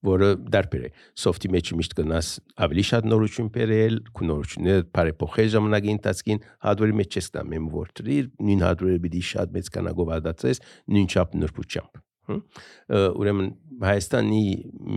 որը 0.05 0.27
դարբեր 0.53 0.83
է 0.85 0.89
soft-ի 1.17 1.49
մեջ 1.55 1.71
միշտ 1.79 1.95
գնաս 1.97 2.27
ավելի 2.61 2.83
շատ 2.91 3.07
նորություն 3.09 3.49
բերել, 3.55 3.95
քու 4.13 4.27
նորությունները 4.29 4.85
բարեփոխել 4.97 5.49
ժամանակի 5.55 5.91
ընթացքին 5.95 6.43
hardware-ի 6.67 6.97
մեջ 7.01 7.17
չես 7.17 7.31
տա 7.33 7.45
տրիր, 7.97 8.29
նույն 8.37 8.63
hardware-ը 8.67 9.01
պիտի 9.07 9.23
շատ 9.31 9.57
մեծ 9.57 9.73
կանագով 9.77 10.13
ադածես, 10.21 10.61
նույն 10.93 11.09
չափ 11.09 11.37
նրբությամբ։ 11.41 12.01
Ուրեմն 12.29 13.47
Հայաստանի 13.81 14.41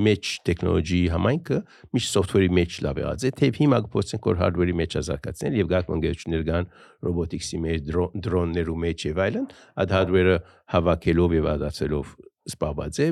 մեջ 0.07 0.31
տեխնոլոգիի 0.49 1.07
համայնքը 1.15 1.59
միշտ 1.97 2.11
software-ի 2.19 2.51
մեջ 2.59 2.77
լավ 2.85 3.01
է, 3.01 3.31
թե 3.39 3.51
հիմա 3.59 3.79
կփորձենք 3.87 4.29
որ 4.29 4.41
hardware-ի 4.43 4.77
մեջ 4.81 4.97
ազատացնել 5.01 5.59
եւ 5.61 5.71
գակ 5.73 5.91
ընկերություններ 5.97 6.45
կան 6.51 6.69
robotics-ի 7.09 7.61
մեջ, 7.65 7.91
դրոններու 8.29 8.79
մեջ 8.85 9.07
եւ 9.09 9.23
այլն, 9.25 9.49
այդ 9.85 9.97
hardware-ը 9.99 10.37
հավաքելով 10.75 11.37
եւ 11.39 11.51
ադածելով 11.55 12.15
սպաբած 12.55 13.01
է 13.01 13.09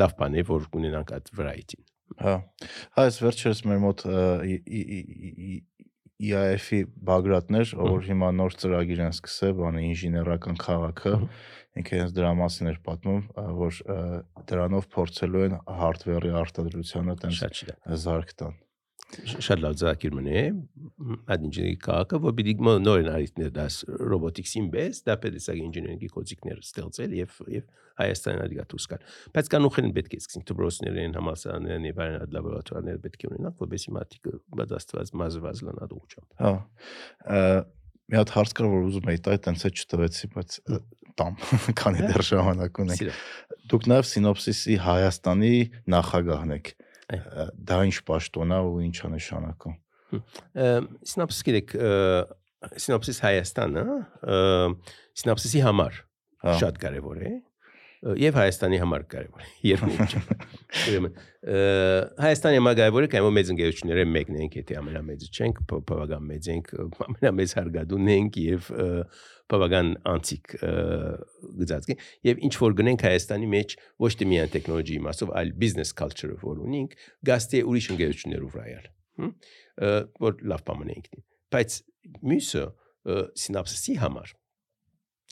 լավ 0.00 0.12
բան 0.20 0.40
է 0.40 0.44
որ 0.50 0.68
ունենանք 0.80 1.16
այդ 1.20 1.34
variety 1.36 1.82
Հա։ 2.20 2.30
Հա, 2.30 3.04
այս 3.04 3.18
վերջերս 3.22 3.60
մեր 3.70 3.78
մոտ 3.84 4.00
ը, 4.10 4.22
ի- 4.50 4.62
ի- 4.66 4.86
ի- 4.96 5.34
ի- 5.50 5.60
EIF-ի 6.20 6.80
բագրատներ, 7.08 7.70
որ 7.80 8.02
հիմա 8.10 8.28
նոր 8.36 8.56
ծրագիր 8.60 8.98
են 9.06 9.14
սկսել, 9.14 9.54
բանը 9.60 9.84
ինժեներական 9.88 10.58
քաղաքը, 10.60 11.12
ինքը 11.78 12.00
հենց 12.00 12.16
դրա 12.16 12.32
մասին 12.40 12.72
էր 12.72 12.80
պատմում, 12.88 13.20
որ 13.60 13.78
դրանով 14.50 14.90
փորձելու 14.96 15.44
են 15.46 15.54
hardware-ի 15.82 16.34
արտադրությունը 16.40 17.16
տենց 17.22 17.44
զարգ 18.06 18.34
տան։ 18.42 18.58
շատ 19.10 19.60
լավ 19.64 19.76
զակիր 19.80 20.14
մնե 20.16 20.42
այդ 21.34 21.46
ինժեների 21.48 21.78
քաղաքը 21.82 22.18
որ 22.24 22.34
պիտի 22.38 22.52
մո- 22.66 22.74
նոր 22.84 23.00
են 23.00 23.08
արիթներ 23.10 23.48
դաս 23.56 23.78
robotics-ին 24.12 24.68
բես 24.74 25.00
դա 25.08 25.16
պետք 25.24 25.48
է 25.50 25.56
ինժեների 25.64 26.10
կոդիկներ 26.14 26.60
ստեղծել 26.62 27.16
եւ 27.18 27.40
եւ 27.56 27.64
Հայաստանը 28.00 28.46
դիգա 28.52 28.66
դուսկալ 28.70 29.02
բայց 29.34 29.50
կան 29.54 29.66
ուխեն 29.70 29.90
պետք 29.98 30.14
է 30.14 30.20
սկսենք 30.20 30.46
դպրոցներեն 30.50 31.18
համալսարաններն 31.18 31.88
եւ 31.90 32.00
այլն 32.06 32.20
այդ 32.20 32.36
լաբորատորիաները 32.38 33.02
պետք 33.06 33.26
է 33.26 33.30
ունենանք 33.30 33.60
որովհետեւ 33.64 33.96
մատիկը 33.98 34.34
բադաստված 34.60 35.12
մազված 35.20 35.62
լանա 35.66 35.90
դուչամ 35.90 36.30
Հա։ 36.40 36.54
Մի 38.10 38.18
հատ 38.18 38.30
հարց 38.34 38.52
կար, 38.58 38.66
որ 38.70 38.86
ուզում 38.88 39.10
էի 39.10 39.18
տալ, 39.22 39.36
տենց 39.46 39.60
է 39.62 39.70
չտվեցի, 39.70 40.28
բայց 40.34 40.54
ը, 40.66 40.78
տամ, 41.18 41.38
քանի 41.80 42.06
դեռ 42.06 42.24
ժամանակ 42.30 42.80
ունենք։ 42.84 43.20
Դուք 43.70 43.86
նաև 43.90 44.08
Սինոպսիսի 44.10 44.76
Հայաստանի 44.86 45.54
նախագահն 45.94 46.54
եք։ 46.56 46.72
Դա 47.70 47.78
ինչ 47.90 47.96
պաշտոն 48.10 48.54
է 48.54 48.60
ու 48.66 48.76
ինչ 48.86 48.96
է 49.00 49.10
նշանակում։ 49.16 49.76
սինոպսիս 51.10 51.44
գիտեք 51.50 51.74
սինոպսիս 52.84 53.20
Հայաստանը 53.24 53.84
սինոպսիսի 55.20 55.62
համար 55.66 56.00
Հա։ 56.40 56.54
շատ 56.60 56.80
կարևոր 56.82 57.20
է 57.20 57.30
ը, 57.30 57.36
եւ 58.00 58.36
Հայաստանի 58.38 58.78
համար 58.80 59.02
կարևոր 59.12 59.42
է 59.44 59.48
երկու 59.68 59.90
ուրեմն 60.88 61.16
Հայաստանի 62.24 62.60
համար 62.60 62.78
կարևոր 62.78 63.06
է 63.06 63.10
կամ 63.12 63.28
մեծ 63.36 63.50
ընկերությունները 63.52 64.04
մեկն 64.14 64.38
ենք 64.40 64.56
եթե 64.60 64.78
ամենամեծը 64.80 65.28
չենք 65.36 65.60
բավական 65.90 66.24
մեծ 66.30 66.48
ենք 66.54 66.72
ամենամեծ 67.06 67.54
հարգադուն 67.58 68.10
ենք 68.14 68.40
եւ 68.40 68.70
բավական 69.52 69.92
անտիկ 70.14 70.56
գծածքի 71.60 71.98
եւ 72.30 72.42
ինչ 72.48 72.54
որ 72.64 72.76
գնենք 72.80 73.06
Հայաստանի 73.10 73.52
մեջ 73.52 73.76
ոչ 74.06 74.12
թե 74.16 74.30
միայն 74.32 74.52
տեխնոլոգիի 74.56 75.04
մասով 75.10 75.32
այլ 75.40 75.54
business 75.60 75.96
culture-ը 76.00 76.40
որ 76.40 76.64
ունենք 76.64 76.98
գաստե 77.28 77.64
ուրիշ 77.68 77.92
ընկերություններով 77.96 78.60
ռայալ 78.60 78.90
որ 80.24 80.44
լավ 80.54 80.68
բան 80.70 80.92
ենք 80.96 81.10
բայց 81.52 81.80
մյուսը 82.30 82.68
սինապսիսի 83.44 83.96
համար 84.00 84.36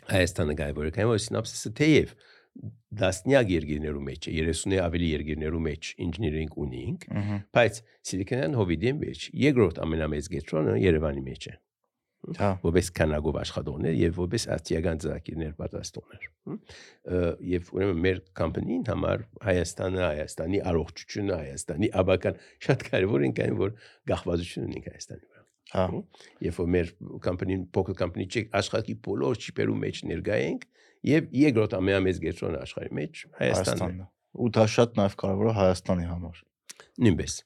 Հայաստանը 0.09 0.55
գայվոր 0.59 0.89
է 0.89 0.91
կամ 0.97 1.11
որ 1.13 1.21
սինապսիսը 1.21 1.71
թեև 1.79 2.13
դասնյակ 2.99 3.51
երկիրներու 3.55 4.03
մեջ 4.09 4.29
է 4.31 4.35
30-ի 4.39 4.81
ավելի 4.83 5.09
երկիրներու 5.13 5.63
մեջ 5.69 5.93
ինժեներինգ 6.09 6.59
ունենք 6.65 7.07
բայց 7.59 7.81
Սիլիկոնյան 8.11 8.59
հովիդի 8.59 8.93
մեջ 9.05 9.25
երկրորդ 9.45 9.81
ամենամեծ 9.85 10.31
գետրոնը 10.35 10.77
Երևանի 10.83 11.25
մեջ 11.29 11.49
է 11.53 11.57
Հա։ 12.35 12.49
որպես 12.65 12.89
կանագով 12.99 13.37
աշխատողներ 13.41 13.95
եւ 13.95 14.17
որպես 14.19 14.45
արտիական 14.57 15.01
ծրագիրներ 15.05 15.53
Ը, 16.49 17.21
եւ 17.53 17.71
ուրեմն 17.79 18.03
մեր 18.09 18.19
կամպանին 18.41 18.83
համար 18.91 19.23
Հայաստանը 19.47 20.03
Հայաստանի 20.03 20.63
առողջությունը 20.73 21.39
Հայաստանի 21.39 21.93
աբական 22.03 22.41
շատ 22.67 22.87
կարեւոր 22.91 23.27
են 23.29 23.37
կային 23.39 23.59
որ 23.63 23.75
գաղվածություն 24.11 24.67
ունենք 24.67 24.91
Հայաստանի 24.91 25.25
վրա 25.29 25.38
Հա։ 25.75 25.87
Երբ 26.45 26.61
որ 26.63 26.69
մեր 26.75 26.93
կամպանին 27.25 27.65
փոքր 27.77 27.99
կամպանի 27.99 28.27
չի 28.29 28.43
աշխարհի 28.61 28.95
բոլոր 29.05 29.43
չիպերու 29.43 29.81
մեջ 29.83 30.01
ներկա 30.13 30.39
ենք 30.49 30.65
եւ 31.09 31.29
երկրորդ 31.43 31.77
ամենամեծ 31.79 32.23
գետրոնը 32.25 32.63
աշխարհի 32.65 32.95
մեջ 32.99 33.27
Հայաստանն 33.43 34.01
է 34.01 34.09
Ու 34.39 34.49
դա 34.55 34.65
շատ 34.79 34.99
նաև 34.99 35.19
կարևոր 35.19 35.51
է 35.51 35.55
Հայաստանի 35.59 36.09
համար։ 36.09 36.41
նույնպես 37.05 37.37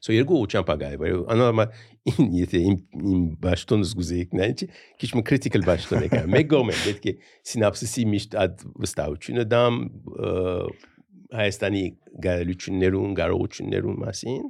So 0.00 0.14
երկու 0.14 0.38
ճամփագայ 0.54 0.94
վայ 1.00 1.10
անորմա 1.34 1.66
եթե 2.38 2.60
իմ 2.70 2.76
իմ 3.12 3.24
բաշտոնը 3.44 3.88
զգուզեիք 3.90 4.36
նայ 4.40 4.48
քիչ 5.02 5.10
մը 5.18 5.24
critical 5.30 5.66
բաշտոն 5.66 6.06
եկա 6.06 6.22
մեկ 6.34 6.48
գոմե 6.54 6.76
պետք 6.84 7.08
է 7.10 7.14
սինապսիսի 7.50 8.06
միշտ 8.14 8.38
այդ 8.44 8.64
վստահությունը 8.84 9.44
դամ 9.52 9.80
Հայաստանի 11.30 11.82
գայելություններուն, 12.26 13.12
կարողություններուն 13.20 13.98
մասին, 14.04 14.40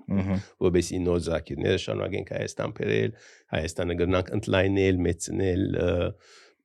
որովհետեւ 0.64 1.02
նոր 1.06 1.18
զակիրները 1.26 1.80
շարունակեն 1.84 2.28
Հայաստան 2.30 2.74
բերել, 2.80 3.16
Հայաստանը 3.54 3.96
գնանք 4.00 4.32
ընդլայնել, 4.40 5.02
մեծնել 5.06 5.64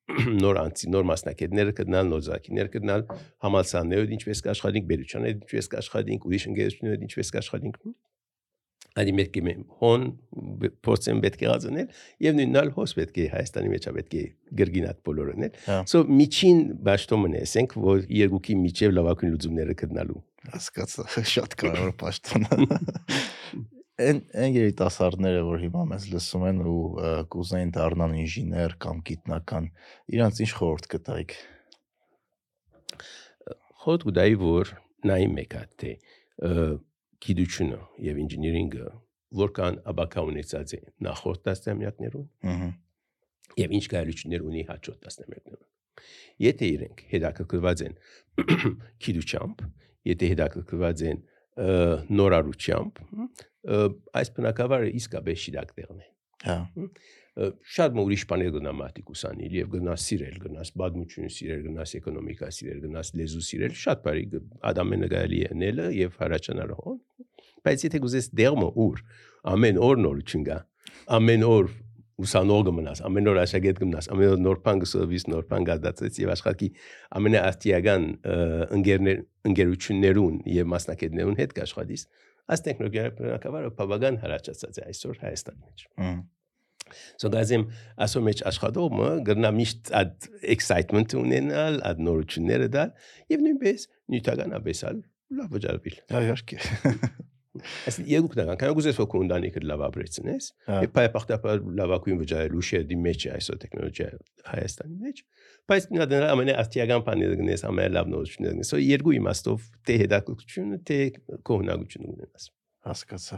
նոր 0.45 0.57
անցի 0.61 0.89
նոր 0.93 1.05
մասնակիցները 1.09 1.71
կդնալ 1.79 2.09
նոր 2.11 2.19
զակիներ 2.27 2.67
կդնալ 2.75 3.05
համալսարաններով 3.45 4.11
ինչպես 4.19 4.43
կաշխատենք 4.45 4.89
բերությանով 4.91 5.39
ինչպես 5.39 5.69
կաշխատենք 5.73 6.27
ուրիշ 6.29 6.45
ընկերություններով 6.51 7.05
ինչպես 7.07 7.31
կաշխատենք 7.35 7.79
Ադի 8.95 9.13
մեկի 9.19 9.41
մեմ 9.43 9.63
հոն 9.81 10.03
փորձեն 10.87 11.17
պետք 11.25 11.41
է 11.43 11.49
ազնել 11.51 11.89
եւ 12.25 12.37
նույնալ 12.37 12.69
հոս 12.77 12.93
պետք 12.99 13.17
է 13.19 13.25
Հայաստանի 13.33 13.71
մեջ 13.73 13.87
պետք 13.97 14.15
է 14.15 14.23
գրգինատ 14.61 15.01
բոլորընել 15.09 15.57
Հա։ 15.65 15.79
so 15.91 16.03
միջին 16.07 16.61
ճաշտոմն 16.87 17.35
է 17.35 17.43
ասենք 17.43 17.75
որ 17.85 18.05
երկուքի 18.21 18.55
միջև 18.61 18.95
լավագույն 18.95 19.35
լուծումները 19.35 19.77
գտնալու 19.83 20.21
Հասկացա, 20.53 21.05
շատ 21.35 21.55
կարևոր 21.61 21.95
պաշտոն 22.01 22.45
է։ 22.45 22.57
Այն 24.05 24.17
այն 24.35 24.55
երիտասարդները, 24.57 25.43
որ 25.47 25.61
հիմա 25.63 25.83
մեզ 25.87 26.05
լսում 26.11 26.41
են 26.49 26.57
ու 26.67 26.79
կուզեին 27.31 27.69
դառնալ 27.77 28.15
ինժեներ 28.19 28.75
կամ 28.83 28.97
գիտնական, 29.07 29.69
իրանց 30.11 30.41
ինչ 30.43 30.49
խորհուրդ 30.57 30.89
կտայիք։ 30.91 31.35
խոտ 33.85 34.05
գուտայի 34.09 34.37
որ 34.41 34.73
նայի 35.07 35.29
մեկա 35.37 35.63
թե 35.79 35.93
ը, 35.95 36.51
գիտությունը 37.25 37.79
եւ 38.05 38.19
ինժեներինգը 38.25 38.87
որքան 39.41 39.77
աբակա 39.91 40.23
ունեցած 40.29 40.73
է 40.75 40.81
նախորդ 41.05 41.41
տասնամյակներուն 41.47 42.27
եւ 43.61 43.73
ինչ 43.77 43.85
կարողություններ 43.93 44.45
ունի 44.45 44.63
հաջորդ 44.69 44.99
տասնամյակներում։ 45.05 45.71
Եթե 46.45 46.69
իրենք 46.75 47.03
հետաքրքրված 47.11 47.83
են 47.85 47.93
քիդուչամp, 49.05 49.63
եթե 50.11 50.29
հետաքրքրված 50.35 51.03
են 51.11 51.21
ը, 53.65 53.77
այս 54.21 54.31
բնակավարը 54.35 54.89
իսկապես 54.99 55.45
շիրակ 55.45 55.71
տեղն 55.79 56.01
է։ 56.03 56.09
Հա։ 56.45 56.57
Շատ 57.35 57.95
մը 57.95 58.03
ուրիշ 58.07 58.23
բաներ 58.31 58.51
գնա 58.55 58.71
մատիկուսանիլ 58.79 59.55
եւ 59.57 59.71
գնաս 59.73 60.03
սիրել, 60.07 60.35
գնաս 60.45 60.69
բադմություն 60.79 61.31
սիրել, 61.35 61.63
գնաս 61.65 61.93
էկոնոմիկա 61.99 62.51
սիրել, 62.55 62.77
գնաս 62.85 63.09
լեզու 63.19 63.41
սիրել, 63.47 63.73
շատ 63.81 64.05
բարի 64.05 64.23
ադամենը 64.71 65.09
գալի 65.11 65.41
է 65.43 65.49
նելը 65.59 65.87
եւ 65.99 66.15
հարաճանալը 66.21 66.77
հոն։ 66.79 67.01
Բայց 67.65 67.83
եթե 67.89 68.01
գուզես 68.05 68.29
դերմը 68.39 68.69
ուր 68.85 69.01
ամեն 69.51 69.81
օր 69.83 69.99
նորություն 70.05 70.45
գա, 70.47 70.59
ամեն 71.19 71.45
օր 71.49 71.73
ուսանող 72.15 72.61
գմնաս, 72.69 73.01
ամեն 73.09 73.29
օր 73.31 73.39
աշակերտ 73.41 73.81
գմնաս, 73.83 74.07
ամեն 74.15 74.29
օր 74.35 74.43
նոր 74.45 74.61
բան 74.63 74.81
գսովիս, 74.85 75.25
նոր 75.33 75.47
բան 75.49 75.65
գադացած 75.67 76.19
եւ 76.21 76.31
աշխարհի 76.35 76.69
ամենաաստիական 77.19 78.05
ընկերներ 78.77 79.19
ընկերություններուն 79.51 80.37
եւ 80.55 80.71
մասնակիցներուն 80.75 81.39
հետ 81.41 81.57
կաշխատիս, 81.59 82.07
այս 82.55 82.65
տեխնոլոգիական 82.69 83.75
բավական 83.81 84.21
հարաճացած 84.23 84.79
է 84.79 84.87
այսօր 84.93 85.21
Հայաստանի 85.25 85.61
մեջ։ 85.65 85.85
Ահա։ 85.99 86.15
So 87.21 87.31
գազեմ 87.33 87.67
ասո 88.05 88.21
մեջ 88.27 88.43
աշխատողը 88.51 89.11
գրնա 89.27 89.51
միշտ 89.59 89.93
այդ 90.01 90.29
excitement 90.55 91.15
ունենալ, 91.17 91.81
այդ 91.89 92.01
նորությունները 92.07 92.71
դա 92.75 92.87
եւ 93.33 93.45
նույնպես 93.47 93.87
նյութականաբեսալ 94.15 94.99
լավ 95.39 95.55
վճարվել։ 95.55 96.01
իհարկե։ 96.25 96.59
Այս 97.55 97.97
երկու 98.09 98.35
դան, 98.35 98.49
քան 98.59 98.73
գուզես 98.75 98.97
որ 98.99 99.07
կունդանիքը 99.13 99.61
լավ 99.69 99.83
ապրեցնես, 99.85 100.47
եւ 100.67 100.91
պայպախտապար 100.97 101.61
լավակույն 101.79 102.19
վճարելու 102.19 102.63
շեդի 102.69 102.97
մեջ 103.05 103.25
է 103.25 103.31
այսօ 103.35 103.55
տեխնոլոգիա 103.61 104.09
Հայաստանի 104.49 104.97
մեջ, 105.05 105.23
բայց 105.71 105.87
նա 105.95 106.09
դրա 106.11 106.33
ամենը 106.35 106.57
աստիական 106.65 107.05
բաները 107.07 107.39
գնես 107.39 107.65
ամեն 107.71 107.95
լավ 107.95 108.11
նորությունները 108.11 108.57
գնես։ 108.59 108.73
So 108.75 108.81
երկու 108.83 109.15
իմաստով 109.21 109.71
թե 109.87 109.97
հետաքրքրությունը, 110.03 110.81
թե 110.91 110.99
կողմնակությունը 111.51 112.11
ունենաս։ 112.15 112.51
Հասկացա։ 112.85 113.37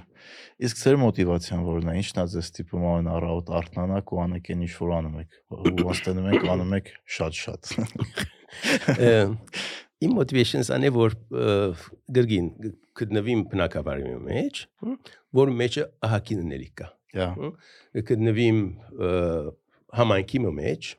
Իսկ 0.67 0.79
ձեր 0.81 0.97
մոտիվացիան 1.03 1.61
որն 1.67 1.87
է, 1.87 1.93
ինչն 2.01 2.17
է 2.19 2.25
ձեզ 2.33 2.47
ստիպում 2.51 2.87
ամեն 2.91 3.09
առավոտ 3.13 3.51
արթնանաք 3.59 4.11
ու 4.11 4.19
այն 4.23 4.33
ինչ 4.57 4.71
որ 4.77 4.91
անում 4.97 5.15
եք։ 5.21 5.37
Ու 5.55 5.73
ոստանում 5.87 6.27
եք 6.33 6.47
անում 6.51 6.73
եք 6.77 6.91
շատ-շատ։ 7.17 7.63
Իմ 9.97 10.11
motivations 10.13 10.67
անը 10.75 10.91
որ 10.93 11.15
ը, 11.15 11.53
գրգին 12.13 12.49
գտնվիմ 12.99 13.39
բնակավարի 13.53 14.11
մեջ, 14.27 14.59
որ 15.39 15.51
մեջը 15.61 15.85
ահակին 16.05 16.43
ներիկ 16.51 16.73
կա։ 16.81 16.89
Հա։ 17.17 17.49
Գտնվիմ 18.11 18.59
համայնքի 19.97 20.41
մեջ, 20.59 20.91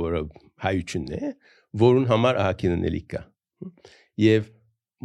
որը 0.00 0.22
հայությունն 0.64 1.14
է, 1.14 1.32
որուն 1.84 2.08
համար 2.10 2.40
ահակին 2.42 2.76
ներիկ 2.84 3.06
կա։ 3.14 3.22
Եվ 4.24 4.50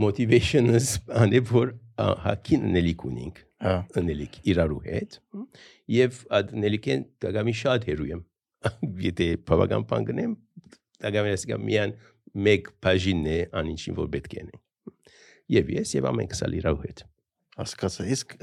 motivation-ս 0.06 0.90
անը 1.22 1.42
որ 1.52 1.76
ահակին 2.06 2.68
ներիկ 2.76 3.06
ունենք 3.10 3.42
Հա։ 3.66 3.76
նելիք 4.04 4.36
իրարու 4.52 4.82
հետ 4.86 5.18
եւ 5.96 6.22
այդ 6.38 6.54
նելիքեն 6.66 7.06
դագամի 7.24 7.56
շատ 7.62 7.88
հերու 7.90 8.10
եմ 8.12 8.22
եթե 9.08 9.30
բավական 9.48 9.88
բան 9.90 10.08
գնեմ 10.12 10.38
դագամի 11.06 11.36
ասիկա 11.40 11.60
միան 11.64 11.98
մեկ 12.46 12.72
բաժինն 12.84 13.32
է 13.32 13.40
անինչին 13.64 14.00
որ 14.04 14.14
պետք 14.18 14.40
է 14.44 14.46
եւ 15.56 15.76
ես 15.80 15.98
եւ 16.00 16.10
ամենքս 16.12 16.46
ալ 16.46 16.58
իրարու 16.60 16.84
հետ 16.86 17.06
Հասկացա։ 17.56 18.06
Իսկ 18.12 18.34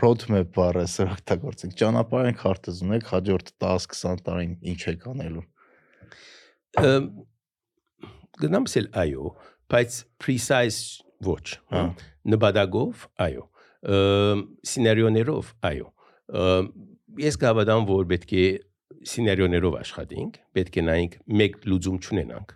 roadmap 0.00 0.50
բառը 0.56 0.84
սա 0.90 1.06
օգտագործենք։ 1.12 1.76
Ճանապարհ 1.78 2.28
ենք 2.32 2.40
հարտեզում 2.42 2.94
եք 2.96 3.10
հաջորդ 3.12 3.52
10-20 3.62 4.24
տարին 4.26 4.56
ինչ 4.72 4.80
եք 4.92 5.06
անելու։ 5.12 5.44
Ըմ, 6.82 7.06
գնամ 8.42 8.68
սել 8.72 8.88
այո 9.04 9.30
բայց 9.72 9.98
precise 10.22 11.04
ոչ 11.26 11.44
Հա։ 11.72 11.82
նպատակով 12.34 13.06
այո 13.26 13.46
ըմ, 13.92 14.44
սցենարիոներով 14.66 15.54
այո 15.70 15.88
ես 17.22 17.40
կհավատամ 17.42 17.88
որ 17.88 18.06
պետք 18.12 18.36
է 18.42 18.44
սցենարիոներով 19.02 19.78
աշխատենք 19.82 20.38
պետք 20.56 20.78
է 20.78 20.84
նայենք 20.88 21.16
մեկ 21.42 21.58
լուծում 21.72 21.98
չունենանք 22.02 22.54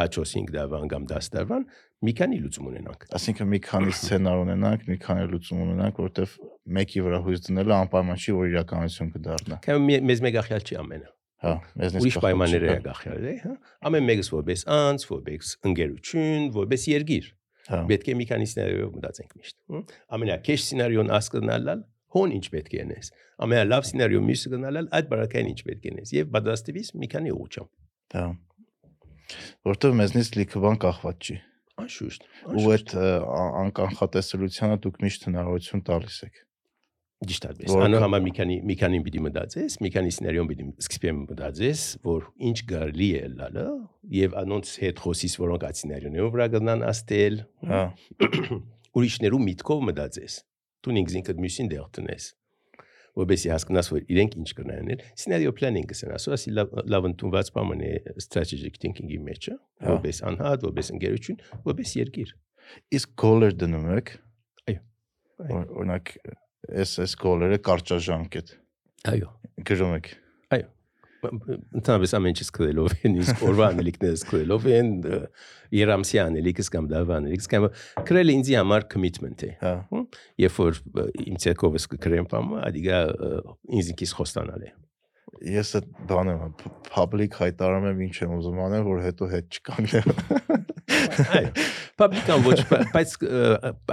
հաջորդ 0.00 0.32
5 0.34 0.50
դավան 0.56 0.90
կամ 0.90 1.06
10 1.10 1.30
դավան 1.36 1.64
մի 2.00 2.12
քանի 2.16 2.36
լուծում 2.40 2.68
ունենանք 2.70 3.06
Այսինքն 3.16 3.48
մի 3.50 3.58
քանի 3.66 3.94
սցենար 3.94 4.38
ունենանք, 4.40 4.84
մի 4.88 4.96
քանի 5.04 5.24
լուծում 5.30 5.62
ունենանք, 5.66 5.98
որովհետև 6.00 6.36
մեկի 6.80 7.02
վրա 7.06 7.18
հույս 7.26 7.42
դնելը 7.46 7.74
անպայման 7.76 8.20
չի, 8.20 8.36
որ 8.40 8.46
իրականություն 8.54 9.10
կդառնա։ 9.16 9.58
կամ 9.66 9.90
մեզ 10.08 10.22
մեկ 10.24 10.38
ախյալ 10.40 10.64
չի 10.64 10.78
ամենը 10.80 11.10
Հա, 11.40 11.52
մեզնից 11.80 12.02
ուրիշ 12.04 12.16
պայմաններ 12.20 12.64
է 12.68 12.72
գախյալ 12.84 13.22
է 13.24 13.34
հա 13.40 13.52
ամեն 13.88 14.08
մեկս 14.10 14.28
որպես 14.34 14.64
անց 14.76 15.04
որպես 15.08 15.52
ընկերություն 15.70 16.48
որպես 16.56 16.82
երկիր 16.90 17.28
Հա։ 17.30 17.39
պետք 17.70 18.10
է 18.10 18.14
սցենարիով 18.20 18.92
մտածենք 18.96 19.34
միշտ։ 19.40 19.56
հմ։ 19.70 19.82
Ամենաքեշ 20.16 20.64
սցենարիոն 20.66 21.12
ասկնալալ 21.20 21.84
հոն 22.14 22.34
ինչ 22.36 22.46
պետք 22.54 22.74
է 22.74 22.86
նես։ 22.90 23.10
Ամենալավ 23.46 23.86
սցենարիո 23.86 24.22
մյուսը 24.26 24.52
գնալալ 24.54 24.88
այդ 24.98 25.10
բարակային 25.10 25.50
ինչ 25.50 25.60
պետք 25.70 25.86
է 25.86 25.92
նես 26.00 26.12
եւ 26.16 26.32
պատրաստվիս 26.34 26.92
մի 27.00 27.10
քանի 27.14 27.34
ուղղությամբ։ 27.36 27.70
Հա։ 28.16 28.26
Որտեվ 29.70 29.96
մեզնից 30.00 30.30
լիքը 30.40 30.62
բան 30.64 30.80
կախված 30.82 31.30
չի։ 31.30 31.36
Անշուշտ։ 31.80 32.24
Ու 32.50 32.64
այդ 32.74 32.94
անկանխատեսելիությանը 33.62 34.78
դուք 34.84 34.98
միշտ 35.06 35.26
հնարավորություն 35.30 35.84
տալիս 35.86 36.18
եք։ 36.26 36.40
ճիշտ 37.20 37.46
այդպես։ 37.50 37.70
Որ- 37.74 37.82
Անո 37.84 37.98
համար 38.00 38.22
մի 38.24 38.32
քանի 38.38 38.56
մի 38.70 38.74
քանի 38.80 38.98
պիտի 39.06 39.20
մտածես, 39.26 39.74
մի 39.84 39.90
քանի 39.94 40.12
սցենարիոն 40.14 40.48
պիտի 40.50 40.66
սկսեմ 40.84 41.18
մտածես, 41.30 41.82
որ 42.06 42.26
ինչ 42.50 42.58
կարելի 42.70 43.08
է 43.20 43.24
լալը 43.40 43.66
եւ 44.20 44.36
անոնց 44.40 44.72
հետ 44.84 45.02
խոսիս, 45.04 45.34
որոնք 45.44 45.66
այդ 45.68 45.80
սցենարիոներով 45.80 46.30
վրա 46.36 46.46
գնան 46.56 46.84
աստել, 46.90 47.40
Հա։ 47.70 47.82
ուրիշներու 49.00 49.40
միտքով 49.50 49.82
մտածես։ 49.90 50.36
Դու 50.80 50.94
ինքզինքդ 51.00 51.40
մյուսին 51.44 51.68
դեր 51.74 51.88
տնես 52.00 52.28
որբեսի 53.20 53.50
հասկանաս 53.50 53.88
որ 53.90 54.04
իրենք 54.06 54.34
ինչ 54.40 54.50
կնայեն 54.54 55.00
սցենարիո 55.18 55.52
պլանինգը 55.58 55.96
սեն 55.98 56.12
ասո 56.14 56.32
ասի 56.36 56.52
լավ 56.56 57.08
ընդունված 57.10 57.48
բան 57.56 57.82
է 57.84 57.90
strategic 58.22 58.78
thinking-ի 58.80 59.18
մեջը 59.26 59.54
Հա։ 59.56 59.88
որբես 59.96 60.20
անհատ 60.30 60.66
որբես 60.68 60.90
ընկերություն 60.94 61.40
որբես 61.66 61.94
երկիր 62.00 62.30
Իսկ 62.96 63.12
գոլեր 63.20 63.56
դնում 63.60 63.88
եք։ 63.96 64.12
Այո, 64.70 64.78
այո։ 65.42 65.64
Օրինակ 66.68 66.84
SS 66.86 67.14
գոլերը 67.20 67.58
կարճաժամկետ 67.66 68.50
այո 69.10 69.28
գրում 69.70 69.94
եք։ 70.00 70.10
ընդհանրապես 71.20 72.12
ամեն 72.16 72.30
ինչ 72.32 72.40
սկսելով 72.46 72.92
են 73.04 73.16
իսկ 73.20 73.40
օրվա 73.44 73.66
անելիքները 73.74 74.16
սկսելով 74.16 74.66
են 74.72 74.86
ը, 75.04 75.16
երամսյա 75.76 76.22
անելիքս 76.30 76.70
կամ 76.72 76.86
դավա 76.92 77.16
անելիքս 77.20 77.48
կամ 77.52 77.66
քրել 78.08 78.32
ինձի 78.34 78.54
համար 78.56 78.86
commitment 78.94 79.44
է 79.44 79.50
Հա։ 79.60 79.72
երբ 80.40 80.56
որ 80.64 80.78
իմ 81.26 81.36
ցերկովս 81.44 81.86
կրեմ 82.06 82.28
բամը 82.32 82.62
ադիգա 82.70 83.00
ինձնքից 83.80 84.14
խոստանալ 84.20 84.64
է 84.64 84.72
Ես 85.50 85.74
այդ 85.78 85.90
բանը 86.08 86.32
public 86.88 87.36
հայտարարում 87.40 87.84
եմ 87.90 88.00
ինչ 88.06 88.16
եմ 88.24 88.32
ուզում 88.40 88.58
անել, 88.64 88.82
որ 88.88 88.98
հետո 89.06 89.28
հետ 89.30 89.56
չկանգնեմ։ 89.60 90.08
այո 91.36 91.52
public-ան 92.00 92.42
ոչ 92.48 92.56
բա- 92.72 92.80
բայց 92.96 93.14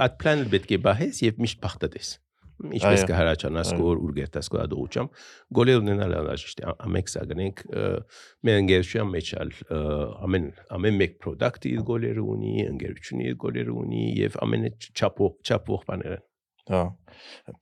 այդ 0.04 0.16
պլանը 0.24 0.48
պետք 0.56 0.74
է 0.76 0.80
բահես 0.88 1.20
եւ 1.28 1.38
միշտ 1.44 1.60
բախտատես 1.64 2.10
Ինչպես 2.58 3.04
կհարաճանաս 3.08 3.72
այո։ 3.72 3.78
գոր 3.78 4.00
ուր 4.02 4.14
գերտաս 4.18 4.48
կա 4.54 4.64
դուճամ 4.72 5.10
գոլեր 5.58 5.82
ունենալ 5.82 6.14
անհրաժեշտ 6.18 6.62
է 6.62 6.72
ամեկ 6.88 7.12
սա 7.12 7.24
գնենք 7.32 7.62
մեր 8.48 8.62
ընկերության 8.62 9.12
մեջ 9.14 9.30
ալ 9.42 9.52
ամեն 10.28 10.48
ամեն 10.78 10.98
մեկ 11.02 11.18
product-ը 11.22 11.72
իր 11.74 11.84
գոլերը 11.92 12.24
ունի, 12.34 12.54
ընկերությունը 12.72 13.28
իր 13.28 13.38
գոլերը 13.44 13.76
ունի 13.84 14.02
եւ 14.18 14.40
ամենը 14.48 14.72
չափող 14.98 15.38
չափող 15.46 15.86
բաներ 15.92 16.18
են։ 16.18 16.26
Հա։ 16.68 16.80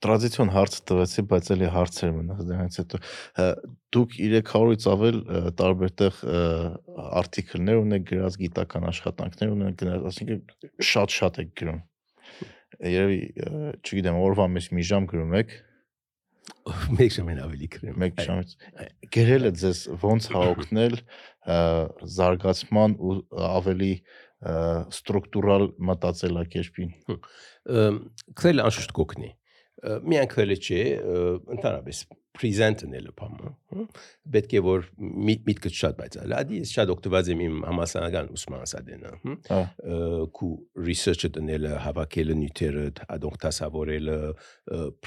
Տրադիցիոն 0.03 0.49
հարց 0.51 0.73
տվեցի, 0.89 1.23
բայց 1.31 1.49
էլի 1.55 1.67
հարցեր 1.71 2.09
մնաց 2.17 2.41
դրանից 2.49 2.79
հետո։ 2.81 2.99
Դուք 3.95 4.15
300-ից 4.17 4.87
ավել 4.93 5.19
ը, 5.21 5.41
տարբերտեղ 5.61 6.19
ը, 6.27 6.41
արտիկլներ 7.21 7.79
ունեք 7.85 8.07
գրած, 8.11 8.39
գիտական 8.43 8.87
աշխատանքներ 8.91 9.53
ունեք 9.55 9.77
գրած, 9.83 10.07
ասինքն 10.11 10.83
շատ-շատ 10.91 11.39
եք 11.45 11.53
գրում։ 11.61 11.79
Երևի, 12.85 13.21
չգիտեմ, 13.81 14.19
օրվա 14.21 14.45
մեջ 14.53 14.69
մի 14.77 14.83
ժամ 14.91 15.07
գրում 15.09 15.33
եք, 15.41 15.55
Մեկ 16.97 17.13
ժամեն 17.15 17.39
ավելի 17.43 17.67
գրեմ։ 17.73 17.97
մեկ 18.01 18.21
ժամից։ 18.23 18.53
Գրելը 19.15 19.51
ձեզ 19.61 19.81
ոնց 20.03 20.27
հա 20.35 20.43
օգնել 20.53 20.95
ը, 20.99 21.57
զարգացման 22.17 22.95
ու 22.99 23.15
ավելի 23.47 23.91
ստրուկտուրալ 24.97 25.67
մտածելակերպին։ 25.89 26.91
քրել 28.37 28.63
անշուշտ 28.67 28.93
կոգնի։ 28.99 29.31
Միայն 30.11 30.31
քրելը 30.33 30.57
չէ, 30.61 30.81
ը, 30.97 31.23
ընդհանրապես 32.37 32.77
present-ը 32.87 33.11
բամը։ 33.17 33.85
Պետք 34.33 34.53
է 34.57 34.61
որ 34.63 34.85
միտ- 34.97 35.43
միտքը 35.47 35.69
շատ 35.77 35.95
բայց 35.97 36.13
ալադի 36.23 36.59
ես 36.61 36.69
շատ 36.77 36.91
օգտված 36.93 37.29
եմ 37.33 37.41
իմ 37.47 37.55
համասարական 37.67 38.29
ուսմանասադենը։ 38.37 39.11
Հա, 39.47 39.59
քու 40.37 40.51
research-ը 40.87 41.29
դնելը, 41.37 41.71
հավաքելը 41.87 42.35
նյութերը, 42.41 42.85
adonk 43.17 43.37
տասավորելը, 43.43 44.17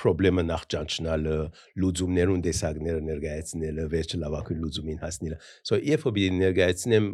խնդրեմը 0.00 0.44
նախճանչնալը, 0.50 1.36
լուծումներուն 1.80 2.44
տեսակները 2.46 3.00
ներկայացնելը, 3.10 3.86
վերջը 3.94 4.20
լավագույն 4.20 4.60
լուծումին 4.64 5.00
հասնելը։ 5.04 5.40
So 5.62 5.78
if 5.80 6.06
we 6.06 6.28
ներկայացնեմ 6.30 7.06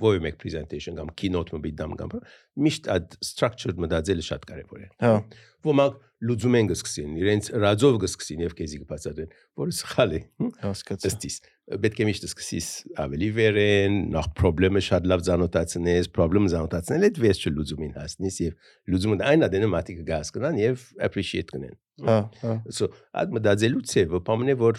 ո՞ր 0.00 0.20
մեկ 0.26 0.36
presentation 0.40 0.98
կամ 0.98 1.14
keynote 1.16 1.54
մը 1.54 1.62
բիդամ 1.66 1.96
կամ 2.00 2.16
միշտ 2.60 2.90
այդ 2.96 3.16
structured 3.24 3.80
մտածելը 3.80 4.24
շատ 4.30 4.46
կարևոր 4.50 4.80
է։ 4.80 4.88
հա, 5.04 5.14
Ոմանք 5.60 5.96
լուծում 6.24 6.56
են 6.56 6.68
գսկսին, 6.70 7.12
իրենց 7.20 7.48
ռաձով 7.62 7.96
գսկսին 8.00 8.42
եւ 8.44 8.54
քեզի 8.58 8.78
կբացատրեն, 8.80 9.34
որ 9.58 9.72
սխալ 9.74 10.14
է։ 10.16 10.20
հասկացա։ 10.62 11.10
ըստիս 11.10 11.36
պետք 11.78 12.00
է 12.02 12.06
միշտ 12.08 12.24
սկսես 12.26 12.68
ավելի 13.04 13.28
վերեն 13.36 13.98
նախ 14.14 14.28
խնդրեմը 14.40 14.80
շատ 14.86 15.04
լավ 15.10 15.20
զանոթացնես 15.28 16.08
խնդրեմը 16.16 16.50
զանոթացնել 16.54 17.06
այդ 17.06 17.20
վերջը 17.24 17.52
լուծումին 17.54 17.92
հասնես 18.00 18.38
եւ 18.42 18.72
լուծումը 18.90 19.18
այն 19.30 19.46
ադենը 19.46 19.68
մատիկը 19.76 20.06
գասկնան 20.10 20.58
եւ 20.64 20.84
appreciate 21.06 21.54
կնեն 21.54 21.78
Հա, 22.00 22.16
հա, 22.40 22.52
so 22.72 22.88
այդ 23.20 23.34
մտածելու 23.36 23.82
ցևը 23.90 24.20
բամն 24.24 24.52
է 24.52 24.54
որ 24.60 24.78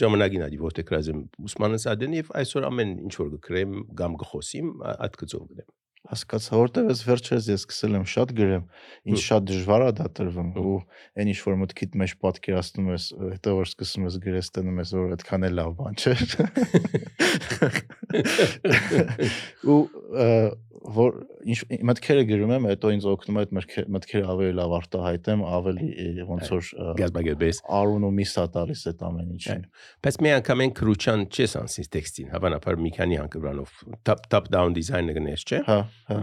ժամանակին 0.00 0.44
ադի 0.48 0.58
որտեղ 0.64 0.86
գրազեմ 0.88 1.20
ուսմանս 1.48 1.86
ադեն 1.92 2.16
եւ 2.18 2.32
այսօր 2.40 2.66
ամեն 2.68 2.94
ինչ 3.06 3.12
որ 3.20 3.36
գրեմ 3.46 3.76
կամ 4.00 4.16
գխոսիմ 4.24 4.72
այդ 4.96 5.20
գծով 5.22 5.44
գրեմ 5.52 5.68
հասկացա, 6.08 6.52
որտեվ 6.58 6.88
ես 6.92 7.00
վերջերս 7.08 7.48
ես 7.52 7.64
սկսել 7.64 7.98
եմ 7.98 8.06
շատ 8.12 8.28
գրեմ, 8.38 8.64
ինչ 9.12 9.20
շատ 9.24 9.42
դժվար 9.50 9.82
է 9.88 9.90
դա 9.98 10.06
տրվում 10.18 10.50
ու 10.62 10.76
այն 11.18 11.32
ինչ 11.32 11.40
որ 11.48 11.58
մտքիդ 11.64 11.98
մեջ 12.02 12.14
պատկերացնում 12.24 12.88
ես, 12.94 13.04
հետո 13.34 13.48
որ 13.58 13.66
սկսում 13.68 14.06
ես 14.08 14.14
գրես 14.24 14.48
տնում 14.58 14.80
ես, 14.82 14.94
որ 14.98 15.12
այդքան 15.18 15.48
էլ 15.48 15.54
լավ 15.58 15.70
բան 15.78 15.94
չէ։ 15.98 16.14
ու 19.74 19.80
որ 20.88 21.16
ինչ 21.48 21.58
մտքերը 21.88 22.24
գրում 22.28 22.52
եմ, 22.54 22.66
հետո 22.70 22.90
ինձ 22.96 23.06
օգնում 23.12 23.38
է 23.38 23.42
այդ 23.42 23.52
մտքերը- 23.58 24.30
ավելի 24.32 24.54
լավ 24.58 24.74
արտահայտեմ, 24.78 25.42
ավելի 25.58 25.88
ոնց 26.28 26.50
որ 26.54 26.70
գազբագերբես 27.00 27.60
արուն 27.78 28.06
ու 28.08 28.12
միսա 28.18 28.44
տալիս 28.56 28.84
այդ 28.92 29.04
ամեն 29.08 29.32
ինչին։ 29.36 29.64
բայց 30.06 30.20
մի 30.24 30.32
անգամ 30.38 30.64
են 30.64 30.74
քրուչան 30.78 31.24
չես 31.28 31.56
անսից 31.62 31.90
տեքստին 31.98 32.32
հավանաբար 32.34 32.80
մի 32.84 32.90
քանի 32.98 33.20
անգրանով 33.24 33.74
top 34.08 34.28
top 34.32 34.50
down 34.54 34.76
design-ը 34.78 35.18
գնես 35.18 35.44
չէ 35.48 35.62
Հա, 35.68 35.78
հա։ 36.08 36.18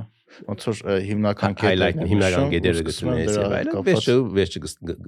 Ոնց 0.50 0.66
որ 0.68 0.82
հիմնական 1.06 1.56
կետերն 1.62 2.10
հիմնական 2.10 2.46
եմ 2.46 2.54
գտնես 2.56 3.36
եւ 3.40 3.56
այլն 3.60 3.86
վերջը 3.88 4.16
վերջը 4.36 4.62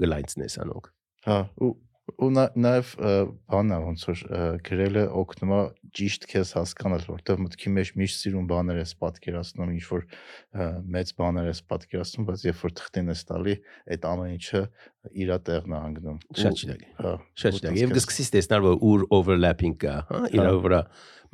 գլայնցնես 0.03 0.57
անոնք 0.63 0.91
Հա, 1.27 1.39
ու 1.59 1.73
ու 2.17 2.29
նա- 2.33 2.49
նաև 2.57 2.91
բանն 3.45 3.73
է 3.73 3.79
ոնց 3.83 4.03
որ 4.09 4.21
գրելը 4.65 5.03
օգնում 5.21 5.51
է 5.53 5.59
ճիշտ 5.97 6.23
քեզ 6.31 6.53
հասկանալ, 6.57 7.03
որտեղ 7.13 7.41
մտքի 7.45 7.73
մեջ 7.77 7.91
միշտ 8.01 8.17
սիրուն 8.23 8.47
բաներ 8.49 8.79
ես 8.81 8.93
պատկերացնում, 9.03 9.73
ինչ 9.77 9.83
որ 9.91 10.05
մեծ 10.97 11.13
բաներ 11.21 11.49
ես 11.51 11.61
պատկերացնում, 11.69 12.27
բայց 12.27 12.45
երբ 12.47 12.63
որ 12.65 12.73
թղթին 12.81 13.11
ես 13.13 13.21
տալի, 13.29 13.55
այդ 13.93 14.07
ամեն 14.11 14.33
ինչը 14.37 14.61
իր 15.13 15.33
տեղն 15.47 15.77
է 15.77 15.79
հանգնում։ 15.83 16.17
շատ 16.41 16.57
ճիշտ 16.57 16.73
է 16.73 16.89
Հա, 16.97 17.13
Շատ 17.37 17.57
ճիշտ։ 17.61 17.77
Եվ 17.77 17.93
գսկսից 17.97 18.29
տեսնել 18.33 18.65
որ 18.65 18.75
ուր 18.87 19.05
overlapping 19.17 19.77
կա, 19.77 19.95
հա, 20.09 20.21
իրա 20.33 20.51
վրա 20.65 20.81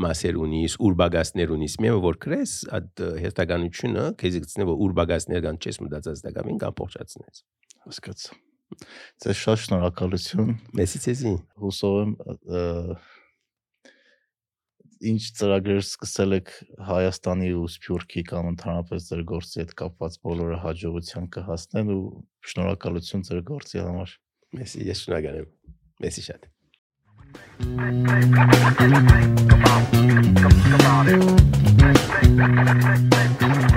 մասեր 0.04 0.40
ունիս, 0.44 0.78
ուր 0.84 0.96
բագասներ 1.00 1.54
ունիս, 1.54 1.76
մի 1.84 1.92
որ 2.04 2.18
քրես 2.26 2.54
այդ 2.78 3.04
հերթականությունը 3.24 4.06
քեզ 4.20 4.40
գցնե 4.46 4.70
որ 4.72 4.82
ուր 4.88 4.96
բագասներ 5.00 5.46
կան 5.48 5.62
չես 5.64 5.82
մտածած 5.86 6.26
դակամին 6.28 6.64
կամ 6.66 6.80
փոխչացնես։ 6.82 7.46
հասկացա։ 7.88 8.42
Ձեզ 9.24 9.42
շատ 9.44 9.62
շնորհակալություն։ 9.64 10.54
Մեսի 10.80 11.02
ցեզի։ 11.04 11.34
Հուսով 11.64 11.98
եմ 12.04 12.16
ինչ 15.04 15.24
ծրագրեր 15.38 15.82
սկսել 15.84 16.38
եք 16.38 16.52
Հայաստանի 16.88 17.50
ու 17.60 17.68
Սփյուռքի 17.74 18.24
կամ 18.30 18.50
ընդհանրապես 18.54 19.10
ձեր 19.10 19.24
գործի 19.34 19.62
հետ 19.64 19.76
կապված 19.84 20.18
բոլորը 20.28 20.60
հաջողության 20.64 21.30
կհասնեն 21.36 21.94
ու 21.98 22.02
շնորհակալություն 22.54 23.28
ձեր 23.30 23.44
գործի 23.52 23.84
համար։ 23.84 24.18
Մեսի, 24.60 24.88
ես 24.94 25.04
շնորհակալ 25.04 25.40
եմ։ 25.44 25.54
Մեսի 26.08 26.28
շատ։ 26.30 26.52
Come 27.34 27.80
on, 27.80 28.04
come 28.76 28.94
on, 28.94 29.48
come 29.48 29.66
on. 33.62 33.73